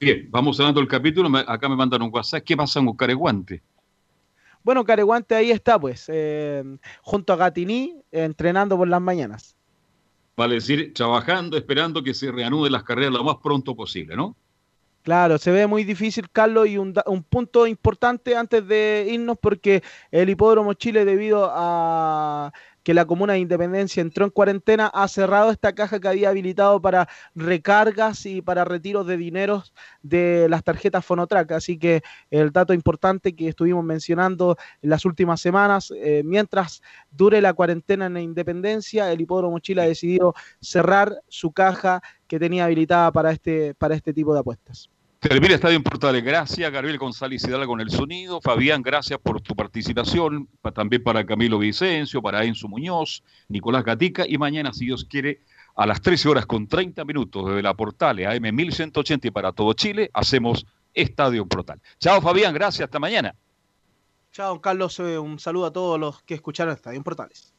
Bien, 0.00 0.28
vamos 0.30 0.56
cerrando 0.56 0.80
el 0.80 0.88
capítulo, 0.88 1.28
acá 1.36 1.68
me 1.68 1.76
mandan 1.76 2.02
un 2.02 2.10
WhatsApp, 2.12 2.44
¿qué 2.44 2.56
pasa 2.56 2.80
con 2.84 2.96
Careguante? 2.96 3.62
Bueno, 4.62 4.84
Careguante 4.84 5.34
ahí 5.34 5.50
está 5.50 5.78
pues, 5.78 6.04
eh, 6.08 6.62
junto 7.02 7.32
a 7.32 7.36
Gatini, 7.36 8.00
entrenando 8.12 8.76
por 8.76 8.86
las 8.86 9.00
mañanas. 9.00 9.56
Vale 10.36 10.56
decir, 10.56 10.92
trabajando, 10.94 11.56
esperando 11.56 12.02
que 12.02 12.14
se 12.14 12.30
reanuden 12.30 12.70
las 12.70 12.84
carreras 12.84 13.12
lo 13.12 13.24
más 13.24 13.38
pronto 13.42 13.74
posible, 13.74 14.14
¿no? 14.14 14.36
Claro, 15.02 15.38
se 15.38 15.50
ve 15.50 15.66
muy 15.66 15.84
difícil, 15.84 16.28
Carlos, 16.30 16.68
y 16.68 16.76
un, 16.76 16.92
punto 17.28 17.66
importante 17.66 18.36
antes 18.36 18.66
de 18.68 19.06
irnos, 19.10 19.38
porque 19.40 19.82
el 20.10 20.28
Hipódromo 20.28 20.74
Chile, 20.74 21.04
debido 21.04 21.50
a 21.50 22.52
que 22.82 22.94
la 22.94 23.04
Comuna 23.04 23.34
de 23.34 23.40
Independencia 23.40 24.00
entró 24.00 24.24
en 24.24 24.30
cuarentena, 24.30 24.86
ha 24.86 25.06
cerrado 25.08 25.50
esta 25.50 25.74
caja 25.74 26.00
que 26.00 26.08
había 26.08 26.30
habilitado 26.30 26.80
para 26.80 27.08
recargas 27.34 28.24
y 28.26 28.42
para 28.42 28.64
retiros 28.64 29.06
de 29.06 29.16
dineros 29.16 29.74
de 30.02 30.46
las 30.48 30.64
tarjetas 30.64 31.04
Fonotrack. 31.04 31.52
Así 31.52 31.78
que 31.78 32.02
el 32.30 32.50
dato 32.50 32.72
importante 32.72 33.34
que 33.34 33.48
estuvimos 33.48 33.84
mencionando 33.84 34.56
en 34.82 34.90
las 34.90 35.04
últimas 35.04 35.40
semanas, 35.40 35.92
eh, 35.96 36.22
mientras 36.24 36.82
dure 37.10 37.40
la 37.40 37.52
cuarentena 37.52 38.06
en 38.06 38.14
la 38.14 38.20
Independencia, 38.20 39.12
el 39.12 39.20
Hipódromo 39.20 39.58
Chile 39.58 39.82
ha 39.82 39.86
decidido 39.86 40.34
cerrar 40.60 41.20
su 41.28 41.52
caja 41.52 42.02
que 42.26 42.38
tenía 42.38 42.64
habilitada 42.64 43.12
para 43.12 43.32
este, 43.32 43.74
para 43.74 43.94
este 43.94 44.12
tipo 44.12 44.32
de 44.34 44.40
apuestas. 44.40 44.90
Termina 45.20 45.56
Estadio 45.56 45.74
en 45.74 45.82
Portales. 45.82 46.22
Gracias, 46.22 46.70
Gabriel 46.70 46.96
González 46.96 47.42
Hidalgo 47.42 47.72
con 47.72 47.80
el 47.80 47.90
sonido. 47.90 48.40
Fabián, 48.40 48.82
gracias 48.82 49.18
por 49.18 49.40
tu 49.40 49.56
participación. 49.56 50.48
También 50.72 51.02
para 51.02 51.26
Camilo 51.26 51.58
Vicencio, 51.58 52.22
para 52.22 52.44
Enzo 52.44 52.68
Muñoz, 52.68 53.24
Nicolás 53.48 53.82
Gatica. 53.82 54.24
Y 54.28 54.38
mañana, 54.38 54.72
si 54.72 54.84
Dios 54.84 55.04
quiere, 55.04 55.40
a 55.74 55.86
las 55.86 56.00
13 56.02 56.28
horas 56.28 56.46
con 56.46 56.68
30 56.68 57.04
minutos 57.04 57.46
desde 57.46 57.62
la 57.62 57.74
Portales 57.74 58.28
AM 58.28 58.54
1180 58.54 59.26
y 59.26 59.30
para 59.32 59.50
todo 59.50 59.72
Chile, 59.72 60.08
hacemos 60.14 60.64
Estadio 60.94 61.42
en 61.42 61.48
Portal. 61.48 61.80
Chao, 61.98 62.20
Fabián. 62.20 62.54
Gracias. 62.54 62.84
Hasta 62.84 63.00
mañana. 63.00 63.34
Chao, 64.30 64.60
Carlos. 64.60 65.00
Eh, 65.00 65.18
un 65.18 65.40
saludo 65.40 65.66
a 65.66 65.72
todos 65.72 65.98
los 65.98 66.22
que 66.22 66.34
escucharon 66.34 66.74
Estadio 66.74 66.96
en 66.96 67.02
Portales. 67.02 67.52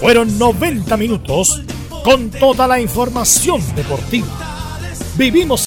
Fueron 0.00 0.38
90 0.38 0.96
minutos 0.98 1.64
con 2.04 2.30
toda 2.30 2.66
la 2.66 2.80
información 2.80 3.62
deportiva. 3.74 4.26
Vivimos 5.16 5.56